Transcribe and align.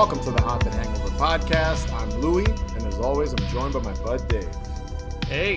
Welcome 0.00 0.20
to 0.24 0.30
the 0.30 0.40
Haunted 0.40 0.72
Hangover 0.72 1.08
podcast. 1.18 1.92
I'm 1.92 2.08
Louie, 2.22 2.46
and 2.46 2.86
as 2.86 2.98
always, 3.00 3.32
I'm 3.34 3.46
joined 3.48 3.74
by 3.74 3.80
my 3.82 3.92
bud 4.02 4.26
Dave. 4.28 4.48
Hey, 5.28 5.56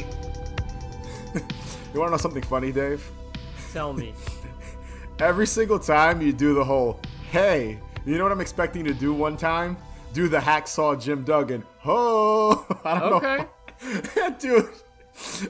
You 1.33 1.99
want 2.01 2.07
to 2.07 2.11
know 2.11 2.17
something 2.17 2.43
funny, 2.43 2.73
Dave? 2.73 3.09
tell 3.71 3.93
me. 3.93 4.13
Every 5.19 5.47
single 5.47 5.79
time 5.79 6.21
you 6.21 6.33
do 6.33 6.53
the 6.55 6.63
whole 6.65 6.99
"Hey," 7.31 7.79
you 8.05 8.17
know 8.17 8.23
what 8.23 8.33
I'm 8.33 8.41
expecting 8.41 8.83
to 8.83 8.93
do 8.93 9.13
one 9.13 9.37
time? 9.37 9.77
Do 10.11 10.27
the 10.27 10.39
hacksaw 10.39 11.01
Jim 11.01 11.23
Duggan. 11.23 11.63
Ho! 11.79 12.65
I 12.83 12.99
don't 12.99 13.13
Okay. 13.13 13.45
know, 14.17 14.29
dude. 14.39 14.69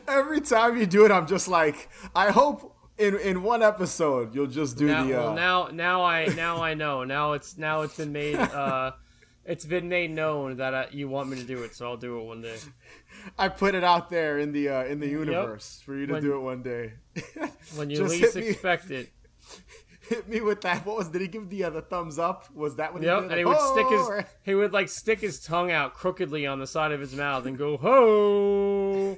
Every 0.08 0.40
time 0.40 0.78
you 0.78 0.86
do 0.86 1.04
it, 1.04 1.12
I'm 1.12 1.26
just 1.26 1.48
like, 1.48 1.90
I 2.16 2.30
hope 2.30 2.73
in 2.98 3.18
in 3.18 3.44
one 3.44 3.64
episode 3.64 4.34
you'll 4.36 4.48
just 4.48 4.78
do 4.78 4.88
Now, 4.88 5.04
the. 5.06 5.14
Uh, 5.14 5.24
well, 5.24 5.34
now, 5.36 5.68
now 5.72 6.04
I, 6.04 6.26
now 6.28 6.62
I 6.62 6.74
know. 6.74 7.04
Now 7.04 7.34
it's, 7.34 7.58
now 7.58 7.82
it's 7.82 7.98
been 7.98 8.12
made. 8.12 8.36
Uh, 8.64 8.92
it's 9.46 9.66
been 9.66 9.90
made 9.90 10.10
known 10.10 10.56
that 10.56 10.74
uh, 10.74 10.86
you 10.92 11.10
want 11.10 11.28
me 11.30 11.36
to 11.38 11.44
do 11.44 11.64
it, 11.64 11.76
so 11.76 11.86
I'll 11.86 11.98
do 11.98 12.18
it 12.18 12.24
one 12.24 12.42
day. 12.42 12.56
I 13.38 13.50
put 13.50 13.76
it 13.76 13.84
out 13.84 14.10
there 14.10 14.40
in 14.40 14.54
the 14.54 14.70
uh, 14.70 14.84
in 14.86 15.02
the 15.02 15.08
universe 15.08 15.82
for 15.86 15.96
you 15.98 16.06
to 16.06 16.14
When- 16.14 16.24
do 16.24 16.36
it 16.36 16.40
one 16.40 16.64
day. 16.64 16.94
When 17.76 17.90
you 17.90 17.98
Just 17.98 18.12
least 18.22 18.36
expect 18.38 18.90
it. 18.92 19.10
hit 20.10 20.30
me 20.30 20.40
with 20.40 20.62
that. 20.62 20.86
What 20.86 20.96
was? 20.98 21.10
Did 21.10 21.22
he 21.22 21.28
give 21.28 21.50
the 21.50 21.66
uh, 21.66 21.72
the 21.72 21.82
thumbs 21.82 22.18
up? 22.20 22.50
Was 22.56 22.78
that 22.78 22.94
what 22.94 23.02
he 23.02 23.08
Yep, 23.08 23.22
did? 23.24 23.32
and 23.32 23.40
he 23.40 23.46
would 23.46 23.58
stick 23.60 23.86
Oh, 23.90 24.12
his, 24.18 24.26
he 24.44 24.56
would 24.56 24.72
like 24.72 24.88
stick 24.88 25.20
his 25.20 25.42
tongue 25.44 25.72
out 25.72 25.94
crookedly 25.94 26.48
on 26.48 26.60
the 26.60 26.68
side 26.68 26.92
of 26.94 27.02
his 27.02 27.14
mouth 27.14 27.46
and 27.46 27.58
go 27.58 27.76
ho. 27.78 29.18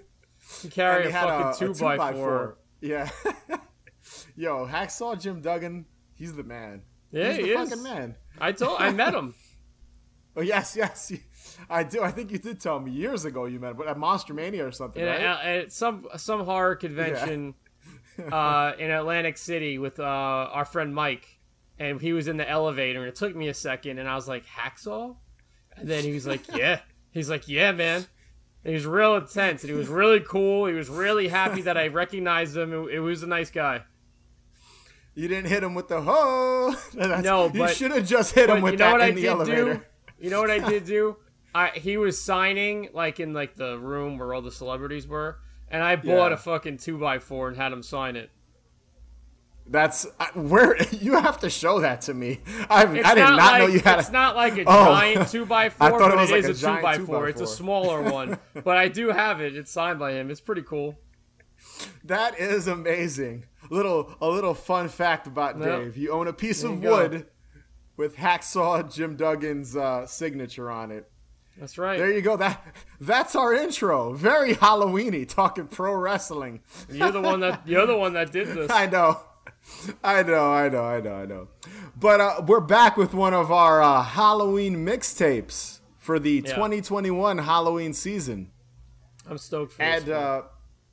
And 0.64 0.72
carry 0.72 1.04
a 1.04 1.08
he 1.08 1.12
had 1.12 1.26
fucking 1.28 1.68
a, 1.70 1.74
two, 1.74 1.80
by, 1.84 2.14
four. 2.14 2.58
Yeah. 2.86 3.10
Yo, 4.36 4.68
hacksaw 4.68 5.20
Jim 5.20 5.42
Duggan. 5.42 5.86
He's 6.14 6.36
the 6.36 6.44
man. 6.44 6.84
Yeah, 7.12 7.30
he's 7.30 7.38
the 7.38 7.44
he 7.44 7.50
is. 7.52 7.70
fucking 7.70 7.84
man. 7.84 8.16
I 8.40 8.52
told, 8.52 8.80
I 8.80 8.92
met 8.92 9.14
him. 9.14 9.34
Oh 10.38 10.42
yes, 10.42 10.76
yes. 10.76 11.14
I 11.70 11.84
do. 11.84 12.02
I 12.04 12.12
think 12.12 12.30
you 12.30 12.38
did 12.38 12.60
tell 12.60 12.78
me 12.78 12.92
years 12.92 13.24
ago 13.24 13.46
you 13.46 13.58
met 13.58 13.72
him, 13.72 13.78
but 13.78 13.88
at 13.88 13.98
Monster 13.98 14.34
Mania 14.34 14.68
or 14.68 14.72
something, 14.74 15.02
in 15.02 15.08
a- 15.08 15.12
right? 15.12 15.22
at 15.62 15.72
some 15.72 16.08
some 16.18 16.44
horror 16.44 16.76
convention 16.76 17.54
uh, 18.34 18.74
in 18.78 18.92
Atlantic 18.92 19.38
City 19.38 19.78
with 19.78 19.98
uh, 19.98 20.04
our 20.04 20.66
friend 20.66 20.94
Mike, 20.94 21.40
and 21.80 22.02
he 22.02 22.12
was 22.12 22.28
in 22.28 22.36
the 22.36 22.50
elevator, 22.50 23.00
and 23.00 23.08
it 23.08 23.16
took 23.16 23.34
me 23.34 23.48
a 23.48 23.54
second, 23.54 23.98
and 23.98 24.10
I 24.10 24.16
was 24.16 24.28
like, 24.28 24.44
"Hacksaw," 24.46 25.16
and 25.78 25.88
then 25.88 26.04
he 26.04 26.12
was 26.12 26.28
like, 26.28 26.42
"Yeah," 26.54 26.82
he's 27.12 27.30
like, 27.30 27.48
"Yeah, 27.48 27.72
man." 27.72 28.06
He 28.66 28.74
was 28.74 28.86
real 28.86 29.16
intense, 29.16 29.64
and 29.64 29.70
he 29.72 29.78
was 29.78 29.88
really 29.88 30.20
cool. 30.22 30.66
He 30.66 30.74
was 30.74 30.90
really 30.90 31.28
happy 31.28 31.62
that 31.62 31.78
I 31.78 31.88
recognized 31.88 32.58
him. 32.58 32.74
It, 32.74 32.96
it 32.96 33.00
was 33.00 33.22
a 33.22 33.28
nice 33.28 33.52
guy. 33.52 33.84
you 35.14 35.28
didn't 35.28 35.50
hit 35.50 35.64
him 35.64 35.76
with 35.76 35.88
the 35.88 36.02
ho. 36.02 36.76
That's- 36.94 37.24
No, 37.24 37.48
you 37.54 37.68
should 37.70 37.92
have 37.92 38.08
just 38.08 38.34
hit 38.34 38.50
him 38.50 38.62
with 38.62 38.74
you 38.74 38.78
know 38.80 38.86
that 38.86 38.92
what 38.94 39.02
I 39.02 39.08
in 39.08 39.16
the 39.16 39.22
did 39.22 39.28
elevator. 39.30 39.74
do? 39.76 39.82
You 40.20 40.30
know 40.30 40.42
what 40.42 40.50
I 40.52 40.60
did 40.60 40.86
do? 40.98 41.18
I 41.54 41.70
he 41.70 41.96
was 41.98 42.22
signing 42.22 42.90
like 42.94 43.20
in 43.20 43.34
like 43.34 43.56
the 43.56 43.78
room 43.80 44.18
where 44.18 44.34
all 44.34 44.42
the 44.42 44.52
celebrities 44.52 45.08
were, 45.08 45.38
and 45.70 45.82
I 45.84 45.96
bought 45.96 46.30
Yeah. 46.32 46.34
a 46.34 46.38
fucking 46.38 46.78
two 46.80 46.98
by 46.98 47.20
four 47.20 47.48
and 47.48 47.56
had 47.56 47.72
him 47.72 47.84
sign 47.84 48.16
it. 48.18 48.30
That's 49.68 50.06
I, 50.20 50.26
where 50.36 50.78
you 50.92 51.14
have 51.20 51.40
to 51.40 51.50
show 51.50 51.80
that 51.80 52.02
to 52.02 52.14
me. 52.14 52.40
I, 52.70 52.84
I 52.84 52.86
did 52.86 53.04
not, 53.22 53.38
like, 53.38 53.60
know 53.62 53.68
you 53.68 53.80
had. 53.80 54.00
It's 54.00 54.10
a, 54.10 54.12
not 54.12 54.36
like 54.36 54.58
a 54.58 54.64
Oh. 54.68 54.86
giant 54.86 55.30
two 55.30 55.46
by 55.46 55.70
four, 55.70 55.88
I 55.88 55.90
thought 55.92 56.00
but 56.00 56.12
it 56.12 56.18
was 56.18 56.32
like 56.32 56.44
is 56.44 56.64
a 56.64 56.68
a, 56.72 56.76
two 56.76 56.82
by 56.84 56.98
two 56.98 57.06
four. 57.08 57.22
by 57.24 57.30
It's 57.30 57.42
a 57.42 57.48
smaller 57.48 58.02
one, 58.04 58.38
but 58.64 58.78
I 58.78 58.88
do 58.90 59.10
have 59.10 59.42
it. 59.42 59.56
It's 59.56 59.72
signed 59.72 59.98
by 60.00 60.12
him. 60.14 60.30
It's 60.30 60.42
pretty 60.42 60.62
cool. 60.62 60.98
That 62.04 62.40
is 62.40 62.68
amazing. 62.68 63.46
Little 63.72 64.14
a 64.22 64.30
little 64.30 64.54
fun 64.54 64.88
fact 64.90 65.26
about 65.26 65.58
Yep. 65.58 65.66
Dave. 65.66 65.98
You 65.98 66.12
own 66.12 66.28
a 66.28 66.34
piece 66.34 66.62
There 66.62 66.72
of 66.72 66.82
go. 66.82 66.92
wood 66.98 67.26
with 67.98 68.18
hacksaw 68.18 68.94
Jim 68.94 69.18
Duggan's 69.18 69.76
uh, 69.76 70.06
signature 70.06 70.70
on 70.70 70.92
it. 70.92 71.10
That's 71.58 71.78
right. 71.78 71.98
There 71.98 72.12
you 72.12 72.22
go. 72.22 72.38
That 72.38 72.64
that's 73.02 73.36
our 73.36 73.54
intro. 73.54 74.14
Very 74.14 74.54
Halloweeny, 74.54 75.28
talking 75.28 75.68
pro 75.68 75.94
wrestling. 75.96 76.62
You're 76.92 77.12
the 77.12 77.22
one 77.22 77.40
that 77.40 77.68
you're 77.68 77.88
the 77.88 77.98
one 77.98 78.14
that 78.14 78.32
did 78.32 78.50
this. 78.50 78.70
I 78.70 78.86
know. 78.86 79.20
I 80.04 80.24
know, 80.24 80.52
I 80.52 80.70
know, 80.70 80.84
I 80.84 81.02
know, 81.02 81.14
I 81.16 81.26
know. 81.26 81.48
But 82.00 82.22
uh, 82.22 82.42
we're 82.48 82.60
back 82.60 82.98
with 82.98 83.14
one 83.14 83.34
of 83.34 83.52
our 83.52 83.82
uh, 83.82 84.04
Halloween 84.04 84.86
mixtapes 84.86 85.80
for 85.98 86.20
the 86.20 86.44
Yeah. 86.46 86.54
2021 86.56 87.40
Halloween 87.40 87.94
season. 87.94 88.52
I'm 89.28 89.38
stoked 89.38 89.74
for 89.74 89.82
And 89.82 90.06
this. 90.06 90.14
uh, 90.16 90.42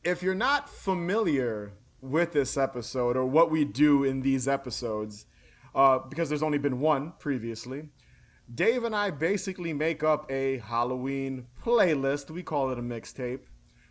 if 0.04 0.22
you're 0.22 0.34
not 0.34 0.68
familiar 0.70 1.72
with 2.00 2.32
this 2.32 2.56
episode 2.56 3.16
or 3.16 3.26
what 3.26 3.50
we 3.50 3.64
do 3.64 4.04
in 4.04 4.22
these 4.22 4.48
episodes, 4.48 5.26
uh, 5.74 5.98
because 6.08 6.28
there's 6.28 6.42
only 6.42 6.58
been 6.58 6.80
one 6.80 7.12
previously, 7.18 7.88
Dave 8.52 8.84
and 8.84 8.94
I 8.96 9.10
basically 9.10 9.72
make 9.72 10.02
up 10.02 10.30
a 10.30 10.58
Halloween 10.58 11.46
playlist. 11.64 12.30
We 12.30 12.42
call 12.42 12.70
it 12.70 12.78
a 12.78 12.82
mixtape, 12.82 13.40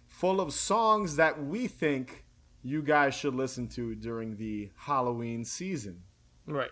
full 0.08 0.42
of 0.42 0.54
songs 0.54 1.16
that 1.16 1.44
we 1.44 1.68
think 1.68 2.26
you 2.64 2.82
guys 2.82 3.16
should 3.16 3.36
listen 3.36 3.68
to 3.70 3.96
during 3.96 4.38
the 4.38 4.70
Halloween 4.76 5.46
season. 5.46 6.04
right. 6.46 6.72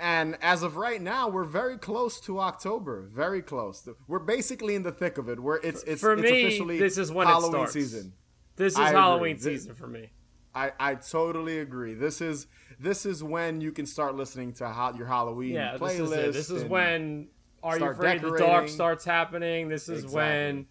And 0.00 0.38
as 0.42 0.62
of 0.62 0.76
right 0.76 1.02
now, 1.02 1.28
we're 1.28 1.42
very 1.42 1.76
close 1.76 2.20
to 2.20 2.38
October. 2.38 3.08
Very 3.12 3.42
close. 3.42 3.88
We're 4.06 4.20
basically 4.20 4.76
in 4.76 4.84
the 4.84 4.92
thick 4.92 5.18
of 5.18 5.28
it. 5.28 5.40
Where 5.40 5.56
it's 5.64 5.82
it's 5.82 6.00
For 6.00 6.12
it's 6.12 6.22
me, 6.22 6.28
officially 6.46 6.78
this 6.78 6.98
is 6.98 7.10
when 7.10 7.26
it 7.26 7.30
Halloween 7.30 7.50
starts. 7.52 7.72
season. 7.72 8.12
This 8.54 8.74
is 8.74 8.78
I 8.78 8.88
agree. 8.90 9.00
Halloween 9.00 9.36
This- 9.36 9.44
season 9.44 9.74
for 9.74 9.88
me. 9.88 10.10
I, 10.54 10.72
I 10.78 10.94
totally 10.94 11.58
agree. 11.58 11.94
This 11.94 12.20
is 12.20 12.46
this 12.78 13.06
is 13.06 13.24
when 13.24 13.60
you 13.60 13.72
can 13.72 13.86
start 13.86 14.14
listening 14.14 14.52
to 14.54 14.68
ho- 14.68 14.94
your 14.96 15.06
Halloween 15.08 15.54
Yeah, 15.54 15.72
this 15.76 15.80
playlist. 15.82 16.00
is 16.00 16.12
it. 16.12 16.32
This 16.32 16.50
is 16.50 16.64
when 16.64 17.28
Are 17.64 17.76
You 17.78 17.86
Afraid 17.86 18.22
the 18.22 18.36
Dark 18.36 18.68
starts 18.68 19.04
happening. 19.04 19.68
This 19.68 19.88
is 19.88 20.04
Exactly. 20.04 20.14
when 20.16 20.66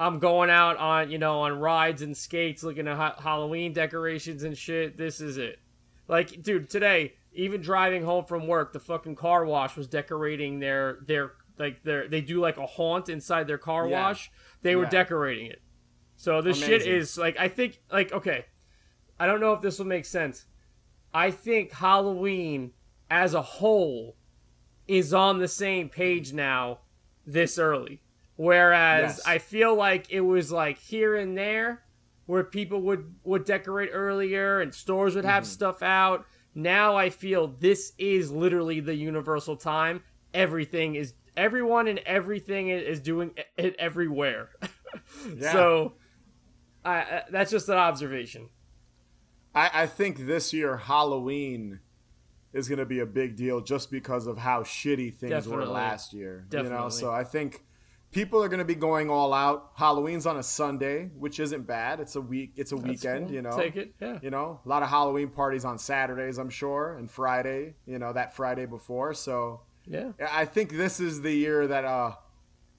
I'm 0.00 0.18
going 0.18 0.48
out 0.48 0.78
on 0.78 1.10
you 1.10 1.18
know 1.18 1.40
on 1.40 1.58
rides 1.60 2.00
and 2.02 2.16
skates, 2.16 2.62
looking 2.62 2.88
at 2.88 2.96
ha- 2.96 3.16
Halloween 3.22 3.74
decorations 3.74 4.42
and 4.42 4.56
shit. 4.56 4.96
This 4.96 5.20
is 5.20 5.36
it. 5.36 5.58
Like, 6.08 6.42
dude, 6.42 6.70
today, 6.70 7.12
even 7.34 7.60
driving 7.60 8.02
home 8.02 8.24
from 8.24 8.46
work, 8.48 8.72
the 8.72 8.80
fucking 8.80 9.14
car 9.14 9.44
wash 9.44 9.76
was 9.76 9.86
decorating 9.86 10.58
their 10.58 10.98
their 11.06 11.32
like 11.58 11.82
their 11.84 12.08
they 12.08 12.22
do 12.22 12.40
like 12.40 12.56
a 12.56 12.66
haunt 12.66 13.10
inside 13.10 13.46
their 13.46 13.58
car 13.58 13.86
Yeah. 13.86 14.00
wash. 14.00 14.30
They 14.62 14.74
were 14.74 14.86
decorating 14.86 15.46
it. 15.46 15.60
So 16.16 16.40
this 16.42 16.58
shit 16.58 16.86
is 16.86 17.18
like 17.18 17.38
I 17.38 17.48
think 17.48 17.80
like 17.92 18.10
okay. 18.12 18.46
I 19.18 19.26
don't 19.26 19.40
know 19.40 19.52
if 19.52 19.60
this 19.60 19.78
will 19.78 19.86
make 19.86 20.06
sense. 20.06 20.46
I 21.12 21.30
think 21.30 21.72
Halloween 21.72 22.72
as 23.10 23.34
a 23.34 23.42
whole 23.42 24.16
is 24.88 25.12
on 25.12 25.40
the 25.40 25.48
same 25.48 25.90
page 25.90 26.32
now 26.32 26.78
this 27.26 27.58
early. 27.58 28.00
Whereas 28.40 29.18
Yes. 29.18 29.26
I 29.26 29.36
feel 29.36 29.74
like 29.74 30.10
it 30.10 30.22
was 30.22 30.50
like 30.50 30.78
here 30.78 31.14
and 31.14 31.36
there 31.36 31.82
where 32.24 32.42
people 32.42 32.80
would 32.82 33.16
would 33.22 33.44
decorate 33.44 33.90
earlier 33.92 34.62
and 34.62 34.74
stores 34.74 35.14
would 35.14 35.24
Mm-hmm. 35.24 35.30
have 35.30 35.46
stuff 35.46 35.82
out. 35.82 36.24
Now 36.54 36.96
I 36.96 37.10
feel 37.10 37.48
this 37.48 37.92
is 37.98 38.32
literally 38.32 38.80
the 38.80 38.94
universal 38.94 39.56
time. 39.56 40.02
Everything 40.32 40.94
is 40.94 41.12
everyone 41.36 41.86
and 41.86 41.98
everything 42.06 42.68
is 42.68 43.00
doing 43.00 43.32
it 43.58 43.76
everywhere. 43.78 44.48
Yeah. 45.36 45.52
So 45.52 45.92
I, 46.82 46.94
I 46.96 47.22
that's 47.30 47.50
just 47.50 47.68
an 47.68 47.76
observation. 47.76 48.48
I, 49.54 49.70
I 49.82 49.86
think 49.86 50.26
this 50.26 50.52
year 50.54 50.78
Halloween 50.78 51.80
is 52.54 52.68
going 52.68 52.78
to 52.78 52.86
be 52.86 53.00
a 53.00 53.06
big 53.06 53.36
deal 53.36 53.60
just 53.60 53.90
because 53.90 54.26
of 54.26 54.38
how 54.38 54.62
shitty 54.62 55.14
things 55.14 55.46
were 55.46 55.66
last 55.66 56.14
year. 56.14 56.46
You 56.52 56.62
know, 56.64 56.88
so 56.88 57.12
I 57.12 57.22
think 57.22 57.62
people 58.12 58.42
are 58.42 58.48
going 58.48 58.58
to 58.58 58.64
be 58.64 58.74
going 58.74 59.08
all 59.10 59.32
out. 59.32 59.70
Halloween's 59.76 60.26
on 60.26 60.36
a 60.36 60.42
Sunday, 60.42 61.10
which 61.18 61.38
isn't 61.40 61.66
bad. 61.66 62.00
It's 62.00 62.16
a 62.16 62.20
week. 62.20 62.52
It's 62.56 62.72
a 62.72 62.76
That's 62.76 62.88
weekend. 62.88 63.26
cool. 63.26 63.34
You 63.34 63.42
know, 63.42 63.56
Take 63.56 63.76
it, 63.76 63.94
yeah. 64.00 64.18
You 64.22 64.30
know, 64.30 64.60
a 64.64 64.68
lot 64.68 64.82
of 64.82 64.88
Halloween 64.88 65.28
parties 65.28 65.64
on 65.64 65.78
Saturdays, 65.78 66.38
I'm 66.38 66.50
sure, 66.50 66.96
and 66.96 67.10
Friday. 67.10 67.74
You 67.86 67.98
know, 67.98 68.12
that 68.12 68.34
Friday 68.34 68.66
before. 68.66 69.14
So 69.14 69.60
Yeah. 69.86 70.12
I 70.32 70.44
think 70.44 70.72
this 70.76 71.00
is 71.00 71.22
the 71.22 71.32
year 71.32 71.66
that 71.68 71.84
uh, 71.84 72.12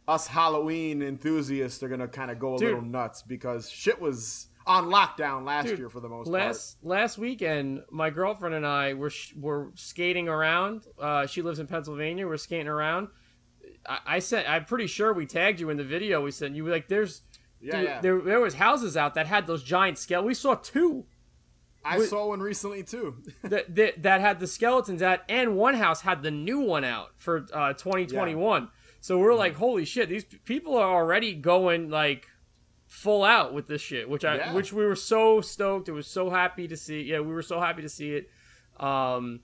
us 0.07 0.27
Halloween 0.27 1.01
enthusiasts 1.01 1.81
are 1.83 1.89
gonna 1.89 2.07
kind 2.07 2.31
of 2.31 2.39
go 2.39 2.55
a 2.55 2.57
Dude. 2.57 2.67
little 2.69 2.81
nuts 2.83 3.21
because 3.21 3.69
shit 3.69 4.01
was 4.01 4.47
on 4.67 4.85
lockdown 4.89 5.43
last 5.45 5.67
Dude, 5.67 5.79
year 5.79 5.89
for 5.89 5.99
the 6.01 6.09
most 6.09 6.27
part. 6.27 6.33
last 6.43 6.77
last 6.83 7.17
weekend, 7.17 7.81
my 7.89 8.09
girlfriend 8.09 8.53
and 8.55 8.65
I 8.65 8.93
were 8.93 9.09
sh- 9.09 9.33
were 9.39 9.71
skating 9.75 10.27
around. 10.29 10.85
Uh, 10.99 11.25
she 11.25 11.41
lives 11.41 11.59
in 11.59 11.65
Pennsylvania. 11.67 12.27
We're 12.27 12.37
skating 12.37 12.67
around. 12.67 13.07
I, 13.87 13.99
I 14.05 14.19
said, 14.19 14.45
I'm 14.45 14.65
pretty 14.65 14.87
sure 14.87 15.13
we 15.13 15.25
tagged 15.25 15.59
you 15.59 15.69
in 15.69 15.77
the 15.77 15.83
video. 15.83 16.21
We 16.21 16.31
said 16.31 16.55
you 16.55 16.63
were 16.63 16.71
like, 16.71 16.87
"There's, 16.87 17.21
Yeah, 17.59 17.77
dude, 17.79 17.83
yeah. 17.89 18.01
there 18.01 18.21
there 18.21 18.39
was 18.39 18.53
houses 18.55 18.95
out 18.97 19.13
that 19.15 19.27
had 19.27 19.47
those 19.47 19.63
giant 19.63 19.97
skele. 19.97 20.23
We 20.23 20.33
saw 20.33 20.55
two. 20.55 21.05
I 21.83 21.97
Wait- 21.97 22.09
saw 22.09 22.27
one 22.27 22.41
recently 22.41 22.83
too. 22.83 23.23
that, 23.43 23.73
that 23.75 24.03
that 24.03 24.21
had 24.21 24.39
the 24.39 24.47
skeletons 24.47 25.01
out, 25.01 25.21
and 25.29 25.55
one 25.57 25.73
house 25.75 26.01
had 26.01 26.21
the 26.21 26.31
new 26.31 26.59
one 26.59 26.83
out 26.83 27.09
for 27.17 27.45
uh, 27.53 27.73
2021. 27.73 28.69
So 28.99 29.17
we're 29.17 29.33
like, 29.33 29.55
holy 29.55 29.85
shit, 29.85 30.09
these 30.09 30.23
people 30.25 30.77
are 30.77 30.87
already 30.95 31.33
going 31.33 31.89
like 31.89 32.27
full 32.85 33.23
out 33.23 33.51
with 33.53 33.65
this 33.65 33.81
shit, 33.81 34.07
which 34.07 34.23
I 34.23 34.35
Yeah. 34.35 34.53
which 34.53 34.71
we 34.73 34.85
were 34.85 34.95
so 34.95 35.41
stoked. 35.41 35.89
It 35.89 35.93
was 35.93 36.05
so 36.05 36.29
happy 36.29 36.67
to 36.67 36.77
see. 36.77 37.01
Yeah, 37.01 37.21
we 37.21 37.33
were 37.33 37.41
so 37.41 37.59
happy 37.59 37.81
to 37.81 37.89
see 37.89 38.11
it. 38.13 38.29
Um, 38.79 39.39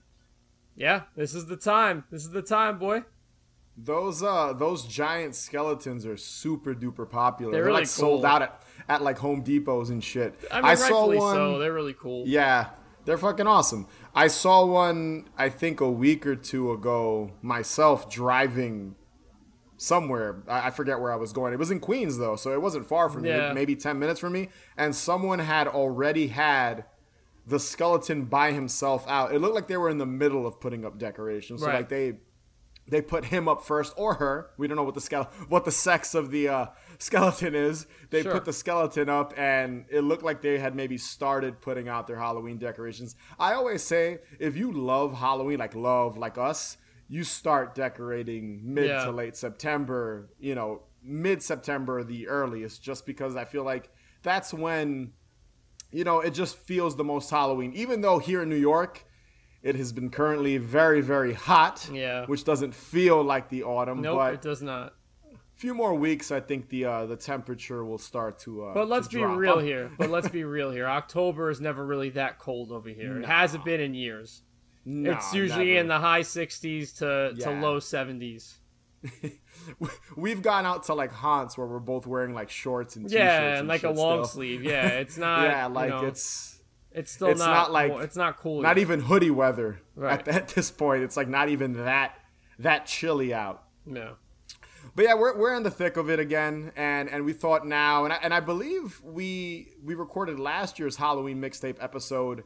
yeah, 0.76 1.02
this 1.16 1.34
is 1.34 1.46
the 1.46 1.56
time. 1.56 2.04
This 2.12 2.22
is 2.22 2.30
the 2.30 2.42
time, 2.42 2.78
boy. 2.78 3.02
Those 3.80 4.22
uh 4.24 4.54
those 4.54 4.84
giant 4.86 5.34
skeletons 5.36 6.04
are 6.04 6.16
super 6.16 6.74
duper 6.74 7.08
popular. 7.08 7.52
They're 7.52 7.60
They're, 7.62 7.66
really 7.70 7.80
like 7.82 7.86
sold 7.86 8.24
out 8.24 8.42
at, 8.42 8.62
at 8.88 9.02
like 9.02 9.18
Home 9.18 9.42
Depots 9.44 9.90
and 9.90 10.02
shit. 10.02 10.34
I 10.50 10.56
mean, 10.56 10.64
rightfully 10.64 11.18
so. 11.20 11.58
They're 11.58 11.72
really 11.72 11.94
cool. 11.94 12.24
Yeah, 12.26 12.70
they're 13.04 13.18
fucking 13.18 13.46
awesome. 13.46 13.86
I 14.14 14.26
saw 14.26 14.64
one 14.64 15.28
I 15.36 15.48
think 15.48 15.80
a 15.80 15.88
week 15.90 16.26
or 16.26 16.34
two 16.34 16.72
ago 16.72 17.30
myself 17.40 18.10
driving 18.10 18.96
somewhere. 19.76 20.42
I, 20.48 20.66
I 20.66 20.70
forget 20.70 20.98
where 21.00 21.12
I 21.12 21.16
was 21.16 21.32
going. 21.32 21.52
It 21.52 21.58
was 21.58 21.70
in 21.70 21.78
Queens 21.78 22.18
though, 22.18 22.34
so 22.36 22.52
it 22.52 22.60
wasn't 22.60 22.86
far 22.86 23.08
from 23.08 23.24
Yeah. 23.24 23.50
me, 23.50 23.54
maybe 23.54 23.76
10 23.76 23.98
minutes 23.98 24.18
from 24.18 24.32
me, 24.32 24.48
and 24.76 24.94
someone 24.94 25.38
had 25.38 25.68
already 25.68 26.28
had 26.28 26.84
the 27.46 27.60
skeleton 27.60 28.24
by 28.24 28.50
himself 28.52 29.06
out. 29.08 29.32
It 29.32 29.38
looked 29.38 29.54
like 29.54 29.68
they 29.68 29.76
were 29.76 29.88
in 29.88 29.98
the 29.98 30.04
middle 30.06 30.46
of 30.46 30.60
putting 30.60 30.84
up 30.84 30.98
decorations. 30.98 31.60
So 31.60 31.66
Right. 31.68 31.76
like 31.76 31.88
they 31.88 32.18
they 32.88 33.02
put 33.02 33.26
him 33.26 33.48
up 33.48 33.62
first 33.64 33.92
or 33.96 34.14
her. 34.14 34.50
We 34.56 34.66
don't 34.66 34.76
know 34.76 34.82
what 34.82 34.94
the 34.94 35.00
skele- 35.00 35.28
what 35.48 35.64
the 35.64 35.70
sex 35.72 36.14
of 36.14 36.30
the 36.30 36.48
uh, 36.48 36.66
skeleton 36.98 37.54
is. 37.54 37.86
They 38.10 38.22
Sure. 38.22 38.32
put 38.32 38.44
the 38.44 38.52
skeleton 38.52 39.08
up, 39.08 39.34
and 39.36 39.84
it 39.90 40.00
looked 40.02 40.22
like 40.22 40.40
they 40.42 40.58
had 40.58 40.74
maybe 40.74 40.98
started 40.98 41.60
putting 41.60 41.88
out 41.88 42.06
their 42.06 42.18
Halloween 42.18 42.58
decorations. 42.58 43.14
I 43.38 43.52
always 43.54 43.82
say, 43.82 44.18
if 44.38 44.56
you 44.56 44.72
love 44.72 45.14
Halloween, 45.18 45.58
like 45.58 45.74
love 45.74 46.16
like 46.18 46.38
us, 46.38 46.76
you 47.08 47.24
start 47.24 47.74
decorating 47.74 48.60
mid 48.64 48.86
Yeah. 48.86 49.04
to 49.04 49.10
late 49.10 49.36
September. 49.36 50.30
You 50.38 50.54
know, 50.54 50.82
mid 51.02 51.42
September 51.42 52.02
the 52.04 52.28
earliest, 52.28 52.82
just 52.82 53.06
because 53.06 53.36
I 53.36 53.44
feel 53.44 53.64
like 53.64 53.90
that's 54.22 54.52
when 54.52 55.12
you 55.90 56.04
know, 56.04 56.20
it 56.20 56.34
just 56.34 56.58
feels 56.58 56.96
the 56.96 57.04
most 57.04 57.30
Halloween. 57.30 57.72
Even 57.72 58.02
though 58.02 58.18
here 58.18 58.42
in 58.42 58.48
New 58.50 58.56
York, 58.56 59.06
it 59.62 59.74
has 59.76 59.92
been 59.92 60.10
currently 60.10 60.56
very, 60.58 61.00
very 61.00 61.32
hot. 61.32 61.88
Yeah. 61.92 62.26
Which 62.26 62.44
doesn't 62.44 62.74
feel 62.74 63.22
like 63.22 63.48
the 63.48 63.64
autumn. 63.64 64.00
Nope, 64.02 64.18
but 64.18 64.34
it 64.34 64.42
does 64.42 64.62
not. 64.62 64.94
a 65.32 65.36
few 65.56 65.74
more 65.74 65.94
weeks, 65.94 66.30
I 66.30 66.40
think 66.40 66.68
the 66.68 66.84
uh, 66.84 67.06
the 67.06 67.16
temperature 67.16 67.84
will 67.84 67.98
start 67.98 68.38
to. 68.40 68.64
Uh, 68.66 68.74
But 68.74 68.88
let's 68.88 69.08
to 69.08 69.16
be 69.16 69.22
drop. 69.22 69.38
real 69.38 69.54
Oh, 69.54 69.58
here. 69.58 69.90
But 69.98 70.10
let's 70.10 70.28
be 70.28 70.44
real 70.44 70.70
here. 70.70 70.86
October 70.86 71.50
is 71.50 71.60
never 71.60 71.84
really 71.84 72.10
that 72.10 72.38
cold 72.38 72.70
over 72.72 72.88
here. 72.88 73.18
It 73.20 73.26
hasn't 73.38 73.64
been 73.64 73.80
in 73.80 73.94
years. 73.94 74.42
no, 74.84 75.12
it's 75.12 75.34
usually 75.34 75.66
never. 75.74 75.80
in 75.80 75.88
the 75.88 75.98
high 75.98 76.22
60s 76.22 76.98
to, 76.98 77.34
to 77.42 77.50
low 77.50 77.78
70s. 77.78 78.54
We've 80.16 80.42
gone 80.42 80.66
out 80.66 80.84
to 80.84 80.94
like 80.94 81.12
haunts 81.12 81.56
where 81.58 81.66
we're 81.66 81.78
both 81.78 82.06
wearing 82.06 82.34
like 82.34 82.50
shorts 82.50 82.96
and 82.96 83.06
t-shirts 83.08 83.20
Yeah, 83.22 83.42
and 83.50 83.58
and 83.60 83.68
like 83.68 83.82
a 83.84 83.90
long 83.90 84.24
still. 84.24 84.34
sleeve. 84.34 84.62
Yeah, 84.64 84.86
it's 84.88 85.16
not. 85.26 85.44
yeah, 85.44 85.68
you 85.68 85.74
like 85.74 85.90
know, 85.90 86.04
it's 86.06 86.57
it's 86.98 87.12
still 87.12 87.28
it's 87.28 87.38
not, 87.40 87.50
not 87.50 87.72
like- 87.72 87.92
it's 88.04 88.16
not 88.16 88.36
cool. 88.38 88.62
not 88.62 88.70
yet. 88.76 88.78
even 88.78 89.00
hoodie 89.00 89.30
weather 89.30 89.80
Right. 89.94 90.20
at, 90.20 90.28
at 90.28 90.48
this 90.54 90.70
point. 90.70 91.02
It's 91.02 91.16
like 91.16 91.28
not 91.28 91.48
even 91.48 91.72
that 91.84 92.18
that 92.58 92.86
chilly 92.86 93.32
out. 93.32 93.64
No. 93.86 94.16
But 94.94 95.04
yeah, 95.04 95.14
we're, 95.14 95.36
we're 95.38 95.54
in 95.54 95.62
the 95.62 95.70
thick 95.70 95.96
of 95.96 96.10
it 96.10 96.18
again, 96.18 96.72
and 96.76 97.08
and 97.08 97.24
we 97.24 97.32
thought 97.32 97.64
now, 97.66 98.04
and 98.04 98.12
I, 98.12 98.16
and 98.22 98.34
I 98.34 98.40
believe 98.40 99.00
we 99.04 99.68
we 99.84 99.94
recorded 99.94 100.40
last 100.40 100.78
year's 100.78 100.96
Halloween 100.96 101.40
mixtape 101.40 101.76
episode 101.80 102.42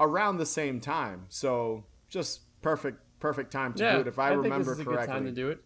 around 0.00 0.38
the 0.38 0.46
same 0.46 0.80
time, 0.80 1.26
so 1.28 1.84
just 2.08 2.40
perfect 2.62 2.98
perfect 3.20 3.52
time 3.52 3.74
to 3.74 3.82
Yeah, 3.84 3.94
do 3.96 4.00
it 4.00 4.06
if 4.06 4.18
I, 4.18 4.30
think 4.30 4.44
remember 4.44 4.70
this 4.70 4.78
is 4.78 4.84
correctly. 4.84 5.04
a 5.04 5.06
good 5.06 5.12
time 5.12 5.24
to 5.26 5.32
do 5.32 5.50
it. 5.50 5.62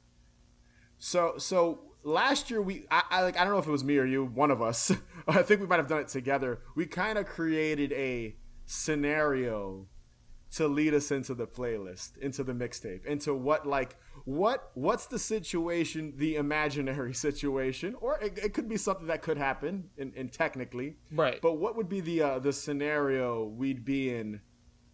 So 0.98 1.34
so 1.38 1.85
last 2.06 2.50
year 2.50 2.62
we 2.62 2.86
I, 2.90 3.02
I 3.10 3.22
like 3.22 3.38
I 3.38 3.44
don't 3.44 3.52
know 3.52 3.58
if 3.58 3.66
it 3.66 3.72
was 3.72 3.84
me 3.84 3.98
or 3.98 4.06
you, 4.06 4.24
one 4.24 4.50
of 4.50 4.62
us. 4.62 4.92
I 5.28 5.42
think 5.42 5.60
we 5.60 5.66
might 5.66 5.76
have 5.76 5.88
done 5.88 6.00
it 6.00 6.08
together. 6.08 6.60
We 6.74 6.86
kind 6.86 7.18
of 7.18 7.26
created 7.26 7.92
a 7.92 8.36
scenario 8.64 9.88
to 10.54 10.68
lead 10.68 10.94
us 10.94 11.10
into 11.10 11.34
the 11.34 11.46
playlist, 11.46 12.16
into 12.18 12.44
the 12.44 12.52
mixtape, 12.52 13.04
into 13.04 13.34
what 13.34 13.66
like 13.66 13.96
what 14.24 14.70
what's 14.74 15.06
the 15.06 15.18
situation, 15.18 16.14
the 16.16 16.36
imaginary 16.36 17.12
situation, 17.26 17.94
or 18.00 18.18
it, 18.20 18.38
it 18.38 18.54
could 18.54 18.68
be 18.68 18.76
something 18.76 19.08
that 19.08 19.22
could 19.22 19.36
happen, 19.36 19.90
in, 19.98 20.12
in 20.14 20.28
technically, 20.28 20.96
Right. 21.10 21.40
But 21.42 21.54
what 21.54 21.76
would 21.76 21.88
be 21.88 22.00
the 22.00 22.22
uh, 22.22 22.38
the 22.38 22.52
scenario 22.52 23.44
we'd 23.44 23.84
be 23.84 24.14
in 24.14 24.40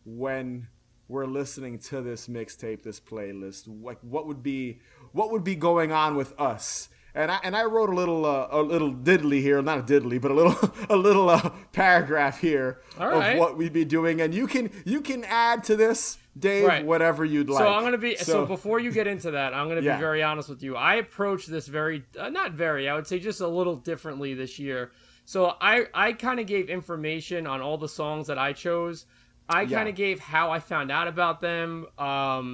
when 0.05 0.69
we're 1.09 1.26
listening 1.26 1.79
to 1.79 2.00
this 2.00 2.26
mixtape, 2.26 2.82
this 2.82 2.99
playlist? 2.99 3.64
Like, 3.82 3.99
what 4.00 4.26
would 4.26 4.43
be 4.43 4.81
what 5.12 5.31
would 5.31 5.44
be 5.44 5.55
going 5.55 5.93
on 5.93 6.17
with 6.17 6.38
us? 6.41 6.88
And 7.14 7.31
I 7.31 7.38
and 7.44 7.55
I 7.55 7.64
wrote 7.64 7.91
a 7.91 7.94
little 7.94 8.25
uh, 8.25 8.49
a 8.50 8.62
little 8.62 8.93
diddly 8.93 9.41
here, 9.43 9.61
not 9.61 9.79
a 9.79 9.82
diddly, 9.82 10.20
but 10.20 10.31
a 10.31 10.35
little 10.35 10.56
a 10.88 10.97
little 10.97 11.29
uh, 11.29 11.50
paragraph 11.73 12.41
here 12.41 12.81
right. 12.99 13.35
of 13.35 13.38
what 13.38 13.56
we'd 13.59 13.73
be 13.75 13.85
doing, 13.85 14.20
and 14.23 14.35
you 14.35 14.47
can 14.47 14.70
you 14.87 15.03
can 15.03 15.23
add 15.25 15.62
to 15.64 15.76
this, 15.76 16.17
Dave, 16.38 16.67
Right. 16.67 16.85
whatever 16.87 17.23
you'd 17.25 17.50
like. 17.50 17.62
So 17.62 17.69
I'm 17.69 17.82
gonna 17.82 17.99
be 17.99 18.17
so, 18.17 18.47
before 18.47 18.81
you 18.81 18.91
get 18.93 19.06
into 19.06 19.32
that, 19.32 19.53
I'm 19.53 19.69
gonna 19.69 19.81
Yeah. 19.82 19.97
be 19.97 20.00
very 20.00 20.23
honest 20.23 20.49
with 20.49 20.62
you. 20.62 20.75
I 20.75 20.94
approached 20.94 21.50
this 21.50 21.67
very 21.67 22.05
uh, 22.19 22.31
not 22.31 22.53
very, 22.53 22.88
I 22.88 22.94
would 22.94 23.06
say 23.06 23.19
just 23.19 23.43
a 23.43 23.49
little 23.49 23.76
differently 23.76 24.32
this 24.32 24.59
year. 24.59 24.91
So 25.26 25.55
I 25.61 25.87
I 25.93 26.14
kind 26.14 26.41
of 26.41 26.47
gave 26.47 26.70
information 26.70 27.47
on 27.47 27.61
all 27.61 27.76
the 27.76 27.88
songs 27.91 28.26
that 28.29 28.38
I 28.38 28.55
chose. 28.55 29.05
I 29.48 29.62
Yeah. 29.62 29.76
kind 29.78 29.88
of 29.88 29.94
gave 29.94 30.18
how 30.20 30.50
I 30.50 30.60
found 30.60 30.90
out 30.90 31.08
about 31.08 31.40
them, 31.40 31.86
um, 31.98 32.06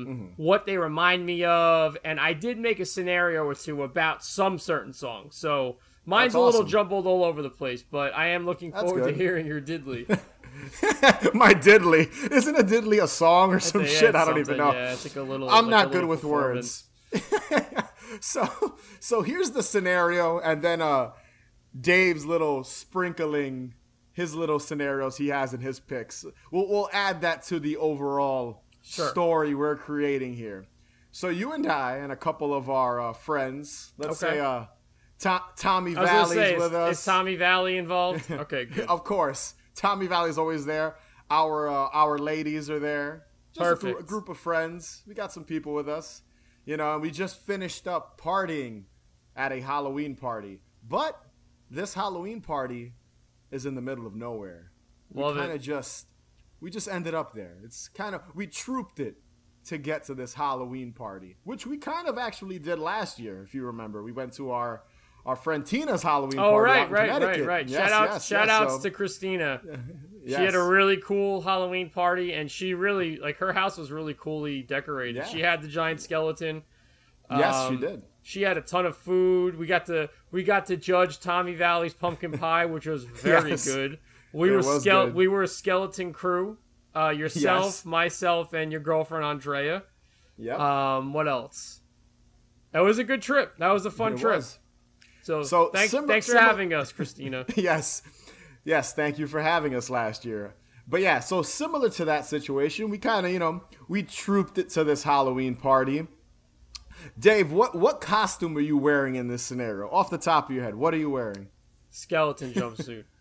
Mm-hmm. 0.06 0.24
what 0.42 0.66
they 0.66 0.76
remind 0.78 1.24
me 1.26 1.44
of, 1.44 1.96
and 2.04 2.18
I 2.18 2.32
did 2.32 2.58
make 2.58 2.80
a 2.80 2.84
scenario 2.86 3.44
or 3.44 3.54
two 3.54 3.82
about 3.82 4.24
some 4.24 4.58
certain 4.58 4.92
songs. 4.92 5.36
So 5.36 5.76
mine's 6.06 6.32
That's 6.32 6.36
a 6.36 6.40
little 6.44 6.60
awesome. 6.62 6.70
jumbled 6.70 7.06
all 7.06 7.24
over 7.24 7.42
the 7.42 7.50
place, 7.50 7.82
but 7.82 8.16
I 8.16 8.28
am 8.28 8.46
looking 8.46 8.70
That's 8.72 8.82
forward 8.84 9.04
to 9.06 9.12
hearing 9.22 9.46
your 9.46 9.60
diddly. 9.60 10.08
My 11.34 11.54
diddly 11.54 12.08
isn't 12.32 12.56
a 12.56 12.64
diddly 12.64 13.00
a 13.02 13.06
song 13.06 13.54
or 13.54 13.60
some 13.60 13.84
shit? 13.86 14.14
I 14.16 14.24
don't 14.24 14.38
even 14.38 14.56
know. 14.56 14.72
Yeah, 14.72 14.92
it's 14.92 15.04
like 15.04 15.16
a 15.16 15.22
little. 15.22 15.48
I'm 15.48 15.66
like 15.66 15.70
not 15.70 15.92
good 15.92 16.06
with 16.06 16.24
words. 16.24 16.84
so 18.20 18.48
so 19.00 19.22
here's 19.22 19.52
the 19.52 19.62
scenario, 19.62 20.38
and 20.40 20.62
then 20.62 20.80
uh 20.82 21.10
Dave's 21.78 22.26
little 22.26 22.64
sprinkling 22.64 23.74
his 24.18 24.34
little 24.34 24.58
scenarios 24.58 25.16
he 25.16 25.28
has 25.28 25.54
in 25.54 25.60
his 25.60 25.78
picks. 25.80 26.24
We'll 26.52 26.68
we'll 26.68 26.90
add 26.92 27.16
that 27.22 27.38
to 27.50 27.58
the 27.60 27.76
overall 27.76 28.64
Sure. 28.82 29.08
story 29.10 29.54
we're 29.54 29.76
creating 29.76 30.34
here. 30.34 30.66
So 31.10 31.28
you 31.28 31.52
and 31.52 31.66
I 31.66 31.96
and 32.02 32.10
a 32.12 32.16
couple 32.16 32.50
of 32.54 32.68
our 32.70 33.00
uh, 33.00 33.12
friends, 33.12 33.92
let's 33.98 34.22
Okay. 34.22 34.34
say 34.34 34.40
uh 34.40 34.64
To- 35.20 35.42
Tommy 35.56 35.94
Valley's 35.94 36.30
say, 36.42 36.54
is, 36.54 36.62
with 36.62 36.74
us. 36.74 36.98
is 36.98 37.04
Tommy 37.04 37.36
Valley 37.36 37.76
involved? 37.76 38.24
Okay, 38.44 38.64
good. 38.66 38.86
Of 38.88 39.04
course, 39.04 39.54
Tommy 39.74 40.06
Valley's 40.06 40.38
always 40.38 40.64
there. 40.64 40.90
Our 41.30 41.68
uh, 41.68 41.88
our 42.02 42.18
ladies 42.18 42.70
are 42.70 42.80
there. 42.90 43.10
Just 43.54 43.60
a 43.60 43.74
gr- 43.74 43.80
Perfect. 43.86 44.00
A, 44.00 44.04
group 44.12 44.28
of 44.28 44.38
friends. 44.38 45.02
We 45.06 45.14
got 45.14 45.32
some 45.32 45.44
people 45.44 45.72
with 45.74 45.88
us. 45.98 46.22
You 46.70 46.76
know, 46.78 46.88
and 46.94 47.02
we 47.02 47.10
just 47.10 47.36
finished 47.52 47.86
up 47.94 48.20
partying 48.20 48.84
at 49.36 49.50
a 49.52 49.60
Halloween 49.60 50.14
party. 50.16 50.60
But 50.96 51.14
this 51.70 51.94
Halloween 51.94 52.40
party 52.40 52.92
is 53.50 53.66
in 53.66 53.74
the 53.74 53.80
middle 53.82 54.06
of 54.06 54.14
nowhere. 54.14 54.70
We 55.12 55.22
kind 55.22 55.52
of 55.52 55.60
just 55.60 56.06
we 56.60 56.70
just 56.70 56.88
ended 56.88 57.14
up 57.14 57.34
there. 57.34 57.56
It's 57.64 57.88
kind 57.88 58.14
of 58.14 58.22
we 58.34 58.46
trooped 58.46 59.00
it 59.00 59.16
to 59.66 59.78
get 59.78 60.04
to 60.04 60.14
this 60.14 60.34
Halloween 60.34 60.92
party, 60.92 61.36
which 61.44 61.66
we 61.66 61.76
kind 61.78 62.08
of 62.08 62.18
actually 62.18 62.58
did 62.58 62.78
last 62.78 63.18
year, 63.18 63.42
if 63.42 63.54
you 63.54 63.64
remember. 63.64 64.02
We 64.02 64.12
went 64.12 64.32
to 64.34 64.50
our 64.50 64.82
our 65.26 65.36
friend 65.36 65.64
Tina's 65.66 66.02
Halloween 66.02 66.38
Oh 66.38 66.52
party. 66.52 66.72
out 66.72 66.90
right, 66.90 67.10
right, 67.10 67.22
right, 67.22 67.44
right. 67.46 67.68
Yes, 67.68 67.90
shout 67.90 67.92
outs, 67.92 68.14
yes, 68.14 68.26
shout 68.26 68.46
yes. 68.46 68.60
outs 68.60 68.74
So- 68.76 68.80
to 68.82 68.90
Christina. 68.90 69.60
She 70.26 70.34
had 70.34 70.54
a 70.54 70.62
really 70.62 70.98
cool 70.98 71.40
Halloween 71.40 71.88
party, 71.88 72.34
and 72.34 72.50
she 72.50 72.74
really 72.74 73.16
like 73.16 73.38
her 73.38 73.50
house 73.54 73.78
was 73.78 73.90
really 73.90 74.12
coolly 74.12 74.60
decorated. 74.60 75.16
Yeah. 75.16 75.24
She 75.24 75.40
had 75.40 75.62
the 75.62 75.68
giant 75.68 76.02
skeleton. 76.02 76.64
Yes, 77.30 77.54
Um, 77.54 77.74
she 77.74 77.80
did. 77.80 78.02
She 78.28 78.42
had 78.42 78.58
a 78.58 78.60
ton 78.60 78.84
of 78.84 78.94
food. 78.94 79.58
We 79.58 79.66
got 79.66 79.86
to 79.86 80.10
we 80.30 80.44
got 80.44 80.66
to 80.66 80.76
judge 80.76 81.18
Tommy 81.18 81.54
Valley's 81.54 81.94
pumpkin 81.94 82.32
pie, 82.38 82.66
which 82.66 82.84
was 82.86 83.04
very 83.04 83.50
Yes. 83.52 83.64
good. 83.64 83.98
We 84.34 84.50
It 84.50 84.56
were 84.56 84.60
skele- 84.60 85.06
good. 85.06 85.14
we 85.14 85.28
were 85.28 85.42
a 85.44 85.48
skeleton 85.48 86.12
crew. 86.12 86.58
Uh, 86.94 87.08
yourself, 87.08 87.64
Yes. 87.64 87.84
myself, 87.86 88.52
and 88.52 88.70
your 88.70 88.82
girlfriend 88.82 89.24
Andrea. 89.24 89.84
Yeah. 90.36 90.56
Um, 90.96 91.14
what 91.14 91.26
else? 91.26 91.80
That 92.72 92.80
was 92.80 92.98
a 92.98 93.04
good 93.04 93.22
trip. 93.22 93.56
That 93.56 93.68
was 93.72 93.86
a 93.86 93.90
fun 93.90 94.12
It 94.14 94.18
trip. 94.20 94.36
was. 94.36 94.58
So, 95.22 95.42
So, 95.42 95.70
thank, 95.72 95.90
sim- 95.90 96.06
thanks 96.06 96.26
for 96.26 96.36
having 96.38 96.74
us, 96.74 96.92
Christina. 96.92 97.46
yes. 97.56 98.02
Yes, 98.64 98.92
thank 98.92 99.18
you 99.18 99.26
for 99.26 99.40
having 99.40 99.74
us 99.74 99.88
last 99.88 100.26
year. 100.26 100.54
But 100.86 101.00
yeah, 101.00 101.20
so 101.20 101.40
similar 101.42 101.88
to 101.90 102.04
that 102.06 102.26
situation, 102.26 102.90
we 102.90 102.98
kind 102.98 103.24
of, 103.24 103.32
you 103.32 103.38
know, 103.38 103.62
we 103.88 104.02
trooped 104.02 104.58
it 104.58 104.68
to 104.70 104.84
this 104.84 105.02
Halloween 105.02 105.54
party. 105.54 106.06
Dave, 107.18 107.52
what 107.52 107.74
what 107.74 108.00
costume 108.00 108.56
are 108.56 108.60
you 108.60 108.76
wearing 108.76 109.14
in 109.16 109.28
this 109.28 109.42
scenario? 109.42 109.88
Off 109.90 110.10
the 110.10 110.18
top 110.18 110.48
of 110.48 110.54
your 110.54 110.64
head, 110.64 110.74
what 110.74 110.92
are 110.94 110.98
you 110.98 111.10
wearing? 111.10 111.48
Skeleton 111.90 112.52
jumpsuit. 112.52 113.04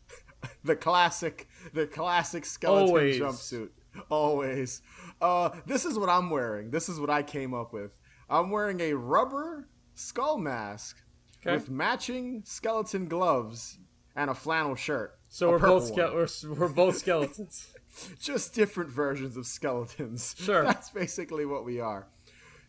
The 0.63 0.75
classic, 0.75 1.48
the 1.74 1.88
classic 1.88 2.46
skeleton 2.46 2.88
Always. 2.89 3.19
jumpsuit. 3.19 3.69
Always. 4.10 4.81
Uh, 5.19 5.50
this 5.65 5.84
is 5.84 5.98
what 5.98 6.10
I'm 6.10 6.29
wearing. 6.29 6.69
This 6.69 6.89
is 6.89 7.00
what 7.00 7.10
I 7.10 7.24
came 7.24 7.55
up 7.55 7.74
with. 7.74 8.00
I'm 8.29 8.51
wearing 8.51 8.79
a 8.79 8.93
rubber 8.93 9.67
skull 9.96 10.38
mask 10.38 10.98
Okay. 11.41 11.53
with 11.55 11.69
matching 11.72 12.43
skeleton 12.46 13.07
gloves 13.07 13.79
and 14.15 14.29
a 14.29 14.36
flannel 14.36 14.75
shirt. 14.75 15.17
So 15.27 15.50
we're 15.50 15.60
both 15.60 15.88
ske- 15.88 15.98
we're, 15.98 16.27
we're 16.53 16.67
both 16.69 16.98
skeletons. 16.98 17.67
just 18.19 18.53
different 18.53 18.91
versions 18.91 19.38
of 19.38 19.48
skeletons. 19.48 20.36
Sure. 20.38 20.63
That's 20.63 20.91
basically 20.91 21.46
what 21.46 21.65
we 21.65 21.79
are. 21.79 22.07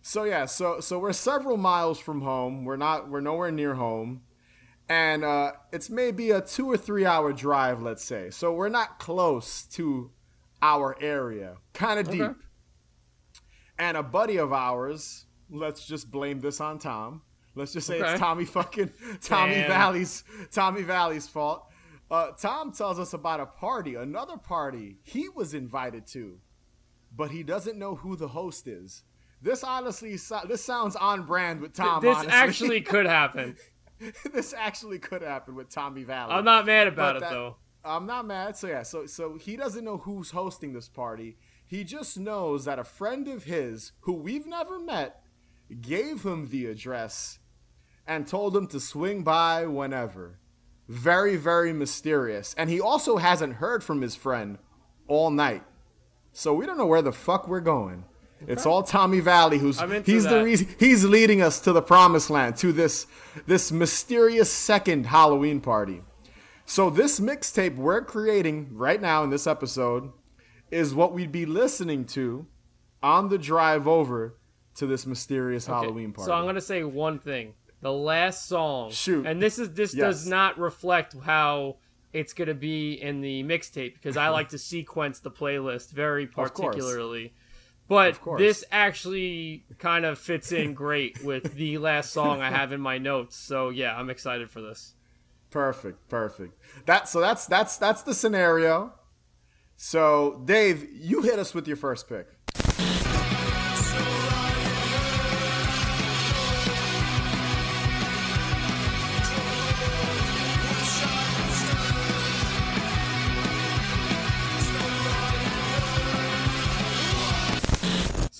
So 0.09 0.25
yeah, 0.25 0.47
so 0.47 0.81
so 0.81 0.99
we're 0.99 1.13
several 1.13 1.59
miles 1.59 1.99
from 1.99 2.23
home. 2.23 2.65
We're 2.65 2.79
not. 2.79 3.11
We're 3.11 3.21
nowhere 3.21 3.51
near 3.53 3.75
home, 3.75 4.23
and 4.89 5.23
uh, 5.23 5.53
it's 5.71 5.91
maybe 5.91 6.31
a 6.31 6.41
two 6.41 6.67
or 6.67 6.79
three 6.79 7.05
hour 7.05 7.31
drive. 7.35 7.83
Let's 7.83 8.03
say. 8.03 8.31
So 8.31 8.55
we're 8.55 8.71
not 8.71 8.99
close 8.99 9.65
to 9.73 10.11
our 10.63 10.97
area. 11.03 11.59
Kind 11.75 12.01
of 12.01 12.09
Okay. 12.09 12.19
deep. 12.29 12.37
And 13.79 13.99
a 13.99 14.03
buddy 14.03 14.39
of 14.39 14.51
ours. 14.51 15.27
Let's 15.51 15.87
just 15.87 16.11
blame 16.11 16.41
this 16.41 16.59
on 16.59 16.79
Tom. 16.79 17.21
Let's 17.55 17.75
just 17.75 17.87
say 17.87 18.01
Okay. 18.01 18.13
it's 18.13 18.19
Tommy 18.19 18.47
fucking 18.47 18.91
Tommy 19.21 19.57
Damn. 19.57 19.69
Valley's 19.69 20.25
Tommy 20.51 20.85
Valley's 20.85 21.29
fault. 21.29 21.67
Uh, 22.11 22.31
Tom 22.31 22.73
tells 22.73 22.99
us 22.99 23.13
about 23.13 23.41
a 23.41 23.47
party, 23.47 23.95
another 23.95 24.39
party 24.39 24.97
he 25.03 25.29
was 25.29 25.53
invited 25.53 26.07
to, 26.07 26.39
but 27.15 27.31
he 27.31 27.43
doesn't 27.43 27.79
know 27.79 27.97
who 27.97 28.17
the 28.17 28.29
host 28.29 28.67
is. 28.67 29.03
This 29.41 29.63
honestly, 29.65 30.17
so- 30.17 30.41
this 30.49 30.65
sounds 30.65 30.97
on 30.97 31.23
brand 31.23 31.61
with 31.61 31.73
Tom. 31.75 32.03
this 32.03 32.17
honestly. 32.17 32.33
actually 32.33 32.81
could 32.93 33.07
happen. 33.07 33.57
this 34.33 34.53
actually 34.53 34.99
could 34.99 35.23
happen 35.23 35.55
with 35.55 35.69
Tommy 35.71 36.05
Valley. 36.05 36.33
I'm 36.33 36.45
not 36.45 36.67
mad 36.67 36.87
about 36.89 37.15
But 37.15 37.17
it 37.17 37.21
that- 37.21 37.31
though. 37.31 37.57
I'm 37.85 38.07
not 38.07 38.27
mad. 38.27 38.57
So 38.57 38.67
yeah, 38.67 38.83
so 38.83 39.07
so 39.07 39.37
he 39.39 39.57
doesn't 39.57 39.85
know 39.85 39.99
who's 39.99 40.33
hosting 40.33 40.73
this 40.73 40.89
party. 40.89 41.37
He 41.67 41.85
just 41.85 42.19
knows 42.19 42.65
that 42.65 42.79
a 42.79 42.85
friend 42.85 43.29
of 43.29 43.45
his, 43.45 43.93
who 44.01 44.15
we've 44.15 44.47
never 44.47 44.79
met, 44.79 45.23
gave 45.81 46.23
him 46.25 46.49
the 46.49 46.67
address 46.67 47.39
and 48.07 48.27
told 48.27 48.57
him 48.57 48.67
to 48.69 48.81
swing 48.81 49.23
by 49.23 49.67
whenever. 49.67 50.39
Very, 50.89 51.37
very 51.37 51.73
mysterious. 51.73 52.55
And 52.59 52.69
he 52.71 52.81
also 52.81 53.19
hasn't 53.19 53.55
heard 53.55 53.85
from 53.85 54.01
his 54.01 54.17
friend 54.17 54.59
all 55.07 55.31
night. 55.31 55.63
So 56.33 56.55
we 56.55 56.67
don't 56.67 56.79
know 56.79 56.87
where 56.87 57.03
the 57.03 57.13
fuck 57.13 57.47
we're 57.47 57.61
going. 57.61 58.05
It's 58.47 58.67
all 58.67 58.83
Tommy 58.83 59.21
Valley 59.21 59.59
who's 59.59 59.81
he's 60.05 60.25
the 60.25 60.45
reason 60.45 60.69
he's 60.79 61.05
leading 61.05 61.43
us 61.43 61.61
to 61.61 61.73
the 61.73 61.83
promised 61.83 62.31
land 62.31 62.57
to 62.59 62.73
this 62.73 63.07
this 63.47 63.73
mysterious 63.73 64.51
second 64.53 65.07
Halloween 65.07 65.61
party. 65.61 66.03
So 66.65 66.91
this 66.91 67.19
mixtape 67.19 67.77
we're 67.77 68.03
creating 68.03 68.69
right 68.75 69.01
now 69.01 69.25
in 69.25 69.31
this 69.31 69.47
episode 69.47 70.13
is 70.71 70.95
what 70.95 71.13
we'd 71.13 71.33
be 71.33 71.47
listening 71.47 72.05
to 72.05 72.47
on 73.03 73.29
the 73.29 73.39
drive 73.39 73.89
over 73.89 74.37
to 74.77 74.87
this 74.87 75.07
mysterious 75.07 75.69
Okay, 75.69 75.75
Halloween 75.81 76.13
party. 76.13 76.29
So 76.29 76.35
I'm 76.35 76.45
gonna 76.45 76.61
say 76.61 76.85
one 76.85 77.19
thing. 77.19 77.55
The 77.81 77.93
last 77.93 78.49
song. 78.49 78.91
Shoot. 78.91 79.27
And 79.27 79.41
this 79.43 79.59
is 79.59 79.73
this 79.73 79.95
Yes. 79.95 80.05
does 80.05 80.27
not 80.27 80.59
reflect 80.59 81.15
how 81.25 81.77
it's 82.13 82.33
gonna 82.33 82.55
be 82.55 82.95
in 82.95 83.21
the 83.21 83.43
mixtape 83.45 83.95
because 83.95 84.17
I 84.17 84.29
like 84.29 84.51
to 84.51 84.59
sequence 84.59 85.21
the 85.21 85.31
playlist 85.31 85.91
very 85.93 86.27
particularly. 86.27 87.33
But 87.89 88.21
this 88.37 88.65
actually 88.71 89.65
kind 89.79 90.05
of 90.05 90.19
fits 90.19 90.53
in 90.53 90.75
great 90.75 91.25
with 91.25 91.55
the 91.55 91.79
last 91.79 92.13
song 92.13 92.43
I 92.43 92.51
have 92.51 92.73
in 92.73 92.81
my 92.83 92.99
notes. 92.99 93.37
So 93.37 93.71
yeah, 93.71 93.97
I'm 93.97 94.11
excited 94.11 94.51
for 94.51 94.61
this. 94.61 94.95
Perfect, 95.51 96.07
perfect. 96.09 96.61
That 96.85 97.09
so 97.09 97.21
that's 97.21 97.47
that's 97.47 97.79
that's 97.79 98.03
the 98.03 98.13
scenario. 98.15 98.93
So 99.77 100.43
Dave, 100.45 100.87
you 100.93 101.23
hit 101.23 101.39
us 101.39 101.55
with 101.55 101.67
your 101.67 101.79
first 101.79 102.09
pick. 102.09 102.27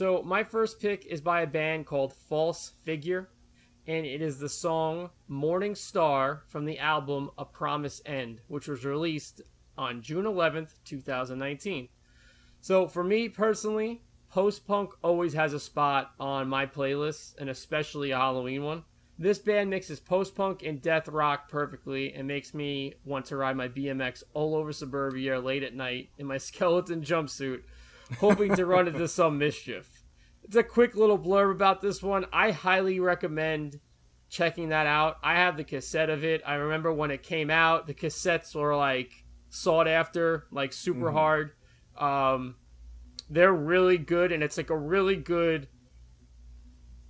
So 0.09 0.23
my 0.23 0.43
first 0.43 0.81
pick 0.81 1.05
is 1.05 1.21
by 1.21 1.43
a 1.43 1.47
band 1.47 1.85
called 1.85 2.15
False 2.15 2.73
Figure, 2.83 3.29
and 3.87 4.07
it 4.07 4.23
is 4.23 4.39
the 4.39 4.49
song 4.49 5.11
"Morning 5.29 5.75
Star" 5.75 6.45
from 6.47 6.65
the 6.65 6.79
album 6.79 7.31
"A 7.37 7.45
Promise 7.45 8.01
End," 8.07 8.41
which 8.49 8.69
was 8.69 8.87
released 8.87 9.43
on 9.77 10.01
June 10.01 10.25
11th, 10.25 10.77
2019. 10.87 11.91
So 12.63 12.89
for 12.89 13.05
me 13.05 13.29
personally, 13.29 14.01
post 14.31 14.67
punk 14.67 14.93
always 15.05 15.35
has 15.35 15.53
a 15.53 15.61
spot 15.61 16.13
on 16.19 16.49
my 16.49 16.65
playlist, 16.65 17.35
and 17.39 17.51
especially 17.51 18.11
a 18.11 18.17
Halloween 18.17 18.65
one. 18.65 18.85
This 19.19 19.39
band 19.39 19.69
mixes 19.69 20.01
post 20.01 20.35
punk 20.35 20.63
and 20.63 20.81
death 20.81 21.09
rock 21.09 21.51
perfectly 21.51 22.15
and 22.15 22.27
makes 22.27 22.55
me 22.55 22.95
want 23.05 23.27
to 23.27 23.37
ride 23.37 23.59
my 23.59 23.69
BMX 23.69 24.23
all 24.33 24.57
over 24.57 24.73
suburbia 24.73 25.39
late 25.39 25.65
at 25.65 25.75
night 25.75 26.09
in 26.17 26.25
my 26.25 26.39
skeleton 26.39 27.03
jumpsuit, 27.03 27.61
hoping 28.21 28.57
to 28.57 28.65
run 28.65 28.89
into 28.89 29.07
some 29.07 29.37
mischief. 29.37 29.98
It's 30.49 30.57
a 30.57 30.63
quick 30.63 30.97
little 30.97 31.19
blurb 31.19 31.51
about 31.53 31.81
this 31.83 32.03
one. 32.03 32.25
I 32.33 32.51
highly 32.53 32.99
recommend 33.01 33.81
checking 34.31 34.71
that 34.71 34.87
out. 34.87 35.19
I 35.23 35.35
have 35.35 35.57
the 35.59 35.65
cassette 35.65 36.09
of 36.09 36.25
it. 36.25 36.41
I 36.47 36.55
remember 36.55 36.91
when 36.91 37.11
it 37.11 37.23
came 37.23 37.51
out, 37.51 37.87
the 37.87 37.93
cassettes 37.95 38.55
were 38.55 38.75
like 38.75 39.25
sought 39.51 39.87
after, 39.87 40.47
like 40.51 40.73
super 40.73 41.13
hard. 41.13 41.53
Um, 41.99 42.57
they're 43.29 43.53
really 43.53 43.99
good, 43.99 44.33
and 44.33 44.43
it's 44.43 44.57
like 44.57 44.71
a 44.71 44.77
really 44.79 45.17
good. 45.17 45.69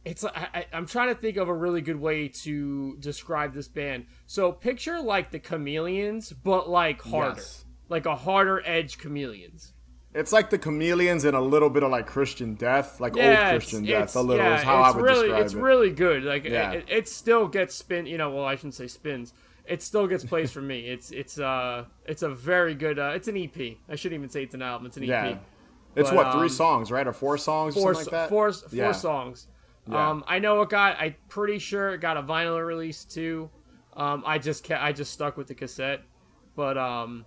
It's 0.04 0.24
I, 0.24 0.48
I, 0.54 0.66
I'm 0.72 0.86
trying 0.86 1.14
to 1.14 1.20
think 1.20 1.36
of 1.36 1.48
a 1.48 1.54
really 1.54 1.80
good 1.80 2.00
way 2.00 2.26
to 2.42 2.96
describe 2.98 3.52
this 3.52 3.68
band. 3.68 4.06
So 4.26 4.50
picture 4.50 5.00
like 5.00 5.30
the 5.30 5.38
Chameleons, 5.38 6.32
but 6.32 6.68
like 6.68 7.02
harder, 7.02 7.36
Yes. 7.40 7.64
like 7.88 8.06
a 8.06 8.16
harder 8.16 8.62
edge 8.66 8.98
Chameleons. 8.98 9.74
It's 10.14 10.32
like 10.32 10.50
the 10.50 10.58
chameleons 10.58 11.24
and 11.24 11.36
a 11.36 11.40
little 11.40 11.68
bit 11.70 11.82
of 11.82 11.90
like 11.90 12.06
Christian 12.06 12.54
death, 12.54 12.98
like 13.00 13.14
Yeah, 13.14 13.50
old 13.52 13.60
Christian 13.60 13.84
death. 13.84 13.90
it's- 13.94 14.14
A 14.14 14.22
little 14.22 14.44
yeah, 14.44 14.56
is 14.58 14.62
how 14.62 14.76
I 14.76 14.90
would 14.90 15.02
really, 15.04 15.26
describe 15.28 15.44
It's 15.44 15.54
it. 15.54 15.58
really 15.60 15.90
good. 15.90 16.24
Like 16.24 16.44
Yeah. 16.44 16.72
it, 16.72 16.86
it 16.88 17.08
still 17.08 17.46
gets 17.46 17.74
spin. 17.74 18.06
You 18.06 18.16
know, 18.18 18.30
well, 18.30 18.44
I 18.44 18.54
shouldn't 18.56 18.74
say 18.74 18.86
spins. 18.86 19.34
It 19.66 19.82
still 19.82 20.06
gets 20.06 20.24
plays 20.24 20.50
for 20.50 20.62
me. 20.62 20.88
It's 20.88 21.10
it's 21.10 21.38
uh 21.38 21.84
it's 22.06 22.22
a 22.22 22.30
very 22.30 22.74
good. 22.74 22.98
Uh, 22.98 23.12
it's 23.14 23.28
an 23.28 23.36
EP. 23.36 23.76
I 23.88 23.96
shouldn't 23.96 24.18
even 24.18 24.30
say 24.30 24.42
it's 24.44 24.54
an 24.54 24.62
album. 24.62 24.86
It's 24.86 24.96
an 24.96 25.02
EP. 25.04 25.08
yeah. 25.08 25.36
It's 25.94 26.08
But, 26.10 26.16
what 26.16 26.32
three 26.32 26.42
um, 26.42 26.48
songs, 26.48 26.90
right, 26.90 27.06
or 27.06 27.12
four 27.12 27.36
songs, 27.38 27.76
or 27.76 27.80
four, 27.80 27.94
something 27.94 28.12
like 28.12 28.22
that. 28.22 28.28
four, 28.28 28.52
four 28.52 28.94
songs. 28.94 29.46
Um, 29.90 30.22
I 30.26 30.38
know 30.38 30.60
it 30.62 30.68
got. 30.70 30.96
I'm 31.00 31.16
pretty 31.28 31.58
sure 31.58 31.90
it 31.94 31.98
got 32.00 32.16
a 32.16 32.22
vinyl 32.22 32.64
release 32.64 33.04
too. 33.04 33.50
Um, 33.96 34.22
I 34.26 34.38
just 34.38 34.66
ca- 34.66 34.78
I 34.80 34.92
just 34.92 35.12
stuck 35.12 35.36
with 35.36 35.48
the 35.48 35.54
cassette, 35.54 36.02
but 36.54 36.76
um, 36.78 37.24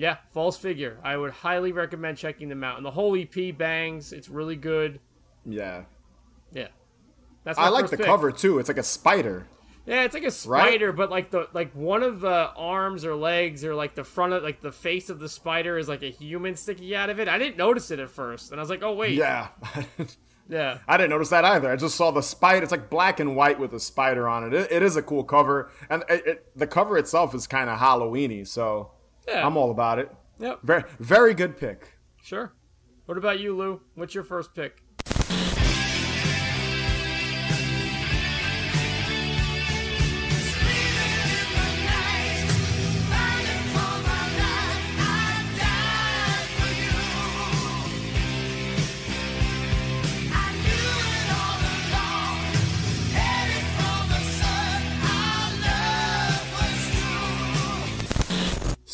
yeah, 0.00 0.16
false 0.32 0.56
figure. 0.56 0.98
I 1.04 1.16
would 1.16 1.30
highly 1.30 1.72
recommend 1.72 2.16
checking 2.16 2.48
them 2.48 2.64
out. 2.64 2.78
And 2.78 2.86
the 2.86 2.90
whole 2.90 3.14
EP 3.16 3.56
bangs. 3.56 4.12
It's 4.12 4.28
really 4.28 4.56
good. 4.56 4.98
Yeah. 5.44 5.84
Yeah, 6.52 6.68
that's 7.44 7.58
I 7.58 7.68
like 7.68 7.90
the 7.90 7.96
pick. 7.98 8.06
cover 8.06 8.32
too. 8.32 8.58
It's 8.58 8.68
like 8.68 8.78
a 8.78 8.82
spider. 8.82 9.46
Yeah, 9.86 10.02
it's 10.04 10.14
like 10.14 10.24
a 10.24 10.30
spider, 10.30 10.92
but 10.92 11.10
like 11.10 11.30
the 11.30 11.48
like 11.52 11.72
one 11.74 12.02
of 12.02 12.20
the 12.20 12.50
arms 12.56 13.04
or 13.04 13.14
legs 13.14 13.64
or 13.64 13.74
like 13.74 13.94
the 13.94 14.04
front 14.04 14.32
of 14.32 14.42
like 14.42 14.60
the 14.60 14.72
face 14.72 15.10
of 15.10 15.20
the 15.20 15.28
spider 15.28 15.78
is 15.78 15.88
like 15.88 16.02
a 16.02 16.10
human 16.10 16.56
sticking 16.56 16.94
out 16.94 17.10
of 17.10 17.20
it. 17.20 17.28
I 17.28 17.38
didn't 17.38 17.56
notice 17.56 17.90
it 17.90 17.98
at 18.00 18.10
first, 18.10 18.50
and 18.50 18.60
I 18.60 18.62
was 18.62 18.70
like, 18.70 18.82
oh 18.82 18.94
wait, 18.94 19.14
Yeah. 19.14 19.48
yeah. 20.48 20.78
I 20.88 20.96
didn't 20.96 21.10
notice 21.10 21.30
that 21.30 21.44
either. 21.44 21.70
I 21.70 21.76
just 21.76 21.94
saw 21.96 22.10
the 22.10 22.22
spider. 22.22 22.62
It's 22.62 22.72
like 22.72 22.90
black 22.90 23.20
and 23.20 23.36
white 23.36 23.58
with 23.60 23.72
a 23.74 23.80
spider 23.80 24.28
on 24.28 24.44
it. 24.44 24.54
It, 24.54 24.72
it 24.72 24.82
is 24.82 24.96
a 24.96 25.02
cool 25.02 25.24
cover, 25.24 25.70
and 25.88 26.04
it, 26.08 26.46
the 26.56 26.66
cover 26.66 26.98
itself 26.98 27.34
is 27.34 27.46
kind 27.46 27.70
of 27.70 27.78
Halloweeny. 27.78 28.46
So 28.46 28.90
Yeah. 29.28 29.46
I'm 29.46 29.56
all 29.56 29.70
about 29.70 29.98
it. 29.98 30.10
Yep. 30.38 30.60
Very, 30.62 30.84
very 30.98 31.34
good 31.34 31.56
pick. 31.58 31.96
Sure. 32.22 32.52
What 33.06 33.18
about 33.18 33.40
you, 33.40 33.56
Lou? 33.56 33.80
What's 33.94 34.14
your 34.14 34.24
first 34.24 34.54
pick? 34.54 34.82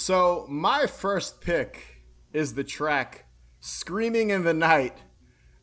So 0.06 0.46
my 0.48 0.86
first 0.86 1.40
pick 1.40 2.04
is 2.32 2.54
the 2.54 2.62
track 2.62 3.26
"Screaming 3.58 4.30
in 4.30 4.44
the 4.44 4.54
Night" 4.54 4.96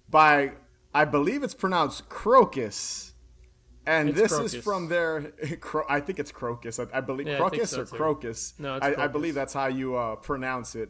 by 0.10 0.52
I 0.94 1.06
believe 1.06 1.44
it's 1.44 1.54
pronounced 1.54 2.10
Krokus, 2.10 3.14
and 3.86 4.10
It's 4.10 4.20
this 4.20 4.34
Krokus. 4.34 4.44
is 4.44 4.56
from 4.56 4.90
their. 4.90 5.32
Cro- 5.62 5.86
I 5.88 6.02
think 6.02 6.20
it's 6.20 6.34
Krokus. 6.34 6.78
I, 6.78 6.98
I 6.98 7.00
believe 7.00 7.28
Yeah, 7.28 7.38
Krokus 7.40 7.68
so 7.70 7.84
or 7.84 7.86
too. 7.86 7.96
Krokus. 7.96 8.60
No, 8.60 8.76
it's 8.76 8.86
I, 8.86 9.06
I 9.06 9.08
believe 9.08 9.34
that's 9.34 9.54
how 9.54 9.68
you 9.68 9.96
uh, 9.96 10.18
pronounce 10.18 10.76
it. 10.76 10.90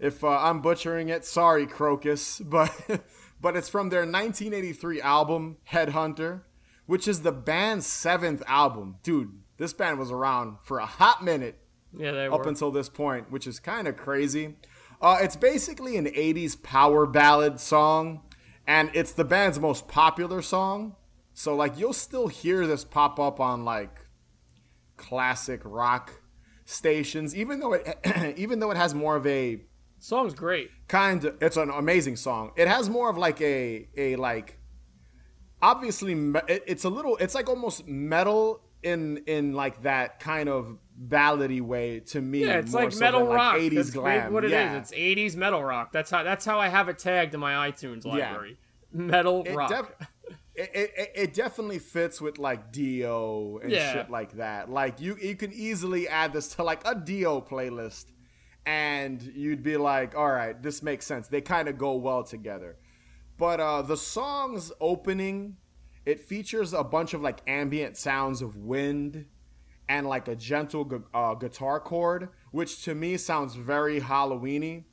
If 0.00 0.24
uh, 0.24 0.28
I'm 0.28 0.62
butchering 0.62 1.10
it, 1.10 1.26
sorry, 1.26 1.66
Krokus, 1.66 2.40
but 2.48 2.72
but 3.38 3.54
it's 3.54 3.68
from 3.68 3.90
their 3.90 4.06
1983 4.06 5.02
album 5.02 5.58
Headhunter, 5.70 6.40
which 6.86 7.06
is 7.06 7.20
the 7.20 7.32
band's 7.32 7.84
seventh 7.86 8.42
album. 8.46 8.96
Dude, 9.02 9.42
this 9.58 9.74
band 9.74 9.98
was 9.98 10.10
around 10.10 10.56
for 10.62 10.78
a 10.78 10.86
hot 10.86 11.22
minute 11.22 11.58
Yeah, 11.96 12.12
they 12.12 12.26
up 12.26 12.40
were. 12.40 12.48
until 12.48 12.70
this 12.70 12.88
point, 12.88 13.30
which 13.30 13.46
is 13.46 13.60
kind 13.60 13.86
of 13.88 13.96
crazy. 13.96 14.56
Uh, 15.00 15.18
it's 15.20 15.36
basically 15.36 15.96
an 15.96 16.06
80s 16.06 16.60
power 16.62 17.06
ballad 17.06 17.60
song. 17.60 18.22
and 18.66 18.90
it's 18.94 19.12
the 19.12 19.24
band's 19.24 19.60
most 19.60 19.88
popular 19.88 20.40
song. 20.40 20.96
So 21.34 21.54
like 21.54 21.78
you'll 21.78 21.92
still 21.92 22.28
hear 22.28 22.66
this 22.66 22.84
pop 22.84 23.18
up 23.20 23.40
on 23.40 23.64
like 23.64 24.06
classic 24.96 25.60
rock 25.64 26.22
stations, 26.64 27.34
even 27.36 27.60
though 27.60 27.74
it 27.74 28.34
even 28.38 28.60
though 28.60 28.70
it 28.70 28.76
has 28.76 28.94
more 28.94 29.16
of 29.16 29.26
a 29.26 29.60
song's 29.98 30.34
great. 30.34 30.70
Kind 30.88 31.24
of, 31.24 31.36
it's 31.42 31.56
an 31.56 31.70
amazing 31.70 32.16
song. 32.16 32.52
It 32.56 32.68
has 32.68 32.88
more 32.88 33.10
of 33.10 33.18
like 33.18 33.40
a 33.40 33.88
a 33.96 34.16
like 34.16 34.58
obviously 35.60 36.14
it's 36.48 36.84
a 36.84 36.88
little 36.88 37.16
it's 37.18 37.34
like 37.34 37.48
almost 37.48 37.86
metal 37.86 38.60
in 38.82 39.18
in 39.26 39.52
like 39.52 39.82
that 39.82 40.20
kind 40.20 40.48
of 40.48 40.78
ballady 41.00 41.60
way 41.60 42.00
to 42.00 42.20
me. 42.20 42.44
Yeah, 42.44 42.58
it's 42.58 42.72
like 42.72 42.92
so 42.92 43.00
metal 43.00 43.26
rock. 43.26 43.54
Like 43.54 43.62
80s 43.62 43.74
that's 43.74 43.90
glam. 43.90 44.32
What 44.32 44.44
it 44.44 44.50
yeah. 44.50 44.80
is. 44.80 44.92
It's 44.92 44.98
80s 44.98 45.36
metal 45.36 45.62
rock. 45.62 45.92
That's 45.92 46.10
how 46.10 46.22
that's 46.22 46.44
how 46.44 46.58
I 46.58 46.68
have 46.68 46.88
it 46.88 46.98
tagged 46.98 47.34
in 47.34 47.40
my 47.40 47.70
iTunes 47.70 48.04
library. 48.04 48.58
Yeah. 48.92 49.00
Metal 49.00 49.42
it 49.44 49.54
rock. 49.54 49.70
Def- 49.70 50.08
it, 50.56 50.70
it, 50.96 51.12
it, 51.16 51.34
definitely 51.34 51.80
fits 51.80 52.20
with 52.20 52.38
like 52.38 52.70
Dio 52.70 53.58
and 53.58 53.72
yeah. 53.72 53.92
shit 53.92 54.10
like 54.10 54.36
that. 54.36 54.70
Like 54.70 55.00
you 55.00 55.16
you 55.20 55.34
can 55.34 55.52
easily 55.52 56.08
add 56.08 56.32
this 56.32 56.54
to 56.54 56.62
like 56.62 56.86
a 56.86 56.94
Dio 56.94 57.40
playlist 57.40 58.12
and 58.64 59.20
you'd 59.20 59.64
be 59.64 59.76
like, 59.76 60.16
all 60.16 60.30
right, 60.30 60.60
this 60.62 60.80
makes 60.82 61.06
sense. 61.06 61.26
They 61.26 61.40
kind 61.40 61.68
of 61.68 61.76
go 61.76 61.94
well 61.94 62.22
together. 62.22 62.76
But 63.36 63.58
uh 63.58 63.82
the 63.82 63.96
song's 63.96 64.70
opening, 64.80 65.56
it 66.06 66.20
features 66.20 66.72
a 66.72 66.84
bunch 66.84 67.14
of 67.14 67.20
like 67.20 67.40
ambient 67.48 67.96
sounds 67.96 68.40
of 68.40 68.56
wind 68.56 69.26
and 69.88 70.06
like 70.06 70.28
a 70.28 70.36
gentle 70.36 70.84
gu- 70.84 71.04
uh, 71.12 71.34
guitar 71.34 71.80
chord, 71.80 72.28
which 72.50 72.82
to 72.84 72.94
me 72.94 73.16
sounds 73.16 73.54
very 73.54 74.00
Halloweeny. 74.00 74.84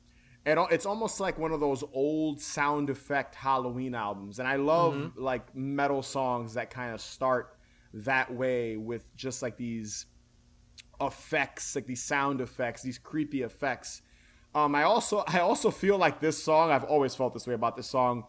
And 0.44 0.58
it's 0.70 0.86
almost 0.86 1.20
like 1.20 1.38
one 1.38 1.52
of 1.52 1.60
those 1.60 1.84
old 1.92 2.40
sound 2.40 2.90
effect 2.90 3.36
Halloween 3.36 3.94
albums. 3.94 4.40
And 4.40 4.48
I 4.48 4.56
love 4.56 4.94
mm-hmm. 4.94 5.22
like 5.22 5.54
metal 5.54 6.02
songs 6.02 6.54
that 6.54 6.70
kind 6.70 6.92
of 6.92 7.00
start 7.00 7.56
that 7.94 8.34
way 8.34 8.76
with 8.76 9.04
just 9.16 9.40
like 9.40 9.56
these 9.56 10.06
effects, 11.00 11.76
like 11.76 11.86
these 11.86 12.02
sound 12.02 12.40
effects, 12.40 12.82
these 12.82 12.98
creepy 12.98 13.42
effects. 13.42 14.02
Um, 14.54 14.74
I 14.74 14.82
also 14.82 15.24
I 15.26 15.40
also 15.40 15.70
feel 15.70 15.96
like 15.96 16.20
this 16.20 16.42
song. 16.42 16.70
I've 16.70 16.84
always 16.84 17.14
felt 17.14 17.34
this 17.34 17.46
way 17.46 17.54
about 17.54 17.76
this 17.76 17.86
song. 17.86 18.24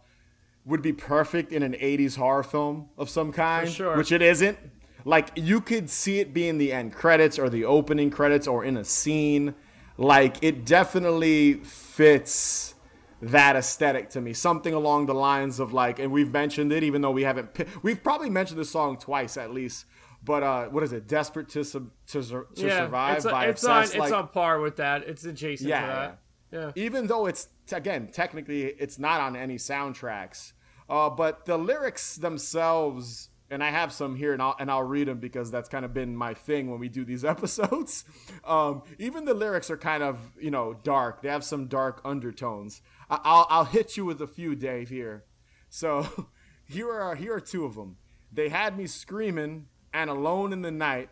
Would 0.66 0.82
be 0.82 0.94
perfect 0.94 1.52
in 1.52 1.64
an 1.64 1.74
'80s 1.74 2.16
horror 2.16 2.44
film 2.44 2.90
of 2.98 3.10
some 3.10 3.34
kind, 3.34 3.70
sure. 3.70 3.98
which 3.98 4.12
it 4.12 4.22
isn't. 4.22 4.58
Like 5.06 5.32
you 5.36 5.62
could 5.62 5.90
see 5.90 6.20
it 6.20 6.34
being 6.34 6.58
the 6.58 6.72
end 6.72 6.94
credits 6.94 7.38
or 7.38 7.50
the 7.50 7.66
opening 7.66 8.10
credits 8.10 8.48
or 8.48 8.64
in 8.64 8.78
a 8.78 8.84
scene. 8.84 9.56
Like 9.98 10.38
it 10.42 10.66
definitely 10.66 11.56
fits 11.56 12.76
that 13.22 13.56
aesthetic 13.56 14.10
to 14.12 14.22
me. 14.22 14.34
Something 14.34 14.74
along 14.74 15.06
the 15.06 15.14
lines 15.14 15.60
of 15.60 15.74
like, 15.74 16.00
and 16.00 16.12
we've 16.12 16.32
mentioned 16.32 16.72
it, 16.72 16.84
even 16.84 17.02
though 17.02 17.12
we 17.12 17.24
haven't. 17.24 17.50
We've 17.84 18.02
probably 18.02 18.30
mentioned 18.30 18.60
the 18.60 18.66
song 18.66 18.98
twice 18.98 19.38
at 19.38 19.54
least. 19.54 19.86
But 20.26 20.44
uh, 20.44 20.66
what 20.68 20.84
is 20.84 20.94
it? 20.94 21.08
Desperate 21.08 21.50
to 21.50 21.64
to, 21.66 21.92
to 22.08 22.46
yeah, 22.56 22.86
survive 22.86 23.18
it's, 23.18 23.26
a, 23.26 23.30
by 23.30 23.46
it's 23.48 23.64
obsessed. 23.64 23.94
on 23.94 24.00
like, 24.00 24.08
it's 24.08 24.16
on 24.16 24.28
par 24.30 24.60
with 24.60 24.78
that. 24.78 25.04
It's 25.04 25.26
adjacent 25.26 25.70
yeah, 25.70 25.82
to 25.82 25.88
that. 25.88 26.20
Yeah. 26.52 26.72
yeah. 26.76 26.84
Even 26.84 27.08
though 27.08 27.26
it's 27.26 27.50
again 27.72 28.08
technically 28.08 28.64
it's 28.64 28.98
not 28.98 29.20
on 29.20 29.36
any 29.36 29.56
soundtracks, 29.56 30.54
uh, 30.90 31.10
but 31.10 31.46
the 31.46 31.58
lyrics 31.58 32.16
themselves 32.16 33.30
and 33.50 33.64
I 33.64 33.70
have 33.70 33.94
some 33.94 34.16
here, 34.16 34.34
and 34.34 34.42
I'll 34.42 34.56
and 34.60 34.72
I'll 34.72 34.84
read 34.84 35.08
them 35.08 35.20
because 35.20 35.52
that's 35.52 35.70
kind 35.70 35.86
of 35.86 35.94
been 35.94 36.16
my 36.16 36.34
thing 36.34 36.70
when 36.70 36.80
we 36.80 36.90
do 36.90 37.06
these 37.06 37.26
episodes. 37.36 38.06
Um, 38.44 38.84
even 39.00 39.26
the 39.26 39.34
lyrics 39.34 39.70
are 39.70 39.78
kind 39.78 40.04
of 40.04 40.18
you 40.40 40.52
know 40.52 40.76
dark. 40.84 41.22
They 41.22 41.30
have 41.30 41.44
some 41.44 41.68
dark 41.68 42.02
undertones. 42.04 42.82
I, 43.10 43.16
will 43.16 43.46
I'll 43.50 43.66
hit 43.66 43.98
you 43.98 44.06
with 44.06 44.22
a 44.22 44.28
few, 44.28 44.56
Dave. 44.56 44.90
Here, 44.90 45.26
so 45.70 46.28
here 46.66 46.92
are 46.92 47.16
here 47.16 47.36
are 47.36 47.40
two 47.40 47.66
of 47.66 47.76
them. 47.76 47.98
They 48.32 48.50
had 48.50 48.78
me 48.78 48.88
screaming 48.88 49.68
and 49.94 50.10
alone 50.10 50.54
in 50.54 50.62
the 50.62 50.72
night. 50.72 51.10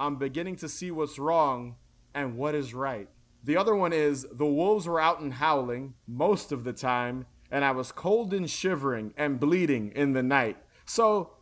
I'm 0.00 0.16
beginning 0.16 0.56
to 0.56 0.68
see 0.68 0.90
what's 0.90 1.18
wrong 1.18 1.76
and 2.14 2.36
what 2.36 2.54
is 2.54 2.74
right. 2.74 3.08
The 3.44 3.56
other 3.56 3.74
one 3.74 3.92
is 3.92 4.26
the 4.32 4.46
wolves 4.46 4.86
were 4.86 5.00
out 5.00 5.20
and 5.20 5.34
howling 5.34 5.94
most 6.06 6.50
of 6.50 6.64
the 6.64 6.72
time, 6.72 7.26
and 7.50 7.64
I 7.64 7.70
was 7.70 7.92
cold 7.92 8.34
and 8.34 8.50
shivering 8.50 9.14
and 9.16 9.38
bleeding 9.38 9.92
in 9.94 10.12
the 10.12 10.22
night. 10.22 10.56
So 10.84 11.37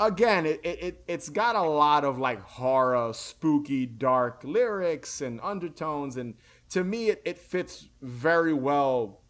again, 0.00 0.46
it, 0.46 0.60
it 0.64 1.04
it's 1.06 1.28
got 1.28 1.54
a 1.54 1.62
lot 1.62 2.04
of 2.04 2.18
like 2.18 2.40
horror, 2.40 3.12
spooky, 3.12 3.86
dark 3.86 4.40
lyrics 4.42 5.20
and 5.20 5.38
undertones, 5.42 6.16
and 6.16 6.34
to 6.70 6.82
me, 6.82 7.10
it, 7.10 7.22
it 7.24 7.38
fits 7.38 7.88
very 8.02 8.54
well 8.54 9.20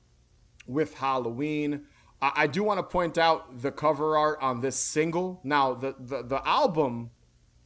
with 0.67 0.95
Halloween. 0.95 1.83
I, 2.23 2.33
I 2.37 2.47
do 2.47 2.63
want 2.63 2.79
to 2.79 2.85
point 2.85 3.19
out 3.19 3.61
the 3.61 3.73
cover 3.73 4.17
art 4.17 4.39
on 4.41 4.61
this 4.61 4.77
single. 4.77 5.41
Now, 5.45 5.75
the 5.75 5.95
the, 5.99 6.23
the 6.23 6.49
album 6.49 7.11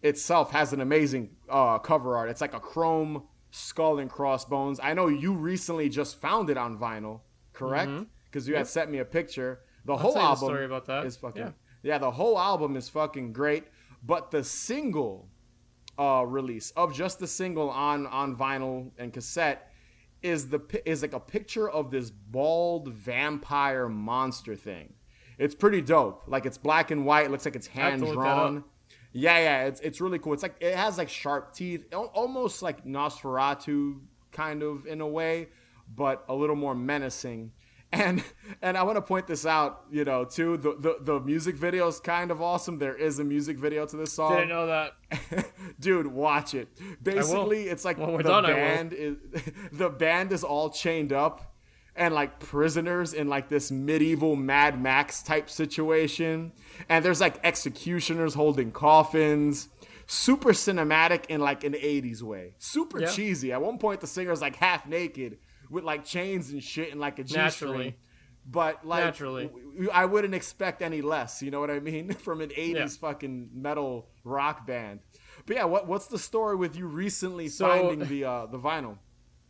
itself 0.03 0.51
has 0.51 0.73
an 0.73 0.81
amazing 0.81 1.31
uh, 1.49 1.79
cover 1.79 2.17
art. 2.17 2.31
It's 2.31 2.41
like 2.41 2.55
a 2.55 2.61
chrome 2.61 3.25
skull 3.51 3.99
and 3.99 4.11
crossbones. 4.11 4.81
I 4.83 4.95
know 4.95 5.07
you 5.07 5.35
recently 5.35 5.89
just 5.89 6.21
found 6.21 6.51
it 6.51 6.57
on 6.57 6.77
vinyl, 6.79 7.21
correct? 7.53 7.91
Because 8.25 8.45
mm-hmm. 8.45 8.51
you 8.51 8.55
yep. 8.55 8.61
had 8.61 8.67
sent 8.67 8.91
me 8.91 8.99
a 8.99 9.05
picture. 9.05 9.61
The 9.85 9.93
I'll 9.93 9.99
whole 9.99 10.19
album 10.19 10.49
story 10.49 10.65
about 10.65 10.87
that. 10.87 11.05
is 11.05 11.17
fucking 11.17 11.43
yeah. 11.43 11.51
Yeah, 11.85 11.99
the 11.99 12.11
whole 12.11 12.39
album 12.39 12.77
is 12.77 12.89
fucking 12.89 13.35
great, 13.35 13.65
but 14.03 14.31
the 14.31 14.43
single 14.43 15.29
uh, 15.99 16.25
release 16.27 16.73
of 16.73 16.95
just 16.95 17.19
the 17.19 17.27
single 17.27 17.69
on 17.71 18.07
on 18.07 18.35
vinyl 18.35 18.91
and 18.99 19.13
cassette 19.13 19.71
is 20.23 20.49
the 20.49 20.61
is 20.87 21.03
like 21.03 21.13
a 21.13 21.21
picture 21.21 21.69
of 21.69 21.91
this 21.91 22.11
bald 22.11 22.89
vampire 22.89 23.89
monster 23.89 24.57
thing. 24.57 24.95
It's 25.37 25.55
pretty 25.55 25.83
dope. 25.83 26.23
Like 26.27 26.47
it's 26.47 26.59
black 26.59 26.91
and 26.91 27.05
white. 27.05 27.27
It 27.27 27.31
looks 27.31 27.45
like 27.45 27.55
it's 27.55 27.67
hand 27.67 28.01
drawn. 28.01 28.65
Yeah, 29.13 29.39
yeah, 29.39 29.65
it's 29.67 29.81
it's 29.81 30.01
really 30.01 30.19
cool. 30.19 30.33
It's 30.33 30.43
like 30.43 30.57
it 30.61 30.75
has 30.75 30.97
like 30.97 31.11
sharp 31.11 31.55
teeth, 31.55 31.85
almost 31.93 32.63
like 32.63 32.87
Nosferatu 32.87 34.01
kind 34.33 34.63
of 34.63 34.87
in 34.87 35.03
a 35.03 35.07
way, 35.07 35.49
but 35.95 36.25
a 36.31 36.35
little 36.35 36.57
more 36.57 36.75
menacing 36.75 37.53
and 37.95 38.25
and 38.63 38.77
I 38.77 38.83
want 38.83 38.97
to 38.97 39.03
point 39.03 39.27
this 39.27 39.47
out, 39.47 39.85
you 39.91 40.05
know, 40.05 40.25
too. 40.25 40.57
The, 40.57 40.77
the 40.79 40.97
the 41.01 41.21
music 41.21 41.57
video 41.57 41.87
is 41.89 42.01
kind 42.01 42.31
of 42.31 42.43
awesome. 42.43 42.79
There 42.79 42.97
is 42.97 43.19
a 43.19 43.25
music 43.25 43.59
video 43.59 43.87
to 43.87 43.97
this 43.97 44.13
song. 44.13 44.35
Didn't 44.35 44.49
know 44.49 44.67
that, 44.67 44.93
dude. 45.81 46.07
Watch 46.07 46.55
it. 46.55 46.69
Basically, 47.03 47.65
it's 47.65 47.85
like 47.85 47.97
the 47.97 48.23
done, 48.23 48.45
band 48.45 48.93
is 48.93 49.17
the 49.73 49.89
band 49.89 50.33
is 50.33 50.45
all 50.45 50.71
chained 50.71 51.13
up 51.13 51.55
and 51.97 52.13
like 52.13 52.41
prisoners 52.41 53.15
in 53.15 53.29
like 53.29 53.49
this 53.49 53.71
medieval 53.71 54.37
Mad 54.37 54.81
Max 54.81 55.23
type 55.23 55.49
situation, 55.49 56.53
and 56.89 57.05
there's 57.05 57.21
like 57.21 57.39
executioners 57.45 58.35
holding 58.35 58.73
coffins. 58.73 59.69
Super 60.07 60.51
cinematic 60.51 61.25
in 61.31 61.41
like 61.41 61.65
an 61.65 61.73
80s 61.73 62.21
way. 62.21 62.57
Super 62.59 63.01
yeah. 63.01 63.07
cheesy. 63.07 63.53
At 63.53 63.63
one 63.63 63.79
point, 63.79 64.03
the 64.03 64.07
singer's 64.07 64.43
like 64.43 64.55
half 64.57 64.87
naked 64.87 65.39
with 65.71 65.85
like 65.85 66.05
chains 66.05 66.51
and 66.51 66.63
shit 66.63 66.91
and 66.93 67.01
like 67.01 67.19
a 67.19 67.25
G 67.25 67.51
string. 67.51 67.95
But 68.47 68.85
like, 68.85 69.05
naturally, 69.05 69.51
I 69.93 70.05
wouldn't 70.05 70.35
expect 70.35 70.83
any 70.83 71.01
less. 71.01 71.43
You 71.43 71.51
know 71.51 71.61
what 71.61 71.71
I 71.71 71.81
mean? 71.81 72.13
From 72.15 72.41
an 72.41 72.51
'80s 72.51 72.75
yeah. 72.75 72.87
fucking 72.87 73.51
metal 73.55 74.09
rock 74.23 74.67
band. 74.67 75.01
But 75.47 75.57
yeah, 75.57 75.65
what 75.65 75.87
what's 75.87 76.07
the 76.07 76.19
story 76.19 76.57
with 76.57 76.77
you 76.77 76.87
recently 76.87 77.49
so, 77.49 77.69
finding 77.69 78.07
the 78.07 78.25
uh, 78.25 78.47
the 78.47 78.59
vinyl? 78.59 78.99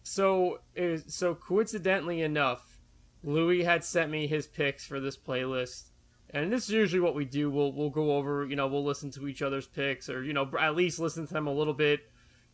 So 0.04 0.60
so 1.08 1.34
coincidentally 1.34 2.22
enough, 2.22 2.78
Louis 3.24 3.64
had 3.64 3.84
sent 3.84 4.10
me 4.10 4.26
his 4.26 4.46
picks 4.46 4.86
for 4.86 5.00
this 5.00 5.16
playlist, 5.16 5.90
and 6.30 6.52
this 6.52 6.64
is 6.64 6.70
usually 6.70 7.00
what 7.00 7.16
we 7.16 7.24
do. 7.24 7.50
We'll 7.50 7.72
we'll 7.72 7.90
go 7.90 8.16
over, 8.16 8.46
you 8.46 8.54
know, 8.54 8.68
we'll 8.68 8.84
listen 8.84 9.10
to 9.12 9.26
each 9.26 9.42
other's 9.42 9.66
picks, 9.66 10.08
or 10.08 10.22
you 10.22 10.34
know, 10.34 10.48
at 10.60 10.76
least 10.76 11.00
listen 11.00 11.26
to 11.26 11.34
them 11.34 11.48
a 11.48 11.52
little 11.52 11.74
bit 11.74 12.00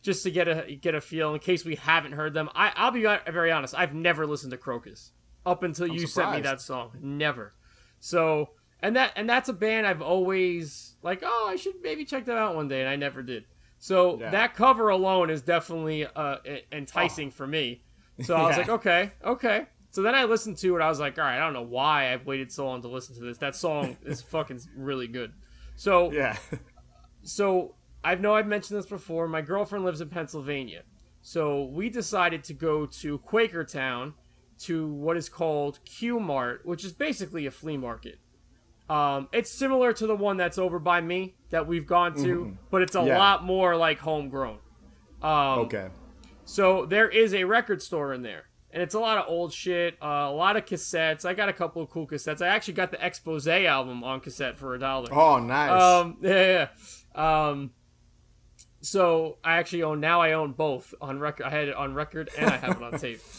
just 0.01 0.23
to 0.23 0.31
get 0.31 0.47
a 0.47 0.75
get 0.75 0.95
a 0.95 1.01
feel 1.01 1.33
in 1.33 1.39
case 1.39 1.63
we 1.63 1.75
haven't 1.75 2.13
heard 2.13 2.33
them. 2.33 2.49
I 2.55 2.71
I'll 2.75 2.91
be 2.91 3.03
very 3.03 3.51
honest. 3.51 3.75
I've 3.77 3.93
never 3.93 4.25
listened 4.25 4.51
to 4.51 4.57
Krokus 4.57 5.11
up 5.45 5.63
until 5.63 5.85
I'm 5.85 5.93
you 5.93 6.07
surprised. 6.07 6.33
sent 6.33 6.43
me 6.43 6.49
that 6.49 6.61
song. 6.61 6.91
Never. 7.01 7.53
So 7.99 8.49
and 8.81 8.95
that 8.95 9.13
and 9.15 9.29
that's 9.29 9.49
a 9.49 9.53
band 9.53 9.85
I've 9.85 10.01
always 10.01 10.95
like. 11.01 11.21
Oh, 11.23 11.47
I 11.49 11.55
should 11.55 11.75
maybe 11.81 12.05
check 12.05 12.25
them 12.25 12.37
out 12.37 12.55
one 12.55 12.67
day, 12.67 12.81
and 12.81 12.89
I 12.89 12.95
never 12.95 13.21
did. 13.21 13.45
So 13.77 14.19
yeah. 14.19 14.31
that 14.31 14.55
cover 14.55 14.89
alone 14.89 15.29
is 15.29 15.41
definitely 15.41 16.05
uh, 16.05 16.37
enticing 16.71 17.29
oh. 17.29 17.31
for 17.31 17.47
me. 17.47 17.83
So 18.21 18.35
I 18.35 18.43
was 18.43 18.51
yeah. 18.51 18.57
like, 18.57 18.69
okay, 18.69 19.11
okay. 19.23 19.65
So 19.89 20.01
then 20.03 20.15
I 20.15 20.23
listened 20.23 20.57
to 20.59 20.75
it. 20.75 20.81
I 20.81 20.87
was 20.87 20.99
like, 20.99 21.17
all 21.17 21.25
right, 21.25 21.37
I 21.37 21.39
don't 21.39 21.53
know 21.53 21.63
why 21.63 22.13
I've 22.13 22.25
waited 22.25 22.51
so 22.51 22.65
long 22.65 22.81
to 22.83 22.87
listen 22.87 23.15
to 23.15 23.21
this. 23.21 23.39
That 23.39 23.55
song 23.55 23.97
is 24.05 24.21
fucking 24.29 24.61
really 24.75 25.07
good. 25.07 25.33
So 25.75 26.11
yeah. 26.11 26.37
so 27.23 27.75
I 28.03 28.15
know 28.15 28.35
I've 28.35 28.47
mentioned 28.47 28.79
this 28.79 28.87
before. 28.87 29.27
My 29.27 29.41
girlfriend 29.41 29.85
lives 29.85 30.01
in 30.01 30.09
Pennsylvania. 30.09 30.83
So 31.21 31.65
we 31.65 31.89
decided 31.89 32.43
to 32.45 32.53
go 32.53 32.85
to 32.85 33.19
Quakertown 33.19 34.13
to 34.61 34.87
what 34.87 35.17
is 35.17 35.29
called 35.29 35.79
Q 35.85 36.19
Mart, 36.19 36.65
which 36.65 36.83
is 36.83 36.93
basically 36.93 37.45
a 37.45 37.51
flea 37.51 37.77
market. 37.77 38.19
Um, 38.89 39.29
it's 39.31 39.49
similar 39.49 39.93
to 39.93 40.07
the 40.07 40.15
one 40.15 40.37
that's 40.37 40.57
over 40.57 40.77
by 40.77 40.99
me 40.99 41.35
that 41.49 41.65
we've 41.65 41.87
gone 41.87 42.13
to, 42.15 42.21
mm-hmm. 42.21 42.51
but 42.69 42.81
it's 42.81 42.95
a 42.95 43.03
yeah. 43.03 43.17
lot 43.17 43.43
more 43.43 43.75
like 43.75 43.99
homegrown. 43.99 44.57
Um, 45.21 45.59
okay. 45.59 45.87
So 46.43 46.85
there 46.85 47.07
is 47.07 47.33
a 47.33 47.45
record 47.45 47.81
store 47.81 48.13
in 48.13 48.21
there, 48.21 48.45
and 48.71 48.83
it's 48.83 48.93
a 48.93 48.99
lot 48.99 49.17
of 49.17 49.25
old 49.29 49.53
shit, 49.53 49.95
uh, 50.01 50.27
a 50.27 50.33
lot 50.33 50.57
of 50.57 50.65
cassettes. 50.65 51.23
I 51.23 51.33
got 51.33 51.47
a 51.47 51.53
couple 51.53 51.81
of 51.81 51.89
cool 51.89 52.05
cassettes. 52.05 52.41
I 52.41 52.47
actually 52.47 52.73
got 52.73 52.91
the 52.91 52.97
Expose 52.97 53.47
album 53.47 54.03
on 54.03 54.19
cassette 54.19 54.57
for 54.57 54.75
a 54.75 54.79
dollar. 54.79 55.13
Oh, 55.13 55.39
nice. 55.39 55.71
Um, 55.71 56.17
yeah, 56.21 56.67
yeah. 57.15 57.47
Um, 57.47 57.71
so 58.81 59.37
I 59.43 59.57
actually 59.57 59.83
own 59.83 59.99
now. 59.99 60.21
I 60.21 60.33
own 60.33 60.53
both 60.53 60.93
on 61.01 61.19
record. 61.19 61.45
I 61.45 61.49
had 61.49 61.67
it 61.67 61.75
on 61.75 61.93
record 61.93 62.29
and 62.37 62.49
I 62.49 62.57
have 62.57 62.81
it 62.81 62.83
on 62.83 62.99
tape. 62.99 63.21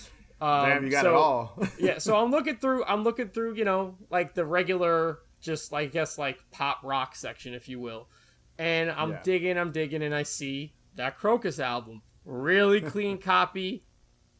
Um, 0.42 0.68
Damn, 0.68 0.84
you 0.84 0.90
got 0.90 1.04
so, 1.04 1.10
it 1.10 1.14
all. 1.14 1.62
yeah, 1.78 1.98
so 1.98 2.16
I'm 2.16 2.32
looking 2.32 2.56
through. 2.56 2.84
I'm 2.84 3.04
looking 3.04 3.28
through. 3.28 3.54
You 3.54 3.64
know, 3.64 3.96
like 4.10 4.34
the 4.34 4.44
regular, 4.44 5.20
just 5.40 5.70
like 5.70 5.90
I 5.90 5.92
guess 5.92 6.18
like 6.18 6.42
pop 6.50 6.80
rock 6.82 7.14
section, 7.14 7.54
if 7.54 7.68
you 7.68 7.78
will. 7.78 8.08
And 8.58 8.90
I'm 8.90 9.10
Yeah. 9.10 9.20
digging. 9.22 9.56
I'm 9.56 9.70
digging, 9.70 10.02
and 10.02 10.12
I 10.12 10.24
see 10.24 10.74
that 10.96 11.16
Krokus 11.16 11.62
album, 11.62 12.02
really 12.24 12.80
clean 12.80 13.18
copy, 13.22 13.84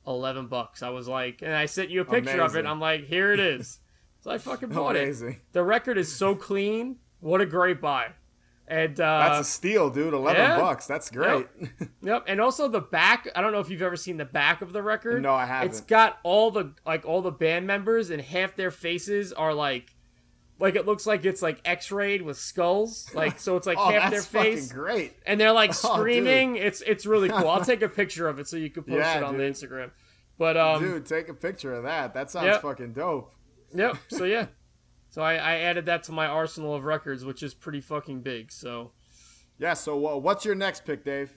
eleven 0.04 0.48
bucks. 0.48 0.82
I 0.82 0.88
was 0.88 1.06
like, 1.06 1.40
and 1.40 1.54
I 1.54 1.66
sent 1.66 1.90
you 1.90 2.00
a 2.00 2.04
picture 2.04 2.40
of 2.42 2.56
it. 2.56 2.66
I'm 2.66 2.80
like, 2.80 3.04
here 3.04 3.32
it 3.32 3.38
is. 3.38 3.78
So 4.22 4.32
I 4.32 4.38
fucking 4.38 4.70
bought 4.70 4.96
it. 4.96 5.36
The 5.52 5.62
record 5.62 5.98
is 5.98 6.12
so 6.12 6.34
clean. 6.34 6.96
What 7.20 7.40
a 7.40 7.46
great 7.46 7.80
buy. 7.80 8.08
And 8.68 8.98
uh, 9.00 9.18
That's 9.28 9.48
a 9.48 9.50
steal, 9.50 9.90
dude. 9.90 10.14
Eleven 10.14 10.40
yeah. 10.40 10.58
bucks. 10.58 10.86
That's 10.86 11.10
great. 11.10 11.46
Yep, 12.04 12.24
and 12.26 12.40
also 12.40 12.66
the 12.68 12.80
back. 12.80 13.28
I 13.36 13.40
don't 13.40 13.52
know 13.52 13.60
if 13.60 13.70
you've 13.70 13.82
ever 13.82 13.96
seen 13.96 14.16
the 14.16 14.24
back 14.24 14.60
of 14.60 14.72
the 14.72 14.82
record. 14.82 15.22
No, 15.22 15.34
I 15.34 15.46
haven't. 15.46 15.68
It's 15.68 15.80
got 15.80 16.18
all 16.24 16.50
the 16.50 16.72
like 16.84 17.04
all 17.04 17.22
the 17.22 17.30
band 17.30 17.66
members, 17.66 18.10
and 18.10 18.20
half 18.20 18.56
their 18.56 18.72
faces 18.72 19.32
are 19.32 19.54
like, 19.54 19.94
like 20.58 20.74
it 20.74 20.84
looks 20.84 21.06
like 21.06 21.24
it's 21.24 21.42
like 21.42 21.60
X-rayed 21.64 22.22
with 22.22 22.38
skulls. 22.38 23.08
Like 23.14 23.38
so, 23.38 23.56
it's 23.56 23.66
like 23.68 23.78
oh, 23.80 23.90
half 23.90 24.10
that's 24.10 24.26
their 24.26 24.42
fucking 24.42 24.56
face, 24.56 24.72
great. 24.72 25.12
and 25.26 25.40
they're 25.40 25.52
like 25.52 25.70
Oh, 25.84 25.94
screaming. 25.96 26.56
it's 26.56 26.80
it's 26.82 27.06
really 27.06 27.28
cool. 27.28 27.48
I'll 27.48 27.64
take 27.64 27.82
a 27.82 27.88
picture 27.88 28.26
of 28.26 28.38
it 28.40 28.48
so 28.48 28.56
you 28.56 28.70
can 28.70 28.82
post 28.82 28.96
Yeah, 28.98 29.18
it 29.18 29.22
on 29.22 29.36
the. 29.36 29.44
Instagram. 29.44 29.90
But 30.38 30.56
um, 30.56 30.82
Dude, 30.82 31.06
take 31.06 31.28
a 31.28 31.34
picture 31.34 31.72
of 31.74 31.84
that. 31.84 32.14
That 32.14 32.30
sounds 32.32 32.46
Yep. 32.46 32.62
fucking 32.62 32.92
dope. 32.94 33.32
yep. 33.74 33.96
So 34.08 34.24
yeah, 34.24 34.46
so 35.12 35.20
I, 35.20 35.34
I 35.34 35.54
added 35.58 35.84
that 35.86 36.02
to 36.04 36.12
my 36.12 36.26
arsenal 36.26 36.74
of 36.74 36.84
records, 36.84 37.22
which 37.22 37.42
is 37.42 37.52
pretty 37.52 37.82
fucking 37.82 38.22
big. 38.22 38.50
So. 38.50 38.92
Yeah. 39.58 39.74
So, 39.74 40.06
uh, 40.06 40.16
what's 40.16 40.46
your 40.46 40.54
next 40.54 40.86
pick, 40.86 41.04
Dave? 41.04 41.32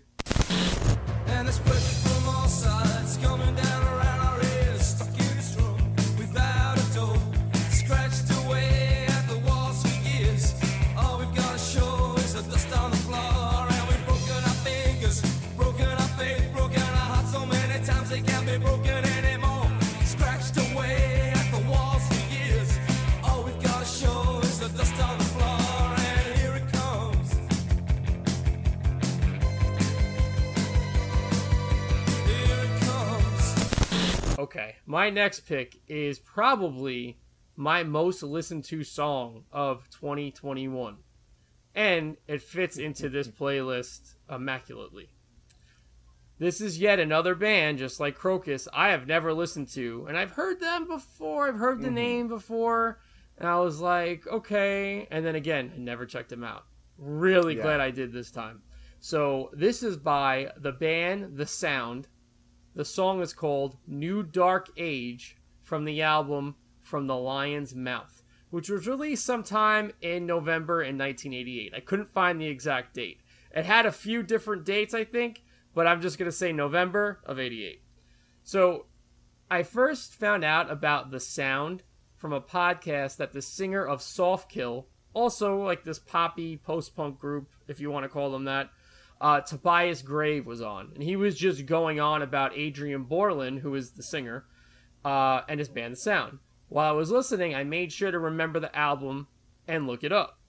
Okay, 34.56 34.78
my 34.86 35.10
next 35.10 35.42
pick 35.42 35.82
is 35.86 36.18
probably 36.18 37.20
my 37.58 37.84
most 37.84 38.24
listened 38.24 38.64
to 38.64 38.86
song 38.86 39.44
of 39.52 39.90
2021. 39.90 40.96
And 41.74 42.16
it 42.26 42.42
fits 42.42 42.78
into 42.78 43.10
this 43.10 43.28
playlist 43.40 44.14
immaculately. 44.30 45.10
This 46.40 46.62
is 46.62 46.80
yet 46.80 47.02
another 47.02 47.36
band, 47.36 47.80
just 47.80 48.00
like 48.00 48.18
Krokus, 48.18 48.70
I 48.72 48.92
have 48.92 49.08
never 49.08 49.34
listened 49.34 49.68
to. 49.74 50.06
And 50.08 50.18
I've 50.18 50.32
heard 50.32 50.62
them 50.62 50.88
before, 50.88 51.50
I've 51.50 51.56
heard 51.56 51.82
the 51.82 51.88
mm-hmm. 51.88 51.96
name 51.96 52.28
before. 52.30 53.02
And 53.38 53.50
I 53.50 53.60
was 53.60 53.82
like, 53.82 54.26
okay. 54.26 55.06
And 55.12 55.26
then 55.26 55.36
again, 55.36 55.74
I 55.76 55.80
never 55.80 56.06
checked 56.06 56.30
them 56.30 56.46
out. 56.46 56.64
Really 56.98 57.58
Yeah. 57.58 57.64
glad 57.64 57.82
I 57.82 57.92
did 57.92 58.14
this 58.14 58.32
time. 58.32 58.62
So 59.02 59.50
this 59.52 59.84
is 59.84 59.98
by 59.98 60.54
the 60.56 60.72
band 60.72 61.36
The 61.36 61.46
Sound. 61.46 62.08
The 62.76 62.84
song 62.84 63.22
is 63.22 63.32
called 63.32 63.78
New 63.88 64.22
Dark 64.22 64.70
Age 64.76 65.38
from 65.64 65.86
the 65.86 66.02
album 66.02 66.56
From 66.82 67.08
the 67.08 67.16
Lion's 67.16 67.74
Mouth, 67.74 68.22
which 68.50 68.70
was 68.70 68.86
released 68.86 69.26
sometime 69.26 69.94
in 70.02 70.26
November 70.26 70.82
in 70.82 70.98
1988. 70.98 71.74
I 71.74 71.80
couldn't 71.80 72.10
find 72.10 72.40
the 72.40 72.48
exact 72.48 72.94
date. 72.94 73.22
It 73.56 73.64
had 73.64 73.86
a 73.86 73.94
few 73.94 74.24
different 74.24 74.66
dates, 74.66 74.94
I 74.94 75.06
think, 75.06 75.46
but 75.74 75.88
I'm 75.88 76.02
just 76.02 76.18
going 76.18 76.30
to 76.30 76.36
say 76.36 76.52
November 76.52 77.22
of 77.26 77.40
88. 77.40 77.82
So 78.44 78.88
I 79.50 79.64
first 79.64 80.14
found 80.14 80.44
out 80.44 80.70
about 80.70 81.12
the 81.12 81.22
sound 81.22 81.84
from 82.18 82.34
a 82.34 82.42
podcast 82.42 83.16
that 83.18 83.32
the 83.32 83.42
singer 83.42 83.86
of 83.86 84.02
Soft 84.02 84.52
Kill, 84.52 84.88
also 85.14 85.64
like 85.64 85.86
this 85.86 86.00
poppy 86.00 86.58
post 86.58 86.94
punk 86.94 87.20
group, 87.20 87.48
if 87.70 87.80
you 87.80 87.90
want 87.90 88.04
to 88.04 88.10
call 88.10 88.32
them 88.32 88.44
that, 88.44 88.70
uh, 89.22 89.42
Tobias 89.42 90.02
Grave 90.02 90.46
was 90.46 90.62
on. 90.62 90.92
And 90.94 91.04
he 91.04 91.16
was 91.16 91.36
just 91.38 91.66
going 91.66 92.00
on 92.00 92.22
about 92.22 92.56
Adrian 92.56 93.04
Borland, 93.04 93.60
who 93.60 93.76
is 93.76 93.92
the 93.92 94.04
singer, 94.04 94.46
uh, 95.04 95.42
and 95.48 95.60
his 95.60 95.70
band 95.70 95.94
The 95.94 95.98
Sound. 95.98 96.40
While 96.68 96.90
I 96.90 96.96
was 96.96 97.12
listening, 97.12 97.54
I 97.54 97.64
made 97.64 97.92
sure 97.92 98.12
to 98.12 98.20
remember 98.20 98.60
the 98.60 98.76
album 98.76 99.28
and 99.68 99.88
look 99.88 100.04
it 100.04 100.12
up. 100.12 100.40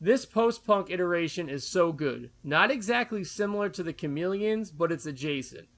This 0.00 0.24
post 0.24 0.66
punk 0.66 0.90
iteration 0.90 1.50
is 1.50 1.66
so 1.66 1.92
good. 1.92 2.30
Not 2.42 2.70
exactly 2.70 3.22
similar 3.22 3.68
to 3.70 3.82
the 3.82 3.92
Chameleons, 3.92 4.70
but 4.70 4.90
it's 4.90 5.04
adjacent. 5.04 5.68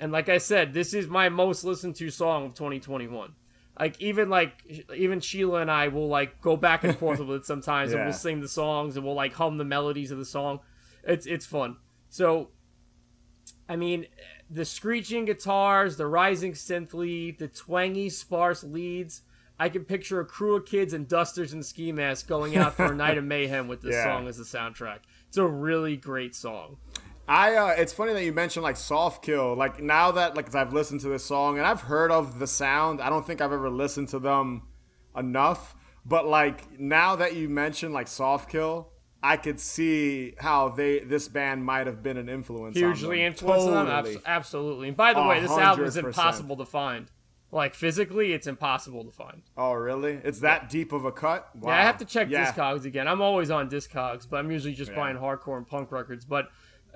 And 0.00 0.10
like 0.10 0.30
I 0.30 0.38
said, 0.38 0.72
this 0.72 0.94
is 0.94 1.06
my 1.06 1.28
most 1.28 1.62
listened 1.62 1.96
to 1.96 2.10
song 2.10 2.46
of 2.46 2.54
2021. 2.54 3.34
Like 3.78 4.00
even 4.00 4.30
like 4.30 4.86
even 4.94 5.20
Sheila 5.20 5.60
and 5.60 5.70
I 5.70 5.88
will 5.88 6.08
like 6.08 6.40
go 6.40 6.56
back 6.56 6.84
and 6.84 6.96
forth 6.96 7.18
with 7.24 7.30
it 7.30 7.46
sometimes, 7.46 7.92
and 7.92 8.04
we'll 8.04 8.12
sing 8.12 8.40
the 8.40 8.48
songs 8.48 8.96
and 8.96 9.04
we'll 9.04 9.14
like 9.14 9.34
hum 9.34 9.58
the 9.58 9.64
melodies 9.64 10.10
of 10.10 10.18
the 10.18 10.24
song. 10.24 10.60
It's 11.04 11.26
it's 11.26 11.46
fun. 11.46 11.76
So, 12.08 12.50
I 13.68 13.76
mean, 13.76 14.06
the 14.50 14.64
screeching 14.64 15.24
guitars, 15.24 15.96
the 15.96 16.06
rising 16.06 16.52
synth 16.52 16.92
lead, 16.94 17.38
the 17.38 17.48
twangy 17.48 18.10
sparse 18.10 18.62
leads. 18.62 19.22
I 19.58 19.68
can 19.68 19.84
picture 19.84 20.18
a 20.20 20.24
crew 20.24 20.56
of 20.56 20.66
kids 20.66 20.92
in 20.92 21.06
dusters 21.06 21.52
and 21.52 21.64
ski 21.64 21.92
masks 21.92 22.26
going 22.26 22.56
out 22.56 22.74
for 22.74 22.86
a 22.92 22.94
night 22.94 23.16
of 23.16 23.24
mayhem 23.34 23.68
with 23.68 23.80
this 23.80 23.94
Yeah. 23.94 24.04
song 24.04 24.26
as 24.28 24.36
the 24.38 24.44
soundtrack. 24.44 25.00
It's 25.28 25.36
a 25.36 25.46
really 25.46 25.96
great 25.96 26.34
song. 26.34 26.78
I 27.28 27.54
uh, 27.54 27.68
it's 27.78 27.92
funny 27.92 28.12
that 28.14 28.24
you 28.24 28.32
mentioned 28.32 28.64
like 28.64 28.76
soft 28.76 29.24
kill. 29.24 29.54
Like 29.54 29.80
now 29.80 30.10
that 30.12 30.36
like 30.36 30.52
I've 30.54 30.72
listened 30.72 31.00
to 31.02 31.08
this 31.08 31.24
song 31.24 31.58
and 31.58 31.66
I've 31.66 31.82
heard 31.82 32.10
of 32.10 32.38
the 32.40 32.46
sound. 32.48 33.00
I 33.00 33.08
don't 33.08 33.24
think 33.26 33.40
I've 33.40 33.52
ever 33.52 33.70
listened 33.70 34.08
to 34.08 34.18
them 34.18 34.62
enough. 35.16 35.76
But 36.04 36.26
like 36.26 36.78
now 36.80 37.14
that 37.16 37.36
you 37.36 37.48
mentioned 37.48 37.94
like 37.94 38.08
soft 38.08 38.50
kill, 38.50 38.91
I 39.22 39.36
could 39.36 39.60
see 39.60 40.34
how 40.38 40.68
they 40.70 40.98
this 41.00 41.28
band 41.28 41.64
might 41.64 41.86
have 41.86 42.02
been 42.02 42.16
an 42.16 42.28
influence. 42.28 42.76
on 42.76 42.82
hugely 42.82 43.18
them. 43.18 43.26
influenced 43.26 43.66
them. 43.66 43.86
Totally. 43.86 44.14
Abs- 44.16 44.22
absolutely. 44.26 44.88
And 44.88 44.96
by 44.96 45.14
the 45.14 45.20
A 45.20 45.28
way, 45.28 45.40
this 45.40 45.50
album 45.50 45.84
is 45.84 45.96
impossible 45.96 46.56
to 46.56 46.64
find. 46.64 47.10
Like 47.52 47.74
physically, 47.74 48.32
it's 48.32 48.46
impossible 48.46 49.04
to 49.04 49.10
find. 49.10 49.42
Oh 49.56 49.72
really? 49.74 50.14
It's 50.24 50.40
that 50.40 50.70
deep 50.70 50.92
of 50.92 51.04
a 51.04 51.12
cut? 51.12 51.54
Wow. 51.54 51.70
Yeah, 51.70 51.78
I 51.78 51.82
have 51.82 51.98
to 51.98 52.04
check 52.04 52.28
Yeah. 52.30 52.50
Discogs 52.50 52.84
again. 52.84 53.06
I'm 53.06 53.20
always 53.20 53.50
on 53.50 53.68
Discogs, 53.68 54.26
but 54.28 54.38
I'm 54.38 54.50
usually 54.50 54.72
just 54.74 54.90
Yeah. 54.90 54.96
buying 54.96 55.16
hardcore 55.16 55.56
and 55.58 55.66
punk 55.66 55.92
records. 55.92 56.24
But 56.24 56.48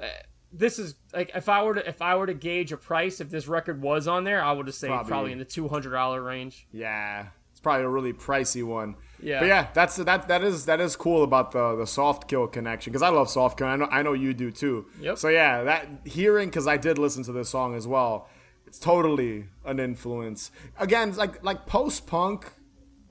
uh, 0.02 0.06
this 0.52 0.78
is 0.78 0.94
like 1.12 1.30
if 1.34 1.48
I 1.50 1.62
were 1.62 1.74
to 1.74 1.86
if 1.88 2.00
I 2.00 2.16
were 2.16 2.26
to 2.26 2.34
gauge 2.34 2.72
a 2.72 2.76
price, 2.78 3.20
if 3.20 3.28
this 3.30 3.46
record 3.46 3.82
was 3.82 4.08
on 4.08 4.24
there, 4.24 4.42
I 4.42 4.50
would 4.52 4.66
have 4.66 4.74
say 4.74 4.88
probably, 4.88 5.08
Probably. 5.10 5.32
in 5.32 5.38
the 5.38 5.44
two 5.44 5.68
hundred 5.68 5.90
dollar 5.90 6.22
range. 6.22 6.66
Yeah, 6.72 7.26
it's 7.52 7.60
probably 7.60 7.84
a 7.84 7.88
really 7.90 8.14
pricey 8.14 8.64
one. 8.64 8.96
Yeah. 9.22 9.40
but 9.40 9.46
yeah, 9.46 9.68
that's 9.72 9.96
that 9.96 10.28
that 10.28 10.42
is 10.42 10.66
that 10.66 10.80
is 10.80 10.96
cool 10.96 11.22
about 11.22 11.52
the 11.52 11.76
the 11.76 11.86
soft 11.86 12.28
kill 12.28 12.46
connection 12.46 12.92
because 12.92 13.02
I 13.02 13.08
love 13.08 13.30
soft 13.30 13.58
kill. 13.58 13.66
I 13.66 13.76
know 13.76 13.88
I 13.90 14.02
know 14.02 14.12
you 14.12 14.34
do 14.34 14.50
too. 14.50 14.86
Yep. 15.00 15.18
So 15.18 15.28
yeah, 15.28 15.62
that 15.64 15.88
hearing 16.04 16.48
because 16.48 16.66
I 16.66 16.76
did 16.76 16.98
listen 16.98 17.22
to 17.24 17.32
this 17.32 17.48
song 17.48 17.74
as 17.74 17.86
well. 17.86 18.28
It's 18.66 18.78
totally 18.78 19.46
an 19.64 19.78
influence. 19.78 20.50
Again, 20.78 21.08
it's 21.08 21.18
like 21.18 21.42
like 21.44 21.66
post 21.66 22.06
punk, 22.06 22.52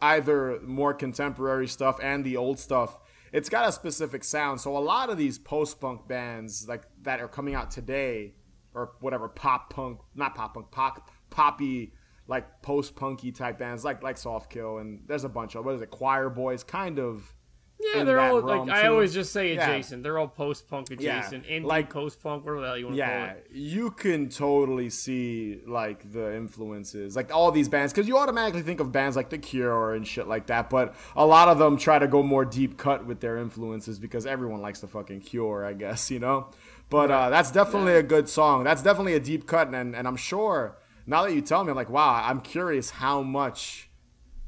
either 0.02 0.60
more 0.62 0.94
contemporary 0.94 1.68
stuff 1.68 2.00
and 2.02 2.24
the 2.24 2.38
old 2.38 2.60
stuff. 2.60 3.00
It's 3.32 3.50
got 3.50 3.68
a 3.68 3.72
specific 3.72 4.24
sound. 4.24 4.62
So 4.62 4.78
a 4.78 4.80
lot 4.80 5.10
of 5.10 5.18
these 5.18 5.38
post 5.40 5.82
punk 5.82 6.08
bands 6.08 6.68
like 6.68 6.84
that 7.02 7.20
are 7.20 7.28
coming 7.28 7.56
out 7.56 7.72
today, 7.72 8.34
or 8.74 8.92
whatever 9.00 9.28
pop 9.28 9.72
punk, 9.72 10.00
not 10.14 10.36
pop 10.36 10.54
punk, 10.54 10.72
pop 10.72 11.10
poppy 11.30 11.94
like 12.28 12.62
post 12.62 12.96
punky 12.96 13.32
type 13.32 13.60
bands 13.60 13.84
like 13.86 14.02
like 14.04 14.18
Soft 14.18 14.50
Kill 14.50 14.78
and 14.80 15.02
there's 15.08 15.24
a 15.24 15.30
bunch 15.30 15.56
of 15.56 15.64
what 15.66 15.76
is 15.76 15.82
it 15.82 15.92
Choir 15.92 16.30
Boys 16.30 16.64
kind 16.64 16.98
of 17.00 17.34
Yeah, 17.80 18.04
they're 18.06 18.20
all 18.20 18.42
like 18.42 18.70
I 18.70 18.88
always 18.88 19.14
just 19.14 19.32
say 19.34 19.54
Yeah. 19.54 19.70
adjacent. 19.70 20.02
They're 20.02 20.18
all 20.18 20.28
post 20.30 20.68
punk 20.68 20.88
Yeah, 20.90 21.20
adjacent, 21.20 21.46
indie 21.46 21.66
like- 21.66 21.90
post 21.92 22.24
punk, 22.24 22.44
whatever 22.46 22.62
the 22.62 22.68
hell 22.68 22.78
you 22.78 22.86
want 22.86 22.98
to 22.98 23.04
call 23.04 23.12
yeah 23.14 23.26
it. 23.34 23.48
you 23.52 23.92
can 23.92 24.30
totally 24.30 24.90
see 24.90 25.60
like 25.68 26.10
the 26.12 26.34
influences 26.36 27.16
like 27.16 27.32
all 27.34 27.52
these 27.52 27.70
bands 27.70 27.92
because 27.94 28.08
you 28.08 28.18
automatically 28.18 28.62
think 28.64 28.80
of 28.80 28.92
bands 28.92 29.16
like 29.16 29.30
The 29.30 29.38
Cure 29.38 29.94
and 29.94 30.08
shit 30.08 30.28
like 30.28 30.48
that 30.48 30.70
but 30.70 30.96
a 31.16 31.26
lot 31.26 31.48
of 31.50 31.60
them 31.60 31.78
try 31.78 32.00
to 32.00 32.08
go 32.08 32.24
more 32.24 32.46
deep 32.46 32.78
cut 32.78 33.06
with 33.06 33.20
their 33.20 33.38
influences 33.38 34.00
because 34.00 34.26
everyone 34.26 34.62
likes 34.62 34.80
the 34.80 34.88
fucking 34.88 35.20
Cure 35.22 35.64
I 35.66 35.74
guess 35.74 36.10
you 36.10 36.20
know 36.20 36.48
but 36.90 37.12
uh, 37.12 37.30
that's 37.30 37.52
definitely 37.52 37.96
a 37.96 38.04
good 38.04 38.30
song 38.30 38.64
that's 38.64 38.82
definitely 38.82 39.14
a 39.16 39.20
deep 39.20 39.46
cut 39.48 39.68
and, 39.74 39.96
and 39.96 40.08
I'm 40.08 40.16
sure 40.16 40.78
now 41.06 41.24
that 41.24 41.34
you 41.34 41.42
tell 41.42 41.64
me, 41.64 41.70
I'm 41.70 41.76
like, 41.76 41.90
wow, 41.90 42.24
I'm 42.24 42.42
curious 42.42 42.90
how 42.90 43.22
much 43.22 43.90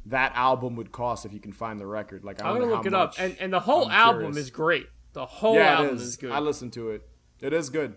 that 0.05 0.31
album 0.35 0.75
would 0.77 0.91
cost 0.91 1.25
if 1.25 1.33
you 1.33 1.39
can 1.39 1.51
find 1.51 1.79
the 1.79 1.85
record. 1.85 2.23
Like, 2.23 2.41
I 2.41 2.49
I'm 2.49 2.59
gonna 2.59 2.71
look 2.71 2.85
it 2.85 2.93
up, 2.93 3.15
and 3.19 3.35
and 3.39 3.51
the 3.51 3.59
whole 3.59 3.85
I'm 3.85 3.91
album 3.91 4.21
curious. 4.21 4.37
is 4.37 4.49
great. 4.49 4.87
The 5.13 5.25
whole 5.25 5.55
yeah, 5.55 5.79
album 5.79 5.95
is. 5.95 6.01
is. 6.01 6.17
good. 6.17 6.31
I 6.31 6.39
listened 6.39 6.73
to 6.73 6.91
it. 6.91 7.07
It 7.41 7.53
is 7.53 7.69
good. 7.69 7.95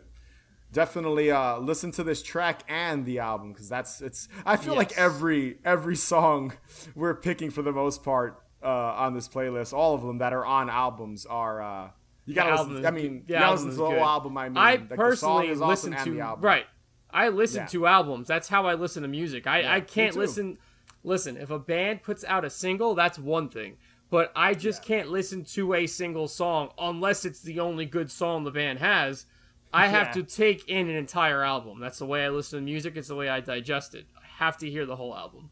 Definitely 0.72 1.30
uh, 1.30 1.58
listen 1.58 1.90
to 1.92 2.04
this 2.04 2.22
track 2.22 2.62
and 2.68 3.04
the 3.04 3.18
album 3.18 3.52
because 3.52 3.68
that's 3.68 4.00
it's. 4.00 4.28
I 4.46 4.56
feel 4.56 4.74
like 4.74 4.96
every 4.96 5.58
every 5.64 5.96
song 5.96 6.52
we're 6.94 7.14
picking 7.14 7.50
for 7.50 7.62
the 7.62 7.72
most 7.72 8.04
part 8.04 8.42
uh, 8.62 8.68
on 8.68 9.14
this 9.14 9.28
playlist, 9.28 9.72
all 9.72 9.94
of 9.94 10.02
them 10.02 10.18
that 10.18 10.32
are 10.32 10.44
on 10.44 10.70
albums 10.70 11.26
are. 11.26 11.62
Uh, 11.62 11.90
you 12.26 12.34
gotta 12.34 12.62
listen. 12.62 12.86
I 12.86 12.90
mean. 12.90 13.24
The 13.26 13.34
you 13.34 13.38
gotta 13.38 13.44
album 13.46 13.52
listen 13.54 13.66
to 13.66 13.70
is 13.70 13.76
the 13.78 13.84
whole 13.84 13.92
good. 13.94 14.00
album. 14.00 14.38
I 14.38 14.48
mean, 14.48 14.58
I 14.58 14.70
like, 14.72 14.88
the 14.88 14.96
song 14.96 14.98
personally 14.98 15.48
is 15.48 15.60
awesome 15.60 15.68
listen 15.68 15.94
and 15.94 16.04
to 16.04 16.10
the 16.12 16.20
album. 16.20 16.44
right. 16.44 16.66
I 17.12 17.28
listen 17.28 17.62
Yeah. 17.62 17.66
to 17.66 17.86
albums. 17.86 18.28
That's 18.28 18.48
how 18.48 18.66
I 18.66 18.74
listen 18.74 19.02
to 19.02 19.08
music. 19.08 19.46
I, 19.46 19.76
I 19.76 19.80
can't 19.80 20.16
listen. 20.16 20.58
Listen, 21.02 21.36
if 21.38 21.50
a 21.50 21.58
band 21.58 22.02
puts 22.02 22.24
out 22.24 22.44
a 22.44 22.50
single, 22.50 22.94
that's 22.94 23.18
one 23.18 23.48
thing. 23.48 23.76
But 24.10 24.32
I 24.36 24.54
just 24.54 24.82
can't 24.84 25.08
listen 25.08 25.44
to 25.44 25.72
a 25.74 25.86
single 25.86 26.28
song 26.28 26.70
unless 26.78 27.24
it's 27.24 27.40
the 27.40 27.60
only 27.60 27.86
good 27.86 28.10
song 28.10 28.44
the 28.44 28.50
band 28.50 28.80
has. 28.80 29.24
I 29.72 29.86
have 29.86 30.08
Yeah. 30.08 30.12
to 30.14 30.22
take 30.24 30.68
in 30.68 30.88
an 30.90 30.96
entire 30.96 31.42
album. 31.44 31.78
That's 31.80 32.00
the 32.00 32.06
way 32.06 32.24
I 32.24 32.28
listen 32.28 32.58
to 32.58 32.64
music. 32.64 32.96
It's 32.96 33.08
the 33.08 33.14
way 33.14 33.28
I 33.28 33.40
digest 33.40 33.94
it. 33.94 34.06
I 34.16 34.26
have 34.44 34.58
to 34.58 34.68
hear 34.68 34.84
the 34.84 34.96
whole 34.96 35.16
album. 35.16 35.50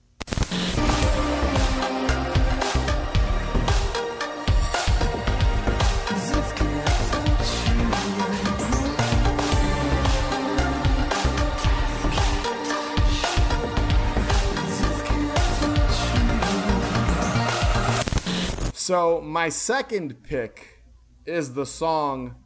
So 18.89 19.21
my 19.21 19.51
second 19.51 20.23
pick 20.23 20.83
is 21.27 21.53
the 21.53 21.67
song 21.67 22.37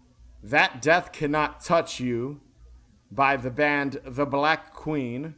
"That 0.42 0.82
Death 0.82 1.12
Cannot 1.12 1.62
Touch 1.62 2.00
You" 2.00 2.40
by 3.12 3.36
the 3.36 3.48
band 3.48 4.00
The 4.04 4.26
Black 4.26 4.72
Queen, 4.72 5.36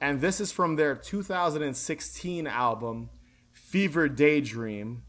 and 0.00 0.22
this 0.22 0.40
is 0.40 0.52
from 0.52 0.76
their 0.76 0.94
2016 0.94 2.46
album 2.46 3.10
"Fever 3.52 4.08
Daydream," 4.08 5.02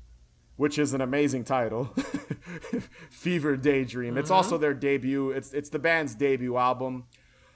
which 0.58 0.78
is 0.78 0.94
an 0.94 1.00
amazing 1.00 1.46
title. 1.46 1.86
Fever 3.10 3.56
Daydream. 3.56 4.18
It's 4.18 4.30
also 4.30 4.58
their 4.58 4.74
debut. 4.74 5.32
It's 5.32 5.54
it's 5.54 5.70
the 5.70 5.80
band's 5.80 6.16
debut 6.16 6.58
album. 6.58 7.06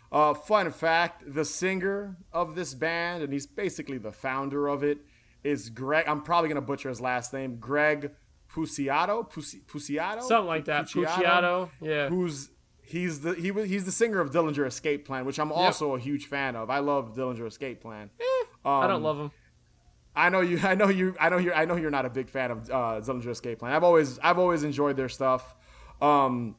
Uh, 0.10 0.34
fun 0.34 0.71
fact: 0.71 1.26
the 1.28 1.43
singer 1.43 2.15
of 2.32 2.56
this 2.56 2.74
band, 2.74 3.24
and 3.24 3.34
he's 3.34 3.45
basically 3.45 3.98
the 3.98 4.13
founder 4.13 4.69
of 4.69 4.86
it, 4.86 5.00
is 5.45 5.69
Greg. 5.69 6.05
I'm 6.08 6.21
probably 6.21 6.49
gonna 6.49 6.62
butcher 6.62 6.89
his 6.89 6.99
last 6.99 7.31
name. 7.34 7.58
Greg 7.58 8.12
Puciato. 8.53 9.29
Puci, 9.29 9.62
Puciato. 9.65 10.21
Something 10.23 10.47
like 10.47 10.65
that. 10.65 10.86
Pucciato. 10.88 11.69
Yeah. 11.81 12.10
Who's 12.10 12.49
he's 12.81 13.21
the 13.21 13.34
he 13.34 13.51
was 13.51 13.69
he's 13.69 13.86
the 13.86 13.91
singer 13.91 14.19
of 14.19 14.31
Dillinger 14.31 14.65
Escape 14.65 15.05
Plan, 15.05 15.25
which 15.25 15.39
I'm 15.39 15.51
also 15.51 15.95
a 15.95 15.99
huge 15.99 16.25
fan 16.27 16.55
of. 16.55 16.69
I 16.69 16.79
love 16.79 17.15
Dillinger 17.15 17.47
Escape 17.47 17.81
Plan. 17.81 18.10
I 18.63 18.84
Um, 18.84 18.89
don't 18.89 19.03
love 19.03 19.17
him. 19.19 19.31
I 20.15 20.29
know 20.29 20.39
you. 20.41 20.60
I 20.63 20.75
know 20.75 20.88
you. 20.89 21.15
I 21.19 21.29
know 21.29 21.38
you. 21.38 21.51
I 21.53 21.65
know 21.65 21.75
you're 21.75 21.91
not 21.91 22.05
a 22.05 22.10
big 22.10 22.29
fan 22.29 22.51
of 22.51 22.69
uh, 22.69 22.73
Dillinger 23.01 23.27
Escape 23.29 23.60
Plan. 23.60 23.73
I've 23.73 23.84
always, 23.84 24.17
I've 24.19 24.39
always 24.39 24.63
enjoyed 24.63 24.95
their 24.97 25.10
stuff. 25.10 25.53
Um, 26.01 26.55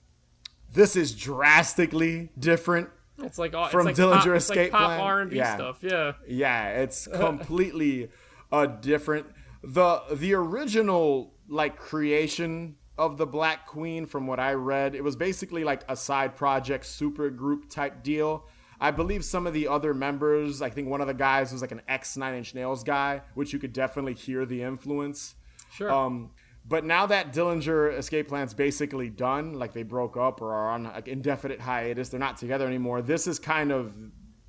this 0.73 0.95
is 0.97 1.15
drastically 1.15 2.31
different. 2.39 2.91
It's 3.23 3.39
like 3.39 3.55
all 3.55 3.69
from 3.69 3.89
it's 3.89 3.99
like 3.99 4.09
Dillinger 4.09 4.25
pop, 4.25 4.27
it's 4.37 4.49
like 4.51 4.59
Escape 4.59 4.73
pop 4.73 4.87
Plan? 4.89 5.01
R 5.01 5.21
and 5.23 5.31
B 5.31 5.37
Yeah. 5.37 5.55
stuff. 5.55 5.79
Yeah. 5.83 6.13
Yeah, 6.29 6.69
it's 6.83 7.07
completely 7.15 8.11
a 8.53 8.67
different. 8.67 9.27
the 9.63 10.03
The 10.13 10.35
original 10.35 11.35
like 11.49 11.77
creation 11.77 12.77
of 12.99 13.19
the 13.19 13.27
Black 13.27 13.67
Queen, 13.67 14.07
from 14.07 14.27
what 14.27 14.41
I 14.41 14.55
read, 14.55 14.95
it 14.95 15.05
was 15.05 15.17
basically 15.17 15.65
like 15.65 15.83
a 15.89 15.97
side 15.97 16.35
project, 16.35 16.87
super 16.87 17.31
group 17.31 17.69
type 17.69 18.03
deal. 18.03 18.47
I 18.81 18.91
believe 18.91 19.25
some 19.25 19.47
of 19.47 19.55
the 19.55 19.69
other 19.69 19.95
members, 19.95 20.61
I 20.61 20.71
think 20.71 20.89
one 20.89 21.01
of 21.01 21.07
the 21.07 21.15
guys 21.15 21.53
was 21.53 21.63
like 21.63 21.73
an 21.73 21.83
ex 21.89 22.17
Nine 22.17 22.35
Inch 22.35 22.55
Nails 22.55 22.85
guy, 22.85 23.23
which 23.35 23.53
you 23.53 23.59
could 23.59 23.73
definitely 23.73 24.15
hear 24.15 24.45
the 24.45 24.63
influence. 24.63 25.35
Sure. 25.73 25.91
Um, 25.91 26.31
but 26.69 26.85
now 26.85 27.07
that 27.07 27.33
Dillinger 27.33 27.97
Escape 27.97 28.29
Plan's 28.29 28.53
basically 28.53 29.09
done, 29.09 29.55
like 29.55 29.73
they 29.73 29.83
broke 29.83 30.17
up 30.17 30.41
or 30.41 30.53
are 30.53 30.71
on 30.71 30.85
like 30.85 31.09
indefinite 31.09 31.61
hiatus, 31.61 32.09
they're 32.09 32.21
not 32.21 32.37
together 32.37 32.67
anymore. 32.67 33.03
This 33.03 33.27
is 33.27 33.39
kind 33.39 33.71
of 33.71 33.95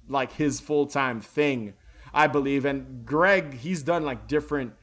like 0.08 0.32
his 0.32 0.60
full 0.60 0.88
time 0.88 1.22
thing, 1.22 1.74
I 2.18 2.26
believe. 2.26 2.66
And 2.66 3.06
Greg, 3.06 3.54
he's 3.54 3.84
done 3.84 4.04
like 4.04 4.28
different. 4.28 4.74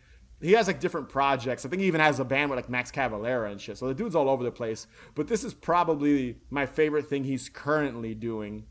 He 0.40 0.52
has 0.52 0.68
like 0.68 0.78
different 0.78 1.08
projects. 1.08 1.66
I 1.66 1.68
think 1.68 1.82
he 1.82 1.88
even 1.88 2.00
has 2.00 2.20
a 2.20 2.24
band 2.24 2.48
with 2.48 2.58
like 2.58 2.70
Max 2.70 2.92
Cavalera 2.92 3.50
and 3.50 3.60
shit. 3.60 3.76
So 3.76 3.88
the 3.88 3.94
dude's 3.94 4.14
all 4.14 4.30
over 4.30 4.44
the 4.44 4.52
place. 4.52 4.86
But 5.16 5.26
this 5.26 5.42
is 5.42 5.52
probably 5.52 6.36
my 6.48 6.64
favorite 6.64 7.08
thing 7.08 7.24
he's 7.24 7.48
currently 7.48 8.14
doing. 8.14 8.66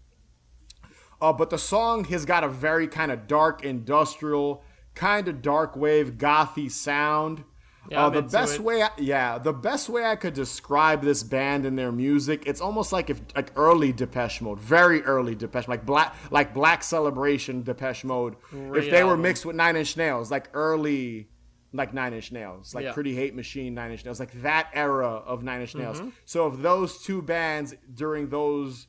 Uh, 1.22 1.34
but 1.34 1.50
the 1.50 1.58
song 1.58 2.06
has 2.06 2.26
got 2.26 2.46
a 2.46 2.48
very 2.48 2.88
kind 2.88 3.12
of 3.12 3.28
dark 3.28 3.66
industrial, 3.66 4.64
kind 4.96 5.28
of 5.28 5.42
dark 5.42 5.76
wave, 5.76 6.18
gothy 6.18 6.72
sound. 6.72 7.44
Yeah, 7.90 8.06
uh, 8.06 8.10
the 8.10 8.22
best 8.22 8.60
way, 8.60 8.82
I, 8.82 8.90
yeah, 8.98 9.38
the 9.38 9.54
best 9.54 9.90
way 9.90 10.06
I 10.06 10.16
could 10.16 10.34
describe 10.34 11.04
this 11.04 11.22
band 11.22 11.66
and 11.66 11.78
their 11.78 11.92
music, 11.92 12.44
it's 12.46 12.62
almost 12.62 12.92
like 12.94 13.10
if 13.10 13.22
like 13.36 13.52
early 13.56 13.92
Depeche 13.92 14.42
Mode, 14.42 14.60
very 14.60 15.02
early 15.04 15.36
Depeche, 15.36 15.68
like 15.68 15.86
black, 15.86 16.16
like 16.32 16.54
Black 16.54 16.84
Celebration 16.84 17.62
Depeche 17.62 18.04
Mode. 18.06 18.36
Great 18.50 18.86
if 18.86 18.92
they 18.92 19.04
were 19.04 19.18
mixed 19.18 19.46
with 19.46 19.56
Nine 19.56 19.76
Inch 19.76 19.98
Nails, 19.98 20.32
like 20.32 20.50
early, 20.54 21.28
like 21.74 21.94
Nine 21.94 22.14
Inch 22.14 22.32
Nails, 22.32 22.74
like 22.74 22.86
Yeah. 22.86 22.94
Pretty 22.94 23.16
Hate 23.16 23.36
Machine, 23.36 23.74
Nine 23.74 23.92
Inch 23.92 24.06
Nails, 24.06 24.20
like 24.20 24.32
that 24.42 24.70
era 24.74 25.08
of 25.08 25.44
Nine 25.44 25.62
Inch 25.62 25.76
Nails. 25.76 26.00
Mm-hmm. 26.00 26.10
So 26.26 26.48
if 26.48 26.62
those 26.62 27.02
two 27.04 27.22
bands 27.22 27.76
during 27.94 28.30
those 28.30 28.88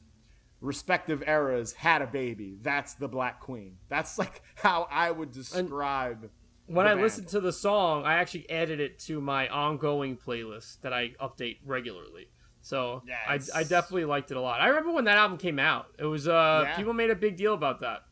respective 0.61 1.23
eras 1.27 1.73
had 1.73 2.01
a 2.01 2.07
baby, 2.07 2.59
that's 2.63 2.95
the 2.95 3.09
Black 3.09 3.41
Queen. 3.41 3.77
That's 3.89 4.19
like 4.19 4.43
how 4.55 4.87
I 4.91 5.11
would 5.11 5.33
describe. 5.33 6.31
When 6.67 6.87
I 6.87 6.91
band. 6.91 7.03
listened 7.03 7.29
to 7.29 7.41
the 7.41 7.53
song, 7.53 8.05
I 8.05 8.15
actually 8.15 8.49
added 8.51 8.81
it 8.81 8.99
to 9.01 9.21
my 9.21 9.49
ongoing 9.49 10.17
playlist 10.17 10.81
that 10.83 10.93
I 10.93 11.11
update 11.21 11.59
regularly. 11.65 12.29
So 12.63 13.03
Yeah, 13.07 13.17
I, 13.29 13.39
I 13.55 13.63
definitely 13.65 14.07
liked 14.07 14.31
it 14.31 14.37
a 14.37 14.41
lot. 14.41 14.61
I 14.61 14.69
remember 14.69 14.93
when 14.93 15.05
that 15.05 15.19
album 15.19 15.37
came 15.39 15.59
out. 15.59 15.87
It 15.99 16.07
was 16.07 16.27
uh 16.27 16.63
Yeah. 16.67 16.77
people 16.77 16.95
made 16.95 17.11
a 17.11 17.15
big 17.15 17.37
deal 17.37 17.53
about 17.55 17.81
that. 17.81 18.05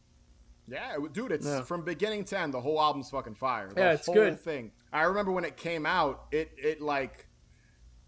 Yeah, 0.69 0.97
it- 0.97 1.13
dude, 1.13 1.33
it's 1.33 1.47
Yeah. 1.47 1.63
from 1.63 1.85
beginning 1.85 2.25
to 2.27 2.39
end. 2.39 2.53
The 2.55 2.61
whole 2.61 2.81
album's 2.81 3.11
fucking 3.11 3.35
fire. 3.37 3.69
The 3.75 3.81
Yeah, 3.81 3.93
it's 3.93 4.07
whole 4.07 4.15
good. 4.15 4.39
Thing. 4.39 4.73
I 4.93 5.05
remember 5.05 5.33
when 5.33 5.45
it 5.45 5.57
came 5.57 5.87
out. 5.87 6.27
It 6.33 6.53
it 6.59 6.81
like 6.83 7.27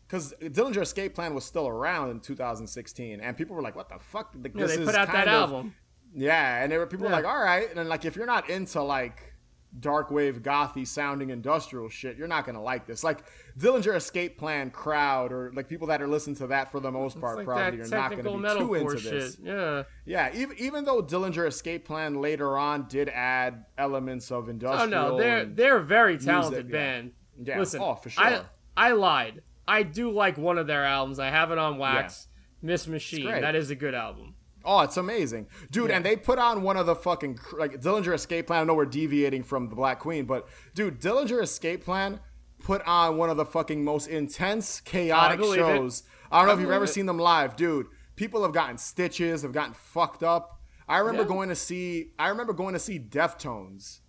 because 0.07 0.35
Dillinger 0.41 0.83
Escape 0.83 1.15
Plan 1.15 1.35
was 1.35 1.45
still 1.47 1.67
around 1.67 2.11
in 2.11 2.21
2016, 2.21 3.21
and 3.21 3.37
people 3.37 3.57
were 3.57 3.63
like, 3.63 3.75
"What 3.75 3.89
the 3.89 3.99
fuck?" 3.99 4.35
Like, 4.35 4.53
Yeah, 4.55 4.67
this 4.67 4.77
they 4.77 4.85
put 4.85 4.95
out 4.95 5.11
that 5.13 5.27
of- 5.29 5.35
album. 5.51 5.75
Yeah, 6.15 6.63
and 6.63 6.71
there 6.71 6.79
were 6.79 6.87
people 6.87 7.07
were 7.07 7.13
like, 7.13 7.25
"All 7.25 7.43
right," 7.43 7.69
and 7.69 7.79
then 7.79 7.89
like 7.89 8.05
if 8.05 8.15
you're 8.17 8.27
not 8.27 8.49
into 8.51 8.83
like 8.83 9.34
dark 9.81 10.11
wave 10.11 10.41
gothy 10.43 10.87
sounding 10.87 11.31
industrial 11.31 11.89
shit, 11.89 12.17
you're 12.17 12.29
not 12.29 12.47
gonna 12.47 12.63
like 12.63 12.87
this. 12.87 13.03
Like 13.03 13.25
Dillinger 13.59 13.95
Escape 13.95 14.39
Plan 14.39 14.71
crowd 14.71 15.33
or 15.33 15.53
like 15.55 15.69
people 15.69 15.89
that 15.89 16.01
are 16.01 16.07
listening 16.07 16.37
to 16.37 16.47
that 16.49 16.71
for 16.71 16.81
the 16.81 16.91
most 16.91 17.21
part 17.21 17.37
like 17.37 17.47
probably 17.47 17.81
are 17.81 17.89
not 17.89 18.11
gonna 18.11 18.23
be 18.23 18.59
too 18.59 18.75
into 18.75 18.99
shit. 18.99 19.13
this. 19.13 19.39
Yeah. 19.43 19.83
Yeah, 20.05 20.31
even 20.35 20.57
even 20.59 20.85
though 20.85 21.03
Dillinger 21.03 21.47
Escape 21.47 21.85
Plan 21.85 22.21
later 22.21 22.57
on 22.57 22.87
did 22.89 23.09
add 23.09 23.65
elements 23.79 24.31
of 24.31 24.49
industrial 24.49 24.95
Oh 24.95 25.11
no, 25.11 25.19
they're 25.19 25.45
they're 25.45 25.77
a 25.79 25.83
very 25.85 26.19
talented 26.19 26.69
yeah. 26.69 26.73
band. 26.73 27.13
Yeah. 27.43 27.59
Listen, 27.59 27.81
Oh, 27.83 27.95
for 27.97 28.11
I 28.19 28.31
sure. 28.35 28.47
I 28.77 28.93
lied. 28.93 29.43
I 29.67 29.83
do 29.83 30.11
like 30.11 30.37
one 30.37 30.59
of 30.59 30.67
their 30.67 30.85
albums. 30.85 31.19
I 31.19 31.31
have 31.31 31.51
it 31.51 31.59
on 31.59 31.79
wax. 31.79 32.29
Miss 32.63 32.87
Machine. 32.87 33.27
That 33.27 33.55
is 33.55 33.71
a 33.71 33.75
good 33.75 33.95
album. 33.95 34.35
Oh, 34.65 34.81
it's 34.81 34.97
amazing, 34.97 35.47
dude! 35.71 35.91
And 35.91 36.05
they 36.05 36.17
put 36.17 36.39
on 36.39 36.63
one 36.63 36.77
of 36.77 36.87
the 36.87 36.95
fucking 36.95 37.39
like 37.59 37.81
Dillinger 37.81 38.15
Escape 38.15 38.47
Plan. 38.47 38.63
I 38.63 38.65
know 38.65 38.75
we're 38.75 38.87
deviating 38.87 39.43
from 39.43 39.69
the 39.69 39.77
Black 39.77 39.99
Queen, 39.99 40.25
but 40.25 40.49
dude, 40.75 41.01
Dillinger 41.01 41.43
Escape 41.43 41.85
Plan 41.85 42.21
put 42.63 42.81
on 42.87 43.17
one 43.19 43.29
of 43.31 43.37
the 43.37 43.45
fucking 43.45 43.85
most 43.85 44.07
intense, 44.07 44.81
chaotic 44.81 45.39
it. 45.41 45.55
shows. 45.55 46.03
I 46.33 46.39
don't 46.39 46.47
know 46.47 46.53
I 46.53 46.55
if 46.55 46.61
you've 46.63 46.71
ever 46.71 46.85
it. 46.85 46.89
seen 46.89 47.07
them 47.07 47.19
live, 47.19 47.57
dude. 47.57 47.87
People 48.17 48.43
have 48.43 48.53
gotten 48.53 48.79
stitches, 48.79 49.43
have 49.43 49.53
gotten 49.53 49.75
fucked 49.75 50.23
up. 50.23 50.61
I 50.89 50.99
remember 50.99 51.23
Yeah. 51.23 51.29
going 51.29 51.49
to 51.51 51.55
see. 51.55 52.13
I 52.19 52.29
remember 52.29 52.53
going 52.53 52.73
to 52.75 52.79
see 52.81 52.99
Deftones 52.99 54.01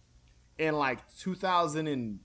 in 0.57 0.75
like 0.75 0.99
2000 1.17 1.87
and 1.87 2.19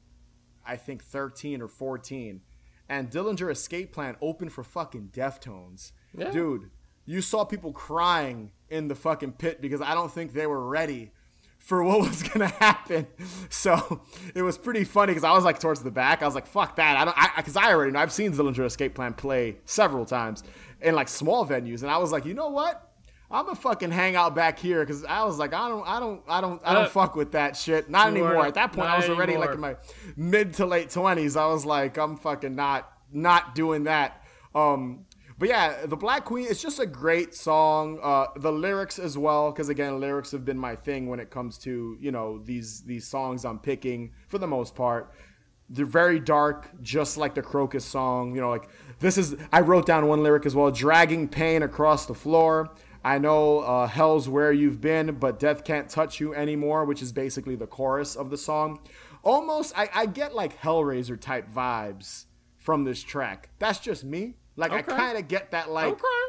I 0.65 0.77
think 0.77 1.03
13 1.03 1.61
or 1.63 1.69
14, 1.69 2.43
and 2.89 3.11
Dillinger 3.11 3.51
Escape 3.51 3.93
Plan 3.93 4.17
opened 4.21 4.53
for 4.53 4.63
fucking 4.63 5.09
Deftones. 5.13 5.93
Yeah. 6.17 6.31
Dude, 6.31 6.71
you 7.11 7.21
saw 7.21 7.45
people 7.45 7.73
crying 7.73 8.53
in 8.69 8.87
the 8.87 8.95
fucking 8.95 9.33
pit 9.33 9.61
because 9.61 9.81
I 9.81 9.95
don't 9.95 10.13
think 10.13 10.33
they 10.33 10.47
were 10.47 10.65
ready 10.69 11.11
for 11.59 11.83
what 11.83 11.99
was 12.09 12.23
gonna 12.23 12.47
happen. 12.47 13.09
So 13.49 14.03
it 14.33 14.43
was 14.43 14.57
pretty 14.57 14.85
funny 14.85 15.11
because 15.11 15.25
I 15.25 15.33
was 15.33 15.43
like 15.43 15.59
towards 15.59 15.83
the 15.83 15.91
back. 15.91 16.23
I 16.23 16.27
was 16.27 16.37
like, 16.37 16.47
"Fuck 16.47 16.77
that!" 16.77 16.97
I 16.97 17.05
don't, 17.05 17.19
I 17.19 17.33
because 17.37 17.57
I 17.57 17.73
already 17.73 17.91
know. 17.91 17.99
I've 17.99 18.13
seen 18.13 18.33
Dillinger 18.33 18.65
Escape 18.65 18.95
Plan 18.95 19.15
play 19.15 19.57
several 19.65 20.05
times 20.07 20.45
in 20.81 20.95
like 20.95 21.09
small 21.09 21.45
venues, 21.45 21.83
and 21.83 21.91
I 21.91 21.99
was 21.99 22.13
like, 22.13 22.25
you 22.25 22.35
know 22.35 22.49
what? 22.49 22.87
I'm 23.29 23.45
gonna 23.45 23.57
fucking 23.57 23.91
hang 23.91 24.15
out 24.15 24.37
back 24.37 24.61
here 24.61 24.81
because 24.81 25.05
I 25.05 25.25
was 25.25 25.37
like, 25.37 25.53
I 25.53 25.69
don't, 25.69 25.87
I 25.87 25.99
don't, 25.99 26.23
I 26.29 26.41
don't, 26.41 26.63
I 26.65 26.75
don't 26.75 26.85
Uh, 26.85 26.91
fuck 26.91 27.17
with 27.17 27.33
that 27.33 27.57
shit. 27.57 27.91
Not 27.91 28.07
are 28.07 28.11
anymore. 28.11 28.47
At 28.47 28.55
that 28.55 28.73
point, 28.73 28.89
I 28.89 28.97
was 28.97 29.09
already 29.09 29.37
like 29.37 29.51
in 29.51 29.61
my 29.61 29.75
mid 30.17 30.55
to 30.55 30.67
late 30.67 30.91
twenties. 30.91 31.37
I 31.37 31.47
was 31.47 31.67
like, 31.67 31.97
I'm 31.99 32.17
fucking 32.17 32.55
not, 32.55 32.89
not 33.13 33.57
doing 33.57 33.85
that. 33.85 34.25
Um, 34.55 35.07
but 35.41 35.49
yeah, 35.49 35.87
the 35.87 35.97
Black 35.97 36.27
Queen. 36.27 36.47
It's 36.51 36.61
just 36.61 36.81
a 36.81 36.87
great 36.87 37.35
song. 37.35 37.99
Uh, 38.03 38.27
the 38.37 38.53
lyrics 38.53 38.99
as 38.99 39.17
well, 39.17 39.51
because 39.51 39.71
again, 39.71 39.99
lyrics 39.99 40.31
have 40.33 40.45
been 40.45 40.59
my 40.59 40.77
thing 40.77 41.09
when 41.09 41.19
it 41.19 41.31
comes 41.31 41.57
to 41.61 41.97
you 41.99 42.13
know 42.13 42.39
these 42.45 42.83
these 42.83 43.09
songs 43.09 43.47
I'm 43.47 43.59
picking 43.59 44.13
for 44.29 44.37
the 44.37 44.47
most 44.47 44.75
part. 44.75 45.15
They're 45.71 45.87
very 45.87 46.21
dark, 46.21 46.69
just 46.83 47.17
like 47.17 47.35
the 47.35 47.41
Krokus 47.41 47.83
song. 47.83 48.35
You 48.35 48.43
know, 48.43 48.51
like 48.51 48.69
this 48.99 49.17
is. 49.17 49.35
I 49.51 49.61
wrote 49.61 49.87
down 49.87 50.07
one 50.09 50.23
lyric 50.23 50.45
as 50.45 50.55
well: 50.55 50.71
dragging 50.71 51.27
pain 51.27 51.63
across 51.63 52.05
the 52.05 52.15
floor. 52.15 52.71
I 53.03 53.17
know 53.17 53.61
uh, 53.61 53.87
hell's 53.87 54.29
where 54.29 54.53
you've 54.53 54.83
been, 54.83 55.15
but 55.15 55.39
death 55.39 55.65
can't 55.65 55.89
touch 55.89 56.21
you 56.21 56.35
anymore, 56.35 56.85
which 56.85 57.01
is 57.01 57.13
basically 57.13 57.57
the 57.57 57.67
chorus 57.67 58.15
of 58.15 58.29
the 58.29 58.37
song. 58.37 58.81
Almost, 59.23 59.73
I, 59.75 59.89
I 59.95 60.05
get 60.05 60.35
like 60.35 60.61
Hellraiser 60.61 61.19
type 61.19 61.51
vibes 61.51 62.27
from 62.59 62.85
this 62.85 63.03
track. 63.03 63.49
That's 63.59 63.79
just 63.79 64.05
me. 64.05 64.35
Like 64.61 64.73
I 64.73 64.83
kind 64.83 65.19
of 65.19 65.27
get 65.29 65.51
that 65.51 65.71
like 65.71 65.93
Okay. 65.95 66.25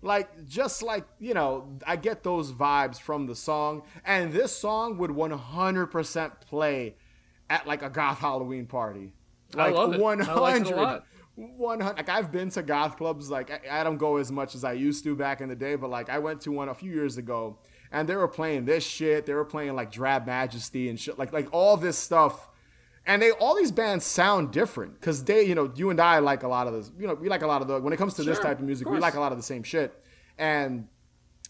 like 0.00 0.46
just 0.48 0.82
like 0.82 1.04
you 1.20 1.34
know 1.34 1.78
i 1.86 1.94
get 1.94 2.22
those 2.24 2.50
vibes 2.52 2.98
from 3.00 3.26
the 3.26 3.36
song 3.36 3.82
and 4.04 4.32
this 4.32 4.50
song 4.56 4.98
would 4.98 5.10
100% 5.12 6.40
play 6.40 6.96
at 7.50 7.66
like 7.66 7.82
a 7.82 7.90
goth 7.90 8.18
halloween 8.18 8.66
party 8.66 9.12
I 9.56 9.66
like 9.66 9.74
love 9.74 9.92
it. 9.94 9.98
I 9.98 10.02
100 10.02 10.40
like 10.40 10.62
it 10.62 10.72
a 10.72 10.76
lot. 10.76 11.06
100 11.36 11.96
like 11.96 12.08
i've 12.08 12.30
been 12.32 12.50
to 12.50 12.62
goth 12.62 12.96
clubs 12.96 13.30
like 13.30 13.50
I, 13.50 13.80
I 13.80 13.84
don't 13.84 13.96
go 13.96 14.16
as 14.16 14.30
much 14.32 14.54
as 14.54 14.64
i 14.64 14.72
used 14.72 15.04
to 15.04 15.14
back 15.14 15.40
in 15.40 15.48
the 15.48 15.56
day 15.56 15.76
but 15.76 15.88
like 15.90 16.10
i 16.10 16.18
went 16.18 16.40
to 16.42 16.52
one 16.52 16.68
a 16.68 16.74
few 16.74 16.92
years 16.92 17.16
ago 17.16 17.58
and 17.90 18.08
they 18.08 18.16
were 18.16 18.28
playing 18.28 18.64
this 18.64 18.84
shit 18.84 19.24
they 19.26 19.34
were 19.34 19.44
playing 19.44 19.74
like 19.74 19.90
drab 19.92 20.26
majesty 20.26 20.88
and 20.88 20.98
shit 21.00 21.18
like 21.18 21.32
like 21.32 21.48
all 21.52 21.76
this 21.76 21.96
stuff 21.96 22.48
and 23.06 23.20
they 23.20 23.30
all 23.32 23.56
these 23.56 23.72
bands 23.72 24.04
sound 24.04 24.52
different 24.52 24.94
because 24.94 25.24
they 25.24 25.42
you 25.42 25.54
know 25.54 25.72
you 25.74 25.90
and 25.90 26.00
i 26.00 26.18
like 26.18 26.42
a 26.42 26.48
lot 26.48 26.66
of 26.66 26.72
this 26.72 26.92
you 26.98 27.06
know 27.06 27.14
we 27.14 27.28
like 27.28 27.42
a 27.42 27.46
lot 27.46 27.60
of 27.62 27.68
the 27.68 27.80
when 27.80 27.92
it 27.92 27.96
comes 27.96 28.14
to 28.14 28.22
this 28.22 28.38
type 28.38 28.58
of 28.58 28.64
music 28.64 28.86
of 28.86 28.92
we 28.92 28.98
like 29.00 29.14
a 29.14 29.20
lot 29.20 29.32
of 29.32 29.38
the 29.38 29.44
same 29.44 29.62
shit. 29.62 29.92
And 30.38 30.88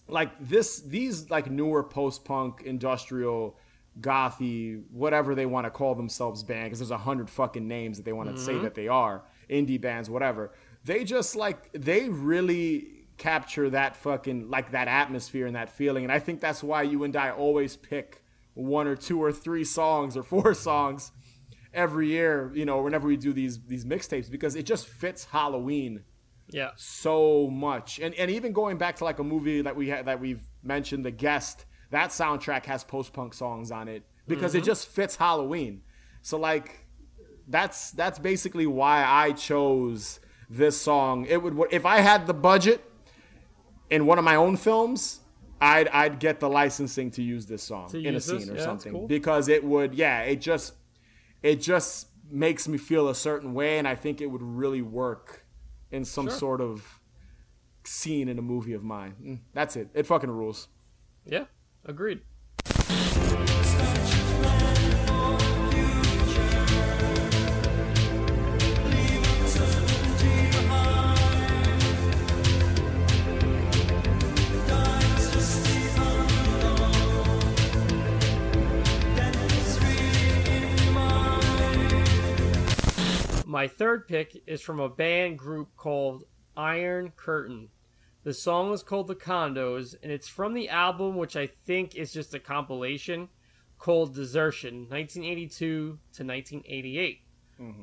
like 0.08 0.30
this 0.40 0.80
these 0.80 1.30
like 1.30 1.50
newer 1.50 1.82
post-punk 1.84 2.62
industrial 2.64 3.56
gothy 4.00 4.82
whatever 4.90 5.34
they 5.34 5.46
want 5.46 5.64
to 5.66 5.70
call 5.70 5.94
themselves 5.94 6.42
band 6.42 6.64
because 6.66 6.78
there's 6.78 6.90
a 6.90 6.98
hundred 6.98 7.28
fucking 7.30 7.66
names 7.68 7.96
that 7.98 8.04
they 8.04 8.12
want 8.12 8.34
to 8.34 8.40
say 8.40 8.52
Mm-hmm. 8.54 8.64
that 8.64 8.74
they 8.74 8.88
are 8.88 9.22
indie 9.50 9.80
bands 9.80 10.08
whatever. 10.10 10.52
They 10.84 11.04
just 11.04 11.36
like 11.36 11.70
they 11.72 12.08
really 12.08 13.04
capture 13.18 13.70
that 13.70 13.94
fucking 13.96 14.50
like 14.50 14.72
that 14.72 14.88
atmosphere 14.88 15.46
and 15.46 15.54
that 15.54 15.70
feeling. 15.70 16.04
And 16.04 16.12
i 16.12 16.18
think 16.18 16.40
that's 16.40 16.62
why 16.62 16.82
you 16.82 17.04
and 17.04 17.14
i 17.14 17.30
always 17.30 17.76
pick 17.76 18.22
one 18.54 18.86
or 18.86 18.96
two 18.96 19.22
or 19.22 19.32
three 19.32 19.64
songs 19.64 20.16
or 20.16 20.22
four 20.22 20.54
songs 20.68 21.12
every 21.74 22.08
year 22.08 22.50
you 22.54 22.64
know 22.64 22.82
whenever 22.82 23.06
we 23.06 23.16
do 23.16 23.32
these 23.32 23.60
these 23.66 23.84
mixtapes 23.84 24.30
because 24.30 24.54
it 24.56 24.64
just 24.66 24.86
fits 24.86 25.24
halloween 25.26 26.04
Yeah. 26.50 26.70
so 26.76 27.48
much. 27.50 27.98
And 27.98 28.14
and 28.16 28.30
even 28.30 28.52
going 28.52 28.76
back 28.78 28.96
to 28.96 29.04
like 29.04 29.18
a 29.18 29.24
movie 29.24 29.62
that 29.62 29.74
we 29.76 29.88
had 29.88 30.04
that 30.06 30.20
we've 30.20 30.44
mentioned, 30.62 31.04
The 31.04 31.10
Guest, 31.10 31.64
that 31.90 32.10
soundtrack 32.10 32.66
has 32.66 32.84
post 32.84 33.12
punk 33.12 33.32
songs 33.34 33.70
on 33.70 33.88
it 33.88 34.02
because 34.26 34.54
it 34.54 34.58
mm-hmm. 34.58 34.66
just 34.66 34.88
fits 34.88 35.16
Halloween. 35.16 35.82
So 36.20 36.38
like 36.38 36.86
that's 37.48 37.90
that's 37.92 38.18
basically 38.18 38.66
why 38.66 39.04
I 39.04 39.32
chose 39.32 40.20
this 40.50 40.76
song. 40.80 41.26
It 41.26 41.42
would 41.42 41.56
if 41.70 41.86
I 41.86 42.00
had 42.00 42.26
the 42.26 42.34
budget 42.34 42.84
in 43.88 44.04
one 44.06 44.18
of 44.18 44.24
my 44.24 44.36
own 44.36 44.56
films, 44.56 45.20
I'd 45.60 45.88
I'd 45.88 46.18
get 46.18 46.40
the 46.40 46.48
licensing 46.50 47.10
to 47.12 47.22
use 47.22 47.46
this 47.46 47.62
song 47.62 47.88
To 47.90 47.98
in 47.98 48.06
a 48.06 48.12
use 48.12 48.26
this? 48.26 48.44
scene 48.44 48.52
or 48.52 48.56
Yeah, 48.58 48.64
something 48.64 48.92
cool. 48.92 49.06
because 49.06 49.48
it 49.48 49.64
would 49.64 49.94
yeah, 49.94 50.20
it 50.22 50.40
just 50.40 50.74
it 51.42 51.56
just 51.60 52.08
makes 52.30 52.66
me 52.68 52.78
feel 52.78 53.08
a 53.08 53.14
certain 53.14 53.52
way 53.54 53.78
and 53.78 53.86
I 53.86 53.94
think 53.94 54.20
it 54.20 54.26
would 54.26 54.42
really 54.42 54.82
work 54.82 55.44
in 55.90 56.04
some 56.04 56.26
Sure. 56.28 56.36
sort 56.38 56.60
of 56.60 57.00
scene 57.84 58.28
in 58.28 58.38
a 58.38 58.42
movie 58.42 58.72
of 58.72 58.82
mine. 58.82 59.14
Mm, 59.22 59.38
That's 59.52 59.76
it. 59.76 59.88
It 59.94 60.06
fucking 60.06 60.30
rules. 60.30 60.68
Yeah. 61.26 61.44
Agreed. 61.84 62.22
My 83.62 83.68
third 83.68 84.08
pick 84.08 84.42
is 84.48 84.60
from 84.60 84.80
a 84.80 84.88
band 84.88 85.38
group 85.38 85.76
called 85.76 86.24
Iron 86.56 87.12
Curtain. 87.14 87.68
The 88.24 88.34
song 88.34 88.72
is 88.72 88.82
called 88.82 89.06
The 89.06 89.14
Condos, 89.14 89.94
and 90.02 90.10
it's 90.10 90.26
from 90.26 90.52
the 90.52 90.68
album, 90.68 91.14
which 91.14 91.36
I 91.36 91.46
think 91.46 91.94
is 91.94 92.12
just 92.12 92.34
a 92.34 92.40
compilation 92.40 93.28
called 93.78 94.16
Desertion, 94.16 94.88
1982 94.88 95.60
to 95.68 96.24
1988. 96.24 97.20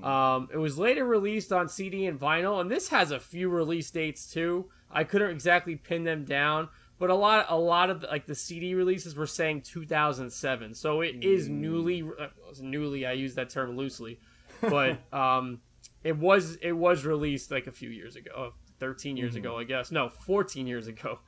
Um, 0.03 0.49
it 0.51 0.57
was 0.57 0.77
later 0.77 1.05
released 1.05 1.53
on 1.53 1.69
CD 1.69 2.07
and 2.07 2.19
vinyl, 2.19 2.59
and 2.59 2.69
this 2.69 2.89
has 2.89 3.11
a 3.11 3.19
few 3.19 3.47
release 3.47 3.89
dates 3.89 4.29
too. 4.29 4.65
I 4.91 5.05
couldn't 5.05 5.31
exactly 5.31 5.77
pin 5.77 6.03
them 6.03 6.25
down, 6.25 6.67
but 6.97 7.09
a 7.09 7.15
lot, 7.15 7.45
a 7.47 7.57
lot 7.57 7.89
of 7.89 8.03
like 8.03 8.25
the 8.25 8.35
CD 8.35 8.75
releases 8.75 9.15
were 9.15 9.27
saying 9.27 9.61
2007, 9.61 10.75
so 10.75 10.99
it 10.99 11.23
is 11.23 11.47
newly, 11.47 12.01
uh, 12.01 12.27
newly. 12.59 13.05
I 13.05 13.13
use 13.13 13.35
that 13.35 13.49
term 13.49 13.77
loosely, 13.77 14.19
but 14.59 14.99
um, 15.13 15.61
it 16.03 16.17
was 16.17 16.57
it 16.62 16.73
was 16.73 17.05
released 17.05 17.51
like 17.51 17.67
a 17.67 17.71
few 17.71 17.89
years 17.89 18.15
ago, 18.15 18.31
uh, 18.35 18.49
13 18.79 19.17
years 19.17 19.35
ago, 19.35 19.57
I 19.57 19.63
guess. 19.65 19.91
No, 19.91 20.09
14 20.09 20.65
years 20.67 20.88
ago. 20.88 21.19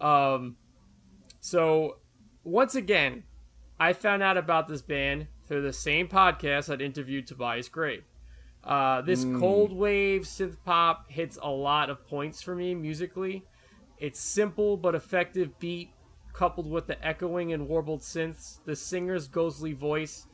Um, 0.00 0.56
so 1.40 1.98
once 2.44 2.74
again, 2.74 3.24
I 3.78 3.92
found 3.92 4.22
out 4.22 4.36
about 4.36 4.68
this 4.68 4.82
band 4.82 5.26
through 5.46 5.62
the 5.62 5.72
same 5.72 6.08
podcast 6.08 6.72
I'd 6.72 6.80
interviewed 6.80 7.26
Tobias 7.26 7.68
Grave. 7.68 8.04
Uh, 8.64 9.00
this 9.02 9.24
cold 9.38 9.72
wave 9.72 10.22
synth 10.22 10.56
pop 10.64 11.08
hits 11.08 11.38
a 11.40 11.48
lot 11.48 11.88
of 11.88 12.04
points 12.08 12.42
for 12.42 12.54
me 12.54 12.74
musically. 12.74 13.44
It's 13.98 14.18
simple 14.18 14.76
but 14.76 14.94
effective 14.94 15.58
beat, 15.60 15.90
coupled 16.32 16.68
with 16.68 16.86
the 16.86 17.02
echoing 17.06 17.52
and 17.52 17.68
warbled 17.68 18.00
synths, 18.00 18.58
the 18.64 18.74
singer's 18.74 19.28
ghostly 19.28 19.72
voice. 19.72 20.26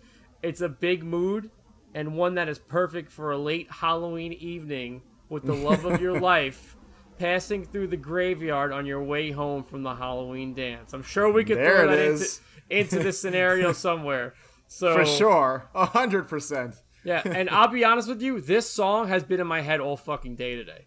It's 0.42 0.62
a 0.62 0.68
big 0.68 1.04
mood 1.04 1.50
and 1.94 2.16
one 2.16 2.34
that 2.36 2.48
is 2.48 2.58
perfect 2.58 3.10
for 3.12 3.30
a 3.32 3.38
late 3.38 3.70
Halloween 3.70 4.32
evening 4.32 5.02
with 5.28 5.44
the 5.44 5.54
love 5.54 5.84
of 5.84 6.00
your 6.00 6.18
life 6.32 6.76
passing 7.18 7.64
through 7.64 7.86
the 7.86 7.96
graveyard 7.96 8.72
on 8.72 8.84
your 8.86 9.02
way 9.02 9.30
home 9.30 9.62
from 9.62 9.82
the 9.82 9.94
Halloween 9.94 10.54
dance. 10.54 10.92
I'm 10.92 11.02
sure 11.02 11.30
we 11.30 11.44
could 11.44 11.58
There 11.58 11.84
throw 11.86 11.88
that 11.88 11.98
into, 12.12 12.26
into 12.70 12.98
this 12.98 13.20
scenario 13.20 13.72
somewhere. 13.86 14.34
So 14.66 14.94
For 14.96 15.04
sure. 15.04 15.68
A 15.74 15.86
hundred 15.86 16.28
percent. 16.28 16.76
yeah, 17.04 17.22
and 17.24 17.48
I'll 17.50 17.68
be 17.68 17.84
honest 17.84 18.08
with 18.08 18.22
you, 18.22 18.40
this 18.40 18.68
song 18.70 19.08
has 19.08 19.22
been 19.22 19.40
in 19.40 19.46
my 19.46 19.60
head 19.60 19.80
all 19.80 19.96
fucking 19.96 20.36
day 20.36 20.56
today. 20.56 20.86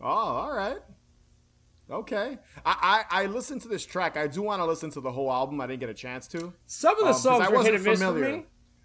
Oh, 0.00 0.06
all 0.06 0.52
right. 0.54 0.78
Okay. 1.90 2.38
I, 2.64 3.04
I, 3.10 3.22
I 3.24 3.26
listened 3.26 3.60
to 3.62 3.68
this 3.68 3.84
track. 3.84 4.16
I 4.16 4.26
do 4.26 4.40
want 4.42 4.60
to 4.60 4.64
listen 4.64 4.90
to 4.92 5.00
the 5.00 5.12
whole 5.12 5.30
album. 5.30 5.60
I 5.60 5.66
didn't 5.66 5.80
get 5.80 5.90
a 5.90 5.94
chance 5.94 6.26
to. 6.28 6.52
Some 6.66 6.94
of 6.98 7.04
the 7.04 7.10
Um, 7.10 7.14
songs 7.14 7.46
I 7.46 7.50
were 7.50 7.62
hit 7.62 7.74
and 7.74 7.84
miss 7.84 7.98
familiar. 8.00 8.24
for 8.24 8.36
me. 8.38 8.44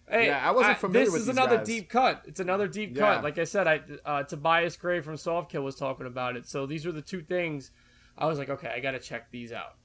Hey, 0.09 0.27
Yeah, 0.27 0.47
I 0.47 0.51
wasn't 0.51 0.77
familiar 0.79 1.05
with 1.05 1.13
This 1.13 1.27
with 1.27 1.29
is 1.29 1.37
another 1.37 1.57
guys. 1.57 1.67
deep 1.67 1.89
cut. 1.89 2.23
It's 2.25 2.39
another 2.39 2.67
deep 2.67 2.95
Yeah. 2.97 3.15
cut. 3.15 3.23
Like 3.23 3.37
I 3.37 3.43
said, 3.43 3.67
I 3.67 3.81
uh, 4.05 4.23
Tobias 4.23 4.75
Grave 4.77 5.05
from 5.05 5.15
Softkill 5.15 5.63
was 5.63 5.75
talking 5.75 6.07
about 6.07 6.35
it. 6.35 6.47
So 6.47 6.65
these 6.65 6.85
were 6.85 6.91
the 6.91 7.01
two 7.01 7.21
things. 7.21 7.71
I 8.17 8.25
was 8.25 8.37
like, 8.39 8.49
okay, 8.49 8.69
I 8.75 8.79
got 8.79 8.91
to 8.91 8.99
check 8.99 9.31
these 9.31 9.51
out, 9.53 9.75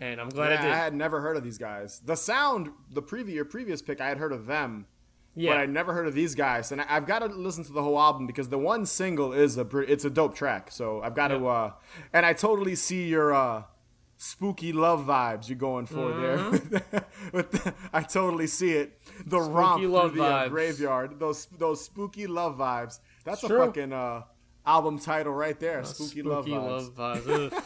and 0.00 0.20
I'm 0.20 0.28
glad 0.30 0.50
Yeah, 0.52 0.58
I 0.60 0.62
did. 0.62 0.70
I 0.72 0.76
had 0.76 0.94
never 0.94 1.20
heard 1.20 1.36
of 1.36 1.44
these 1.44 1.58
guys. 1.58 2.00
The 2.04 2.14
sound, 2.16 2.70
the 2.90 3.02
previous 3.02 3.34
your 3.34 3.44
previous 3.44 3.82
pick, 3.82 4.00
I 4.00 4.08
had 4.08 4.16
heard 4.18 4.32
of 4.32 4.46
them, 4.46 4.86
yeah, 5.34 5.52
but 5.52 5.58
I 5.58 5.66
never 5.66 5.92
heard 5.92 6.06
of 6.06 6.14
these 6.14 6.34
guys. 6.34 6.72
And 6.72 6.80
I've 6.80 7.06
got 7.06 7.18
to 7.18 7.26
listen 7.26 7.64
to 7.64 7.72
the 7.72 7.82
whole 7.82 7.98
album 8.00 8.26
because 8.26 8.48
the 8.48 8.56
one 8.58 8.86
single 8.86 9.32
is 9.34 9.58
a 9.58 9.66
it's 9.80 10.04
a 10.06 10.10
dope 10.10 10.34
track. 10.34 10.70
So 10.70 11.02
I've 11.02 11.14
got 11.14 11.28
to. 11.28 11.46
Uh 11.46 11.72
And 12.14 12.24
I 12.24 12.32
totally 12.32 12.76
see 12.76 13.08
your 13.08 13.34
uh 13.34 13.64
spooky 14.24 14.72
love 14.72 15.00
vibes 15.04 15.48
you're 15.48 15.58
going 15.58 15.86
for 15.86 15.96
Mm-hmm. 16.12 16.68
there. 16.68 17.04
With 17.32 17.50
the- 17.50 17.74
I 17.92 18.02
totally 18.02 18.46
see 18.46 18.70
it. 18.72 18.98
The 19.26 19.40
romp 19.40 19.82
love 19.84 20.12
through 20.12 20.20
the 20.22 20.26
uh, 20.26 20.48
graveyard. 20.48 21.18
Those 21.18 21.46
those 21.58 21.84
spooky 21.84 22.26
love 22.28 22.56
vibes. 22.58 23.00
That's 23.24 23.42
a 23.42 23.48
True. 23.48 23.66
fucking 23.66 23.92
uh 23.92 24.22
album 24.64 24.98
title 25.00 25.32
right 25.34 25.58
there. 25.58 25.82
spooky, 25.84 26.22
love 26.22 26.46
vibes. 26.46 26.96
love 26.96 27.26
vibes. 27.26 27.62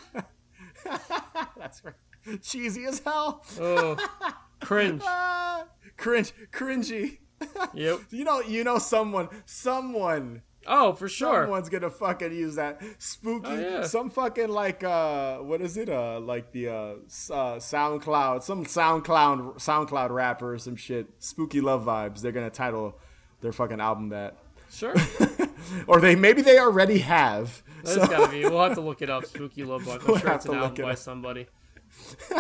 That's 1.59 1.84
right. 1.84 1.94
Cheesy 2.42 2.84
as 2.86 3.00
hell. 3.00 3.44
oh, 3.61 3.96
cringe. 4.61 5.02
Ah, 5.07 5.66
cringe, 5.96 6.32
cringy. 6.52 7.18
Yep. 7.74 8.00
You 8.11 8.24
know, 8.24 8.40
you 8.40 8.64
know, 8.64 8.78
someone, 8.78 9.28
someone 9.44 10.42
Oh, 10.68 10.92
for 10.92 11.08
sure. 11.08 11.42
Someone's 11.44 11.68
gonna 11.68 11.90
fucking 11.90 12.32
use 12.34 12.56
that 12.56 12.82
spooky, 12.98 13.46
Oh, 13.48 13.58
yeah. 13.58 13.82
some 13.84 14.10
fucking 14.10 14.48
like 14.48 14.82
uh, 14.84 15.38
what 15.38 15.60
is 15.60 15.76
it? 15.76 15.88
Uh, 15.88 16.18
like 16.20 16.52
the 16.52 16.68
uh, 16.68 16.72
uh, 16.72 16.96
SoundCloud, 17.58 18.42
some 18.42 18.64
SoundCloud, 18.64 19.56
SoundCloud 19.56 20.10
rapper 20.10 20.54
or 20.54 20.58
some 20.58 20.76
shit. 20.76 21.06
Spooky 21.18 21.60
love 21.60 21.84
vibes. 21.84 22.20
They're 22.20 22.32
gonna 22.32 22.50
title 22.50 22.98
their 23.40 23.52
fucking 23.52 23.80
album 23.80 24.08
that, 24.10 24.36
Sure. 24.70 24.94
or 25.86 26.00
they 26.00 26.16
maybe 26.16 26.42
they 26.42 26.58
already 26.58 26.98
have. 26.98 27.62
That's 27.84 27.94
So- 27.96 28.06
gotta 28.06 28.30
be. 28.32 28.42
We'll 28.44 28.62
have 28.64 28.74
to 28.74 28.80
look 28.80 29.02
it 29.02 29.10
up. 29.10 29.24
Spooky 29.26 29.62
Love 29.64 29.84
Bug. 29.84 30.00
I'm 30.00 30.06
We'll 30.08 30.18
sure 30.18 30.32
it's 30.32 30.46
an 30.46 30.54
album 30.54 30.80
it 30.80 30.82
by 30.82 30.92
up. 30.92 30.98
somebody. 30.98 31.46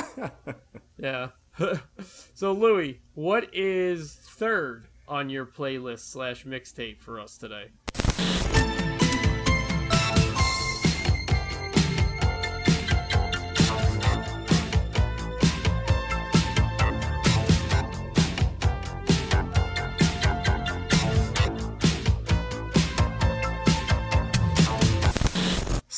yeah. 0.98 1.28
so 2.34 2.52
Louis, 2.52 3.00
what 3.14 3.48
is 3.54 4.12
third 4.14 4.88
on 5.08 5.30
your 5.30 5.46
playlist 5.46 6.00
slash 6.10 6.44
mixtape 6.44 6.98
for 7.00 7.20
us 7.20 7.38
today? 7.38 7.66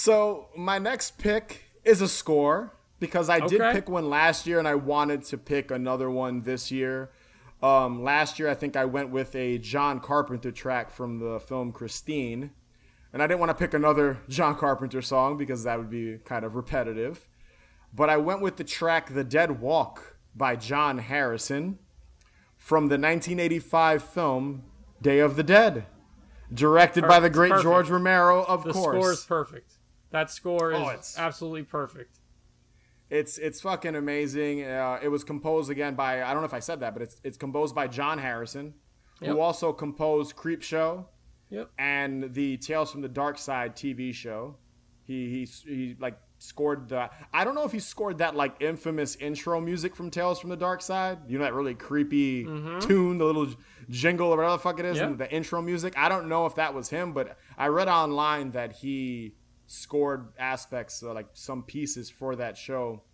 So 0.08 0.48
my 0.56 0.78
next 0.78 1.18
pick 1.18 1.64
is 1.84 2.00
a 2.00 2.08
score 2.08 2.72
because 2.98 3.28
I 3.28 3.40
did 3.40 3.60
Okay. 3.60 3.74
pick 3.74 3.90
one 3.90 4.08
last 4.08 4.46
year 4.46 4.58
and 4.58 4.66
I 4.66 4.74
wanted 4.74 5.22
to 5.24 5.36
pick 5.36 5.70
another 5.70 6.10
one 6.10 6.44
this 6.44 6.70
year. 6.70 7.10
Um, 7.62 8.02
last 8.02 8.38
year 8.38 8.48
I 8.48 8.54
think 8.54 8.74
I 8.74 8.86
went 8.86 9.10
with 9.10 9.36
a 9.36 9.58
John 9.58 10.00
Carpenter 10.00 10.50
track 10.50 10.90
from 10.90 11.18
the 11.18 11.38
film 11.38 11.72
Christine, 11.72 12.52
and 13.12 13.22
I 13.22 13.26
didn't 13.26 13.40
want 13.40 13.50
to 13.50 13.54
pick 13.54 13.74
another 13.74 14.16
John 14.30 14.56
Carpenter 14.56 15.02
song 15.02 15.36
because 15.36 15.64
that 15.64 15.78
would 15.78 15.90
be 15.90 16.16
kind 16.24 16.42
of 16.46 16.54
repetitive. 16.54 17.28
But 17.92 18.08
I 18.08 18.16
went 18.16 18.40
with 18.40 18.56
the 18.56 18.64
track 18.64 19.12
"The 19.12 19.24
Dead 19.24 19.60
Walk" 19.60 20.16
by 20.34 20.56
John 20.56 20.96
Harrison 20.96 21.80
from 22.56 22.84
the 22.86 22.96
1985 22.96 24.02
film 24.02 24.62
Day 25.02 25.18
of 25.18 25.36
the 25.36 25.42
Dead, 25.42 25.84
directed 26.50 27.06
by 27.06 27.20
the 27.20 27.28
great 27.28 27.50
Perfect. 27.50 27.62
George 27.64 27.90
Romero, 27.90 28.42
of 28.44 28.64
The 28.64 28.72
course. 28.72 28.94
The 28.94 29.00
score 29.02 29.12
is 29.12 29.24
perfect. 29.26 29.72
That 30.10 30.30
score 30.30 30.72
is 30.72 31.16
Oh, 31.18 31.22
absolutely 31.22 31.64
perfect. 31.64 32.18
It's 33.10 33.38
it's 33.38 33.60
fucking 33.62 33.94
amazing. 33.96 34.64
Uh, 34.64 34.98
it 35.02 35.08
was 35.08 35.24
composed 35.24 35.70
again 35.70 35.94
by 35.94 36.22
I 36.22 36.32
don't 36.32 36.42
know 36.42 36.46
if 36.46 36.54
I 36.54 36.58
said 36.60 36.80
that, 36.80 36.92
but 36.92 37.02
it's 37.02 37.20
it's 37.24 37.38
composed 37.38 37.74
by 37.74 37.88
John 37.88 38.18
Harrison, 38.18 38.74
Yep. 39.20 39.30
who 39.32 39.40
also 39.40 39.72
composed 39.72 40.36
Creep 40.36 40.62
Show 40.62 41.06
Yep. 41.50 41.70
and 41.78 42.34
the 42.34 42.58
Tales 42.58 42.92
from 42.92 43.00
the 43.00 43.08
Dark 43.08 43.38
Side 43.38 43.74
TV 43.76 44.12
show. 44.14 44.56
He 45.04 45.28
he 45.30 45.44
he 45.66 45.96
like 45.98 46.18
scored 46.40 46.88
the 46.90 47.08
I 47.32 47.44
don't 47.44 47.54
know 47.54 47.64
if 47.64 47.72
he 47.72 47.80
scored 47.80 48.18
that 48.18 48.36
like 48.36 48.56
infamous 48.60 49.16
intro 49.16 49.58
music 49.60 49.96
from 49.96 50.10
Tales 50.10 50.38
from 50.38 50.50
the 50.50 50.56
Dark 50.56 50.82
Side. 50.82 51.18
You 51.28 51.38
know 51.38 51.44
that 51.44 51.54
really 51.54 51.74
creepy 51.74 52.44
tune, 52.44 53.16
the 53.16 53.24
little 53.24 53.48
jingle 53.88 54.28
or 54.28 54.36
whatever 54.36 54.52
the 54.52 54.58
fuck 54.58 54.78
it 54.80 54.84
is, 54.84 54.98
Mm-hmm. 54.98 55.16
The 55.16 55.32
intro 55.32 55.62
music. 55.62 55.94
I 55.96 56.10
don't 56.10 56.28
know 56.28 56.44
if 56.44 56.56
that 56.56 56.74
was 56.74 56.90
him, 56.90 57.14
but 57.14 57.38
I 57.56 57.68
read 57.68 57.88
online 57.88 58.50
that 58.50 58.72
he 58.74 59.32
scored 59.68 60.32
aspects 60.38 61.02
uh, 61.02 61.12
like 61.14 61.28
some 61.34 61.62
pieces 61.62 62.10
for 62.10 62.34
that 62.34 62.56
show. 62.56 63.04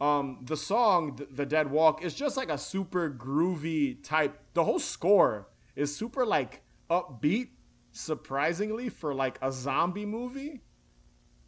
Um, 0.00 0.38
the 0.44 0.56
song 0.56 1.16
"The- 1.16 1.26
"The 1.26 1.46
Dead 1.46 1.70
Walk" 1.70 2.04
is 2.04 2.14
just 2.14 2.36
like 2.36 2.48
a 2.50 2.58
super 2.58 3.10
groovy 3.10 4.02
type. 4.04 4.38
The 4.54 4.62
whole 4.64 4.78
score 4.78 5.48
is 5.74 5.94
super 5.96 6.24
like 6.24 6.62
upbeat, 6.90 7.48
surprisingly 7.92 8.88
for 8.88 9.14
like 9.14 9.38
a 9.42 9.52
zombie 9.52 10.06
movie. 10.06 10.60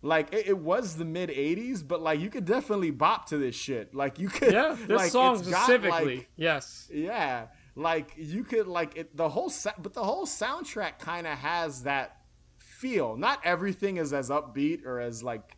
Like 0.03 0.33
it, 0.35 0.49
it 0.49 0.59
was 0.59 0.97
the 0.97 1.05
mid 1.05 1.31
'80s, 1.31 1.87
but 1.87 2.01
like 2.03 2.21
you 2.21 2.31
could 2.31 2.45
definitely 2.45 2.91
bop 2.91 3.27
to 3.31 3.39
this 3.39 3.55
shit. 3.57 3.95
Like 3.95 4.19
you 4.19 4.29
could, 4.29 4.53
Yeah. 4.53 4.77
This 4.87 4.97
like, 4.99 5.11
song 5.11 5.39
it's 5.39 5.49
got, 5.49 5.65
specifically. 5.65 6.17
like- 6.17 6.29
yes. 6.37 6.89
yeah, 6.93 7.47
like 7.75 8.13
you 8.17 8.45
could 8.45 8.67
like 8.69 8.97
it. 8.97 9.17
The 9.17 9.29
whole 9.31 9.49
sa- 9.51 9.73
but 9.79 9.95
the 9.95 10.05
whole 10.05 10.27
soundtrack 10.27 10.99
kind 10.99 11.27
of 11.27 11.39
has 11.39 11.83
that 11.85 12.19
feel. 12.85 13.17
Not 13.17 13.41
everything 13.45 13.97
is 13.97 14.13
as 14.13 14.29
upbeat 14.29 14.85
or 14.85 15.01
as 15.01 15.23
like 15.23 15.57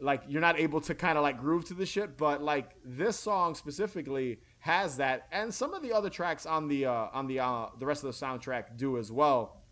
like 0.00 0.22
you're 0.26 0.40
not 0.40 0.58
able 0.58 0.80
to 0.80 0.92
kind 0.94 1.16
of 1.16 1.22
like 1.22 1.38
groove 1.38 1.64
to 1.66 1.74
the 1.74 1.86
shit, 1.86 2.18
but 2.18 2.42
like 2.42 2.70
this 2.84 3.16
song 3.16 3.54
specifically 3.54 4.40
has 4.58 4.96
that, 4.96 5.28
and 5.30 5.54
some 5.54 5.72
of 5.72 5.82
the 5.82 5.92
other 5.92 6.10
tracks 6.10 6.44
on 6.44 6.66
the 6.66 6.86
uh, 6.86 7.06
on 7.12 7.28
the 7.28 7.38
uh, 7.38 7.66
the 7.78 7.86
rest 7.86 8.02
of 8.02 8.12
the 8.12 8.26
soundtrack 8.26 8.76
do 8.76 8.98
as 8.98 9.12
well. 9.12 9.62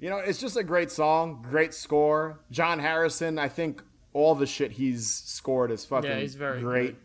You 0.00 0.10
know, 0.10 0.18
it's 0.18 0.40
just 0.40 0.56
a 0.56 0.64
great 0.64 0.90
song, 0.90 1.46
great 1.48 1.72
score. 1.72 2.40
John 2.50 2.80
Harrison, 2.80 3.38
I 3.38 3.48
think 3.48 3.82
all 4.12 4.34
the 4.34 4.46
shit 4.46 4.72
he's 4.72 5.08
scored 5.08 5.70
is 5.70 5.84
fucking 5.84 6.10
Yeah, 6.10 6.18
he's 6.18 6.34
very 6.34 6.60
great. 6.60 6.86
good. 6.86 6.96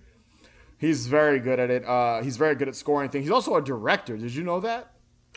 He's 0.80 1.06
very 1.08 1.40
good 1.40 1.60
at 1.60 1.70
it. 1.70 1.86
Uh, 1.86 2.22
he's 2.24 2.38
very 2.38 2.56
good 2.56 2.68
at 2.68 2.76
scoring 2.76 3.10
things. 3.10 3.26
He's 3.26 3.32
also 3.32 3.56
a 3.56 3.62
director. 3.62 4.18
Did 4.18 4.34
you 4.34 4.44
know 4.44 4.60
that? 4.62 4.92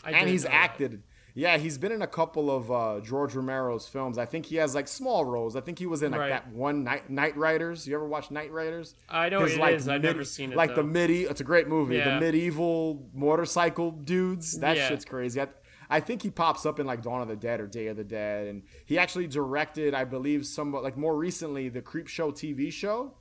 I 0.05 0.13
and 0.13 0.29
he's 0.29 0.45
acted. 0.47 0.93
that. 0.93 0.99
Yeah, 1.39 1.59
he's 1.59 1.77
been 1.77 1.93
in 1.93 2.01
a 2.01 2.07
couple 2.07 2.51
of 2.51 2.73
uh, 2.73 3.01
George 3.01 3.35
Romero's 3.35 3.87
films. 3.87 4.17
I 4.17 4.25
think 4.25 4.47
he 4.47 4.57
has 4.57 4.75
like 4.75 4.89
small 4.89 5.23
roles. 5.27 5.55
I 5.55 5.61
think 5.61 5.79
he 5.79 5.85
was 5.85 6.03
in 6.03 6.13
like 6.13 6.21
Right. 6.23 6.29
that 6.31 6.49
one 6.51 6.83
Night 6.83 7.11
Knightriders. 7.11 7.87
You 7.87 7.95
ever 7.95 8.07
watch 8.09 8.31
Knightriders? 8.31 8.95
I 9.11 9.29
know 9.29 9.45
it 9.45 9.53
is. 9.75 9.87
I've 9.87 10.01
never 10.03 10.25
seen 10.25 10.53
it, 10.53 10.57
Like 10.57 10.75
the 10.75 10.83
midi. 10.83 11.25
It's 11.25 11.43
a 11.43 11.45
great 11.45 11.69
movie. 11.69 11.97
Yeah. 11.97 12.15
The 12.15 12.21
medieval 12.25 13.07
motorcycle 13.13 13.91
dudes. 13.91 14.59
That 14.61 14.77
Yeah. 14.79 14.89
shit's 14.89 15.05
crazy. 15.05 15.39
I, 15.43 15.49
I 15.91 16.01
think 16.01 16.23
he 16.23 16.31
pops 16.31 16.65
up 16.65 16.81
in 16.81 16.87
like 16.87 17.03
Dawn 17.03 17.21
of 17.21 17.29
the 17.29 17.37
Dead 17.37 17.61
or 17.61 17.67
Day 17.67 17.89
of 17.89 17.99
the 17.99 18.03
Dead, 18.05 18.47
and 18.49 18.63
he 18.87 18.99
actually 18.99 19.27
directed, 19.27 19.93
I 19.93 20.05
believe, 20.05 20.47
some 20.47 20.73
like 20.73 20.97
more 20.97 21.15
recently 21.17 21.69
the 21.69 21.83
Creep 21.83 22.09
Show 22.09 22.33
TV 22.33 22.73
show. 22.73 23.15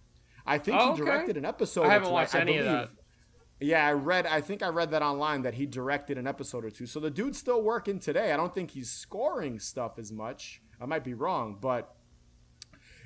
I 0.45 0.57
think 0.57 0.77
Oh, 0.79 0.93
he 0.95 1.01
okay. 1.01 1.11
directed 1.11 1.37
an 1.37 1.43
episode. 1.45 1.83
I 1.85 1.89
haven't 1.93 2.11
watched 2.11 2.33
any 2.33 2.57
of 2.59 2.65
that. 2.65 2.89
Yeah, 3.59 3.87
I 3.87 3.93
read. 3.93 4.25
I 4.25 4.41
think 4.41 4.61
I 4.63 4.67
read 4.69 4.91
that 4.91 5.01
online 5.01 5.43
that 5.43 5.53
he 5.53 5.65
directed 5.65 6.17
an 6.17 6.27
episode 6.27 6.65
or 6.65 6.69
two. 6.69 6.85
So 6.85 6.99
the 6.99 7.09
dude's 7.09 7.37
still 7.37 7.61
working 7.61 7.99
today. 7.99 8.31
I 8.33 8.37
don't 8.37 8.53
think 8.53 8.71
he's 8.71 8.89
scoring 8.91 9.59
stuff 9.59 9.97
as 9.97 10.11
much. 10.11 10.61
I 10.81 10.85
might 10.85 11.03
be 11.05 11.13
wrong, 11.13 11.57
but 11.61 11.95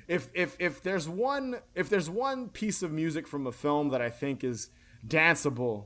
if 0.08 0.28
if 0.34 0.56
if 0.58 0.82
there's 0.82 1.08
one 1.08 1.56
if 1.76 1.88
there's 1.88 2.10
one 2.10 2.48
piece 2.48 2.82
of 2.82 2.90
music 2.90 3.28
from 3.28 3.46
a 3.46 3.52
film 3.52 3.90
that 3.90 4.02
I 4.02 4.10
think 4.10 4.42
is 4.42 4.70
danceable, 5.06 5.84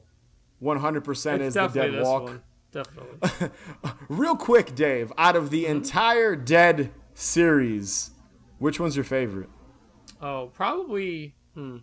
100% 0.62 1.40
is 1.40 1.54
the 1.54 1.66
Dead 1.68 2.00
Walk. 2.02 2.22
one. 2.24 2.42
Definitely. 2.72 3.50
Real 4.08 4.34
quick, 4.36 4.74
Dave, 4.74 5.12
out 5.18 5.36
of 5.36 5.44
Mm-hmm. 5.44 5.50
the 5.52 5.66
entire 5.66 6.34
Dead 6.36 6.90
series, 7.12 8.10
which 8.58 8.80
one's 8.80 8.96
your 8.96 9.04
favorite? 9.04 9.48
Oh, 10.20 10.50
probably. 10.54 11.34
Hmm. 11.54 11.78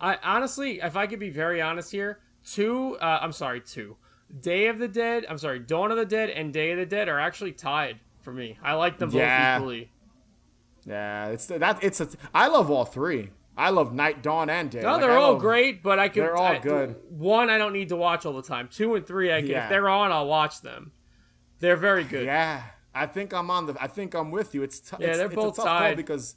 I 0.00 0.18
honestly, 0.22 0.80
if 0.82 0.96
I 0.96 1.06
could 1.06 1.18
be 1.20 1.30
very 1.30 1.60
honest 1.62 1.90
here, 1.92 2.20
two. 2.44 2.96
Uh, 2.98 3.18
I'm 3.22 3.32
sorry, 3.32 3.60
two. 3.60 3.96
Day 4.40 4.66
of 4.68 4.78
the 4.78 4.88
Dead. 4.88 5.24
I'm 5.28 5.38
sorry, 5.38 5.58
Dawn 5.60 5.90
of 5.90 5.96
the 5.96 6.04
Dead 6.04 6.30
and 6.30 6.52
Day 6.52 6.72
of 6.72 6.78
the 6.78 6.86
Dead 6.86 7.08
are 7.08 7.18
actually 7.18 7.52
tied 7.52 7.98
for 8.20 8.32
me. 8.32 8.58
I 8.62 8.74
like 8.74 8.98
them 8.98 9.10
both 9.10 9.22
equally. 9.22 9.90
Yeah, 10.84 11.28
it's 11.28 11.46
that. 11.46 11.82
It's 11.82 12.00
a. 12.00 12.08
I 12.34 12.48
love 12.48 12.70
all 12.70 12.84
three. 12.84 13.30
I 13.58 13.70
love 13.70 13.94
Night, 13.94 14.22
Dawn, 14.22 14.50
and 14.50 14.70
Day. 14.70 14.82
No, 14.82 14.92
Like, 14.92 15.00
they're 15.00 15.10
I 15.12 15.16
all 15.16 15.32
love- 15.32 15.40
great, 15.40 15.82
but 15.82 15.98
I 15.98 16.08
could. 16.08 16.22
they're 16.22 16.36
all 16.36 16.44
I- 16.52 16.58
good. 16.58 16.96
One, 17.08 17.48
I 17.48 17.56
don't 17.56 17.72
need 17.72 17.88
to 17.88 17.96
watch 17.96 18.26
all 18.26 18.34
the 18.34 18.42
time. 18.42 18.68
Two 18.70 18.94
and 18.96 19.06
three, 19.06 19.32
I 19.32 19.40
can, 19.40 19.50
Yeah. 19.50 19.64
if 19.64 19.70
they're 19.70 19.88
on, 19.88 20.12
I'll 20.12 20.26
watch 20.26 20.60
them. 20.60 20.92
They're 21.60 21.76
very 21.76 22.04
good. 22.04 22.26
Yeah, 22.26 22.62
I 22.94 23.06
think 23.06 23.32
I'm 23.32 23.50
on 23.50 23.64
the. 23.66 23.76
I 23.80 23.86
think 23.86 24.14
I'm 24.14 24.30
with 24.30 24.54
you. 24.54 24.62
It's 24.62 24.78
t- 24.80 24.96
Yeah, 25.00 25.06
it's, 25.08 25.16
they're 25.18 25.26
it's 25.28 25.34
both 25.34 25.56
tied. 25.56 25.96
because 25.96 26.36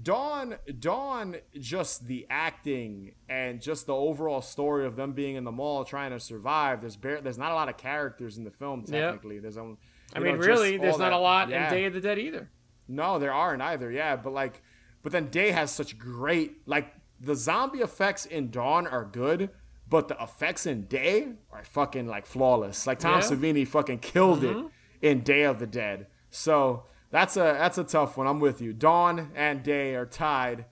Dawn, 0.00 0.56
Dawn, 0.78 1.36
just 1.58 2.06
the 2.06 2.26
acting 2.28 3.14
and 3.28 3.62
just 3.62 3.86
the 3.86 3.94
overall 3.94 4.42
story 4.42 4.84
of 4.84 4.94
them 4.96 5.12
being 5.12 5.36
in 5.36 5.44
the 5.44 5.52
mall 5.52 5.84
trying 5.84 6.10
to 6.10 6.20
survive. 6.20 6.80
There's 6.82 6.96
bare, 6.96 7.20
there's 7.20 7.38
not 7.38 7.52
a 7.52 7.54
lot 7.54 7.68
of 7.70 7.76
characters 7.78 8.36
in 8.36 8.44
the 8.44 8.50
film. 8.50 8.82
Technically, 8.84 9.38
there's 9.38 9.56
only. 9.56 9.76
I 10.14 10.20
mean, 10.20 10.34
know, 10.38 10.46
really, 10.46 10.76
there's 10.76 10.98
not 10.98 11.10
that- 11.10 11.12
a 11.14 11.18
lot 11.18 11.48
yeah. 11.48 11.68
in 11.68 11.72
Day 11.74 11.84
of 11.86 11.94
the 11.94 12.00
Dead 12.00 12.18
either. 12.18 12.50
No, 12.88 13.18
there 13.18 13.32
aren't 13.32 13.62
either. 13.62 13.90
Yeah, 13.90 14.16
but 14.16 14.32
like, 14.32 14.62
but 15.02 15.12
then 15.12 15.28
Day 15.30 15.50
has 15.50 15.70
such 15.70 15.98
great 15.98 16.66
like 16.66 16.92
the 17.18 17.34
zombie 17.34 17.80
effects 17.80 18.26
in 18.26 18.50
Dawn 18.50 18.86
are 18.86 19.04
good, 19.04 19.50
but 19.88 20.08
the 20.08 20.22
effects 20.22 20.66
in 20.66 20.86
Day 20.86 21.32
are 21.50 21.64
fucking 21.64 22.06
like 22.06 22.26
flawless. 22.26 22.86
Like 22.86 22.98
Tom 22.98 23.20
Yeah. 23.20 23.26
Mm-hmm. 23.26 23.44
Savini 23.44 23.66
fucking 23.66 23.98
killed 24.00 24.44
it 24.44 24.56
in 25.00 25.22
Day 25.22 25.42
of 25.44 25.58
the 25.58 25.66
Dead. 25.66 26.06
So 26.30 26.84
that's 27.10 27.36
a 27.36 27.40
that's 27.40 27.78
a 27.78 27.84
tough 27.84 28.16
one. 28.16 28.26
I'm 28.26 28.40
with 28.40 28.60
you. 28.60 28.72
Dawn 28.72 29.30
and 29.34 29.62
Day 29.62 29.94
are 29.94 30.06
tied, 30.06 30.66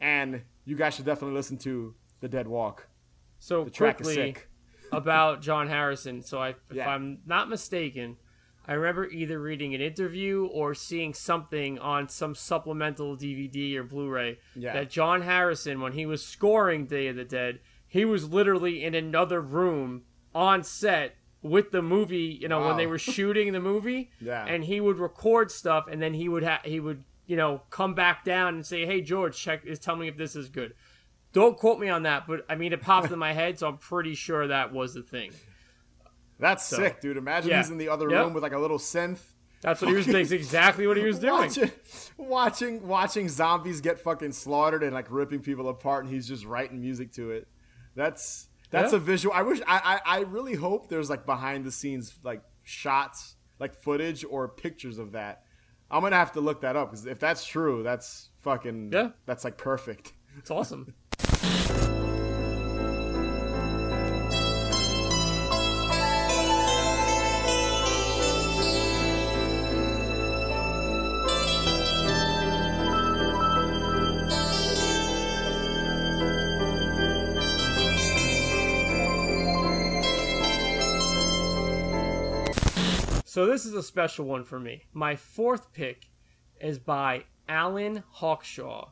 and 0.00 0.42
you 0.64 0.76
guys 0.76 0.94
should 0.94 1.04
definitely 1.06 1.36
listen 1.36 1.58
to 1.58 1.94
The 2.20 2.28
Dead 2.28 2.46
Walk. 2.48 2.88
So 3.38 3.64
The 3.64 3.70
track 3.70 4.00
is 4.00 4.06
quickly 4.06 4.36
about 4.92 5.42
John 5.42 5.68
Harrison. 5.68 6.22
So 6.22 6.38
I, 6.40 6.50
if 6.50 6.56
Yeah. 6.72 6.88
I'm 6.88 7.18
not 7.26 7.48
mistaken, 7.48 8.16
I 8.66 8.72
remember 8.74 9.06
either 9.08 9.38
reading 9.40 9.74
an 9.74 9.80
interview 9.82 10.46
or 10.46 10.74
seeing 10.74 11.12
something 11.12 11.78
on 11.78 12.08
some 12.08 12.34
supplemental 12.34 13.16
DVD 13.16 13.76
or 13.76 13.82
Blu-ray 13.82 14.38
Yeah. 14.54 14.72
that 14.72 14.90
John 14.90 15.22
Harrison, 15.22 15.80
when 15.80 15.92
he 15.92 16.06
was 16.06 16.24
scoring 16.24 16.86
Day 16.86 17.08
of 17.08 17.16
the 17.16 17.24
Dead, 17.24 17.60
he 17.86 18.04
was 18.06 18.30
literally 18.30 18.82
in 18.82 18.94
another 18.94 19.40
room 19.40 20.04
on 20.34 20.62
set 20.64 21.16
with 21.44 21.70
the 21.70 21.82
movie. 21.82 22.36
You 22.40 22.48
know, 22.48 22.66
when 22.66 22.76
they 22.76 22.88
were 22.88 22.98
shooting 22.98 23.52
the 23.52 23.60
movie, 23.60 24.10
Yeah. 24.20 24.44
and 24.44 24.64
he 24.64 24.80
would 24.80 24.98
record 24.98 25.52
stuff, 25.52 25.84
and 25.88 26.02
then 26.02 26.14
he 26.14 26.28
would 26.28 26.42
ha- 26.42 26.62
he 26.64 26.80
would 26.80 27.04
you 27.26 27.36
know 27.36 27.62
come 27.70 27.94
back 27.94 28.24
down 28.24 28.54
and 28.56 28.66
say, 28.66 28.84
"Hey 28.84 29.00
George, 29.00 29.36
check 29.38 29.64
is 29.64 29.78
tell 29.78 29.94
me 29.94 30.08
if 30.08 30.16
this 30.16 30.34
is 30.34 30.48
good." 30.48 30.74
Don't 31.32 31.56
quote 31.56 31.78
me 31.80 31.88
on 31.88 32.02
that, 32.04 32.26
but 32.26 32.44
I 32.48 32.54
mean 32.56 32.72
it 32.72 32.80
popped 32.80 33.12
in 33.12 33.18
my 33.18 33.32
head, 33.40 33.58
so 33.58 33.68
I'm 33.68 33.78
pretty 33.78 34.14
sure 34.14 34.48
that 34.48 34.72
was 34.72 34.94
the 34.94 35.02
thing. 35.02 35.32
That's 36.40 36.64
sick, 36.64 37.00
dude. 37.00 37.16
Imagine 37.16 37.50
yeah. 37.50 37.58
he's 37.58 37.70
in 37.70 37.78
the 37.78 37.88
other 37.88 38.10
Yep. 38.10 38.24
room 38.24 38.34
with 38.34 38.42
like 38.42 38.52
a 38.52 38.58
little 38.58 38.78
synth. 38.78 39.20
That's 39.60 39.80
what 39.80 39.88
he 39.88 39.94
was. 39.96 40.06
That's 40.06 40.30
exactly 40.32 40.86
what 40.86 40.96
he 40.96 41.04
was 41.04 41.18
doing. 41.20 41.32
Watching, 41.48 41.70
watching, 42.18 42.86
watching 42.88 43.28
zombies 43.28 43.80
get 43.80 43.98
fucking 43.98 44.32
slaughtered 44.32 44.82
and 44.82 44.92
like 44.92 45.06
ripping 45.10 45.40
people 45.40 45.68
apart, 45.68 46.04
and 46.04 46.12
he's 46.12 46.28
just 46.28 46.44
writing 46.44 46.80
music 46.80 47.12
to 47.12 47.30
it. 47.30 47.48
That's 47.94 48.48
that's 48.74 48.92
Yeah. 48.92 48.98
a 48.98 49.00
visual. 49.00 49.34
I 49.34 49.42
wish. 49.42 49.60
I, 49.66 50.00
I 50.06 50.16
I 50.18 50.20
really 50.20 50.54
hope 50.54 50.88
there's 50.88 51.08
like 51.10 51.24
behind 51.26 51.64
the 51.64 51.72
scenes 51.72 52.14
like 52.22 52.42
shots, 52.62 53.36
like 53.58 53.74
footage 53.74 54.24
or 54.28 54.48
pictures 54.48 54.98
of 54.98 55.12
that. 55.12 55.42
I'm 55.90 56.02
gonna 56.02 56.16
have 56.16 56.32
to 56.32 56.40
look 56.40 56.60
that 56.62 56.76
up 56.76 56.90
because 56.90 57.06
if 57.06 57.18
that's 57.20 57.44
true, 57.44 57.82
that's 57.82 58.30
fucking 58.40 58.90
Yeah. 58.92 59.10
That's 59.26 59.44
like 59.44 59.56
perfect. 59.58 60.12
It's 60.38 60.50
awesome. 60.50 60.94
So 83.34 83.46
this 83.46 83.66
is 83.66 83.74
a 83.74 83.82
special 83.82 84.26
one 84.26 84.44
for 84.44 84.60
me. 84.60 84.84
My 84.92 85.16
fourth 85.16 85.72
pick 85.72 86.06
is 86.60 86.78
by 86.78 87.24
Alan 87.48 88.04
Hawkshaw, 88.20 88.90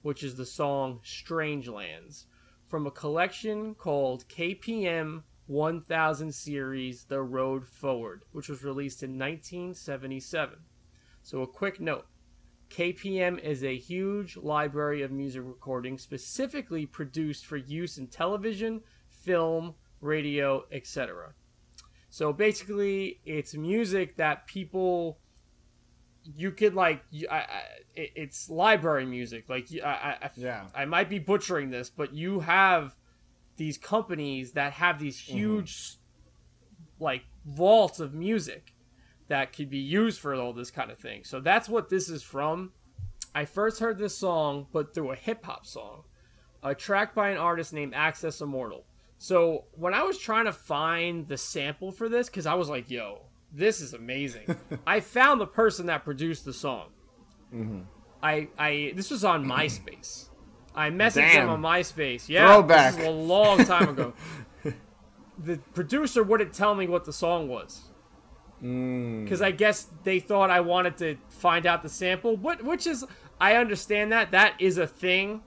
which 0.00 0.22
is 0.22 0.36
the 0.36 0.46
song 0.46 1.00
Strangelands 1.04 2.24
from 2.64 2.86
a 2.86 2.90
collection 2.90 3.74
called 3.74 4.28
KPM 4.28 5.24
1000 5.44 6.34
Series 6.34 7.04
The 7.04 7.20
Road 7.20 7.66
Forward, 7.66 8.22
which 8.32 8.48
was 8.48 8.64
released 8.64 9.02
in 9.02 9.18
1977. 9.18 10.60
So, 11.22 11.42
a 11.42 11.46
quick 11.46 11.78
note 11.78 12.06
KPM 12.70 13.38
is 13.38 13.62
a 13.62 13.76
huge 13.76 14.38
library 14.38 15.02
of 15.02 15.10
music 15.10 15.42
recordings 15.44 16.00
specifically 16.00 16.86
produced 16.86 17.44
for 17.44 17.58
use 17.58 17.98
in 17.98 18.06
television, 18.06 18.80
film, 19.10 19.74
radio, 20.00 20.64
etc. 20.72 21.34
So 22.16 22.32
basically, 22.32 23.20
it's 23.26 23.54
music 23.54 24.16
that 24.16 24.46
people 24.46 25.18
you 26.34 26.50
could 26.50 26.72
like. 26.74 27.02
you- 27.10 27.28
I, 27.30 27.36
I, 27.40 27.62
it's 27.94 28.48
library 28.48 29.04
music. 29.04 29.50
Like 29.50 29.66
I, 29.84 29.86
I, 29.86 30.16
I, 30.24 30.30
Yeah. 30.34 30.64
I 30.74 30.86
might 30.86 31.10
be 31.10 31.18
butchering 31.18 31.68
this, 31.68 31.90
but 31.90 32.14
you 32.14 32.40
have 32.40 32.96
these 33.58 33.76
companies 33.76 34.52
that 34.52 34.72
have 34.72 34.98
these 34.98 35.18
Mm-hmm. 35.20 35.36
huge 35.36 35.96
like 36.98 37.24
vaults 37.44 38.00
of 38.00 38.14
music 38.14 38.72
that 39.28 39.52
could 39.52 39.68
be 39.68 39.76
used 39.76 40.18
for 40.18 40.34
all 40.34 40.54
this 40.54 40.70
kind 40.70 40.90
of 40.90 40.96
thing. 40.96 41.22
So 41.22 41.38
that's 41.40 41.68
what 41.68 41.90
this 41.90 42.08
is 42.08 42.22
from. 42.22 42.72
I 43.34 43.44
first 43.44 43.78
heard 43.78 43.98
this 43.98 44.16
song, 44.16 44.68
but 44.72 44.94
through 44.94 45.10
a 45.12 45.16
hip 45.16 45.44
hop 45.44 45.66
song, 45.66 46.04
a 46.62 46.74
track 46.74 47.14
by 47.14 47.28
an 47.28 47.36
artist 47.36 47.74
named 47.74 47.92
Access 47.94 48.40
Immortal. 48.40 48.85
So 49.18 49.64
when 49.72 49.94
I 49.94 50.02
was 50.02 50.18
trying 50.18 50.44
to 50.44 50.52
find 50.52 51.26
the 51.26 51.38
sample 51.38 51.90
for 51.90 52.08
this, 52.08 52.28
because 52.28 52.46
I 52.46 52.54
was 52.54 52.68
like, 52.68 52.90
yo, 52.90 53.22
this 53.52 53.80
is 53.80 53.94
amazing, 53.94 54.56
I 54.86 55.00
found 55.00 55.40
the 55.40 55.46
person 55.46 55.86
that 55.86 56.04
produced 56.04 56.44
the 56.44 56.52
song. 56.52 56.88
Mm-hmm. 57.54 57.80
I, 58.22 58.48
I, 58.58 58.92
this 58.94 59.10
was 59.10 59.24
on 59.24 59.44
MySpace. 59.46 60.28
I 60.74 60.90
messaged 60.90 61.32
Damn. 61.32 61.46
them 61.46 61.48
on 61.48 61.62
MySpace. 61.62 62.28
Yeah, 62.28 62.46
Throwback. 62.46 62.94
this 62.94 63.02
is 63.02 63.08
a 63.08 63.10
long 63.10 63.64
time 63.64 63.88
ago. 63.88 64.12
the 65.38 65.58
producer 65.74 66.22
wouldn't 66.22 66.52
tell 66.52 66.74
me 66.74 66.86
what 66.86 67.04
the 67.04 67.12
song 67.12 67.48
was 67.48 67.82
mm. 68.62 69.24
because 69.24 69.42
I 69.42 69.50
guess 69.50 69.88
they 70.04 70.20
thought 70.20 70.50
I 70.50 70.60
wanted 70.60 70.96
to 70.98 71.16
find 71.28 71.66
out 71.66 71.82
the 71.82 71.88
sample, 71.88 72.36
but 72.36 72.62
which 72.62 72.86
is 72.86 73.04
I 73.40 73.56
understand 73.56 74.12
that 74.12 74.30
that 74.30 74.54
is 74.58 74.78
a 74.78 74.86
thing 74.86 75.42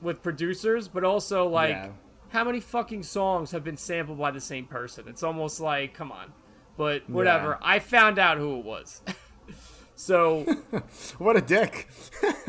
with 0.00 0.22
producers, 0.22 0.88
but 0.88 1.04
also 1.04 1.48
like 1.48 1.70
Yeah. 1.70 1.90
How 2.32 2.44
many 2.44 2.60
fucking 2.60 3.02
songs 3.04 3.50
have 3.52 3.62
been 3.62 3.76
sampled 3.76 4.18
by 4.18 4.30
the 4.30 4.40
same 4.40 4.66
person? 4.66 5.04
It's 5.08 5.22
almost 5.22 5.60
like 5.60 5.94
come 5.94 6.10
on, 6.10 6.32
but 6.76 7.08
whatever. 7.08 7.58
I 7.62 7.78
found 7.78 8.18
out 8.18 8.38
who 8.38 8.58
it 8.58 8.64
was. 8.64 9.02
so 9.94 10.44
What 11.18 11.36
a 11.36 11.40
dick. 11.40 11.88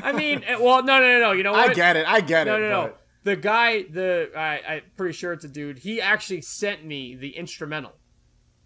I 0.01 0.11
mean, 0.11 0.43
eh, 0.45 0.55
well, 0.59 0.83
no, 0.83 0.99
no, 0.99 1.07
no, 1.13 1.19
no. 1.19 1.31
You 1.33 1.43
know 1.43 1.51
what? 1.53 1.69
I 1.69 1.73
get 1.73 1.95
it. 1.97 2.07
I 2.07 2.21
get 2.21 2.47
No, 2.47 2.57
it. 2.57 2.59
no, 2.61 2.69
no. 2.69 2.81
but- 2.87 2.99
The 3.23 3.35
guy, 3.35 3.83
the 3.83 4.31
I, 4.35 4.61
I'm 4.75 4.81
pretty 4.97 5.13
sure 5.13 5.33
it's 5.33 5.45
a 5.45 5.49
dude. 5.49 5.79
He 5.79 6.01
actually 6.01 6.41
sent 6.41 6.83
me 6.85 7.15
the 7.15 7.29
instrumental. 7.37 7.93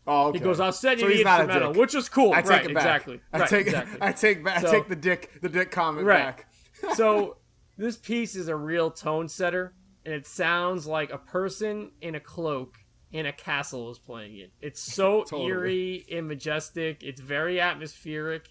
Oh, 0.09 0.27
okay. 0.27 0.37
He 0.39 0.43
goes, 0.43 0.59
"I'll 0.61 0.71
send 0.71 0.99
you 1.01 1.05
So 1.05 1.09
the 1.09 1.15
he's 1.17 1.25
not 1.25 1.41
a 1.41 1.43
instrumental," 1.43 1.73
which 1.81 1.93
was 1.93 2.07
cool. 2.07 2.31
I 2.33 2.41
take 2.41 2.49
right, 2.51 2.65
it 2.65 2.73
back. 2.73 2.83
exactly. 2.85 3.21
I 3.33 3.39
right, 3.39 3.49
take 3.49 3.67
exactly. 3.67 3.97
I 4.01 4.11
take 4.13 4.43
back. 4.43 4.61
So- 4.61 4.67
I 4.69 4.71
take 4.71 4.87
the 4.87 4.95
dick 4.95 5.39
the 5.41 5.49
dick 5.49 5.69
comment 5.71 6.05
Right. 6.07 6.37
back. 6.37 6.49
so 6.95 7.37
this 7.77 7.97
piece 7.97 8.35
is 8.35 8.47
a 8.47 8.55
real 8.55 8.89
tone 8.89 9.27
setter, 9.27 9.73
and 10.07 10.15
it 10.15 10.25
sounds 10.25 10.87
like 10.87 11.11
a 11.11 11.17
person 11.17 11.91
in 11.99 12.15
a 12.15 12.19
cloak 12.21 12.77
in 13.11 13.25
a 13.25 13.33
castle 13.33 13.91
is 13.91 13.99
playing 13.99 14.37
it. 14.37 14.53
It's 14.61 14.79
so 14.79 15.23
Totally. 15.29 15.47
eerie 15.47 16.05
and 16.09 16.29
majestic. 16.29 17.03
It's 17.03 17.19
very 17.19 17.59
atmospheric. 17.59 18.47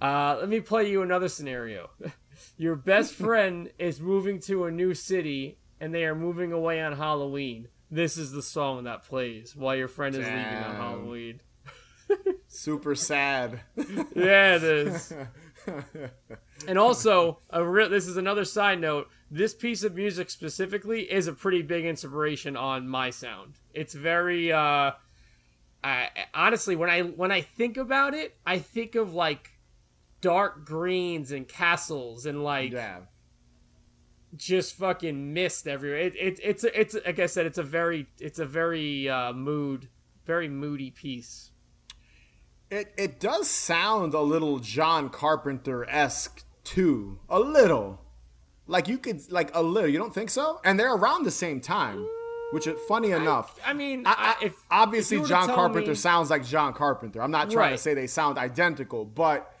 Uh, 0.00 0.38
let 0.40 0.48
me 0.48 0.60
play 0.60 0.90
you 0.90 1.02
another 1.02 1.28
scenario. 1.28 1.90
Your 2.56 2.74
best 2.74 3.12
friend 3.24 3.70
is 3.78 4.00
moving 4.00 4.40
to 4.40 4.64
a 4.64 4.70
new 4.70 4.94
city, 4.94 5.58
and 5.78 5.94
they 5.94 6.06
are 6.06 6.14
moving 6.14 6.52
away 6.52 6.80
on 6.80 6.94
Halloween. 6.96 7.68
This 7.90 8.16
is 8.16 8.32
the 8.32 8.42
song 8.42 8.84
that 8.84 9.04
plays 9.04 9.54
while 9.54 9.76
your 9.76 9.88
friend 9.88 10.14
is 10.14 10.24
leaving 10.24 10.40
on 10.40 10.74
Halloween. 10.74 11.40
Super 12.48 12.94
sad. 12.96 13.60
Yeah, 14.14 14.56
it 14.56 14.64
is. 14.64 15.12
And 16.66 16.78
also, 16.78 17.38
a 17.50 17.64
real, 17.64 17.88
this 17.88 18.06
is 18.06 18.16
another 18.16 18.44
side 18.44 18.80
note. 18.80 19.08
This 19.30 19.54
piece 19.54 19.82
of 19.82 19.94
music 19.94 20.30
specifically 20.30 21.02
is 21.02 21.26
a 21.26 21.32
pretty 21.32 21.62
big 21.62 21.84
inspiration 21.84 22.56
on 22.56 22.88
my 22.88 23.10
sound. 23.10 23.54
It's 23.74 23.94
very, 23.94 24.52
uh, 24.52 24.92
I, 25.84 26.08
honestly, 26.34 26.76
when 26.76 26.90
I 26.90 27.02
when 27.02 27.30
I 27.30 27.42
think 27.42 27.76
about 27.76 28.14
it, 28.14 28.36
I 28.46 28.58
think 28.58 28.94
of 28.94 29.14
like 29.14 29.50
dark 30.20 30.64
greens 30.64 31.30
and 31.30 31.46
castles 31.46 32.26
and 32.26 32.42
like 32.42 32.72
yeah. 32.72 33.00
just 34.34 34.74
fucking 34.74 35.32
mist 35.34 35.68
everywhere. 35.68 35.98
It, 35.98 36.14
it 36.16 36.40
it's 36.42 36.64
it's 36.64 36.96
like 37.04 37.18
I 37.18 37.26
said, 37.26 37.46
it's 37.46 37.58
a 37.58 37.62
very 37.62 38.06
it's 38.18 38.38
a 38.38 38.46
very 38.46 39.08
uh, 39.08 39.32
mood, 39.32 39.88
very 40.24 40.48
moody 40.48 40.90
piece. 40.90 41.50
It 42.70 42.92
it 42.96 43.20
does 43.20 43.48
sound 43.48 44.14
a 44.14 44.20
little 44.22 44.58
John 44.58 45.08
Carpenter 45.10 45.88
esque 45.88 46.45
too. 46.66 47.18
A 47.28 47.38
little. 47.40 48.00
Like 48.66 48.88
you 48.88 48.98
could 48.98 49.30
like 49.32 49.50
a 49.54 49.62
little. 49.62 49.88
You 49.88 49.98
don't 49.98 50.12
think 50.14 50.28
so? 50.30 50.60
And 50.64 50.78
they're 50.78 50.92
around 50.94 51.24
the 51.24 51.30
same 51.30 51.60
time. 51.60 52.06
Which 52.52 52.66
is 52.68 52.78
funny 52.86 53.10
enough. 53.10 53.58
I 53.66 53.72
mean, 53.72 54.06
I, 54.06 54.10
I, 54.10 54.14
I- 54.40 54.44
if 54.46 54.54
obviously 54.70 55.16
if 55.16 55.18
you 55.18 55.22
were 55.22 55.28
to 55.28 55.46
John 55.46 55.54
Carpenter 55.56 55.90
me- 55.90 55.94
sounds 55.96 56.30
like 56.30 56.44
John 56.46 56.72
Carpenter. 56.74 57.20
I'm 57.22 57.30
not 57.32 57.50
trying 57.50 57.72
to 57.72 57.78
say 57.78 57.94
they 57.94 58.06
sound 58.06 58.38
identical, 58.38 59.04
but 59.04 59.52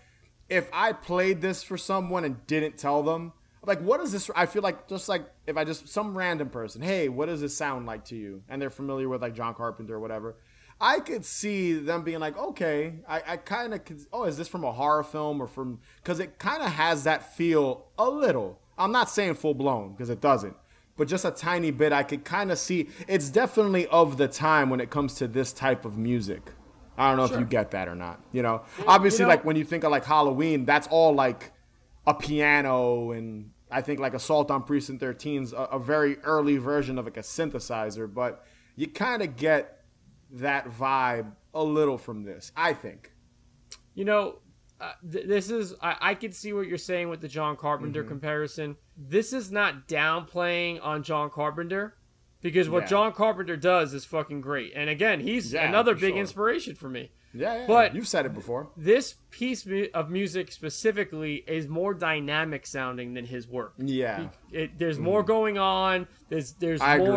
if 0.48 0.68
I 0.72 0.92
played 0.92 1.40
this 1.40 1.64
for 1.64 1.76
someone 1.76 2.24
and 2.24 2.46
didn't 2.46 2.78
tell 2.78 3.02
them, 3.02 3.32
like 3.64 3.80
what 3.80 4.00
is 4.00 4.12
this? 4.12 4.30
I 4.36 4.46
feel 4.46 4.62
like 4.62 4.86
just 4.86 5.08
like 5.08 5.26
if 5.48 5.56
I 5.56 5.64
just 5.64 5.88
some 5.88 6.16
random 6.16 6.48
person, 6.48 6.80
hey, 6.80 7.08
what 7.08 7.26
does 7.26 7.40
this 7.40 7.56
sound 7.56 7.86
like 7.86 8.04
to 8.06 8.16
you? 8.16 8.42
And 8.48 8.62
they're 8.62 8.70
familiar 8.70 9.08
with 9.08 9.20
like 9.20 9.34
John 9.34 9.54
Carpenter 9.54 9.96
or 9.96 10.00
whatever. 10.00 10.36
I 10.80 11.00
could 11.00 11.24
see 11.24 11.72
them 11.74 12.02
being 12.02 12.20
like, 12.20 12.36
okay, 12.36 12.94
I, 13.08 13.22
I 13.26 13.36
kind 13.38 13.72
of 13.72 13.84
could. 13.84 14.00
Oh, 14.12 14.24
is 14.24 14.36
this 14.36 14.48
from 14.48 14.64
a 14.64 14.72
horror 14.72 15.02
film 15.02 15.40
or 15.40 15.46
from? 15.46 15.80
Because 16.02 16.20
it 16.20 16.38
kind 16.38 16.62
of 16.62 16.70
has 16.70 17.04
that 17.04 17.34
feel 17.36 17.86
a 17.98 18.08
little. 18.08 18.60
I'm 18.76 18.92
not 18.92 19.08
saying 19.08 19.34
full 19.34 19.54
blown 19.54 19.92
because 19.92 20.10
it 20.10 20.20
doesn't, 20.20 20.54
but 20.98 21.08
just 21.08 21.24
a 21.24 21.30
tiny 21.30 21.70
bit. 21.70 21.92
I 21.92 22.02
could 22.02 22.24
kind 22.24 22.50
of 22.52 22.58
see. 22.58 22.90
It's 23.08 23.30
definitely 23.30 23.86
of 23.86 24.18
the 24.18 24.28
time 24.28 24.68
when 24.68 24.80
it 24.80 24.90
comes 24.90 25.14
to 25.14 25.28
this 25.28 25.52
type 25.52 25.86
of 25.86 25.96
music. 25.96 26.52
I 26.98 27.08
don't 27.08 27.18
know 27.18 27.24
if 27.24 27.38
you 27.38 27.46
get 27.46 27.70
that 27.72 27.88
or 27.88 27.94
not. 27.94 28.20
You 28.32 28.42
know, 28.42 28.62
obviously, 28.86 29.24
know- 29.24 29.28
like 29.30 29.44
when 29.44 29.56
you 29.56 29.64
think 29.64 29.84
of 29.84 29.90
like 29.90 30.04
Halloween, 30.04 30.64
that's 30.66 30.86
all 30.88 31.14
like 31.14 31.52
a 32.06 32.14
piano 32.14 33.10
and 33.12 33.50
I 33.70 33.80
think 33.82 33.98
like 33.98 34.14
Assault 34.14 34.50
on 34.50 34.62
Precinct 34.62 35.02
13's 35.02 35.52
a, 35.52 35.56
a 35.56 35.78
very 35.78 36.18
early 36.20 36.56
version 36.56 36.98
of 36.98 37.04
like 37.04 37.16
a 37.16 37.20
synthesizer, 37.22 38.12
but 38.12 38.44
you 38.76 38.86
kind 38.86 39.22
of 39.22 39.36
get 39.36 39.75
that 40.32 40.68
vibe 40.70 41.32
a 41.54 41.62
little 41.62 41.98
from 41.98 42.22
this. 42.24 42.52
I 42.56 42.72
think. 42.72 43.12
You 43.94 44.04
know, 44.04 44.38
uh, 44.80 44.92
th- 45.10 45.26
this 45.26 45.50
is 45.50 45.74
I, 45.80 45.96
I 46.00 46.14
can 46.14 46.32
see 46.32 46.52
what 46.52 46.66
you're 46.66 46.76
saying 46.78 47.08
with 47.08 47.20
the 47.20 47.28
John 47.28 47.56
Carpenter 47.56 48.00
Mm-hmm. 48.02 48.08
comparison. 48.10 48.76
This 48.96 49.32
is 49.32 49.50
not 49.50 49.88
downplaying 49.88 50.80
on 50.82 51.02
John 51.02 51.30
Carpenter 51.30 51.96
because 52.42 52.68
what 52.68 52.82
Yeah. 52.84 52.88
John 52.88 53.12
Carpenter 53.12 53.56
does 53.56 53.94
is 53.94 54.04
fucking 54.04 54.40
great. 54.42 54.72
And 54.76 54.90
again, 54.90 55.20
he's 55.20 55.52
Yeah, 55.52 55.66
another 55.68 55.94
big 55.94 56.12
sure. 56.12 56.20
inspiration 56.20 56.74
for 56.74 56.88
me. 56.88 57.10
Yeah, 57.32 57.54
yeah. 57.60 57.66
But- 57.66 57.94
you've 57.94 58.08
said 58.08 58.24
it 58.26 58.34
before. 58.34 58.70
This 58.76 59.14
piece 59.30 59.66
of 59.94 60.10
music 60.10 60.52
specifically 60.52 61.36
is 61.46 61.68
more 61.68 61.92
dynamic 61.94 62.66
sounding 62.66 63.14
than 63.14 63.24
his 63.26 63.46
work. 63.48 63.74
Yeah. 63.78 64.28
It, 64.52 64.78
there's 64.78 64.98
more 64.98 65.22
going 65.22 65.56
on. 65.58 66.06
There's 66.28 66.52
there's 66.52 66.80
I 66.80 66.96
agree. 66.96 67.08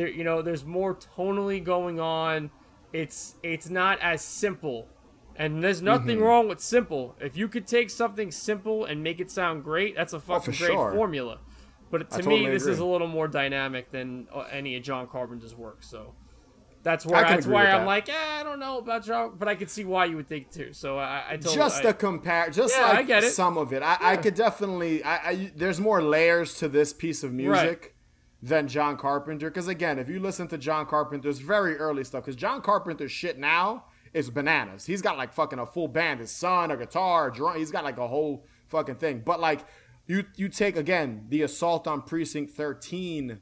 There 0.00 0.08
you 0.08 0.24
know 0.24 0.40
there's 0.42 0.64
more 0.64 0.94
tonally 0.94 1.62
going 1.62 2.00
on. 2.00 2.50
It's 2.92 3.34
it's 3.42 3.68
not 3.68 3.98
as 4.00 4.22
simple. 4.22 4.88
And 5.36 5.62
there's 5.64 5.80
nothing 5.80 6.16
Mm-hmm. 6.18 6.26
wrong 6.26 6.48
with 6.48 6.60
simple. 6.60 7.16
If 7.20 7.36
you 7.36 7.48
could 7.48 7.66
take 7.66 7.88
something 7.88 8.30
simple 8.30 8.84
and 8.84 9.02
make 9.02 9.20
it 9.20 9.30
sound 9.30 9.64
great, 9.64 9.94
that's 9.96 10.12
a 10.12 10.20
fucking 10.20 10.54
Oh, 10.54 10.56
great 10.56 10.72
sure. 10.72 10.92
formula. 10.92 11.38
But 11.90 12.10
to 12.10 12.18
me, 12.18 12.22
totally 12.22 12.50
this 12.50 12.66
is 12.66 12.78
a 12.78 12.84
little 12.84 13.06
more 13.08 13.26
dynamic 13.28 13.90
than 13.90 14.26
uh, 14.34 14.40
any 14.50 14.76
of 14.76 14.82
John 14.82 15.06
Carpenter's 15.06 15.54
work. 15.54 15.82
So 15.82 16.14
that's 16.82 17.06
where 17.06 17.22
that's 17.22 17.46
why 17.46 17.62
I'm 17.66 17.80
that. 17.80 17.86
like, 17.86 18.08
eh, 18.08 18.12
I 18.40 18.42
don't 18.42 18.58
know 18.60 18.78
about 18.78 19.04
John, 19.04 19.32
but 19.38 19.48
I 19.48 19.54
could 19.54 19.70
see 19.70 19.84
why 19.84 20.06
you 20.06 20.16
would 20.16 20.28
think 20.28 20.50
too. 20.50 20.72
So 20.72 20.98
I, 20.98 21.24
I 21.30 21.36
told 21.36 21.54
just 21.56 21.78
I, 21.80 21.88
the 21.88 21.94
compare, 21.94 22.50
just 22.50 22.76
Yeah, 22.76 22.88
like 22.92 23.08
some 23.24 23.56
of 23.56 23.72
it. 23.72 23.82
I, 23.82 23.96
I 24.00 24.16
could 24.16 24.34
definitely. 24.34 25.02
I, 25.04 25.16
I 25.30 25.52
there's 25.54 25.80
more 25.80 26.02
layers 26.02 26.54
to 26.58 26.68
this 26.68 26.92
piece 26.92 27.22
of 27.24 27.32
music 27.32 27.94
than 28.42 28.68
John 28.68 28.96
Carpenter. 28.96 29.50
Because 29.50 29.68
again, 29.68 29.98
if 29.98 30.08
you 30.08 30.18
listen 30.20 30.48
to 30.48 30.58
John 30.58 30.86
Carpenter's 30.86 31.38
very 31.38 31.76
early 31.76 32.04
stuff, 32.04 32.24
because 32.24 32.36
John 32.36 32.62
Carpenter's 32.62 33.12
shit 33.12 33.38
now 33.38 33.84
is 34.14 34.30
bananas. 34.30 34.86
He's 34.86 35.02
got 35.02 35.16
like 35.16 35.32
fucking 35.32 35.58
a 35.58 35.66
full 35.66 35.88
band, 35.88 36.20
his 36.20 36.30
son, 36.30 36.70
a 36.70 36.76
guitar, 36.76 37.28
a 37.28 37.32
drum. 37.32 37.56
He's 37.56 37.70
got 37.70 37.84
like 37.84 37.98
a 37.98 38.08
whole 38.08 38.44
fucking 38.68 38.96
thing. 38.96 39.22
But 39.24 39.40
like 39.40 39.60
you, 40.06 40.24
you 40.36 40.48
take 40.48 40.76
again 40.76 41.26
the 41.28 41.42
Assault 41.42 41.86
on 41.86 42.02
Precinct 42.02 42.52
13 42.52 43.40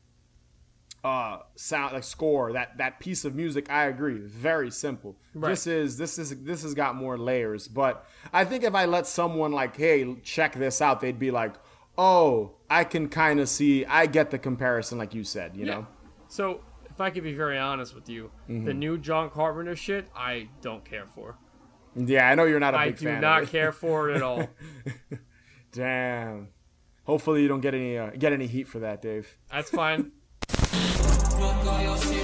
uh 1.05 1.39
sound 1.55 1.93
like 1.95 2.03
score 2.03 2.53
that 2.55 2.77
that 2.79 2.99
piece 2.99 3.25
of 3.25 3.33
music 3.33 3.71
i 3.71 3.85
agree 3.85 4.19
very 4.19 4.69
simple 4.69 5.15
Right. 5.33 5.51
this 5.51 5.69
is 5.69 5.97
this 5.97 6.19
is 6.19 6.43
this 6.43 6.63
has 6.65 6.75
got 6.75 6.97
more 6.97 7.17
layers 7.17 7.69
but 7.69 8.05
i 8.33 8.45
think 8.45 8.65
if 8.65 8.75
i 8.75 8.85
let 8.85 9.07
someone 9.07 9.53
like 9.53 9.77
hey 9.77 10.17
check 10.25 10.55
this 10.57 10.83
out 10.83 11.01
they'd 11.01 11.17
be 11.19 11.31
like 11.31 11.55
oh 11.99 12.53
i 12.71 12.85
can 12.85 13.09
kind 13.09 13.41
of 13.41 13.49
see 13.49 13.85
i 13.87 14.07
get 14.07 14.31
the 14.31 14.39
comparison 14.39 14.97
like 14.99 15.13
you 15.15 15.25
said 15.25 15.57
you 15.57 15.67
Yeah. 15.67 15.75
know 15.75 15.87
So 16.29 16.61
if 16.91 17.01
I 17.01 17.11
could 17.11 17.23
be 17.25 17.33
very 17.35 17.59
honest 17.59 17.95
with 17.95 18.09
you, 18.09 18.31
Mm-hmm. 18.49 18.65
the 18.67 18.75
new 18.75 18.99
John 18.99 19.31
Carpenter 19.31 19.77
shit, 19.77 20.09
I 20.17 20.49
don't 20.63 20.85
care 20.85 21.07
for. 21.15 21.37
yeah 21.95 22.29
i 22.29 22.35
know 22.35 22.45
you're 22.45 22.61
not 22.61 22.75
a 22.75 22.79
I 22.79 22.87
big 22.87 22.99
do 22.99 23.05
fan 23.07 23.21
not 23.21 23.43
of 23.43 23.49
it. 23.49 23.53
care 23.53 23.73
for 23.73 24.11
it 24.11 24.17
at 24.17 24.23
all. 24.23 24.49
damn 25.73 26.49
hopefully 27.05 27.43
you 27.43 27.49
don't 27.49 27.61
get 27.61 27.75
any 27.75 27.97
uh, 27.99 28.11
get 28.19 28.33
any 28.33 28.47
heat 28.47 28.69
for 28.69 28.79
that 28.81 29.01
dave 29.03 29.37
That's 29.51 29.71
fine. 29.71 30.13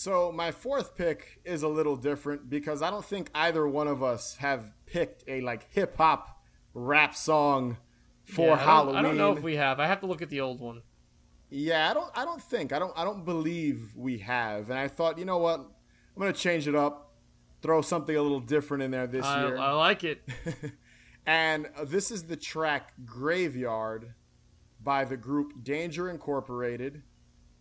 So 0.00 0.32
my 0.32 0.50
fourth 0.50 0.96
pick 0.96 1.42
is 1.44 1.62
a 1.62 1.68
little 1.68 1.94
different 1.94 2.48
because 2.48 2.80
I 2.80 2.88
don't 2.88 3.04
think 3.04 3.30
either 3.34 3.68
one 3.68 3.86
of 3.86 4.02
us 4.02 4.36
have 4.36 4.72
picked 4.86 5.24
a 5.28 5.42
like 5.42 5.70
hip 5.74 5.98
hop 5.98 6.42
rap 6.72 7.14
song 7.14 7.76
for 8.24 8.46
Yeah, 8.46 8.54
I 8.54 8.56
Halloween. 8.56 8.96
I 8.96 9.02
don't 9.02 9.18
know 9.18 9.32
if 9.36 9.42
we 9.42 9.56
have. 9.56 9.78
I 9.78 9.86
have 9.86 10.00
to 10.00 10.06
look 10.06 10.22
at 10.22 10.30
the 10.30 10.40
old 10.40 10.58
one. 10.58 10.80
Yeah, 11.50 11.90
I 11.90 11.92
don't 11.92 12.10
I 12.14 12.24
don't 12.24 12.40
think. 12.40 12.72
I 12.72 12.78
don't 12.78 12.94
I 12.96 13.04
don't 13.04 13.26
believe 13.26 13.92
we 13.94 14.16
have. 14.20 14.70
And 14.70 14.78
I 14.78 14.88
thought, 14.88 15.18
you 15.18 15.26
know 15.26 15.36
what? 15.36 15.60
I'm 15.60 16.18
going 16.18 16.32
to 16.32 16.38
change 16.38 16.66
it 16.66 16.74
up. 16.74 17.12
Throw 17.60 17.82
something 17.82 18.16
a 18.16 18.22
little 18.22 18.40
different 18.40 18.82
in 18.82 18.92
there 18.92 19.06
this 19.06 19.26
I, 19.26 19.44
year. 19.44 19.58
I 19.58 19.72
like 19.72 20.02
it. 20.02 20.22
And 21.26 21.68
this 21.84 22.10
is 22.10 22.22
the 22.22 22.36
track 22.36 22.94
Graveyard 23.04 24.14
by 24.82 25.04
the 25.04 25.18
group 25.18 25.62
Danger 25.62 26.08
Incorporated. 26.08 27.02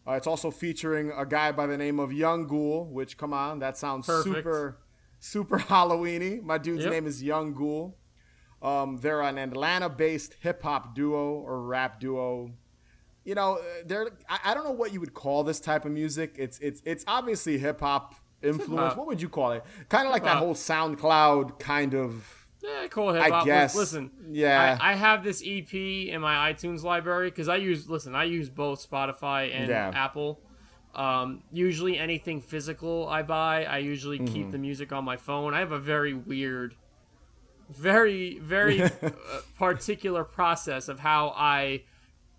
Uh, 0.10 0.14
it's 0.14 0.26
also 0.28 0.50
featuring 0.50 1.12
a 1.16 1.26
guy 1.26 1.52
by 1.52 1.68
the 1.68 1.78
name 1.78 2.00
of 2.00 2.12
Young 2.12 2.48
Ghoul, 2.48 2.86
which, 2.86 3.16
come 3.18 3.32
on, 3.34 3.60
that 3.60 3.78
sounds 3.78 4.08
Perfect. 4.08 4.36
super, 4.38 4.78
super 5.20 5.60
Halloweeny. 5.70 6.42
My 6.42 6.58
dude's 6.58 6.84
Yep. 6.86 6.92
name 6.94 7.06
is 7.06 7.22
Young 7.22 7.54
Ghoul. 7.54 7.96
Um, 8.62 8.98
they're 8.98 9.22
an 9.22 9.38
Atlanta-based 9.38 10.38
hip-hop 10.42 10.96
duo 10.96 11.34
or 11.34 11.62
rap 11.62 12.00
duo. 12.00 12.52
You 13.24 13.36
know, 13.36 13.60
they're 13.86 14.10
I, 14.28 14.40
I 14.46 14.54
don't 14.56 14.64
know 14.64 14.72
what 14.72 14.92
you 14.94 15.00
would 15.00 15.14
call 15.14 15.44
this 15.44 15.60
type 15.60 15.86
of 15.86 15.92
music. 15.92 16.36
It's 16.40 16.58
it's 16.60 16.82
it's 16.86 17.04
obviously 17.08 17.58
hip-hop 17.60 18.16
influence. 18.42 18.70
hip-hop. 18.70 18.98
What 18.98 19.08
would 19.08 19.22
you 19.22 19.30
call 19.30 19.52
it? 19.52 19.64
Kind 19.90 20.08
of 20.08 20.12
like 20.12 20.24
that 20.24 20.40
Hip-hop. 20.40 20.44
wole 20.46 20.56
SoundCloud 20.56 21.60
kind 21.60 21.94
of 21.94 22.39
Yeah, 22.62 22.88
cool 22.90 23.14
hip 23.14 23.32
hop. 23.32 23.46
guess. 23.46 23.76
Listen, 23.76 24.12
Yeah. 24.30 24.78
I, 24.82 24.92
I 24.92 24.96
have 24.96 25.24
this 25.24 25.42
EP 25.46 25.74
in 25.74 26.20
my 26.22 26.52
iTunes 26.52 26.84
library 26.84 27.30
because 27.30 27.48
I 27.48 27.56
use. 27.56 27.90
Listen, 27.90 28.16
I 28.16 28.26
use 28.26 28.50
both 28.50 28.88
Spotify 28.90 29.54
and 29.56 29.70
Yeah. 29.70 29.92
Apple. 29.94 30.42
Um, 30.96 31.44
usually 31.52 31.98
anything 31.98 32.42
physical 32.42 33.08
I 33.08 33.22
buy, 33.24 33.64
I 33.66 33.78
usually 33.78 34.18
Mm-hmm. 34.20 34.34
keep 34.34 34.52
the 34.52 34.58
music 34.58 34.92
on 34.92 35.06
my 35.06 35.18
phone. 35.18 35.54
I 35.54 35.60
have 35.60 35.72
a 35.72 35.80
very 35.80 36.14
weird, 36.14 36.76
very 37.70 38.40
very 38.40 38.82
uh, 38.84 38.90
particular 39.58 40.24
process 40.24 40.88
of 40.90 41.00
how 41.00 41.30
I 41.36 41.84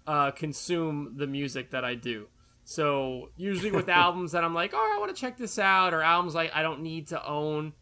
uh, 0.06 0.32
consume 0.32 1.14
the 1.16 1.26
music 1.26 1.70
that 1.70 1.84
I 1.84 1.94
do. 1.94 2.26
So 2.64 3.30
usually 3.36 3.70
with 3.70 3.88
albums 4.04 4.32
that 4.32 4.44
I'm 4.44 4.54
like, 4.54 4.72
oh, 4.74 4.92
I 4.96 4.98
want 4.98 5.14
to 5.14 5.20
check 5.20 5.36
this 5.38 5.58
out, 5.58 5.94
or 5.94 6.02
albums 6.02 6.34
like 6.34 6.50
I 6.54 6.62
don't 6.62 6.82
need 6.82 7.08
to 7.08 7.24
own, 7.26 7.72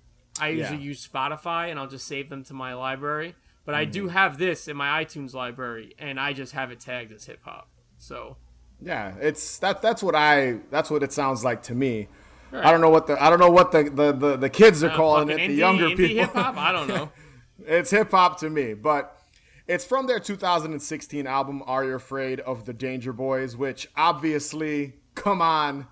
I 0.41 0.49
usually 0.49 0.79
Yeah. 0.79 0.85
use 0.85 1.07
Spotify 1.07 1.71
and 1.71 1.79
I'll 1.79 1.87
just 1.89 2.07
save 2.07 2.29
them 2.29 2.45
to 2.45 2.55
my 2.55 2.75
library. 2.75 3.35
But 3.65 3.75
I 3.75 3.83
Mm-hmm. 3.85 3.93
do 3.93 4.09
have 4.09 4.39
this 4.39 4.67
in 4.69 4.77
my 4.77 5.05
iTunes 5.05 5.35
library, 5.35 5.95
and 5.99 6.19
I 6.19 6.33
just 6.33 6.53
have 6.53 6.71
it 6.71 6.81
tagged 6.81 7.13
as 7.13 7.27
hip 7.27 7.41
hop. 7.45 7.69
So 7.99 8.37
Yeah, 8.81 9.15
it's 9.21 9.59
that. 9.59 9.83
That's 9.83 10.03
what 10.03 10.15
I. 10.15 10.61
That's 10.71 10.91
what 10.91 11.03
it 11.03 11.13
sounds 11.13 11.45
like 11.45 11.63
to 11.65 11.75
me. 11.75 12.09
Right. 12.51 12.65
I 12.65 12.71
don't 12.71 12.81
know 12.81 12.89
what 12.89 13.07
the. 13.09 13.23
I 13.23 13.29
don't 13.29 13.41
know 13.41 13.51
what 13.51 13.73
the 13.73 13.83
the, 13.91 14.13
the, 14.13 14.37
the 14.37 14.49
kids 14.49 14.83
are 14.83 14.89
uh, 14.91 14.97
calling 14.97 15.29
it. 15.29 15.33
fucking 15.35 15.49
The 15.51 15.55
younger 15.57 15.85
indie 15.91 15.97
people. 15.97 16.17
hip 16.25 16.33
hop. 16.33 16.57
I 16.57 16.73
don't 16.73 16.89
know. 16.89 17.11
it's 17.67 17.91
hip 17.91 18.11
hop 18.13 18.39
to 18.41 18.49
me, 18.49 18.73
but 18.75 19.21
it's 19.67 19.85
from 19.85 20.07
their 20.07 20.21
2016 20.21 21.27
album 21.27 21.63
"Are 21.67 21.85
You 21.85 21.95
Afraid 21.97 22.41
of 22.41 22.65
the 22.65 22.73
Danger 22.73 23.13
Boys?" 23.13 23.55
Which 23.57 23.89
obviously, 23.97 24.95
come 25.15 25.43
on, 25.43 25.89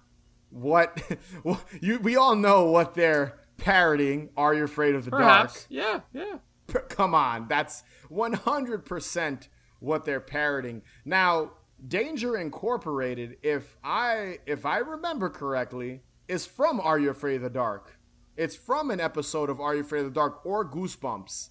what 0.49 0.97
you 1.83 1.99
we 1.99 2.17
all 2.17 2.37
know 2.37 2.65
what 2.71 2.95
they're 2.95 3.35
parodying. 3.57 4.31
"Are 4.37 4.55
You 4.55 4.65
Afraid 4.65 4.95
of 4.95 5.05
the 5.05 5.11
Perhaps. 5.11 5.67
Yeah. 5.69 6.01
Yeah. 6.13 6.39
Dark?" 6.69 6.89
Come 6.89 7.15
on, 7.15 7.47
that's 7.49 7.85
100% 8.11 9.49
what 9.81 10.05
they're 10.05 10.21
parroting. 10.21 10.83
Now, 11.05 11.53
Danger 11.87 12.37
Incorporated, 12.37 13.37
if 13.43 13.77
I 13.85 14.39
if 14.47 14.65
I 14.67 14.79
remember 14.79 15.29
correctly, 15.29 16.03
is 16.29 16.47
from 16.47 16.81
Are 16.81 16.99
You 16.99 17.11
Afraid 17.11 17.37
of 17.37 17.43
the 17.43 17.51
Dark? 17.51 17.99
It's 18.37 18.57
from 18.57 18.91
an 18.91 19.01
episode 19.01 19.49
of 19.51 19.61
Are 19.61 19.75
You 19.75 19.83
Afraid 19.83 20.01
of 20.01 20.07
the 20.07 20.11
Dark 20.21 20.45
or 20.45 20.69
Goosebumps. 20.69 21.51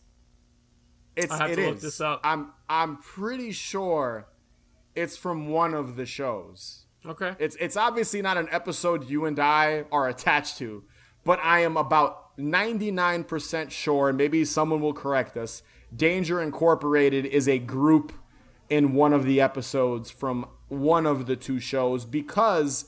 It's 1.15 1.31
I 1.31 1.37
have 1.37 1.51
it 1.51 1.55
to 1.55 1.65
look 1.67 1.75
is. 1.77 1.81
this 1.81 2.01
up. 2.01 2.21
I'm 2.23 2.51
I'm 2.67 2.97
pretty 2.97 3.51
sure 3.51 4.27
it's 4.95 5.15
from 5.15 5.49
one 5.49 5.73
of 5.73 5.95
the 5.95 6.05
shows. 6.05 6.85
Okay. 7.05 7.35
It's 7.39 7.55
it's 7.57 7.77
obviously 7.77 8.21
not 8.21 8.37
an 8.37 8.47
episode 8.51 9.09
you 9.09 9.25
and 9.25 9.39
I 9.39 9.85
are 9.91 10.07
attached 10.07 10.57
to, 10.57 10.83
but 11.25 11.39
I 11.43 11.59
am 11.59 11.75
about 11.75 12.37
99% 12.37 13.71
sure, 13.71 14.09
and 14.09 14.17
maybe 14.17 14.45
someone 14.45 14.79
will 14.81 14.93
correct 14.93 15.35
us. 15.35 15.63
Danger 15.95 16.41
Incorporated 16.41 17.25
is 17.25 17.47
a 17.47 17.59
group 17.59 18.13
in 18.69 18.93
one 18.93 19.13
of 19.13 19.25
the 19.25 19.39
episodes 19.41 20.09
from 20.11 20.47
one 20.67 21.05
of 21.05 21.25
the 21.27 21.35
two 21.35 21.59
shows 21.59 22.05
because 22.05 22.85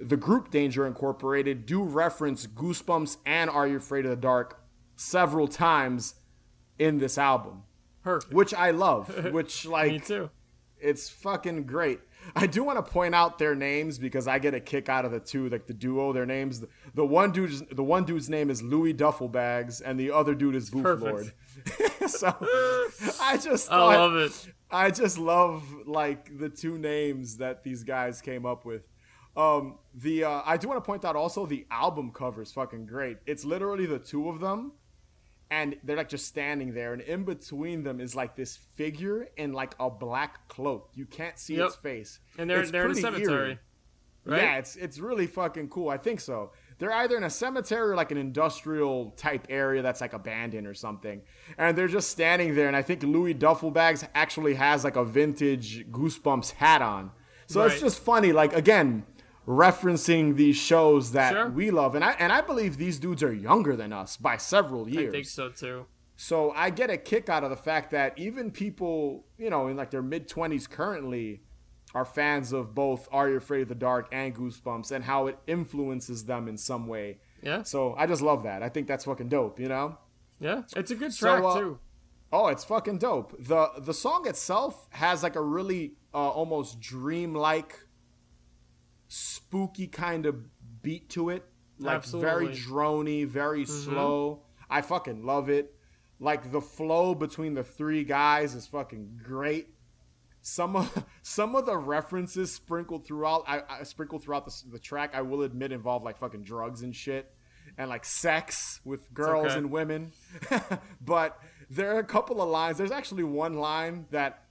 the 0.00 0.16
group 0.16 0.50
Danger 0.50 0.86
Incorporated 0.86 1.66
do 1.66 1.82
reference 1.82 2.46
Goosebumps 2.46 3.18
and 3.26 3.50
Are 3.50 3.66
You 3.68 3.76
Afraid 3.76 4.04
of 4.06 4.10
the 4.10 4.16
Dark 4.16 4.62
several 4.96 5.46
times 5.48 6.14
in 6.78 6.98
this 6.98 7.18
album, 7.18 7.62
Perfect. 8.02 8.32
which 8.32 8.54
I 8.54 8.70
love, 8.70 9.08
which 9.32 9.66
like 9.66 9.92
Me 9.92 9.98
too. 9.98 10.30
it's 10.80 11.10
fucking 11.10 11.64
great. 11.64 12.00
I 12.36 12.46
do 12.46 12.62
want 12.62 12.84
to 12.84 12.90
point 12.90 13.14
out 13.14 13.38
their 13.38 13.54
names 13.54 13.98
because 13.98 14.28
I 14.28 14.38
get 14.38 14.54
a 14.54 14.60
kick 14.60 14.88
out 14.88 15.04
of 15.04 15.12
the 15.12 15.20
two, 15.20 15.48
like 15.48 15.66
the 15.66 15.74
duo. 15.74 16.12
Their 16.12 16.26
names, 16.26 16.62
the, 16.94 17.04
one 17.04 17.32
dude's 17.32 17.62
the 17.62 17.82
one 17.82 18.04
dude's 18.04 18.28
name 18.28 18.50
is 18.50 18.62
Louis 18.62 18.94
Duffelbags, 18.94 19.82
and 19.84 19.98
the 19.98 20.10
other 20.10 20.34
dude 20.34 20.54
is 20.54 20.70
Boothlord. 20.70 21.32
so 22.08 22.34
I 23.20 23.36
just 23.36 23.70
I 23.70 23.96
love 23.96 24.16
it. 24.16 24.52
I 24.70 24.90
just 24.90 25.18
love 25.18 25.64
like 25.86 26.38
the 26.38 26.48
two 26.48 26.78
names 26.78 27.38
that 27.38 27.64
these 27.64 27.82
guys 27.82 28.20
came 28.20 28.46
up 28.46 28.64
with. 28.64 28.82
Um, 29.36 29.78
the 29.94 30.24
uh, 30.24 30.42
I 30.44 30.56
do 30.56 30.68
want 30.68 30.82
to 30.82 30.86
point 30.86 31.04
out 31.04 31.16
also 31.16 31.46
the 31.46 31.66
album 31.70 32.10
cover 32.12 32.42
is 32.42 32.52
fucking 32.52 32.86
great. 32.86 33.18
It's 33.26 33.44
literally 33.44 33.86
the 33.86 33.98
two 33.98 34.28
of 34.28 34.40
them, 34.40 34.72
and 35.50 35.76
they're 35.84 35.96
like 35.96 36.08
just 36.08 36.26
standing 36.26 36.72
there, 36.74 36.92
and 36.92 37.02
in 37.02 37.24
between 37.24 37.82
them 37.82 38.00
is 38.00 38.14
like 38.14 38.36
this 38.36 38.56
figure 38.56 39.28
in 39.36 39.52
like 39.52 39.74
a 39.80 39.90
black 39.90 40.46
cloak. 40.48 40.90
You 40.94 41.06
can't 41.06 41.38
see 41.38 41.56
Yep. 41.56 41.66
its 41.66 41.76
face, 41.76 42.20
And 42.38 42.48
they're 42.48 42.60
It's 42.60 42.70
they're 42.70 42.86
in 42.86 42.92
a 42.92 42.94
cemetery. 42.94 43.58
Right? 44.24 44.42
Yeah, 44.42 44.58
it's 44.58 44.76
it's 44.76 44.98
really 44.98 45.26
fucking 45.26 45.68
cool. 45.70 45.88
I 45.88 45.96
think 45.96 46.20
so. 46.20 46.52
they're 46.78 46.92
either 46.92 47.16
in 47.16 47.24
a 47.24 47.30
cemetery 47.30 47.90
or 47.90 47.94
like 47.94 48.10
an 48.10 48.16
industrial 48.18 49.10
type 49.12 49.46
area 49.50 49.82
that's 49.82 50.00
like 50.00 50.12
abandoned 50.14 50.66
or 50.66 50.72
something. 50.74 51.20
And 51.58 51.76
they're 51.76 51.88
just 51.88 52.08
standing 52.10 52.54
there. 52.54 52.68
And 52.68 52.76
I 52.76 52.80
think 52.82 53.02
Louis 53.02 53.34
Duffelbags 53.34 54.06
actually 54.14 54.54
has 54.54 54.82
like 54.84 54.96
a 54.96 55.04
vintage 55.04 55.86
Goosebumps 55.90 56.52
hat 56.52 56.80
on. 56.80 57.10
So 57.46 57.62
it's 57.64 57.80
just 57.80 57.98
funny. 58.02 58.32
Like, 58.32 58.54
again, 58.54 59.04
referencing 59.46 60.36
these 60.36 60.56
shows 60.56 61.12
that 61.12 61.32
Sure. 61.32 61.48
we 61.50 61.70
love. 61.70 61.94
And 61.94 62.04
I, 62.04 62.12
and 62.12 62.32
I 62.32 62.40
believe 62.40 62.76
these 62.76 62.98
dudes 62.98 63.22
are 63.22 63.32
younger 63.32 63.76
than 63.76 63.92
us 63.92 64.16
by 64.16 64.36
several 64.36 64.88
years. 64.88 65.08
I 65.08 65.10
think 65.12 65.26
so 65.26 65.48
too. 65.50 65.86
So 66.16 66.50
I 66.52 66.70
get 66.70 66.90
a 66.90 66.96
kick 66.98 67.28
out 67.28 67.44
of 67.44 67.50
the 67.50 67.56
fact 67.56 67.90
that 67.92 68.18
even 68.18 68.50
people, 68.50 69.24
you 69.38 69.48
know, 69.50 69.68
in 69.68 69.76
like 69.76 69.90
their 69.90 70.02
mid 70.02 70.28
20s 70.28 70.68
currently 70.68 71.42
are 71.94 72.04
fans 72.04 72.52
of 72.52 72.74
both 72.74 73.08
Are 73.10 73.28
You 73.28 73.36
Afraid 73.38 73.62
of 73.62 73.68
the 73.68 73.74
Dark 73.74 74.08
and 74.12 74.34
Goosebumps 74.36 74.92
and 74.92 75.02
how 75.04 75.26
it 75.26 75.38
influences 75.46 76.24
them 76.26 76.46
in 76.46 76.56
some 76.56 76.86
way. 76.86 77.18
Yeah, 77.42 77.62
So 77.62 77.94
I 77.96 78.06
just 78.06 78.20
love 78.22 78.42
that. 78.42 78.62
I 78.62 78.68
think 78.68 78.86
that's 78.86 79.06
fucking 79.06 79.30
dope, 79.30 79.58
you 79.58 79.66
know? 79.68 79.96
yeah, 80.38 80.62
it's 80.76 80.90
a 80.90 80.94
good 80.94 81.12
So, 81.12 81.26
track 81.40 81.44
uh, 81.44 81.58
too. 81.60 81.78
Oh, 82.32 82.46
it's 82.48 82.64
fucking 82.64 82.98
dope. 82.98 83.34
The 83.42 83.70
the 83.78 83.92
song 83.94 84.28
itself 84.28 84.88
has 84.90 85.22
like 85.22 85.34
a 85.36 85.40
really 85.42 85.94
uh, 86.14 86.28
almost 86.30 86.80
dreamlike 86.80 87.74
spooky 89.10 89.88
kind 89.88 90.24
of 90.24 90.36
beat 90.82 91.10
to 91.10 91.30
it. 91.30 91.44
Like 91.80 92.04
very 92.04 92.48
Absolutely. 92.48 92.56
drony, 92.56 93.26
very 93.26 93.64
Mm-hmm. 93.64 93.90
slow. 93.90 94.42
I 94.70 94.82
fucking 94.82 95.26
love 95.26 95.48
it. 95.50 95.74
Like 96.20 96.52
the 96.52 96.60
flow 96.60 97.14
between 97.14 97.54
the 97.54 97.64
three 97.64 98.04
guys 98.04 98.54
is 98.54 98.66
fucking 98.66 99.20
great. 99.24 99.68
Some 100.42 100.76
of 100.76 101.04
some 101.22 101.56
of 101.56 101.66
the 101.66 101.76
references 101.76 102.52
sprinkled 102.52 103.06
throughout 103.06 103.44
I, 103.48 103.62
I 103.68 103.82
sprinkled 103.82 104.22
throughout 104.22 104.44
the, 104.46 104.54
the 104.72 104.78
track 104.78 105.10
I 105.14 105.22
will 105.22 105.42
admit 105.42 105.72
involve 105.72 106.02
like 106.02 106.18
fucking 106.18 106.42
drugs 106.44 106.82
and 106.82 106.94
shit 106.94 107.34
and 107.76 107.88
like 107.90 108.04
sex 108.04 108.80
with 108.84 109.12
girls 109.12 109.46
okay. 109.48 109.58
and 109.58 109.70
women. 109.70 110.12
but 111.00 111.38
there 111.68 111.96
are 111.96 111.98
a 111.98 112.04
couple 112.04 112.40
of 112.42 112.48
lines. 112.48 112.78
There's 112.78 112.90
actually 112.92 113.24
one 113.24 113.54
line 113.54 114.06
that 114.10 114.44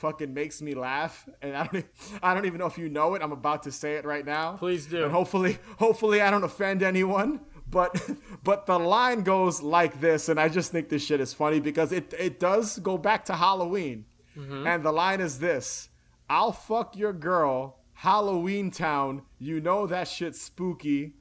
fucking 0.00 0.32
makes 0.32 0.62
me 0.62 0.74
laugh 0.74 1.28
and 1.42 1.54
I 1.54 1.66
don't 1.66 1.86
I 2.22 2.34
don't 2.34 2.46
even 2.46 2.58
know 2.58 2.66
if 2.66 2.78
you 2.78 2.88
know 2.88 3.14
it. 3.14 3.22
I'm 3.22 3.32
about 3.32 3.62
to 3.64 3.72
say 3.72 3.94
it 3.94 4.04
right 4.04 4.24
now. 4.24 4.56
Please 4.56 4.86
do. 4.86 5.04
And 5.04 5.12
hopefully 5.12 5.58
hopefully 5.78 6.20
I 6.22 6.30
don't 6.30 6.42
offend 6.42 6.82
anyone. 6.82 7.40
But 7.68 8.02
but 8.42 8.66
the 8.66 8.78
line 8.78 9.22
goes 9.22 9.62
like 9.62 10.00
this 10.00 10.28
and 10.28 10.40
I 10.40 10.48
just 10.48 10.72
think 10.72 10.88
this 10.88 11.04
shit 11.04 11.20
is 11.20 11.34
funny 11.34 11.60
because 11.60 11.92
it 11.92 12.14
it 12.18 12.40
does 12.40 12.78
go 12.78 12.96
back 12.96 13.26
to 13.26 13.34
Halloween. 13.34 14.06
Mm-hmm. 14.36 14.66
And 14.66 14.82
the 14.82 14.92
line 14.92 15.20
is 15.20 15.38
this. 15.38 15.90
I'll 16.28 16.52
fuck 16.52 16.96
your 16.96 17.12
girl, 17.12 17.80
Halloween 17.92 18.70
Town. 18.70 19.22
You 19.38 19.60
know 19.60 19.86
that 19.86 20.08
shit's 20.08 20.40
spooky. 20.40 21.14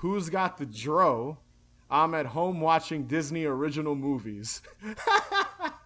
Who's 0.00 0.28
got 0.28 0.58
the 0.58 0.66
dro? 0.66 1.38
I'm 1.88 2.14
at 2.14 2.26
home 2.26 2.60
watching 2.60 3.06
Disney 3.06 3.44
original 3.44 3.94
movies. 3.94 4.60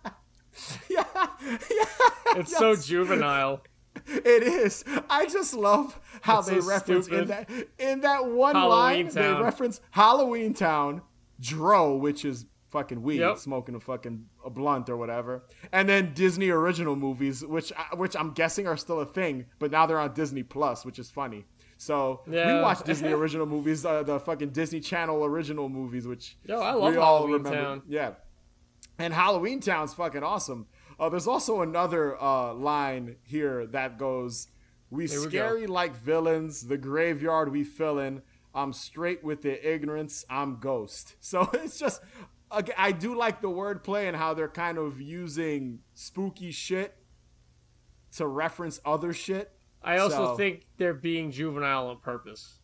yeah, 0.90 1.04
yeah. 1.42 1.84
It's 2.36 2.56
so 2.56 2.74
juvenile. 2.76 3.62
It 4.06 4.42
is. 4.42 4.84
I 5.08 5.26
just 5.26 5.52
love 5.54 5.98
how 6.22 6.38
It's 6.40 6.48
they 6.48 6.60
so 6.60 6.68
reference 6.68 7.08
in 7.08 7.26
that 7.26 7.50
in 7.78 8.00
that 8.02 8.26
one 8.26 8.54
Halloween 8.54 9.06
line 9.06 9.08
Town. 9.10 9.36
they 9.38 9.42
reference 9.42 9.80
Halloween 9.90 10.54
Town, 10.54 11.02
Dro, 11.40 11.96
which 11.96 12.24
is 12.24 12.46
fucking 12.68 13.02
weed, 13.02 13.18
Yep. 13.18 13.38
smoking 13.38 13.74
a 13.74 13.80
fucking 13.80 14.26
a 14.44 14.50
blunt 14.50 14.88
or 14.88 14.96
whatever, 14.96 15.42
and 15.72 15.88
then 15.88 16.12
Disney 16.14 16.50
original 16.50 16.94
movies, 16.94 17.44
which 17.44 17.72
I- 17.76 17.96
which 17.96 18.14
I'm 18.16 18.30
guessing 18.30 18.68
are 18.68 18.76
still 18.76 19.00
a 19.00 19.06
thing, 19.06 19.46
but 19.58 19.72
now 19.72 19.86
they're 19.86 19.98
on 19.98 20.14
Disney 20.14 20.44
Plus, 20.44 20.84
which 20.84 20.98
is 21.00 21.10
funny. 21.10 21.46
So 21.76 22.22
we 22.26 22.36
Yeah. 22.36 22.62
watch 22.62 22.84
Disney 22.84 23.10
original 23.12 23.46
movies, 23.46 23.84
uh, 23.84 24.04
the 24.04 24.20
fucking 24.20 24.50
Disney 24.50 24.78
Channel 24.80 25.24
original 25.24 25.68
movies, 25.68 26.06
which 26.06 26.36
Yo, 26.44 26.60
I 26.60 26.72
love 26.74 26.92
we 26.92 26.98
all 26.98 27.16
Halloween 27.26 27.42
remember. 27.42 27.58
Town. 27.60 27.82
Yeah, 27.88 28.10
and 29.01 29.14
Halloween 29.14 29.61
Town's 29.61 29.94
fucking 29.94 30.22
awesome. 30.22 30.66
Uh, 30.98 31.09
there's 31.09 31.26
also 31.26 31.62
another 31.62 32.20
uh, 32.22 32.53
line 32.55 33.16
here 33.22 33.66
that 33.66 33.98
goes, 33.98 34.48
"We 34.90 35.05
we 35.05 35.09
go. 35.09 35.28
scary 35.28 35.66
like 35.66 35.96
villains, 35.96 36.66
the 36.66 36.76
graveyard 36.78 37.51
we 37.51 37.64
fill 37.64 37.98
in. 37.98 38.22
I'm 38.55 38.72
straight 38.72 39.22
with 39.24 39.42
the 39.42 39.74
ignorance. 39.74 40.24
I'm 40.28 40.59
ghost." 40.61 41.14
So 41.20 41.48
it's 41.55 41.78
just, 41.78 42.03
I 42.51 42.92
do 42.92 43.14
like 43.16 43.40
the 43.40 43.48
wordplay 43.48 44.09
and 44.09 44.16
how 44.16 44.34
they're 44.34 44.48
kind 44.48 44.76
of 44.78 45.01
using 45.01 45.80
spooky 45.94 46.51
shit 46.51 46.96
to 48.16 48.26
reference 48.26 48.80
other 48.84 49.12
shit. 49.12 49.53
I 49.82 49.98
also 49.98 50.32
So- 50.32 50.36
think 50.36 50.66
they're 50.76 50.92
being 50.94 51.30
juvenile 51.30 51.88
on 51.88 51.98
purpose. 52.01 52.59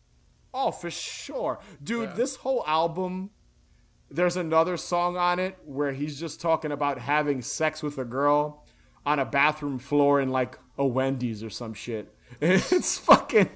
Oh, 0.53 0.71
for 0.71 0.89
sure. 0.91 1.59
Dude, 1.83 2.09
Yeah. 2.09 2.15
this 2.15 2.35
whole 2.37 2.63
album, 2.67 3.31
there's 4.09 4.37
another 4.37 4.77
song 4.77 5.17
on 5.17 5.39
it 5.39 5.57
where 5.65 5.91
he's 5.91 6.19
just 6.19 6.39
talking 6.39 6.71
about 6.71 6.99
having 6.99 7.41
sex 7.41 7.83
with 7.83 7.97
a 7.97 8.05
girl 8.05 8.65
on 9.05 9.19
a 9.19 9.25
bathroom 9.25 9.79
floor 9.79 10.21
in 10.21 10.29
like 10.29 10.57
a 10.77 10.85
Wendy's 10.85 11.43
or 11.43 11.49
some 11.49 11.73
shit. 11.73 12.13
It's 12.41 12.97
fucking 12.97 13.49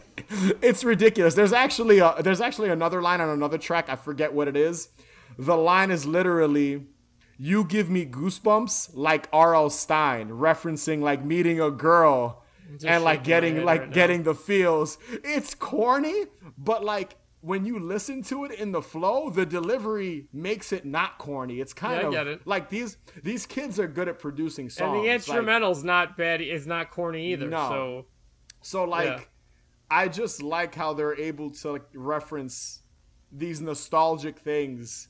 it's 0.61 0.83
ridiculous. 0.83 1.35
There's 1.35 1.51
actually 1.51 1.99
a 1.99 2.15
there's 2.21 2.39
actually 2.39 2.69
another 2.69 3.01
line 3.01 3.19
on 3.19 3.29
another 3.29 3.57
track, 3.57 3.89
I 3.89 3.97
forget 3.97 4.33
what 4.33 4.47
it 4.47 4.55
is. 4.55 4.89
The 5.37 5.57
line 5.57 5.91
is 5.91 6.05
literally 6.05 6.85
you 7.37 7.63
give 7.63 7.89
me 7.89 8.05
goosebumps 8.05 8.91
like 8.93 9.27
R.L. 9.33 9.69
Stine, 9.71 10.29
referencing 10.29 11.01
like 11.01 11.25
meeting 11.25 11.59
a 11.59 11.71
girl 11.71 12.43
and 12.85 13.03
like 13.03 13.23
getting 13.23 13.65
like 13.65 13.81
right 13.81 13.89
now. 13.89 13.93
getting 13.93 14.23
the 14.23 14.35
feels. 14.35 14.97
It's 15.23 15.53
corny, 15.53 16.25
but 16.57 16.83
like 16.83 17.15
when 17.41 17.65
you 17.65 17.79
listen 17.79 18.21
to 18.23 18.45
it 18.45 18.51
in 18.51 18.71
the 18.71 18.81
flow, 18.81 19.29
the 19.29 19.45
delivery 19.45 20.27
makes 20.31 20.71
it 20.71 20.85
not 20.85 21.17
corny. 21.17 21.59
It's 21.59 21.73
kind 21.73 22.13
Yeah, 22.13 22.21
of 22.21 22.47
like 22.47 22.69
these 22.69 22.97
these 23.23 23.45
kids 23.45 23.79
are 23.79 23.87
good 23.87 24.07
at 24.07 24.19
producing 24.19 24.69
songs. 24.69 24.87
And 24.87 24.95
the 24.95 25.07
Like, 25.07 25.15
instrumental's 25.15 25.83
not 25.83 26.17
bad. 26.17 26.41
Is 26.41 26.67
not 26.67 26.89
corny 26.89 27.33
either. 27.33 27.47
No. 27.47 27.67
So 27.69 28.05
so 28.61 28.83
like 28.85 29.07
Yeah. 29.07 29.19
I 29.89 30.07
just 30.07 30.41
like 30.41 30.75
how 30.75 30.93
they're 30.93 31.19
able 31.19 31.49
to 31.51 31.71
like, 31.73 31.83
reference 31.93 32.81
these 33.31 33.59
nostalgic 33.59 34.39
things 34.39 35.09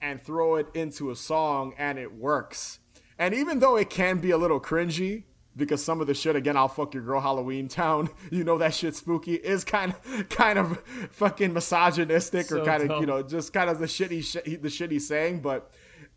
and 0.00 0.20
throw 0.22 0.56
it 0.56 0.68
into 0.74 1.10
a 1.10 1.16
song 1.16 1.74
and 1.76 1.98
it 1.98 2.14
works. 2.14 2.78
And 3.18 3.34
even 3.34 3.58
though 3.58 3.76
it 3.76 3.90
can 3.90 4.18
be 4.18 4.30
a 4.30 4.38
little 4.38 4.60
cringy 4.60 5.24
because 5.56 5.84
some 5.84 6.00
of 6.00 6.06
the 6.06 6.14
shit 6.14 6.36
again 6.36 6.56
I'll 6.56 6.68
fuck 6.68 6.94
your 6.94 7.02
girl 7.02 7.20
Halloween 7.20 7.68
town, 7.68 8.08
you 8.30 8.44
know 8.44 8.58
that 8.58 8.74
shit 8.74 8.94
spooky 8.96 9.34
is 9.34 9.64
kind 9.64 9.92
of 9.92 10.28
kind 10.28 10.58
of 10.58 10.80
fucking 11.10 11.52
misogynistic 11.52 12.46
or 12.46 12.58
So 12.58 12.64
kind 12.64 12.90
of 12.90 13.00
you 13.00 13.06
know 13.06 13.22
just 13.22 13.52
kind 13.52 13.70
of 13.70 13.78
the 13.78 13.88
shit 13.88 14.10
he 14.10 14.22
sh- 14.22 14.36
the 14.60 14.70
shit 14.70 14.90
he's 14.90 15.06
saying 15.06 15.40
but 15.40 15.70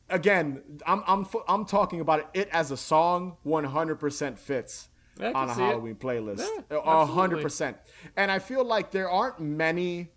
again 0.09 0.63
I'm 0.85 1.03
I'm 1.05 1.27
I'm 1.47 1.65
talking 1.65 1.99
about 2.01 2.19
it, 2.19 2.27
it 2.33 2.49
as 2.51 2.71
a 2.71 2.77
song 2.77 3.37
100% 3.45 4.37
fits 4.37 4.89
on 5.21 5.49
a 5.49 5.55
see 5.55 5.61
it. 5.61 5.65
Halloween 5.65 5.95
playlist. 5.95 6.45
Yeah, 6.69 6.77
A 6.77 7.05
hundred 7.05 7.39
absolutely. 7.39 7.43
percent. 7.43 7.77
And 8.15 8.31
I 8.31 8.37
feel 8.39 8.63
like 8.63 8.91
there 8.91 9.09
aren't 9.09 9.39
many 9.39 10.09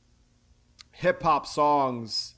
hip 0.93 1.23
hop 1.23 1.47
songs 1.47 2.35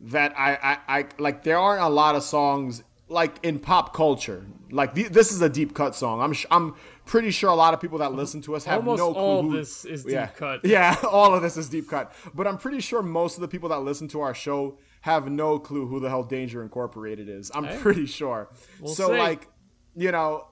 that 0.00 0.38
I, 0.38 0.54
I, 0.86 0.98
I 0.98 1.06
like. 1.18 1.44
There 1.44 1.58
aren't 1.58 1.82
a 1.82 1.88
lot 1.88 2.14
of 2.14 2.22
songs 2.22 2.82
like 3.08 3.36
in 3.42 3.58
pop 3.58 3.94
culture. 3.94 4.44
Like 4.70 4.94
th- 4.94 5.08
this 5.10 5.30
is 5.32 5.40
a 5.42 5.48
deep 5.48 5.74
cut 5.74 5.94
song. 5.94 6.20
I'm 6.20 6.32
sh- 6.32 6.46
I'm 6.50 6.74
pretty 7.04 7.30
sure 7.30 7.50
a 7.50 7.54
lot 7.54 7.74
of 7.74 7.80
people 7.80 7.98
that 7.98 8.12
listen 8.12 8.40
to 8.42 8.56
us 8.56 8.64
have 8.64 8.78
Almost 8.78 8.98
no 8.98 9.12
clue. 9.12 9.22
all 9.22 9.42
who- 9.42 9.56
this 9.56 9.84
is 9.84 10.04
deep 10.04 10.12
yeah. 10.12 10.26
cut. 10.28 10.60
Yeah, 10.64 10.96
all 11.10 11.34
of 11.34 11.42
this 11.42 11.56
is 11.56 11.68
deep 11.68 11.88
cut. 11.88 12.12
But 12.34 12.46
I'm 12.46 12.56
pretty 12.58 12.80
sure 12.80 13.02
most 13.02 13.36
of 13.36 13.42
the 13.42 13.48
people 13.48 13.68
that 13.70 13.80
listen 13.80 14.08
to 14.08 14.20
our 14.20 14.34
show 14.34 14.78
have 15.02 15.30
no 15.30 15.58
clue 15.58 15.86
who 15.86 16.00
the 16.00 16.08
hell 16.08 16.22
Danger 16.24 16.62
Incorporated 16.62 17.28
is. 17.28 17.50
I'm 17.54 17.64
Hey. 17.64 17.78
pretty 17.78 18.06
sure. 18.06 18.48
so 18.86 19.08
see. 19.08 19.18
like, 19.18 19.48
you 19.94 20.10
know, 20.10 20.46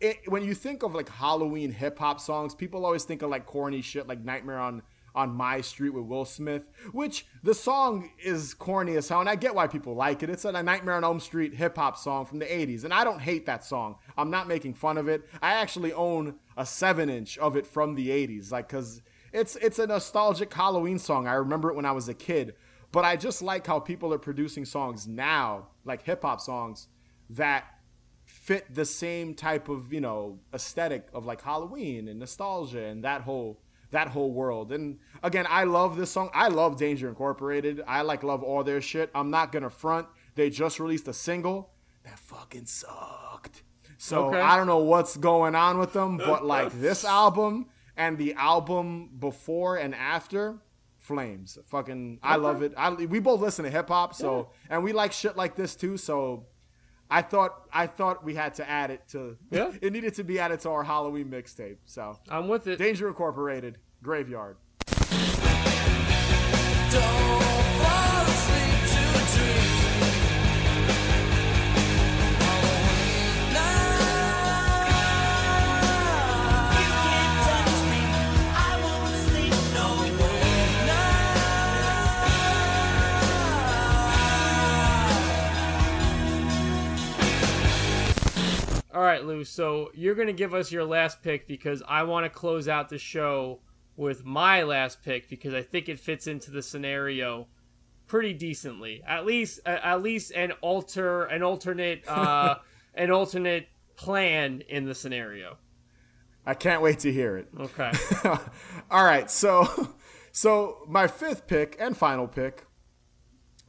it, 0.00 0.18
when 0.28 0.44
you 0.44 0.54
think 0.54 0.84
of 0.84 0.94
like 0.94 1.08
Halloween 1.08 1.72
hip 1.72 1.98
hop 1.98 2.20
songs, 2.20 2.54
people 2.54 2.86
always 2.86 3.02
think 3.02 3.22
of 3.22 3.30
like 3.30 3.44
corny 3.44 3.82
shit 3.82 4.06
like 4.06 4.24
Nightmare 4.24 4.60
on 4.60 4.82
on 5.18 5.34
My 5.34 5.60
Street 5.60 5.90
with 5.90 6.04
Will 6.04 6.24
Smith, 6.24 6.70
which 6.92 7.26
the 7.42 7.52
song 7.52 8.10
is 8.22 8.54
corny 8.54 8.94
as 8.94 9.08
hell, 9.08 9.18
and 9.18 9.28
I 9.28 9.34
get 9.34 9.52
why 9.52 9.66
people 9.66 9.94
like 9.94 10.22
it. 10.22 10.30
It's 10.30 10.44
a 10.44 10.62
Nightmare 10.62 10.94
on 10.94 11.02
Elm 11.02 11.18
Street 11.18 11.54
hip 11.54 11.76
hop 11.76 11.96
song 11.98 12.24
from 12.24 12.38
the 12.38 12.46
80s, 12.46 12.84
and 12.84 12.94
I 12.94 13.02
don't 13.02 13.20
hate 13.20 13.44
that 13.46 13.64
song. 13.64 13.96
I'm 14.16 14.30
not 14.30 14.46
making 14.46 14.74
fun 14.74 14.96
of 14.96 15.08
it. 15.08 15.28
I 15.42 15.54
actually 15.54 15.92
own 15.92 16.36
a 16.56 16.64
seven 16.64 17.10
inch 17.10 17.36
of 17.38 17.56
it 17.56 17.66
from 17.66 17.96
the 17.96 18.10
80s, 18.10 18.52
like 18.52 18.68
because 18.68 19.02
it's 19.32 19.56
it's 19.56 19.80
a 19.80 19.88
nostalgic 19.88 20.54
Halloween 20.54 21.00
song. 21.00 21.26
I 21.26 21.34
remember 21.34 21.68
it 21.68 21.74
when 21.74 21.84
I 21.84 21.92
was 21.92 22.08
a 22.08 22.14
kid. 22.14 22.54
But 22.90 23.04
I 23.04 23.16
just 23.16 23.42
like 23.42 23.66
how 23.66 23.80
people 23.80 24.14
are 24.14 24.18
producing 24.18 24.64
songs 24.64 25.06
now, 25.06 25.68
like 25.84 26.04
hip 26.04 26.22
hop 26.22 26.40
songs, 26.40 26.88
that 27.28 27.64
fit 28.24 28.72
the 28.72 28.84
same 28.84 29.34
type 29.34 29.68
of 29.68 29.92
you 29.92 30.00
know 30.00 30.38
aesthetic 30.54 31.08
of 31.12 31.26
like 31.26 31.42
Halloween 31.42 32.06
and 32.06 32.20
nostalgia 32.20 32.84
and 32.84 33.02
that 33.02 33.22
whole 33.22 33.60
that 33.90 34.08
whole 34.08 34.32
world. 34.32 34.72
And 34.72 34.98
again, 35.22 35.46
I 35.48 35.64
love 35.64 35.96
this 35.96 36.10
song. 36.10 36.30
I 36.34 36.48
love 36.48 36.76
Danger 36.76 37.08
Incorporated. 37.08 37.82
I 37.86 38.02
like 38.02 38.22
love 38.22 38.42
all 38.42 38.62
their 38.64 38.80
shit. 38.80 39.10
I'm 39.14 39.30
not 39.30 39.52
gonna 39.52 39.70
front. 39.70 40.06
They 40.34 40.50
just 40.50 40.78
released 40.78 41.08
a 41.08 41.12
single 41.12 41.70
that 42.04 42.18
fucking 42.18 42.66
sucked. 42.66 43.62
So 43.96 44.26
Okay. 44.26 44.40
I 44.40 44.56
don't 44.56 44.66
know 44.66 44.78
what's 44.78 45.16
going 45.16 45.54
on 45.54 45.78
with 45.78 45.92
them, 45.92 46.16
but 46.18 46.44
like 46.44 46.72
this 46.80 47.04
album 47.04 47.66
and 47.96 48.16
the 48.16 48.34
album 48.34 49.10
before 49.18 49.76
and 49.76 49.94
after, 49.94 50.58
flames. 50.98 51.58
Fucking, 51.64 52.20
I 52.22 52.36
love 52.36 52.62
it. 52.62 52.72
I, 52.76 52.90
we 52.90 53.18
both 53.18 53.40
listen 53.40 53.64
to 53.64 53.70
hip 53.70 53.88
hop, 53.88 54.14
so 54.14 54.50
and 54.70 54.84
we 54.84 54.92
like 54.92 55.12
shit 55.12 55.36
like 55.36 55.56
this 55.56 55.74
too. 55.74 55.96
So 55.96 56.46
I 57.10 57.22
thought 57.22 57.66
I 57.72 57.86
thought 57.86 58.24
we 58.24 58.34
had 58.34 58.54
to 58.54 58.68
add 58.68 58.90
it 58.90 59.08
to. 59.08 59.36
Yeah. 59.50 59.72
it 59.82 59.92
needed 59.92 60.14
to 60.14 60.24
be 60.24 60.38
added 60.38 60.60
to 60.60 60.70
our 60.70 60.84
Halloween 60.84 61.30
mixtape. 61.30 61.78
So 61.86 62.18
I'm 62.28 62.48
with 62.48 62.66
it. 62.66 62.78
Danger 62.78 63.08
Incorporated, 63.08 63.78
Graveyard. 64.02 64.56
Don't 64.86 65.02
fall 67.82 68.24
asleep 68.26 68.80
to 68.90 69.38
dream. 69.38 69.77
All 88.92 89.02
right, 89.02 89.24
Lou. 89.24 89.44
So 89.44 89.90
you're 89.94 90.14
gonna 90.14 90.32
give 90.32 90.54
us 90.54 90.72
your 90.72 90.84
last 90.84 91.22
pick 91.22 91.46
because 91.46 91.82
I 91.86 92.04
want 92.04 92.24
to 92.24 92.30
close 92.30 92.68
out 92.68 92.88
the 92.88 92.98
show 92.98 93.60
with 93.96 94.24
my 94.24 94.62
last 94.62 95.02
pick 95.02 95.28
because 95.28 95.52
I 95.52 95.62
think 95.62 95.88
it 95.88 95.98
fits 95.98 96.26
into 96.26 96.50
the 96.50 96.62
scenario 96.62 97.48
pretty 98.06 98.32
decently. 98.32 99.02
At 99.06 99.26
least, 99.26 99.60
uh, 99.66 99.78
at 99.82 100.02
least 100.02 100.32
an 100.32 100.52
alter, 100.62 101.24
an 101.24 101.42
alternate, 101.42 102.08
uh, 102.08 102.56
an 102.94 103.10
alternate 103.10 103.68
plan 103.96 104.62
in 104.68 104.86
the 104.86 104.94
scenario. 104.94 105.58
I 106.46 106.54
can't 106.54 106.80
wait 106.80 107.00
to 107.00 107.12
hear 107.12 107.36
it. 107.36 107.48
Okay. 107.60 107.92
All 108.90 109.04
right, 109.04 109.30
so 109.30 109.90
so 110.32 110.78
my 110.88 111.06
fifth 111.06 111.46
pick 111.46 111.76
and 111.78 111.94
final 111.94 112.26
pick 112.26 112.64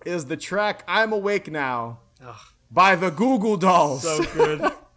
is 0.06 0.26
the 0.26 0.38
track 0.38 0.84
"I'm 0.88 1.12
Awake 1.12 1.52
Now" 1.52 2.00
by 2.72 2.96
the 2.96 3.10
Goo 3.10 3.38
Goo 3.38 3.58
Dolls. 3.58 4.04
so 4.04 4.24
good. 4.34 4.72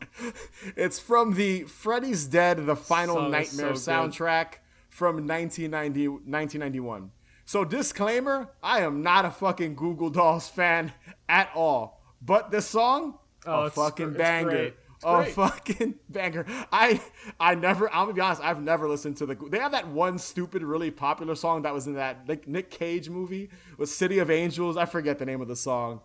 it's 0.76 0.98
from 0.98 1.34
the 1.34 1.64
Freddy's 1.64 2.26
Dead: 2.26 2.66
The 2.66 2.76
Final 2.76 3.28
Nightmare 3.28 3.74
so 3.74 3.92
soundtrack 3.92 4.54
from 4.88 5.26
1990, 5.26 6.08
1991. 6.08 7.10
So 7.44 7.64
disclaimer: 7.64 8.50
I 8.62 8.80
am 8.80 9.02
not 9.02 9.24
a 9.24 9.30
fucking 9.30 9.74
Goo 9.74 9.94
Goo 9.94 10.10
Dolls 10.10 10.48
fan 10.48 10.92
at 11.28 11.50
all, 11.54 12.00
but 12.20 12.50
this 12.50 12.66
song, 12.66 13.18
Oh, 13.46 13.64
a 13.64 13.70
fucking 13.70 14.12
banger. 14.14 14.72
A 15.04 15.24
fucking 15.24 15.96
banger. 16.08 16.46
I 16.70 17.02
I 17.40 17.56
never. 17.56 17.88
I'm 17.88 18.04
gonna 18.04 18.12
be 18.12 18.20
honest. 18.20 18.40
I've 18.40 18.62
never 18.62 18.88
listened 18.88 19.16
to 19.16 19.26
the. 19.26 19.34
They 19.34 19.58
have 19.58 19.72
that 19.72 19.88
one 19.88 20.16
stupid, 20.18 20.62
really 20.62 20.92
popular 20.92 21.34
song 21.34 21.62
that 21.62 21.74
was 21.74 21.88
in 21.88 21.94
that 21.94 22.28
Nick, 22.28 22.46
Nick 22.46 22.70
Cage 22.70 23.10
movie 23.10 23.50
with 23.78 23.88
"City 23.88 24.20
of 24.20 24.30
Angels." 24.30 24.76
I 24.76 24.84
forget 24.84 25.18
the 25.18 25.26
name 25.26 25.40
of 25.40 25.48
the 25.48 25.56
song. 25.56 26.02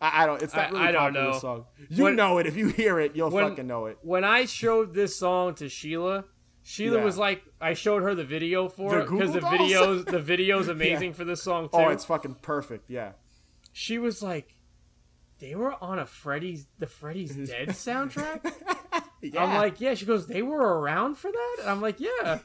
I, 0.00 0.22
I 0.22 0.26
don't. 0.26 0.42
It's 0.42 0.54
not 0.54 0.66
I- 0.66 0.70
really 0.70 0.82
I 0.86 0.92
don't 0.92 1.02
popular 1.14 1.30
know. 1.32 1.38
song. 1.38 1.64
You 1.88 2.04
When- 2.04 2.16
know 2.16 2.38
it 2.38 2.46
if 2.46 2.56
you 2.56 2.68
hear 2.68 3.00
it. 3.00 3.16
You'll 3.16 3.30
When- 3.30 3.48
fucking 3.50 3.66
know 3.66 3.86
it. 3.86 3.98
When 4.02 4.24
I 4.24 4.44
showed 4.44 4.94
this 4.94 5.16
song 5.16 5.54
to 5.56 5.68
Sheila, 5.68 6.24
Sheila 6.62 6.98
Yeah. 6.98 7.04
was 7.04 7.16
like, 7.18 7.42
I 7.60 7.74
showed 7.74 8.02
her 8.02 8.14
the 8.14 8.24
video 8.24 8.68
for 8.68 8.90
The 8.90 9.00
it 9.00 9.10
because 9.10 9.32
the 9.32 9.40
Dolls? 9.40 9.52
videos, 9.60 10.04
the 10.10 10.20
video's 10.20 10.68
amazing 10.68 11.14
for 11.14 11.24
this 11.24 11.42
song 11.42 11.68
oh, 11.72 11.78
too. 11.78 11.84
Oh, 11.86 11.88
it's 11.90 12.04
fucking 12.04 12.36
perfect. 12.42 12.90
Yeah. 12.90 13.12
she 13.72 13.98
was 13.98 14.22
like, 14.22 14.54
they 15.40 15.54
were 15.54 15.74
on 15.82 15.98
a 15.98 16.06
Freddy's 16.06 16.66
the 16.78 16.86
Freddy's 16.86 17.34
Dead 17.48 17.68
soundtrack. 17.68 18.52
Yeah. 19.20 19.42
I'm 19.42 19.56
like, 19.56 19.80
yeah. 19.80 19.94
She 19.94 20.06
goes, 20.06 20.28
they 20.28 20.42
were 20.42 20.78
around 20.80 21.16
for 21.16 21.28
that. 21.32 21.56
And 21.62 21.68
I'm 21.70 21.80
like, 21.80 21.98
yeah. 21.98 22.38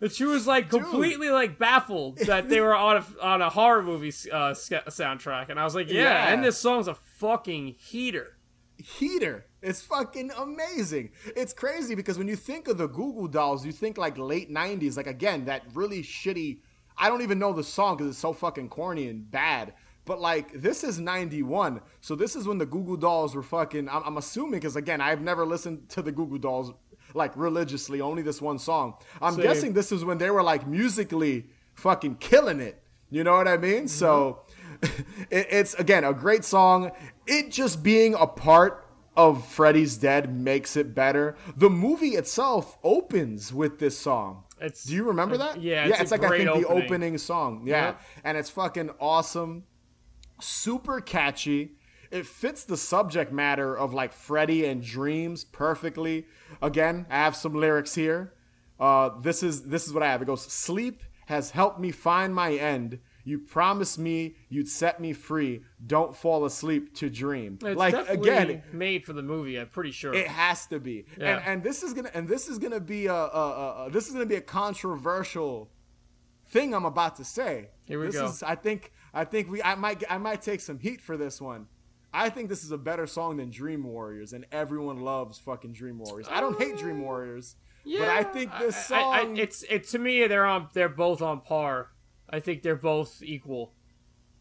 And 0.00 0.12
she 0.12 0.24
was 0.24 0.46
like 0.46 0.70
completely 0.70 1.30
like 1.30 1.58
baffled 1.58 2.18
that 2.26 2.48
they 2.48 2.60
were 2.60 2.76
on 2.76 2.98
a 2.98 3.04
on 3.22 3.42
a 3.42 3.50
horror 3.50 3.82
movie 3.82 4.08
uh, 4.30 4.52
soundtrack. 4.52 5.48
And 5.48 5.58
I 5.58 5.64
was 5.64 5.74
like, 5.74 5.88
yeah. 5.90 6.02
Yeah. 6.02 6.32
And 6.32 6.44
this 6.44 6.58
song's 6.58 6.88
a 6.88 6.94
fucking 6.94 7.74
heater. 7.78 8.36
heater. 8.76 9.46
It's 9.60 9.82
fucking 9.82 10.30
amazing. 10.38 11.10
It's 11.34 11.52
crazy 11.52 11.96
because 11.96 12.16
when 12.16 12.28
you 12.28 12.36
think 12.36 12.68
of 12.68 12.78
the 12.78 12.86
Goo 12.86 13.12
Goo 13.12 13.28
Dolls, 13.28 13.66
you 13.66 13.72
think 13.72 13.98
like 13.98 14.16
late 14.16 14.50
'90s. 14.50 14.96
Like 14.96 15.08
again, 15.08 15.46
that 15.46 15.64
really 15.74 16.02
shitty. 16.02 16.60
I 16.96 17.08
don't 17.08 17.22
even 17.22 17.38
know 17.40 17.52
the 17.52 17.64
song 17.64 17.96
because 17.96 18.10
it's 18.10 18.18
so 18.20 18.32
fucking 18.32 18.68
corny 18.68 19.08
and 19.08 19.28
bad. 19.28 19.74
But 20.04 20.20
like 20.20 20.52
this 20.52 20.84
is 20.84 21.00
'91, 21.00 21.80
so 22.00 22.14
this 22.14 22.36
is 22.36 22.46
when 22.46 22.58
the 22.58 22.66
Goo 22.66 22.84
Goo 22.84 22.96
Dolls 22.96 23.34
were 23.34 23.42
fucking. 23.42 23.88
I'm, 23.88 24.02
I'm 24.04 24.16
assuming 24.16 24.60
because 24.60 24.76
again, 24.76 25.00
I've 25.00 25.22
never 25.22 25.44
listened 25.44 25.88
to 25.90 26.02
the 26.02 26.12
Goo 26.12 26.26
Goo 26.26 26.38
Dolls 26.38 26.72
like 27.14 27.32
religiously. 27.36 28.00
Only 28.00 28.22
this 28.22 28.40
one 28.42 28.58
song. 28.58 28.94
I'm 29.20 29.34
Same. 29.34 29.42
guessing 29.42 29.72
this 29.72 29.92
is 29.92 30.04
when 30.04 30.18
they 30.18 30.30
were 30.30 30.42
like 30.42 30.66
musically 30.66 31.46
fucking 31.74 32.16
killing 32.16 32.60
it. 32.60 32.82
You 33.10 33.24
know 33.24 33.32
what 33.32 33.48
I 33.48 33.56
mean? 33.56 33.84
Mm-hmm. 33.84 33.86
So 33.86 34.42
it, 35.30 35.46
it's 35.50 35.74
again 35.74 36.04
a 36.04 36.12
great 36.12 36.44
song. 36.44 36.90
It 37.26 37.50
just 37.50 37.82
being 37.82 38.14
a 38.14 38.26
part 38.26 38.84
of 39.16 39.44
Freddy's 39.46 39.96
Dead 39.96 40.32
makes 40.32 40.76
it 40.76 40.94
better. 40.94 41.36
The 41.56 41.68
movie 41.70 42.10
itself 42.10 42.78
opens 42.84 43.52
with 43.52 43.78
this 43.80 43.98
song. 43.98 44.44
It's 44.60 44.84
Do 44.84 44.94
you 44.94 45.04
remember 45.04 45.36
that? 45.38 45.60
yeah, 45.60 45.86
yeah. 45.86 45.92
it's 45.94 46.00
It's, 46.02 46.10
like 46.12 46.22
I 46.24 46.30
think 46.38 46.44
the 46.44 46.66
opening. 46.66 46.84
opening 46.84 47.18
song. 47.18 47.62
Yeah, 47.66 47.86
Yep. 47.86 48.00
and 48.24 48.38
it's 48.38 48.50
fucking 48.50 48.90
awesome, 49.00 49.64
super 50.40 51.00
catchy. 51.00 51.72
It 52.10 52.26
fits 52.26 52.64
the 52.64 52.76
subject 52.76 53.32
matter 53.32 53.76
of 53.76 53.92
like 53.92 54.12
Freddy 54.12 54.64
and 54.66 54.82
dreams 54.82 55.44
perfectly. 55.44 56.26
Again, 56.62 57.06
I 57.10 57.16
have 57.16 57.36
some 57.36 57.54
lyrics 57.54 57.94
here. 57.94 58.32
Uh, 58.80 59.10
this 59.20 59.42
is 59.42 59.64
this 59.64 59.86
is 59.86 59.92
what 59.92 60.02
I 60.02 60.06
have. 60.06 60.22
It 60.22 60.26
goes: 60.26 60.42
Sleep 60.42 61.02
has 61.26 61.50
helped 61.50 61.78
me 61.80 61.90
find 61.90 62.34
my 62.34 62.52
end. 62.52 63.00
You 63.24 63.38
promised 63.38 63.98
me 63.98 64.36
you'd 64.48 64.68
set 64.68 65.00
me 65.00 65.12
free. 65.12 65.62
Don't 65.86 66.16
fall 66.16 66.46
asleep 66.46 66.94
to 66.94 67.10
dream. 67.10 67.58
It's 67.62 67.76
like 67.76 67.94
again, 68.08 68.62
made 68.72 69.04
for 69.04 69.12
the 69.12 69.22
movie. 69.22 69.58
I'm 69.58 69.68
pretty 69.68 69.90
sure. 69.90 70.14
it 70.14 70.26
has 70.26 70.66
to 70.68 70.80
be. 70.80 71.04
Yeah. 71.18 71.36
And 71.36 71.46
and 71.46 71.62
this 71.62 71.82
is 71.82 71.92
gonna 71.92 72.10
and 72.14 72.26
this 72.26 72.48
is 72.48 72.58
gonna 72.58 72.80
be 72.80 73.04
a, 73.04 73.12
a, 73.12 73.86
a, 73.86 73.90
this 73.90 74.06
is 74.06 74.14
gonna 74.14 74.24
be 74.24 74.36
a 74.36 74.40
controversial 74.40 75.70
thing 76.48 76.72
I'm 76.74 76.86
about 76.86 77.16
to 77.16 77.24
say. 77.24 77.68
Here 77.86 78.00
we 78.00 78.06
this 78.06 78.14
go. 78.14 78.26
Is, 78.26 78.42
I 78.42 78.54
think 78.54 78.92
I 79.12 79.24
think 79.24 79.50
we 79.50 79.62
I 79.62 79.74
might 79.74 80.02
I 80.08 80.16
might 80.16 80.40
take 80.40 80.60
some 80.60 80.78
heat 80.78 81.02
for 81.02 81.18
this 81.18 81.38
one. 81.38 81.66
I 82.20 82.30
think 82.30 82.48
this 82.48 82.64
is 82.64 82.70
a 82.72 82.78
better 82.78 83.06
song 83.06 83.36
than 83.36 83.50
Dream 83.50 83.84
Warriors, 83.84 84.32
and 84.32 84.46
everyone 84.52 85.00
loves 85.00 85.38
fucking 85.38 85.72
Dream 85.72 85.98
Warriors. 85.98 86.26
I 86.30 86.40
don't 86.40 86.58
hate 86.58 86.76
Dream 86.78 87.00
Warriors, 87.02 87.56
but 87.84 88.08
I 88.08 88.22
think 88.24 88.50
this 88.58 88.90
Uh, 88.90 88.94
I- 88.94 88.98
I- 88.98 89.22
song. 89.24 89.38
I- 89.38 89.40
it's 89.42 89.62
it 89.64 89.84
to 89.88 89.98
me 89.98 90.26
they're 90.26 90.46
on 90.46 90.68
they're 90.72 90.88
both 90.88 91.22
on 91.22 91.40
par. 91.40 91.92
I 92.28 92.40
think 92.40 92.62
they're 92.62 92.76
both 92.76 93.22
equal. 93.22 93.74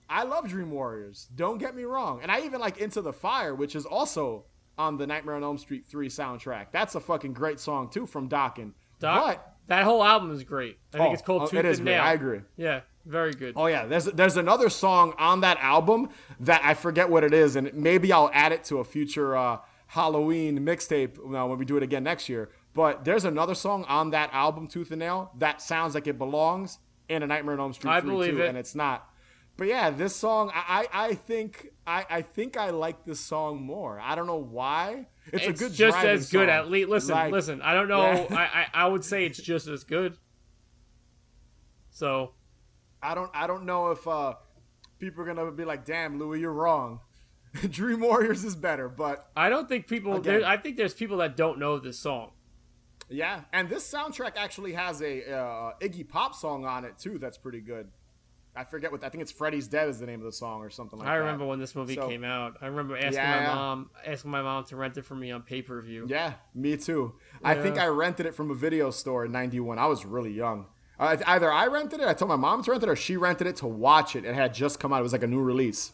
I 0.10 0.24
love 0.24 0.48
Dream 0.48 0.72
Warriors. 0.72 1.28
Don't 1.36 1.58
get 1.58 1.76
me 1.76 1.84
wrong. 1.84 2.20
And 2.22 2.32
I 2.32 2.42
even 2.42 2.60
like 2.62 2.78
Into 2.78 3.02
the 3.02 3.14
Fire, 3.14 3.54
which 3.54 3.76
is 3.76 3.86
also 3.86 4.46
on 4.78 4.98
the 4.98 5.06
Nightmare 5.08 5.36
on 5.36 5.44
Elm 5.44 5.58
Street 5.58 5.86
3 5.88 6.08
soundtrack. 6.08 6.68
That's 6.72 6.96
a 6.96 7.00
fucking 7.00 7.34
great 7.34 7.60
song 7.60 7.90
too 7.90 8.06
from 8.06 8.30
Dokken. 8.30 8.74
Doc, 9.00 9.26
but 9.38 9.54
that 9.68 9.84
whole 9.84 10.04
album 10.04 10.32
is 10.32 10.44
great. 10.44 10.78
I 10.94 10.98
think 10.98 11.10
Oh, 11.10 11.14
it's 11.14 11.22
called 11.22 11.42
oh, 11.44 11.48
Tooth 11.48 11.60
it 11.60 11.66
is 11.66 11.80
and. 11.80 11.86
Nail. 11.86 12.02
I 12.02 12.14
agree. 12.14 12.42
Yeah, 12.56 12.82
very 13.08 13.34
good. 13.34 13.54
Oh 13.56 13.68
yeah, 13.68 13.86
there's 13.86 14.06
there's 14.06 14.38
another 14.38 14.70
song 14.70 15.14
on 15.18 15.42
that 15.42 15.58
album 15.62 16.10
that 16.42 16.62
I 16.64 16.74
forget 16.74 17.10
what 17.10 17.24
it 17.24 17.34
is, 17.34 17.56
and 17.56 17.74
maybe 17.74 18.12
I'll 18.12 18.30
add 18.34 18.52
it 18.52 18.64
to 18.66 18.80
a 18.80 18.84
future 18.84 19.36
uh, 19.36 19.60
Halloween 19.88 20.60
mixtape 20.60 21.18
when 21.26 21.58
we 21.58 21.66
do 21.66 21.78
it 21.78 21.84
again 21.84 22.04
next 22.04 22.30
year. 22.30 22.50
But 22.74 23.06
there's 23.06 23.26
another 23.26 23.56
song 23.56 23.86
on 23.86 24.12
that 24.12 24.30
album, 24.34 24.68
Tooth 24.68 24.92
and 24.92 25.00
Nail, 25.00 25.32
that 25.40 25.62
sounds 25.62 25.96
like 25.96 26.06
it 26.06 26.18
belongs 26.20 26.78
in 27.10 27.24
a 27.24 27.28
Nightmare 27.28 27.54
on 27.56 27.60
Elm 27.60 27.74
Street 27.74 27.90
I 27.90 28.02
3 28.02 28.10
believe 28.10 28.34
too, 28.36 28.42
it. 28.44 28.50
and 28.50 28.58
it's 28.58 28.76
not. 28.76 29.10
But 29.56 29.68
yeah, 29.68 29.90
this 29.90 30.16
song, 30.16 30.52
I 30.54 30.88
I 30.94 31.08
I 31.08 31.14
think 31.16 31.70
I 31.88 32.06
I 32.10 32.22
think 32.22 32.58
I 32.58 32.70
like 32.70 33.06
this 33.06 33.20
song 33.20 33.62
more. 33.64 34.00
I 34.00 34.14
don't 34.14 34.28
know 34.28 34.36
why. 34.36 35.08
It's, 35.34 35.46
it's 35.48 35.60
a 35.62 35.64
good 35.64 35.74
just 35.74 35.98
as 35.98 36.30
good. 36.30 36.48
song. 36.48 36.56
At 36.56 36.70
least 36.70 36.90
listen, 36.90 37.16
Like, 37.16 37.32
listen. 37.32 37.62
I 37.64 37.74
don't 37.74 37.88
know. 37.88 38.04
Yeah. 38.04 38.28
I, 38.36 38.44
I 38.44 38.68
I 38.86 38.88
would 38.88 39.04
say 39.04 39.26
it's 39.26 39.42
just 39.42 39.68
as 39.68 39.84
good. 39.84 40.16
So 41.90 42.34
I 43.02 43.16
don't 43.16 43.32
I 43.34 43.48
don't 43.48 43.66
know 43.66 43.92
if 43.92 44.08
uh 44.08 44.34
people 45.00 45.24
are 45.24 45.26
gonna 45.26 45.52
be 45.52 45.66
like, 45.66 45.86
damn, 45.86 46.20
Louis, 46.20 46.40
you're 46.40 46.54
wrong. 46.54 47.00
Dream 47.70 48.02
Warriors 48.02 48.44
is 48.44 48.56
better, 48.56 48.90
but 48.90 49.30
I 49.36 49.50
don't 49.50 49.68
think 49.70 49.88
people. 49.88 50.16
Again. 50.16 50.44
I 50.44 50.58
think 50.58 50.78
there's 50.78 50.94
people 50.94 51.18
that 51.18 51.36
don't 51.38 51.58
know 51.60 51.80
this 51.80 51.98
song. 51.98 52.32
yeah. 53.10 53.42
And 53.54 53.70
this 53.70 53.90
soundtrack 53.92 54.34
actually 54.36 54.74
has 54.74 55.02
a 55.02 55.32
uh, 55.34 55.72
Iggy 55.82 56.08
Pop 56.08 56.36
song 56.36 56.66
on 56.66 56.86
it 56.86 56.98
too. 57.00 57.18
That's 57.18 57.38
pretty 57.38 57.62
good. 57.62 57.88
I 58.56 58.64
forget 58.64 58.92
what 58.92 59.04
I 59.04 59.10
think 59.10 59.22
it's 59.22 59.32
Freddy's 59.32 59.68
Dead 59.68 59.88
is 59.88 60.00
the 60.00 60.08
name 60.08 60.20
of 60.20 60.26
the 60.26 60.32
song 60.32 60.62
or 60.62 60.70
something 60.72 60.98
like 60.98 61.08
I 61.08 61.12
that. 61.12 61.16
I 61.16 61.26
remember 61.26 61.46
when 61.46 61.60
this 61.60 61.76
movie 61.76 61.94
So- 61.96 62.08
came 62.08 62.24
out. 62.24 62.58
I 62.62 62.66
remember 62.68 62.98
asking 62.98 63.14
Yeah, 63.14 63.36
my 63.36 63.42
yeah. 63.44 63.56
mom, 63.56 63.90
asking 64.06 64.32
my 64.32 64.42
mom 64.42 64.64
to 64.66 64.76
rent 64.76 64.98
it 64.98 65.06
for 65.06 65.16
me 65.16 65.32
on 65.32 65.44
pay 65.44 65.62
per 65.62 65.80
view. 65.82 66.06
Yeah, 66.10 66.34
me 66.56 66.76
too. 66.76 67.14
I 67.44 67.54
think 67.56 67.78
I 67.78 67.86
rented 67.88 68.26
it 68.26 68.34
from 68.36 68.50
a 68.52 68.56
video 68.56 68.90
store 68.92 69.26
in 69.26 69.32
'91. 69.32 69.78
I 69.80 69.86
was 69.86 70.06
really 70.06 70.34
young. 70.34 70.66
Uh, 71.00 71.16
either 71.28 71.52
I 71.52 71.68
rented 71.68 72.00
it, 72.00 72.08
I 72.08 72.14
told 72.14 72.30
my 72.30 72.36
mom 72.36 72.64
to 72.64 72.72
rent 72.72 72.84
it, 72.84 72.90
or 72.90 72.96
she 72.96 73.18
rented 73.18 73.46
it 73.48 73.58
to 73.58 73.68
watch 73.68 74.16
it. 74.16 74.26
It 74.26 74.34
had 74.34 74.54
just 74.54 74.80
come 74.80 74.92
out. 74.94 75.00
It 75.00 75.04
was 75.04 75.12
like 75.14 75.24
a 75.24 75.28
new 75.28 75.40
release. 75.42 75.92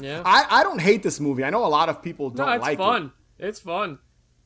Yeah. 0.00 0.22
I, 0.24 0.46
I 0.50 0.62
don't 0.62 0.80
hate 0.80 1.02
this 1.02 1.20
movie. 1.20 1.44
I 1.44 1.50
know 1.50 1.64
a 1.64 1.68
lot 1.68 1.88
of 1.88 2.02
people 2.02 2.30
don't 2.30 2.46
no, 2.46 2.52
it's 2.54 2.62
like 2.62 2.70
it. 2.78 2.80
It's 2.82 2.86
fun. 2.86 3.12
It's 3.38 3.60
fun. 3.60 3.98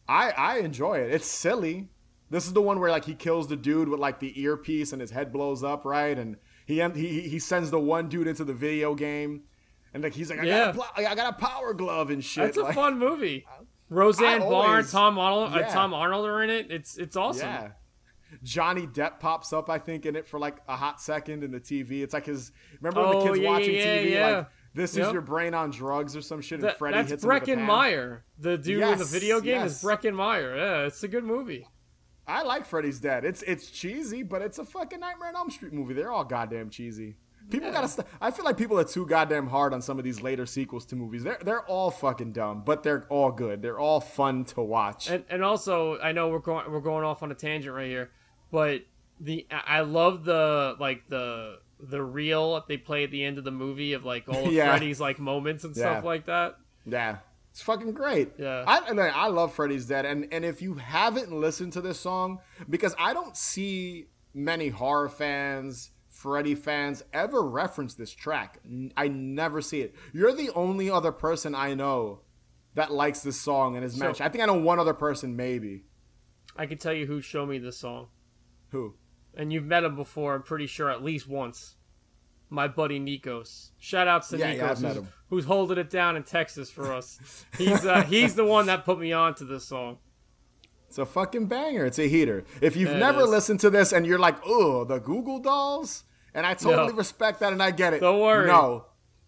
I 0.08 0.30
I 0.30 0.58
enjoy 0.58 0.98
it. 0.98 1.12
It's 1.12 1.26
silly. 1.26 1.88
This 2.30 2.46
is 2.46 2.52
the 2.52 2.60
one 2.62 2.80
where 2.80 2.90
like 2.90 3.04
he 3.04 3.14
kills 3.14 3.46
the 3.48 3.56
dude 3.56 3.88
with 3.88 4.00
like 4.00 4.20
the 4.20 4.38
earpiece 4.40 4.92
and 4.92 5.00
his 5.00 5.10
head 5.10 5.32
blows 5.32 5.62
up, 5.62 5.84
right? 5.84 6.18
And 6.18 6.36
he 6.66 6.80
he 6.94 7.20
he 7.28 7.38
sends 7.38 7.70
the 7.70 7.78
one 7.80 8.08
dude 8.08 8.26
into 8.26 8.44
the 8.44 8.52
video 8.52 8.94
game, 8.94 9.42
and 9.94 10.02
like 10.02 10.12
he's 10.14 10.28
like, 10.28 10.40
I 10.40 10.44
Yeah. 10.44 10.58
got 10.58 10.68
a 10.70 10.72
pl- 10.74 11.06
I 11.06 11.14
got 11.14 11.34
a 11.34 11.36
power 11.38 11.72
glove 11.72 12.10
and 12.10 12.22
shit. 12.22 12.44
That's 12.44 12.58
a 12.58 12.62
like, 12.62 12.74
fun 12.74 12.98
movie. 12.98 13.46
Roseanne 13.90 14.40
Barr, 14.40 14.52
always- 14.66 14.92
Tom 14.92 15.18
Arnold, 15.18 15.54
uh. 15.54 15.62
Tom 15.70 15.94
Arnold 15.94 16.26
are 16.26 16.42
in 16.42 16.50
it. 16.50 16.70
It's 16.70 16.98
it's 16.98 17.16
awesome. 17.16 17.46
Yeah. 17.48 17.68
Johnny 18.42 18.86
Depp 18.86 19.20
pops 19.20 19.52
up, 19.52 19.70
I 19.70 19.78
think, 19.78 20.06
in 20.06 20.16
it 20.16 20.26
for 20.26 20.38
like 20.38 20.56
a 20.68 20.76
hot 20.76 21.00
second 21.00 21.42
in 21.44 21.50
the 21.50 21.60
TV. 21.60 22.02
It's 22.02 22.12
like 22.14 22.26
his. 22.26 22.52
Remember 22.80 23.00
when 23.06 23.16
Oh, 23.16 23.20
the 23.22 23.26
kids 23.30 23.38
yeah, 23.40 23.50
watching 23.50 23.74
yeah, 23.74 23.98
TV 23.98 24.10
yeah. 24.10 24.36
like 24.36 24.48
this 24.74 24.96
is 24.96 25.12
your 25.12 25.22
brain 25.22 25.54
on 25.54 25.70
drugs 25.70 26.14
or 26.14 26.22
some 26.22 26.40
shit, 26.40 26.60
and 26.60 26.68
That- 26.68 26.78
Freddy 26.78 26.96
that's 26.98 27.10
hits 27.10 27.24
him 27.24 27.30
with 27.30 27.42
Breckin? 27.44 27.64
Meyer, 27.64 28.24
the 28.38 28.58
dude 28.58 28.82
in 28.82 28.98
the 28.98 29.04
video 29.04 29.40
game 29.40 29.60
yes. 29.62 29.78
is 29.78 29.82
Breckin 29.82 30.14
Meyer. 30.14 30.56
Yeah, 30.56 30.86
it's 30.86 31.02
a 31.02 31.08
good 31.08 31.24
movie. 31.24 31.66
I 32.26 32.42
like 32.42 32.66
Freddy's 32.66 33.00
Dead. 33.00 33.24
It's 33.24 33.42
it's 33.42 33.70
cheesy, 33.70 34.22
but 34.22 34.42
it's 34.42 34.58
a 34.58 34.64
fucking 34.64 35.00
Nightmare 35.00 35.30
on 35.30 35.36
Elm 35.36 35.50
Street 35.50 35.72
movie. 35.72 35.94
They're 35.94 36.12
all 36.12 36.24
goddamn 36.24 36.68
cheesy. 36.70 37.16
People 37.50 37.72
gotta. 37.72 37.88
St- 37.88 38.06
I 38.20 38.30
feel 38.30 38.44
like 38.44 38.58
people 38.58 38.78
are 38.78 38.84
too 38.84 39.06
goddamn 39.06 39.46
hard 39.46 39.72
on 39.72 39.80
some 39.80 39.98
of 39.98 40.04
these 40.04 40.20
later 40.20 40.44
sequels 40.44 40.84
to 40.86 40.96
movies. 40.96 41.24
They're 41.24 41.38
they're 41.42 41.62
all 41.62 41.90
fucking 41.90 42.32
dumb, 42.32 42.62
but 42.66 42.82
they're 42.82 43.06
all 43.08 43.32
good. 43.32 43.62
They're 43.62 43.78
all 43.78 44.00
fun 44.02 44.44
to 44.46 44.60
watch. 44.60 45.08
And 45.08 45.24
and 45.30 45.42
also, 45.42 45.98
I 46.00 46.12
know 46.12 46.28
we're 46.28 46.40
going 46.40 46.70
we're 46.70 46.80
going 46.82 47.04
off 47.04 47.22
on 47.22 47.30
a 47.32 47.34
tangent 47.34 47.74
right 47.74 47.86
here, 47.88 48.10
but 48.50 48.82
the 49.20 49.46
I 49.50 49.80
love 49.80 50.24
the 50.24 50.76
like 50.78 51.08
the 51.08 51.58
the 51.80 52.02
reel 52.02 52.54
that 52.54 52.66
they 52.68 52.76
play 52.76 53.04
at 53.04 53.10
the 53.10 53.24
end 53.24 53.38
of 53.38 53.44
the 53.44 53.50
movie 53.50 53.92
of 53.92 54.04
like 54.04 54.28
all 54.28 54.46
of 54.46 54.52
Yeah. 54.52 54.70
Freddy's 54.70 55.00
like 55.00 55.18
moments 55.18 55.64
and 55.64 55.76
stuff 55.76 56.04
like 56.04 56.26
that. 56.26 56.56
Yeah. 56.84 57.18
It's 57.50 57.62
fucking 57.62 57.92
great. 57.92 58.32
Yeah. 58.38 58.64
I, 58.66 58.78
I 58.80 59.08
I 59.08 59.26
love 59.28 59.54
Freddy's 59.54 59.86
Dead. 59.86 60.04
And, 60.04 60.28
and 60.32 60.44
if 60.44 60.62
you 60.62 60.74
haven't 60.74 61.32
listened 61.32 61.72
to 61.74 61.80
this 61.80 61.98
song, 61.98 62.38
because 62.68 62.94
I 62.98 63.12
don't 63.12 63.36
see 63.36 64.06
many 64.34 64.68
horror 64.68 65.08
fans, 65.08 65.90
Freddy 66.08 66.54
fans 66.54 67.02
ever 67.12 67.42
reference 67.42 67.94
this 67.94 68.12
track. 68.12 68.60
I 68.96 69.08
never 69.08 69.60
see 69.60 69.80
it. 69.80 69.94
You're 70.12 70.32
the 70.34 70.50
only 70.50 70.90
other 70.90 71.10
person 71.12 71.54
I 71.54 71.74
know 71.74 72.20
that 72.74 72.92
likes 72.92 73.20
this 73.20 73.40
song 73.40 73.74
and 73.76 73.84
is 73.84 73.94
So- 73.94 74.04
mentioned. 74.04 74.26
I 74.26 74.28
think 74.30 74.42
I 74.42 74.46
know 74.46 74.54
one 74.54 74.78
other 74.78 74.94
person, 74.94 75.34
maybe. 75.34 75.84
I 76.56 76.66
can 76.66 76.78
tell 76.78 76.92
you 76.92 77.06
who 77.06 77.20
showed 77.20 77.48
me 77.48 77.58
this 77.58 77.78
song, 77.78 78.08
Who? 78.70 78.94
and 79.34 79.52
you've 79.52 79.64
met 79.64 79.84
him 79.84 79.94
before. 79.94 80.34
I'm 80.34 80.42
pretty 80.42 80.66
sure 80.66 80.90
at 80.90 81.02
least 81.04 81.28
once. 81.28 81.76
My 82.50 82.66
buddy 82.66 82.98
Nikos. 82.98 83.70
Shout 83.78 84.08
out 84.08 84.26
to 84.28 84.38
Yeah, 84.38 84.52
yeah, 84.52 84.62
Nikos, 84.68 84.70
I've 84.70 84.82
met 84.82 84.96
who's, 84.96 85.04
who's 85.30 85.44
holding 85.44 85.78
it 85.78 85.90
down 85.90 86.16
in 86.16 86.22
Texas 86.24 86.70
for 86.70 86.92
us. 86.92 87.44
He's 87.56 87.84
uh, 87.84 88.02
he's 88.08 88.34
the 88.34 88.44
one 88.44 88.66
that 88.66 88.84
put 88.84 88.98
me 88.98 89.12
on 89.12 89.34
to 89.36 89.44
this 89.44 89.64
song. 89.64 89.98
It's 90.88 90.96
a 90.98 91.04
fucking 91.06 91.46
banger. 91.46 91.84
It's 91.84 91.98
a 91.98 92.08
heater. 92.08 92.44
If 92.62 92.74
you've 92.74 92.90
it 92.90 92.98
never 92.98 93.22
is. 93.22 93.28
listened 93.28 93.60
to 93.60 93.70
this 93.70 93.92
and 93.92 94.06
you're 94.06 94.18
like, 94.18 94.38
oh, 94.44 94.84
the 94.84 94.98
Goo 94.98 95.22
Goo 95.22 95.42
Dolls, 95.42 96.04
and 96.34 96.46
I 96.46 96.54
totally 96.54 96.92
No. 96.92 96.96
respect 96.98 97.40
that 97.40 97.52
and 97.52 97.62
I 97.62 97.70
get 97.70 97.92
it. 97.92 98.00
Don't 98.00 98.20
worry. 98.20 98.46
No, 98.46 98.86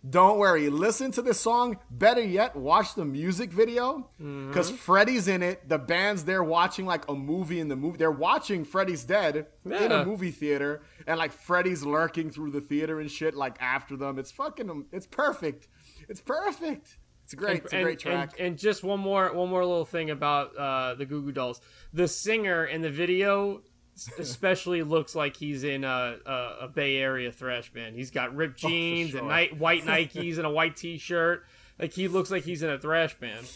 don't 0.09 0.39
worry. 0.39 0.71
Listen 0.71 1.11
to 1.13 1.23
this 1.23 1.39
song. 1.39 1.79
Better 1.91 2.23
yet, 2.23 2.57
watch 2.57 2.95
the 2.95 3.05
music 3.05 3.53
video 3.53 4.09
Mm-hmm. 4.21 4.49
because 4.49 4.71
Freddy's 4.71 5.29
in 5.29 5.43
it. 5.43 5.69
The 5.69 5.79
band's 5.79 6.25
there 6.25 6.43
watching 6.43 6.87
like 6.87 7.09
a 7.09 7.15
movie 7.15 7.61
in 7.61 7.69
the 7.69 7.77
movie. 7.77 7.99
They're 7.99 8.11
watching 8.11 8.65
Freddy's 8.65 9.05
Dead 9.05 9.47
in 9.65 9.73
a 9.93 10.05
movie 10.05 10.31
theater, 10.31 10.83
and 11.07 11.19
like 11.19 11.33
Freddy's 11.33 11.85
lurking 11.85 12.31
through 12.31 12.51
the 12.53 12.61
theater 12.61 13.01
and 13.01 13.11
shit 13.11 13.35
like 13.35 13.57
after 13.61 13.97
them. 13.97 14.19
It's 14.19 14.31
fucking. 14.31 14.87
It's 14.93 15.07
perfect. 15.07 15.69
It's 16.09 16.21
perfect. 16.21 16.97
It's 17.25 17.35
great. 17.35 17.63
it's 17.65 17.73
a 17.73 17.77
and, 17.77 17.85
great 17.85 17.99
track. 18.01 18.33
And, 18.39 18.49
and 18.49 18.59
just 18.59 18.83
one 18.83 18.99
more 19.01 19.33
one 19.33 19.49
more 19.51 19.65
little 19.65 19.85
thing 19.85 20.11
about 20.11 20.57
uh, 20.57 20.95
the 20.95 21.07
Goo 21.07 21.23
Goo 21.23 21.31
Dolls. 21.33 21.61
The 21.93 22.09
singer 22.09 22.65
in 22.65 22.81
the 22.83 22.91
video 22.91 23.63
especially 24.19 24.83
looks 24.83 25.15
like 25.15 25.37
he's 25.37 25.65
in 25.65 25.85
a, 25.85 26.17
a, 26.27 26.57
a 26.63 26.69
Bay 26.69 26.97
Area 26.97 27.33
thrash 27.33 27.73
band. 27.73 27.95
He's 27.97 28.11
got 28.11 28.35
ripped 28.35 28.65
oh, 28.65 28.69
jeans 28.69 29.11
and 29.15 29.21
sure. 29.21 29.29
night, 29.29 29.59
white 29.59 29.85
Nikes 29.87 30.37
and 30.39 30.47
a 30.47 30.51
white 30.51 30.77
T-shirt. 30.77 31.45
Like 31.79 31.93
he 31.93 32.09
looks 32.09 32.31
like 32.31 32.45
he's 32.45 32.63
in 32.63 32.71
a 32.71 32.79
thrash 32.79 33.15
band. 33.19 33.47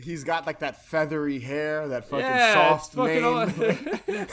He's 0.00 0.22
got 0.22 0.46
like 0.46 0.60
that 0.60 0.84
feathery 0.86 1.40
hair, 1.40 1.88
that 1.88 2.04
fucking 2.04 2.24
Yeah, 2.24 2.54
soft 2.54 2.94
fucking. 2.94 3.22
mane. 4.06 4.26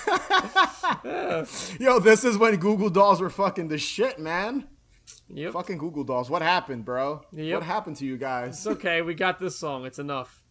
Yo, 1.79 1.99
this 1.99 2.23
is 2.23 2.37
when 2.37 2.55
Goo 2.57 2.77
Goo 2.77 2.89
Dolls 2.91 3.19
were 3.19 3.31
fucking 3.31 3.67
the 3.69 3.77
shit, 3.79 4.19
man. 4.19 4.67
yep. 5.27 5.53
Fucking 5.53 5.79
Goo 5.79 5.89
Goo 5.91 6.05
Dolls. 6.05 6.29
What 6.29 6.43
happened, 6.43 6.85
bro? 6.85 7.23
Yep. 7.31 7.55
What 7.55 7.63
happened 7.63 7.95
to 7.97 8.05
you 8.05 8.15
guys? 8.17 8.49
It's 8.57 8.67
okay. 8.67 9.01
We 9.01 9.15
got 9.15 9.39
this 9.39 9.55
song. 9.57 9.85
It's 9.85 9.97
enough. 9.99 10.44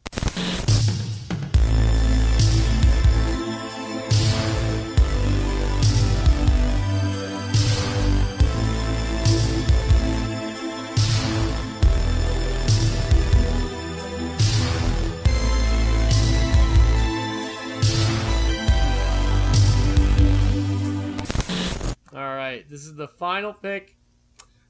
Right, 22.64 22.70
this 22.70 22.86
is 22.86 22.94
the 22.94 23.08
final 23.08 23.52
pick. 23.52 23.96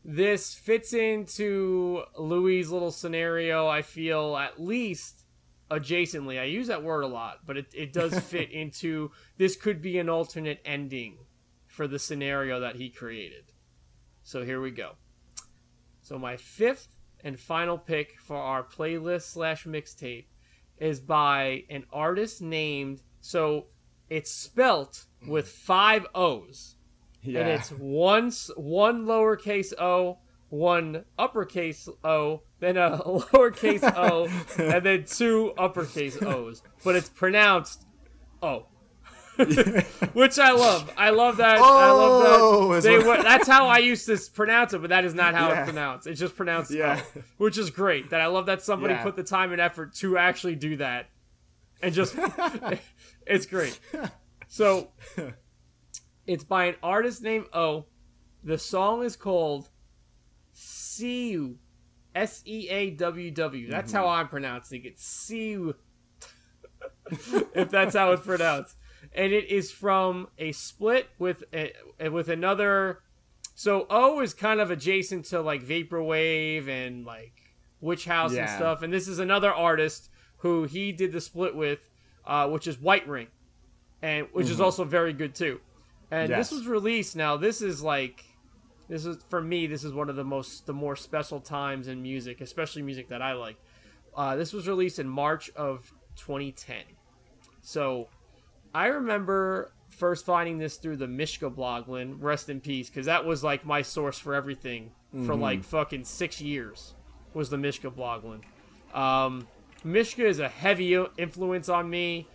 This 0.05 0.53
fits 0.53 0.93
into 0.93 2.03
Louis' 2.19 2.67
little 2.67 2.91
scenario, 2.91 3.69
I 3.69 3.83
feel, 3.83 4.37
at 4.37 4.61
least 4.61 5.25
adjacently. 5.71 6.41
I 6.41 6.45
use 6.45 6.67
that 6.67 6.83
word 6.83 7.03
a 7.03 7.07
lot, 7.07 7.47
but 7.47 7.57
it, 7.57 7.67
it 7.73 7.93
does 7.93 8.19
fit 8.31 8.51
into 8.51 9.13
this 9.39 9.55
could 9.55 9.81
be 9.81 9.99
an 9.99 10.09
alternate 10.09 10.61
ending 10.65 11.19
for 11.69 11.87
the 11.87 12.01
scenario 12.01 12.59
that 12.61 12.77
he 12.77 12.91
created. 12.91 13.53
So 14.25 14.45
here 14.45 14.61
we 14.61 14.73
go. 14.73 14.93
So 16.03 16.19
my 16.19 16.37
fifth 16.37 16.89
and 17.23 17.39
final 17.39 17.79
pick 17.79 18.19
for 18.21 18.37
our 18.37 18.65
playlist 18.65 19.33
slash 19.33 19.67
mixtape 19.67 20.27
is 20.79 20.99
by 20.99 21.63
an 21.71 21.85
artist 21.93 22.43
named 22.43 23.03
so 23.21 23.67
it's 24.11 24.33
spelt 24.33 25.07
with 25.29 25.47
mm-hmm. 25.47 25.67
five 25.67 26.07
O's 26.13 26.75
yeah. 27.25 27.41
and 27.41 27.49
it's 27.51 27.71
one 27.71 28.31
one 28.57 29.07
lowercase 29.07 29.73
o, 29.79 30.19
one 30.51 31.05
uppercase 31.19 31.89
o, 32.05 32.43
then 32.61 32.77
a 32.77 32.99
lowercase 33.07 33.83
o, 33.97 34.29
and 34.63 34.85
then 34.85 35.05
two 35.05 35.53
uppercase 35.59 36.21
o's. 36.23 36.63
But 36.85 36.97
it's 36.97 37.09
pronounced 37.09 37.85
o, 38.43 38.67
which 40.13 40.39
I 40.39 40.53
love. 40.53 40.93
I 40.97 41.11
love 41.11 41.39
that. 41.39 41.59
I 41.59 41.89
Oh, 41.91 42.69
love 42.69 42.83
that. 42.83 42.89
They, 42.89 43.03
that's 43.23 43.49
how 43.49 43.67
I 43.67 43.79
used 43.79 44.07
to 44.07 44.17
pronounce 44.33 44.73
it, 44.75 44.79
but 44.81 44.91
that 44.91 45.05
is 45.05 45.13
not 45.15 45.35
how 45.35 45.49
Yeah. 45.49 45.61
it's 45.63 45.71
pronounced. 45.71 46.07
It's 46.07 46.21
just 46.21 46.37
pronounced 46.37 46.71
Yeah. 46.71 47.01
o, 47.17 47.21
which 47.39 47.59
is 47.59 47.71
great. 47.71 48.11
That 48.11 48.21
I 48.21 48.27
love 48.27 48.47
that 48.47 48.63
somebody 48.63 48.95
Yeah. 48.95 49.03
put 49.03 49.17
the 49.17 49.25
time 49.25 49.51
and 49.53 49.61
effort 49.61 49.95
to 49.97 50.17
actually 50.19 50.55
do 50.55 50.77
that, 50.77 51.07
and 51.83 51.93
just 51.93 52.15
it's 53.27 53.47
great. 53.47 53.79
So 54.47 54.91
it's 56.27 56.45
by 56.45 56.67
an 56.67 56.77
artist 56.83 57.23
named 57.23 57.47
O. 57.53 57.87
The 58.43 58.59
song 58.59 59.05
is 59.05 59.17
called 59.17 59.71
See 60.53 61.31
You. 61.31 61.59
S 62.15 62.43
E 62.47 62.69
A 62.69 62.91
W 62.91 63.31
W. 63.31 63.71
That's 63.71 63.93
how 63.93 64.07
I'm 64.07 64.29
pronouncing 64.29 64.85
it. 64.85 64.99
See 64.99 65.51
You. 65.51 65.75
if 67.55 67.71
that's 67.71 67.95
how 67.97 68.13
it's 68.13 68.25
pronounced. 68.25 68.77
And 69.13 69.33
it 69.33 69.51
is 69.51 69.71
from 69.71 70.29
a 70.39 70.53
split 70.53 71.09
with 71.19 71.45
a, 71.53 71.73
with 72.09 72.29
another. 72.29 73.01
So 73.55 73.87
O 73.91 74.21
is 74.21 74.35
kind 74.35 74.61
of 74.61 74.71
adjacent 74.71 75.27
to 75.27 75.41
like 75.41 75.63
vaporwave 75.63 76.69
and 76.69 77.05
like 77.05 77.33
witch 77.81 78.05
house 78.05 78.35
and 78.35 78.49
stuff. 78.49 78.83
And 78.83 78.93
this 78.93 79.09
is 79.09 79.19
another 79.19 79.53
artist 79.53 80.09
who 80.39 80.65
he 80.65 80.93
did 80.93 81.13
the 81.13 81.21
split 81.21 81.55
with, 81.55 81.91
uh, 82.27 82.49
which 82.49 82.67
is 82.67 82.79
White 82.81 83.07
Ring, 83.09 83.29
and 84.03 84.27
which 84.33 84.51
is 84.51 84.61
also 84.61 84.85
very 84.85 85.13
good 85.13 85.35
too. 85.35 85.61
And 86.15 86.31
Yes. 86.31 86.51
this 86.51 86.59
was 86.59 86.67
released. 86.69 87.17
Now 87.17 87.37
this 87.37 87.61
is 87.63 87.83
like, 87.83 88.25
this 88.89 89.05
is 89.07 89.23
for 89.29 89.41
me. 89.41 89.67
This 89.67 89.83
is 89.85 89.93
one 89.93 90.09
of 90.09 90.17
the 90.17 90.25
most 90.25 90.67
the 90.67 90.73
more 90.75 90.97
special 90.97 91.41
times 91.41 91.89
in 91.89 92.03
music, 92.03 92.41
especially 92.41 92.83
music 92.83 93.09
that 93.09 93.21
I 93.23 93.33
like. 93.33 93.57
Uh, 94.17 94.37
this 94.37 94.53
was 94.53 94.69
released 94.69 94.99
in 94.99 95.09
March 95.09 95.51
of 95.57 95.93
2010. 96.17 96.77
So 97.63 98.09
I 98.75 98.87
remember 98.87 99.73
first 99.89 100.25
finding 100.25 100.59
this 100.59 100.77
through 100.77 100.97
the 100.97 101.09
Mishka 101.09 101.51
bloglin, 101.51 102.21
rest 102.21 102.49
in 102.49 102.61
peace, 102.61 102.89
because 102.91 103.07
that 103.07 103.25
was 103.25 103.43
like 103.43 103.65
my 103.65 103.83
source 103.83 104.19
for 104.19 104.35
everything 104.35 104.91
for 105.27 105.37
like 105.37 105.63
fucking 105.63 106.03
six 106.03 106.41
years 106.41 106.95
was 107.35 107.49
the 107.49 107.57
Mishka 107.57 107.89
bloglin. 107.89 108.41
Um, 108.93 109.47
Mishka 109.85 110.27
is 110.27 110.41
a 110.41 110.49
heavy 110.49 110.97
influence 111.17 111.69
on 111.69 111.89
me. 111.89 112.27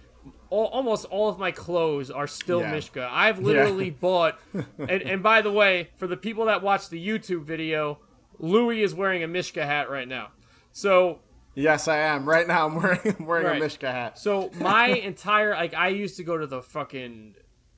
All, 0.50 0.66
almost 0.68 1.06
all 1.06 1.30
of 1.30 1.38
my 1.39 1.52
clothes 1.52 2.10
are 2.10 2.28
still 2.28 2.62
Yeah. 2.62 2.72
Mishka. 2.72 3.08
I've 3.12 3.39
literally 3.39 3.89
bought, 4.08 4.39
and, 4.78 4.89
and 5.04 5.22
by 5.24 5.41
the 5.41 5.52
way, 5.52 5.89
for 5.97 6.08
the 6.08 6.18
people 6.18 6.45
that 6.45 6.62
watch 6.64 6.89
the 6.89 7.06
YouTube 7.06 7.43
video, 7.43 8.00
Louis 8.39 8.82
is 8.84 8.95
wearing 8.95 9.24
a 9.24 9.28
Mishka 9.28 9.66
hat 9.66 9.89
right 9.89 10.08
now. 10.08 10.30
So 10.72 11.20
yes, 11.56 11.88
I 11.88 11.97
am. 11.97 12.28
Right 12.28 12.47
now, 12.47 12.66
I'm 12.68 12.76
wearing 12.76 13.00
I'm 13.20 13.26
wearing 13.28 13.45
Right. 13.45 13.58
a 13.58 13.60
Mishka 13.60 13.91
hat. 13.91 14.18
so 14.18 14.50
my 14.56 14.88
entire 14.88 15.52
like 15.54 15.74
I 15.74 15.89
used 15.89 16.18
to 16.18 16.24
go 16.24 16.38
to 16.38 16.47
the 16.47 16.62
fucking 16.62 17.36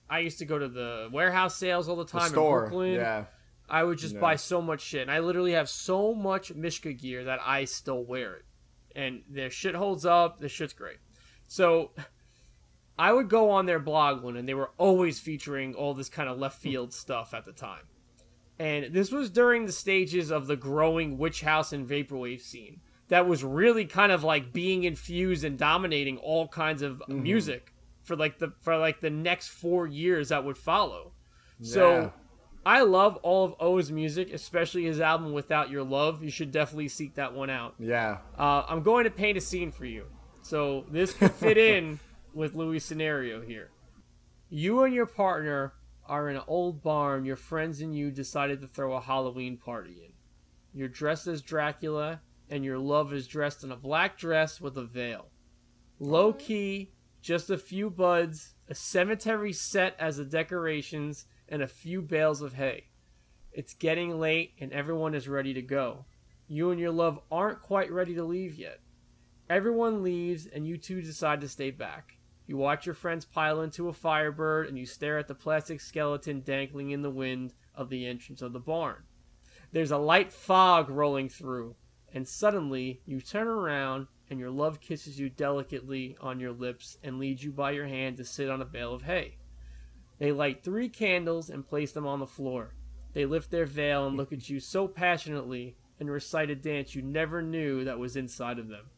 I 0.10 0.20
used 0.20 0.40
to 0.40 0.46
go 0.46 0.60
to 0.60 0.68
the 0.68 1.10
warehouse 1.12 1.56
sales 1.56 1.88
all 1.90 1.96
the 1.96 2.06
time 2.06 2.30
store. 2.30 2.64
in 2.66 2.70
Brooklyn. 2.70 2.94
Yeah. 2.96 3.26
I 3.70 3.84
would 3.84 3.98
just 3.98 4.16
Yeah. 4.16 4.20
buy 4.22 4.36
so 4.36 4.62
much 4.62 4.82
shit. 4.82 5.02
And 5.04 5.12
I 5.12 5.20
literally 5.20 5.54
have 5.54 5.70
so 5.70 6.14
much 6.14 6.54
Mishka 6.54 6.92
gear 6.94 7.24
that 7.26 7.40
I 7.46 7.64
still 7.66 8.04
wear 8.04 8.36
it. 8.36 8.46
And 8.96 9.24
their 9.30 9.50
shit 9.50 9.74
holds 9.76 10.06
up. 10.06 10.40
Their 10.42 10.50
shit's 10.50 10.74
great. 10.74 10.98
So 11.48 11.92
I 13.02 13.12
would 13.12 13.30
go 13.30 13.50
on 13.50 13.66
their 13.66 13.80
blog 13.80 14.22
one, 14.22 14.38
and 14.38 14.48
they 14.48 14.54
were 14.54 14.70
always 14.78 15.20
featuring 15.20 15.74
all 15.74 15.96
this 15.96 16.08
kind 16.08 16.30
of 16.30 16.38
left 16.38 16.62
field 16.62 16.94
stuff 16.94 17.34
at 17.34 17.46
the 17.46 17.52
time. 17.52 17.82
And 18.60 18.94
this 18.94 19.12
was 19.12 19.32
during 19.32 19.66
the 19.66 19.72
stages 19.72 20.30
of 20.30 20.46
the 20.46 20.56
growing 20.56 21.18
witch 21.18 21.42
house 21.42 21.74
and 21.74 21.90
vaporwave 21.90 22.42
scene 22.42 22.80
that 23.08 23.26
was 23.26 23.44
really 23.44 23.86
kind 23.86 24.12
of 24.12 24.24
like 24.24 24.54
being 24.54 24.84
infused 24.84 25.44
and 25.44 25.58
dominating 25.58 26.20
all 26.20 26.48
kinds 26.48 26.84
of 26.84 27.02
music 27.08 27.74
for 28.04 28.16
like 28.16 28.38
the 28.38 28.54
for 28.60 28.78
like 28.78 29.02
the 29.02 29.10
next 29.10 29.48
four 29.48 29.88
years 29.88 30.30
that 30.30 30.46
would 30.46 30.58
follow. 30.60 31.14
Yeah. 31.60 31.74
So 31.74 32.14
I 32.68 32.84
love 32.84 33.16
all 33.24 33.46
of 33.46 33.56
O's 33.60 33.90
music, 33.90 34.32
especially 34.32 34.84
his 34.84 35.02
album 35.02 35.34
Without 35.34 35.72
Your 35.72 35.84
Love. 35.84 36.24
You 36.24 36.30
should 36.30 36.52
definitely 36.52 36.90
seek 36.90 37.16
that 37.16 37.34
one 37.34 37.50
out. 37.50 37.74
Yeah. 37.80 38.20
Uh, 38.38 38.64
I'm 38.70 38.84
going 38.84 39.06
to 39.06 39.10
paint 39.10 39.40
a 39.40 39.42
scene 39.42 39.72
for 39.72 39.86
you. 39.86 40.06
So 40.44 40.86
this 40.92 41.14
could 41.14 41.32
fit 41.32 41.58
in 41.74 42.00
with 42.34 42.56
Louis' 42.56 42.80
scenario 42.80 43.42
here. 43.42 43.72
You 44.50 44.84
and 44.84 44.94
your 44.94 45.06
partner 45.06 45.74
are 46.06 46.30
in 46.30 46.36
an 46.36 46.44
old 46.48 46.84
barn. 46.84 47.26
Your 47.26 47.36
friends 47.36 47.82
and 47.82 47.96
you 47.96 48.12
decided 48.12 48.62
to 48.62 48.68
throw 48.68 48.94
a 48.94 49.02
Halloween 49.02 49.58
party 49.58 50.02
in. 50.04 50.12
You're 50.74 50.88
dressed 50.88 51.28
as 51.28 51.42
Dracula, 51.42 52.22
and 52.50 52.64
your 52.66 52.78
love 52.78 53.14
is 53.14 53.28
dressed 53.28 53.64
in 53.64 53.72
a 53.72 53.78
black 53.78 54.18
dress 54.18 54.60
with 54.60 54.78
a 54.78 54.84
veil. 54.84 55.28
Low 56.00 56.34
key, 56.34 56.92
just 57.22 57.50
a 57.50 57.58
few 57.58 57.90
buds, 57.90 58.56
a 58.68 58.76
cemetery 58.76 59.54
set 59.54 59.96
as 60.00 60.18
the 60.18 60.26
decorations, 60.26 61.26
and 61.48 61.62
a 61.62 61.68
few 61.68 62.02
bales 62.02 62.42
of 62.42 62.54
hay. 62.54 62.86
It's 63.52 63.74
getting 63.74 64.20
late, 64.20 64.54
and 64.60 64.72
everyone 64.72 65.14
is 65.14 65.28
ready 65.28 65.54
to 65.54 65.62
go. 65.62 66.06
You 66.48 66.72
and 66.72 66.80
your 66.80 66.92
love 66.92 67.20
aren't 67.32 67.62
quite 67.62 67.92
ready 67.92 68.16
to 68.16 68.24
leave 68.24 68.56
yet. 68.56 68.80
Everyone 69.50 70.04
leaves, 70.04 70.46
and 70.46 70.66
you 70.66 70.78
two 70.78 71.02
decide 71.02 71.42
to 71.42 71.50
stay 71.50 71.72
back. 71.72 72.18
You 72.52 72.58
watch 72.58 72.86
your 72.86 72.96
friends 72.96 73.24
pile 73.24 73.62
into 73.62 73.88
a 73.88 73.94
firebird, 73.94 74.68
and 74.68 74.78
you 74.78 74.86
stare 74.86 75.18
at 75.18 75.30
the 75.30 75.34
plastic 75.34 75.80
skeleton 75.80 76.42
dangling 76.42 76.92
in 76.92 77.02
the 77.02 77.10
wind 77.10 77.54
of 77.74 77.88
the 77.88 78.06
entrance 78.06 78.42
of 78.42 78.52
the 78.52 78.60
barn. 78.60 79.04
There's 79.72 79.92
a 79.92 79.98
light 79.98 80.34
fog 80.34 80.90
rolling 80.90 81.30
through, 81.30 81.78
and 82.14 82.28
suddenly 82.28 83.04
you 83.06 83.22
turn 83.22 83.48
around, 83.48 84.08
and 84.30 84.38
your 84.38 84.50
love 84.50 84.82
kisses 84.82 85.18
you 85.18 85.30
delicately 85.30 86.18
on 86.20 86.42
your 86.42 86.52
lips 86.52 86.98
and 87.02 87.20
leads 87.20 87.42
you 87.42 87.54
by 87.54 87.72
your 87.72 87.88
hand 87.88 88.18
to 88.18 88.26
sit 88.26 88.50
on 88.50 88.62
a 88.62 88.66
bale 88.66 88.94
of 88.94 89.04
hay. 89.04 89.38
They 90.20 90.34
light 90.34 90.62
three 90.62 90.90
candles 90.90 91.50
and 91.50 91.66
place 91.66 91.94
them 91.94 92.06
on 92.06 92.20
the 92.20 92.28
floor. 92.28 92.76
They 93.14 93.26
lift 93.26 93.50
their 93.50 93.66
veil 93.66 94.06
and 94.08 94.18
look 94.18 94.34
at 94.34 94.50
you 94.50 94.60
so 94.60 94.90
passionately 94.90 95.78
and 96.02 96.12
recite 96.12 96.50
a 96.50 96.56
dance 96.56 96.96
you 96.96 97.02
never 97.02 97.42
knew 97.42 97.86
that 97.86 97.98
was 97.98 98.18
inside 98.18 98.60
of 98.60 98.68
them. 98.68 98.90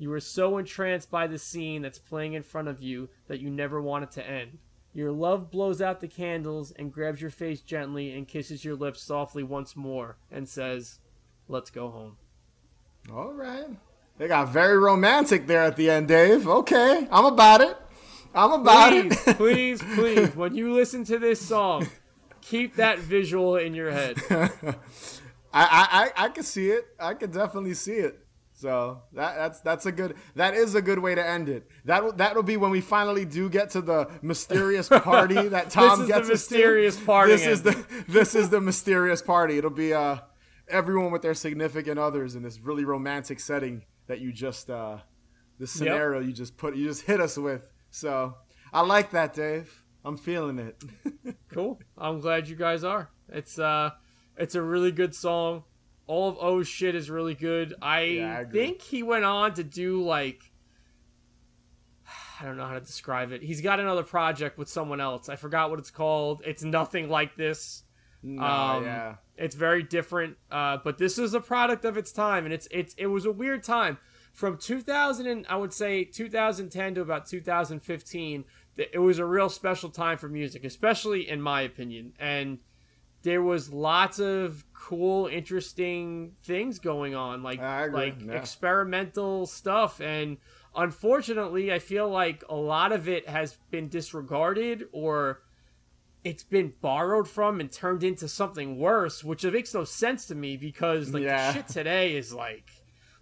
You 0.00 0.10
are 0.14 0.20
so 0.20 0.56
entranced 0.56 1.10
by 1.10 1.26
the 1.26 1.38
scene 1.38 1.82
that's 1.82 1.98
playing 1.98 2.32
in 2.32 2.42
front 2.42 2.68
of 2.68 2.82
you 2.82 3.10
that 3.28 3.38
you 3.38 3.50
never 3.50 3.82
want 3.82 4.04
it 4.04 4.10
to 4.12 4.26
end. 4.26 4.56
Your 4.94 5.12
love 5.12 5.50
blows 5.50 5.82
out 5.82 6.00
the 6.00 6.08
candles 6.08 6.72
and 6.72 6.90
grabs 6.90 7.20
your 7.20 7.30
face 7.30 7.60
gently 7.60 8.10
and 8.16 8.26
kisses 8.26 8.64
your 8.64 8.76
lips 8.76 9.02
softly 9.02 9.42
once 9.42 9.76
more 9.76 10.16
and 10.30 10.48
says, 10.48 11.00
Let's 11.48 11.68
go 11.68 11.90
home. 11.90 12.16
All 13.12 13.34
right. 13.34 13.66
They 14.16 14.26
got 14.26 14.48
very 14.48 14.78
romantic 14.78 15.46
there 15.46 15.64
at 15.64 15.76
the 15.76 15.90
end, 15.90 16.08
Dave. 16.08 16.48
Okay. 16.48 17.06
I'm 17.10 17.26
about 17.26 17.60
it. 17.60 17.76
I'm 18.34 18.52
about 18.52 18.92
Please, 18.92 19.26
it. 19.26 19.36
please, 19.36 19.82
please, 19.82 20.34
when 20.34 20.54
you 20.54 20.72
listen 20.72 21.04
to 21.04 21.18
this 21.18 21.46
song, 21.46 21.86
keep 22.40 22.76
that 22.76 22.98
visual 23.00 23.56
in 23.56 23.74
your 23.74 23.90
head. 23.90 24.16
I, 24.30 24.72
I, 25.52 25.66
I 25.92 26.10
I 26.24 26.28
can 26.30 26.44
see 26.44 26.70
it. 26.70 26.86
I 26.98 27.12
can 27.12 27.30
definitely 27.30 27.74
see 27.74 27.96
it. 27.96 28.24
So 28.60 29.04
that 29.14 29.36
that's 29.36 29.60
that's 29.60 29.86
a 29.86 29.92
good 29.92 30.16
that 30.34 30.52
is 30.52 30.74
a 30.74 30.82
good 30.82 30.98
way 30.98 31.14
to 31.14 31.26
end 31.26 31.48
it. 31.48 31.66
That 31.86 32.18
that'll 32.18 32.42
be 32.42 32.58
when 32.58 32.70
we 32.70 32.82
finally 32.82 33.24
do 33.24 33.48
get 33.48 33.70
to 33.70 33.80
the 33.80 34.10
mysterious 34.20 34.86
party 34.90 35.48
that 35.48 35.70
Tom 35.70 36.02
is 36.02 36.06
the 36.06 36.12
gets 36.12 36.28
us 36.28 36.46
to. 36.48 36.54
mysterious 36.54 37.00
party 37.00 37.32
This 37.32 37.46
is 37.46 37.62
the 37.62 38.04
this 38.08 38.34
is 38.34 38.50
the 38.50 38.60
mysterious 38.60 39.22
party. 39.22 39.56
It'll 39.56 39.70
be 39.70 39.94
uh 39.94 40.18
everyone 40.68 41.10
with 41.10 41.22
their 41.22 41.32
significant 41.32 41.98
others 41.98 42.34
in 42.34 42.42
this 42.42 42.60
really 42.60 42.84
romantic 42.84 43.40
setting 43.40 43.82
that 44.08 44.20
you 44.20 44.30
just 44.30 44.68
uh 44.68 44.98
this 45.58 45.70
scenario 45.70 46.20
you 46.20 46.32
just 46.32 46.58
put 46.58 46.76
you 46.76 46.86
just 46.86 47.02
hit 47.06 47.18
us 47.18 47.38
with. 47.38 47.62
So 47.90 48.34
I 48.74 48.82
like 48.82 49.10
that, 49.12 49.32
Dave. 49.32 49.84
I'm 50.04 50.16
feeling 50.18 50.58
it. 50.58 50.84
Cool. 51.52 51.80
I'm 51.98 52.20
glad 52.20 52.46
you 52.46 52.54
guys 52.56 52.84
are. 52.84 53.10
It's 53.28 53.58
uh 53.58 53.90
it's 54.36 54.54
a 54.54 54.62
really 54.62 54.92
good 54.92 55.14
song. 55.14 55.64
All 56.10 56.28
of 56.28 56.36
O's 56.40 56.66
shit 56.66 56.96
is 56.96 57.08
really 57.08 57.36
good. 57.36 57.72
I, 57.80 58.00
Yeah, 58.00 58.38
I 58.40 58.44
think 58.44 58.82
he 58.82 59.04
went 59.04 59.24
on 59.24 59.54
to 59.54 59.62
do 59.62 60.02
like 60.02 60.50
I 62.40 62.44
don't 62.44 62.56
know 62.56 62.66
how 62.66 62.74
to 62.74 62.80
describe 62.80 63.30
it. 63.30 63.42
He's 63.42 63.60
got 63.60 63.78
another 63.78 64.02
project 64.02 64.58
with 64.58 64.68
someone 64.68 65.00
else. 65.00 65.28
I 65.28 65.36
forgot 65.36 65.70
what 65.70 65.78
it's 65.78 65.90
called. 65.92 66.42
It's 66.44 66.64
nothing 66.64 67.08
like 67.08 67.36
this. 67.36 67.84
no, 68.24 68.42
Um, 68.42 68.84
yeah. 68.84 69.14
It's 69.36 69.54
very 69.54 69.84
different, 69.84 70.36
uh, 70.50 70.78
but 70.82 70.98
this 70.98 71.16
is 71.16 71.32
a 71.32 71.40
product 71.40 71.84
of 71.84 71.96
its 71.96 72.10
time, 72.10 72.44
and 72.44 72.52
it's 72.52 72.66
it's 72.72 72.92
it 72.94 73.06
was 73.06 73.24
a 73.24 73.30
weird 73.32 73.62
time 73.62 73.98
from 74.32 74.58
2000 74.58 75.26
and 75.26 75.46
I 75.48 75.56
would 75.56 75.72
say 75.72 76.02
2010 76.02 76.96
to 76.96 77.00
about 77.02 77.26
2015. 77.26 78.44
It 78.76 78.98
was 78.98 79.20
a 79.20 79.24
real 79.24 79.48
special 79.48 79.90
time 79.90 80.18
for 80.18 80.28
music, 80.28 80.64
especially 80.64 81.28
in 81.28 81.40
my 81.40 81.60
opinion, 81.62 82.14
and 82.18 82.58
there 83.22 83.42
was 83.42 83.72
lots 83.72 84.18
of 84.18 84.64
cool, 84.72 85.26
interesting 85.26 86.32
things 86.42 86.78
going 86.78 87.14
on, 87.14 87.42
like 87.42 87.60
like 87.60 88.16
yeah. 88.24 88.32
experimental 88.32 89.46
stuff, 89.46 90.00
and 90.00 90.38
unfortunately, 90.74 91.72
I 91.72 91.78
feel 91.78 92.08
like 92.08 92.44
a 92.48 92.54
lot 92.56 92.92
of 92.92 93.08
it 93.08 93.28
has 93.28 93.58
been 93.70 93.88
disregarded 93.88 94.84
or 94.92 95.42
it's 96.22 96.42
been 96.42 96.72
borrowed 96.82 97.26
from 97.28 97.60
and 97.60 97.72
turned 97.72 98.02
into 98.04 98.28
something 98.28 98.78
worse, 98.78 99.24
which 99.24 99.44
makes 99.44 99.72
no 99.72 99.84
sense 99.84 100.26
to 100.26 100.34
me 100.34 100.56
because 100.56 101.12
like 101.14 101.22
Yeah. 101.22 101.52
the 101.52 101.58
shit 101.58 101.68
today 101.68 102.16
is 102.16 102.32
like 102.34 102.68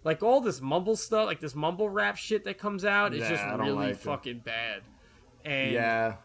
like 0.03 0.23
all 0.23 0.41
this 0.41 0.59
mumble 0.61 0.95
stuff, 0.95 1.25
like 1.27 1.39
this 1.39 1.55
mumble 1.55 1.89
rap 1.89 2.17
shit 2.17 2.43
that 2.45 2.57
comes 2.57 2.83
out 2.85 3.13
is 3.13 3.21
Yeah, 3.21 3.29
just 3.29 3.43
really 3.59 3.71
like 3.71 3.89
it. 3.91 3.97
fucking 3.99 4.39
bad. 4.39 4.81
And 5.45 5.71
Yeah. 5.73 6.15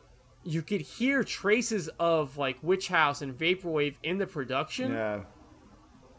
You 0.44 0.62
could 0.62 0.80
hear 0.82 1.24
traces 1.24 1.88
of 1.98 2.36
like 2.36 2.58
Witch 2.62 2.88
House 2.88 3.22
and 3.22 3.36
Vaporwave 3.36 3.94
in 4.02 4.18
the 4.18 4.26
production, 4.26 4.92
Yeah. 4.92 5.20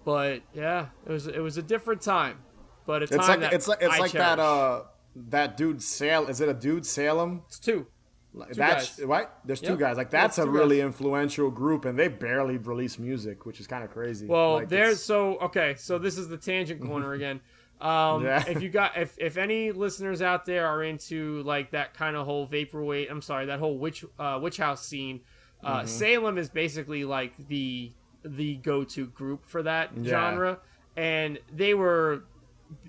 but 0.03 0.41
yeah, 0.53 0.88
it 1.06 1.11
was 1.11 1.27
it 1.27 1.39
was 1.39 1.57
a 1.57 1.61
different 1.64 2.02
time. 2.02 2.38
But 2.85 3.03
a 3.03 3.07
time 3.07 3.19
It's 3.19 3.27
like 3.27 3.39
that 3.39 3.53
it's 3.53 3.68
like 3.68 3.81
it's 3.81 3.95
I 3.95 3.97
like 3.99 4.11
that 4.11 4.39
uh 4.39 4.84
that 5.15 5.57
dude 5.57 5.81
Salem. 5.81 6.30
Is 6.30 6.41
it 6.41 6.49
a 6.49 6.53
dude 6.53 6.85
Salem? 6.85 7.43
it's 7.47 7.60
two. 7.60 7.88
Like, 8.34 8.49
Two 8.49 8.56
that's 8.56 8.97
guys. 8.97 9.06
right. 9.06 9.27
There's 9.45 9.61
two 9.61 9.77
guys. 9.77 9.95
Like 9.95 10.07
Yeah, 10.11 10.23
that's 10.23 10.39
a 10.39 10.49
really 10.49 10.77
guys. 10.80 10.88
influential 10.88 11.49
group, 11.49 11.85
and 11.85 11.97
they 11.97 12.10
barely 12.10 12.57
release 12.57 12.99
music, 12.99 13.45
which 13.45 13.61
is 13.61 13.68
kind 13.68 13.81
of 13.81 13.91
crazy. 13.91 14.27
Well, 14.27 14.56
Like, 14.56 14.68
there's 14.69 15.02
so 15.02 15.38
okay. 15.38 15.76
So 15.77 15.97
this 15.97 16.18
is 16.18 16.27
the 16.27 16.35
tangent 16.38 16.81
corner 16.81 17.14
again. 17.19 17.39
Um, 17.81 18.23
Yeah. 18.23 18.43
If 18.47 18.61
you 18.61 18.69
got 18.69 18.97
if 18.97 19.15
if 19.19 19.38
any 19.38 19.72
listeners 19.72 20.22
out 20.22 20.45
there 20.45 20.65
are 20.68 20.84
into 20.84 21.43
like 21.43 21.72
that 21.72 21.93
kind 21.93 22.15
of 22.15 22.26
whole 22.26 22.47
vaporwave, 22.47 23.11
I'm 23.11 23.22
sorry, 23.22 23.47
that 23.47 23.60
whole 23.60 23.77
witch 23.77 24.06
uh, 24.18 24.39
witch 24.41 24.57
house 24.57 24.85
scene, 24.85 25.22
uh, 25.64 25.80
Mm-hmm. 25.80 25.88
Salem 25.88 26.38
is 26.38 26.49
basically 26.49 27.03
like 27.06 27.34
the 27.47 27.91
the 28.23 28.56
go 28.56 28.84
to 28.85 29.07
group 29.07 29.45
for 29.45 29.61
that 29.64 29.91
Yeah. 29.97 30.10
genre, 30.10 30.60
and 30.95 31.38
they 31.53 31.73
were 31.73 32.23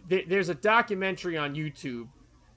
th- 0.09 0.27
there's 0.29 0.49
a 0.49 0.55
documentary 0.55 1.37
on 1.37 1.55
YouTube 1.55 2.09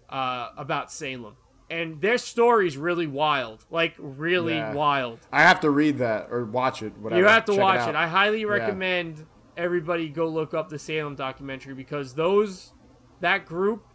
uh, 0.09 0.49
about 0.57 0.91
Salem. 0.91 1.35
And 1.71 2.01
their 2.01 2.17
story's 2.17 2.77
really 2.77 3.05
wild, 3.05 3.63
like 3.69 3.93
really 3.99 4.55
Yeah. 4.55 4.73
wild. 4.73 5.19
I 5.31 5.43
have 5.43 5.59
to 5.59 5.69
read 5.69 5.99
that 5.99 6.29
or 6.31 6.43
watch 6.45 6.81
it. 6.81 6.97
Whatever. 6.97 7.21
You 7.21 7.27
have 7.27 7.45
to 7.45 7.51
Check 7.53 7.61
watch 7.61 7.79
out. 7.81 7.89
it. 7.89 7.95
I 7.95 8.07
highly 8.07 8.43
recommend 8.45 9.25
everybody 9.59 10.09
go 10.09 10.27
look 10.27 10.53
up 10.53 10.69
the 10.69 10.79
Salem 10.79 11.15
documentary 11.15 11.73
because 11.75 12.13
those 12.15 12.73
that 13.19 13.45
group 13.45 13.85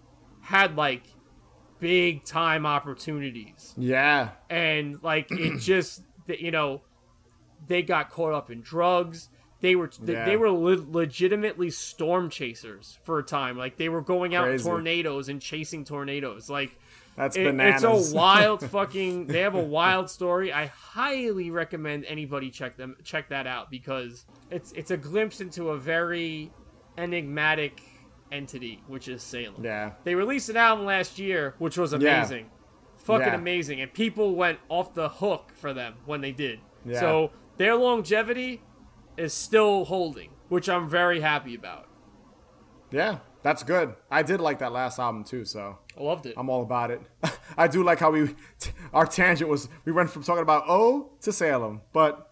had 0.42 0.76
like 0.76 1.02
big 1.80 2.24
time 2.24 2.66
opportunities. 2.66 3.74
Yeah. 3.76 4.30
and 4.50 5.02
like 5.02 5.30
it 5.30 5.58
just 5.60 6.02
you 6.26 6.50
know 6.50 6.82
they 7.66 7.82
got 7.82 8.10
caught 8.10 8.34
up 8.34 8.50
in 8.50 8.60
drugs. 8.60 9.28
They 9.60 9.74
were 9.76 9.90
they, 10.00 10.12
Yeah. 10.12 10.24
they 10.26 10.36
were 10.36 10.50
le- 10.50 10.84
legitimately 10.90 11.70
storm 11.70 12.28
chasers 12.28 12.98
for 13.04 13.18
a 13.18 13.22
time. 13.22 13.56
Like 13.56 13.76
they 13.78 13.88
were 13.88 14.02
going 14.02 14.34
out 14.34 14.48
in 14.48 14.58
tornadoes 14.58 15.28
and 15.30 15.40
chasing 15.40 15.84
tornadoes. 15.84 16.50
Like 16.50 16.78
That's 17.16 17.36
it- 17.36 17.44
bananas. 17.44 17.84
It's 17.84 18.12
a 18.12 18.14
wild 18.16 18.68
fucking. 18.70 19.26
They 19.28 19.40
have 19.40 19.54
a 19.54 19.62
wild 19.62 20.10
story. 20.10 20.52
I 20.52 20.66
highly 20.66 21.50
recommend 21.50 22.04
anybody 22.06 22.50
check 22.50 22.76
them 22.76 22.96
check 23.04 23.28
that 23.28 23.46
out 23.46 23.70
because 23.70 24.24
it's 24.50 24.72
it's 24.72 24.90
a 24.90 24.96
glimpse 24.96 25.40
into 25.40 25.70
a 25.70 25.78
very 25.78 26.50
enigmatic 26.98 27.80
entity, 28.32 28.82
which 28.88 29.08
is 29.08 29.22
Salem. 29.22 29.62
yeah. 29.64 29.92
They 30.04 30.14
released 30.14 30.48
an 30.48 30.56
album 30.56 30.86
last 30.86 31.18
year, 31.18 31.54
which 31.58 31.76
was 31.78 31.92
Yeah. 31.92 31.98
amazing, 32.18 32.46
fucking 32.96 33.26
Yeah. 33.28 33.34
amazing, 33.34 33.80
and 33.80 33.92
people 33.92 34.34
went 34.34 34.58
off 34.68 34.94
the 34.94 35.08
hook 35.08 35.52
for 35.56 35.72
them 35.72 35.94
when 36.06 36.20
they 36.20 36.32
did. 36.32 36.60
Yeah. 36.84 36.98
So 37.00 37.30
their 37.58 37.76
longevity 37.76 38.60
is 39.16 39.32
still 39.32 39.84
holding, 39.84 40.30
which 40.48 40.68
I'm 40.68 40.88
very 40.88 41.20
happy 41.20 41.54
about. 41.54 41.86
Yeah, 42.94 43.18
that's 43.42 43.62
good. 43.64 43.94
I 44.10 44.22
did 44.22 44.40
like 44.40 44.60
that 44.60 44.72
last 44.72 44.98
album 45.00 45.24
too, 45.24 45.44
so 45.44 45.78
I 45.98 46.02
loved 46.02 46.26
it. 46.26 46.34
I'm 46.36 46.48
all 46.48 46.62
about 46.62 46.90
it. 46.92 47.00
I 47.58 47.66
do 47.66 47.82
like 47.82 47.98
how 47.98 48.10
we 48.12 48.34
our 48.92 49.04
tangent 49.06 49.50
was 49.50 49.68
we 49.84 49.90
went 49.92 50.10
from 50.10 50.22
talking 50.22 50.42
about 50.42 50.64
O 50.68 51.10
to 51.22 51.32
Salem, 51.32 51.80
but 51.92 52.30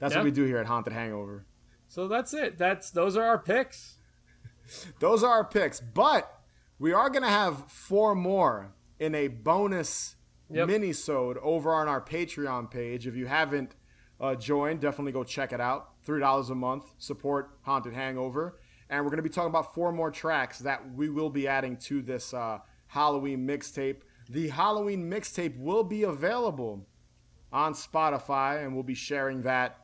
that's 0.00 0.12
Yeah. 0.14 0.18
what 0.20 0.24
we 0.24 0.30
do 0.32 0.44
here 0.44 0.58
at 0.58 0.66
Haunted 0.66 0.92
Hangover. 0.92 1.46
So 1.86 2.08
that's 2.08 2.34
it. 2.34 2.58
That's 2.58 2.90
those 2.90 3.16
are 3.16 3.22
our 3.24 3.38
picks. 3.38 3.98
Those 5.00 5.24
are 5.24 5.30
our 5.30 5.44
picks, 5.44 5.80
but 5.80 6.32
we 6.78 6.92
are 6.92 7.10
gonna 7.10 7.28
have 7.28 7.70
four 7.70 8.14
more 8.14 8.72
in 8.98 9.14
a 9.14 9.28
bonus 9.28 10.16
Yep. 10.52 10.66
mini-sode 10.66 11.38
over 11.38 11.72
on 11.72 11.86
our 11.86 12.00
Patreon 12.00 12.68
page. 12.72 13.06
If 13.06 13.14
you 13.14 13.26
haven't 13.26 13.76
uh, 14.20 14.34
joined, 14.34 14.80
definitely 14.80 15.12
go 15.12 15.22
check 15.22 15.52
it 15.52 15.60
out. 15.60 15.90
Three 16.04 16.18
dollars 16.20 16.50
a 16.50 16.54
month, 16.56 16.84
support 16.98 17.50
Haunted 17.62 17.94
Hangover, 17.94 18.58
and 18.90 19.04
we're 19.04 19.10
gonna 19.10 19.22
be 19.22 19.28
talking 19.30 19.48
about 19.50 19.72
four 19.74 19.92
more 19.92 20.10
tracks 20.10 20.58
that 20.58 20.92
we 20.94 21.08
will 21.08 21.30
be 21.30 21.48
adding 21.48 21.76
to 21.78 22.02
this 22.02 22.34
uh, 22.34 22.58
Halloween 22.88 23.46
mixtape. 23.46 23.98
The 24.28 24.48
Halloween 24.48 25.10
mixtape 25.10 25.56
will 25.58 25.84
be 25.84 26.02
available 26.02 26.86
on 27.52 27.72
Spotify, 27.74 28.62
and 28.64 28.74
we'll 28.74 28.82
be 28.84 28.94
sharing 28.94 29.42
that 29.42 29.78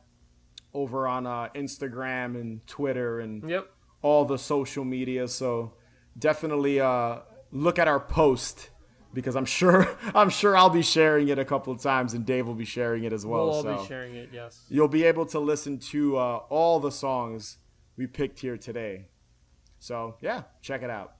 over 0.73 1.07
on 1.07 1.25
uh, 1.25 1.49
Instagram 1.55 2.35
and 2.39 2.65
Twitter 2.67 3.19
and 3.19 3.49
Yep. 3.49 3.67
all 4.01 4.25
the 4.25 4.37
social 4.37 4.85
media. 4.85 5.27
So 5.27 5.73
definitely 6.17 6.79
uh, 6.79 7.19
look 7.51 7.79
at 7.79 7.87
our 7.87 7.99
post 7.99 8.69
because 9.13 9.35
I'm 9.35 9.45
sure 9.59 9.97
I'm 10.13 10.29
sure 10.29 10.55
I'll 10.55 10.69
be 10.69 10.81
sharing 10.83 11.29
it 11.29 11.39
a 11.39 11.45
couple 11.45 11.73
of 11.73 11.81
times, 11.81 12.13
and 12.13 12.25
Dave 12.25 12.45
will 12.47 12.53
be 12.55 12.65
sharing 12.65 13.03
it 13.05 13.13
as 13.13 13.25
well. 13.25 13.45
We'll 13.45 13.53
all 13.55 13.63
so 13.63 13.77
be 13.81 13.87
sharing 13.87 14.15
it. 14.15 14.29
Yes. 14.31 14.65
you'll 14.69 14.87
be 14.89 15.03
able 15.03 15.25
to 15.27 15.39
listen 15.39 15.79
to 15.91 16.17
uh, 16.17 16.35
all 16.49 16.79
the 16.79 16.91
songs 16.91 17.57
we 17.97 18.05
picked 18.07 18.39
here 18.39 18.57
today. 18.57 19.07
So 19.79 20.15
yeah, 20.21 20.43
check 20.61 20.83
it 20.83 20.89
out. 20.89 21.13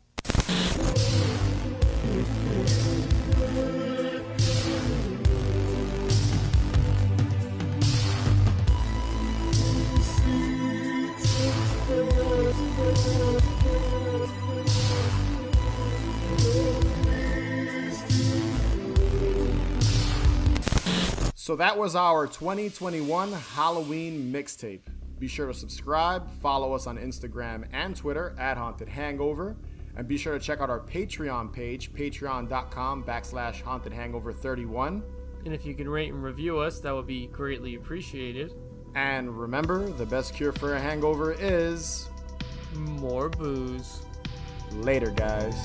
So 21.35 21.55
that 21.55 21.77
was 21.77 21.95
our 21.95 22.27
2021 22.27 23.31
Halloween 23.31 24.33
mixtape. 24.33 24.81
Be 25.19 25.27
sure 25.27 25.47
to 25.47 25.53
subscribe, 25.53 26.31
follow 26.41 26.73
us 26.73 26.85
on 26.85 26.97
Instagram 26.97 27.65
and 27.73 27.95
Twitter 27.95 28.35
at 28.37 28.57
Haunted 28.57 28.87
Hangover, 28.87 29.55
and 29.95 30.07
be 30.07 30.17
sure 30.17 30.37
to 30.37 30.39
check 30.43 30.61
out 30.61 30.69
our 30.69 30.79
Patreon 30.79 31.51
page, 31.51 31.91
patreon.com 31.91 33.03
backslash 33.03 33.61
Haunted 33.61 33.93
Hangover 33.93 34.31
31. 34.31 35.01
And 35.45 35.53
if 35.53 35.65
you 35.65 35.73
can 35.73 35.89
rate 35.89 36.13
and 36.13 36.23
review 36.23 36.59
us, 36.59 36.79
that 36.81 36.93
would 36.93 37.07
be 37.07 37.27
greatly 37.27 37.75
appreciated. 37.75 38.53
And 38.95 39.39
remember, 39.39 39.89
the 39.89 40.05
best 40.05 40.35
cure 40.35 40.51
for 40.51 40.75
a 40.75 40.79
hangover 40.79 41.33
is 41.33 42.09
More 42.75 43.29
booze. 43.29 44.03
later, 44.71 45.09
guys. 45.11 45.55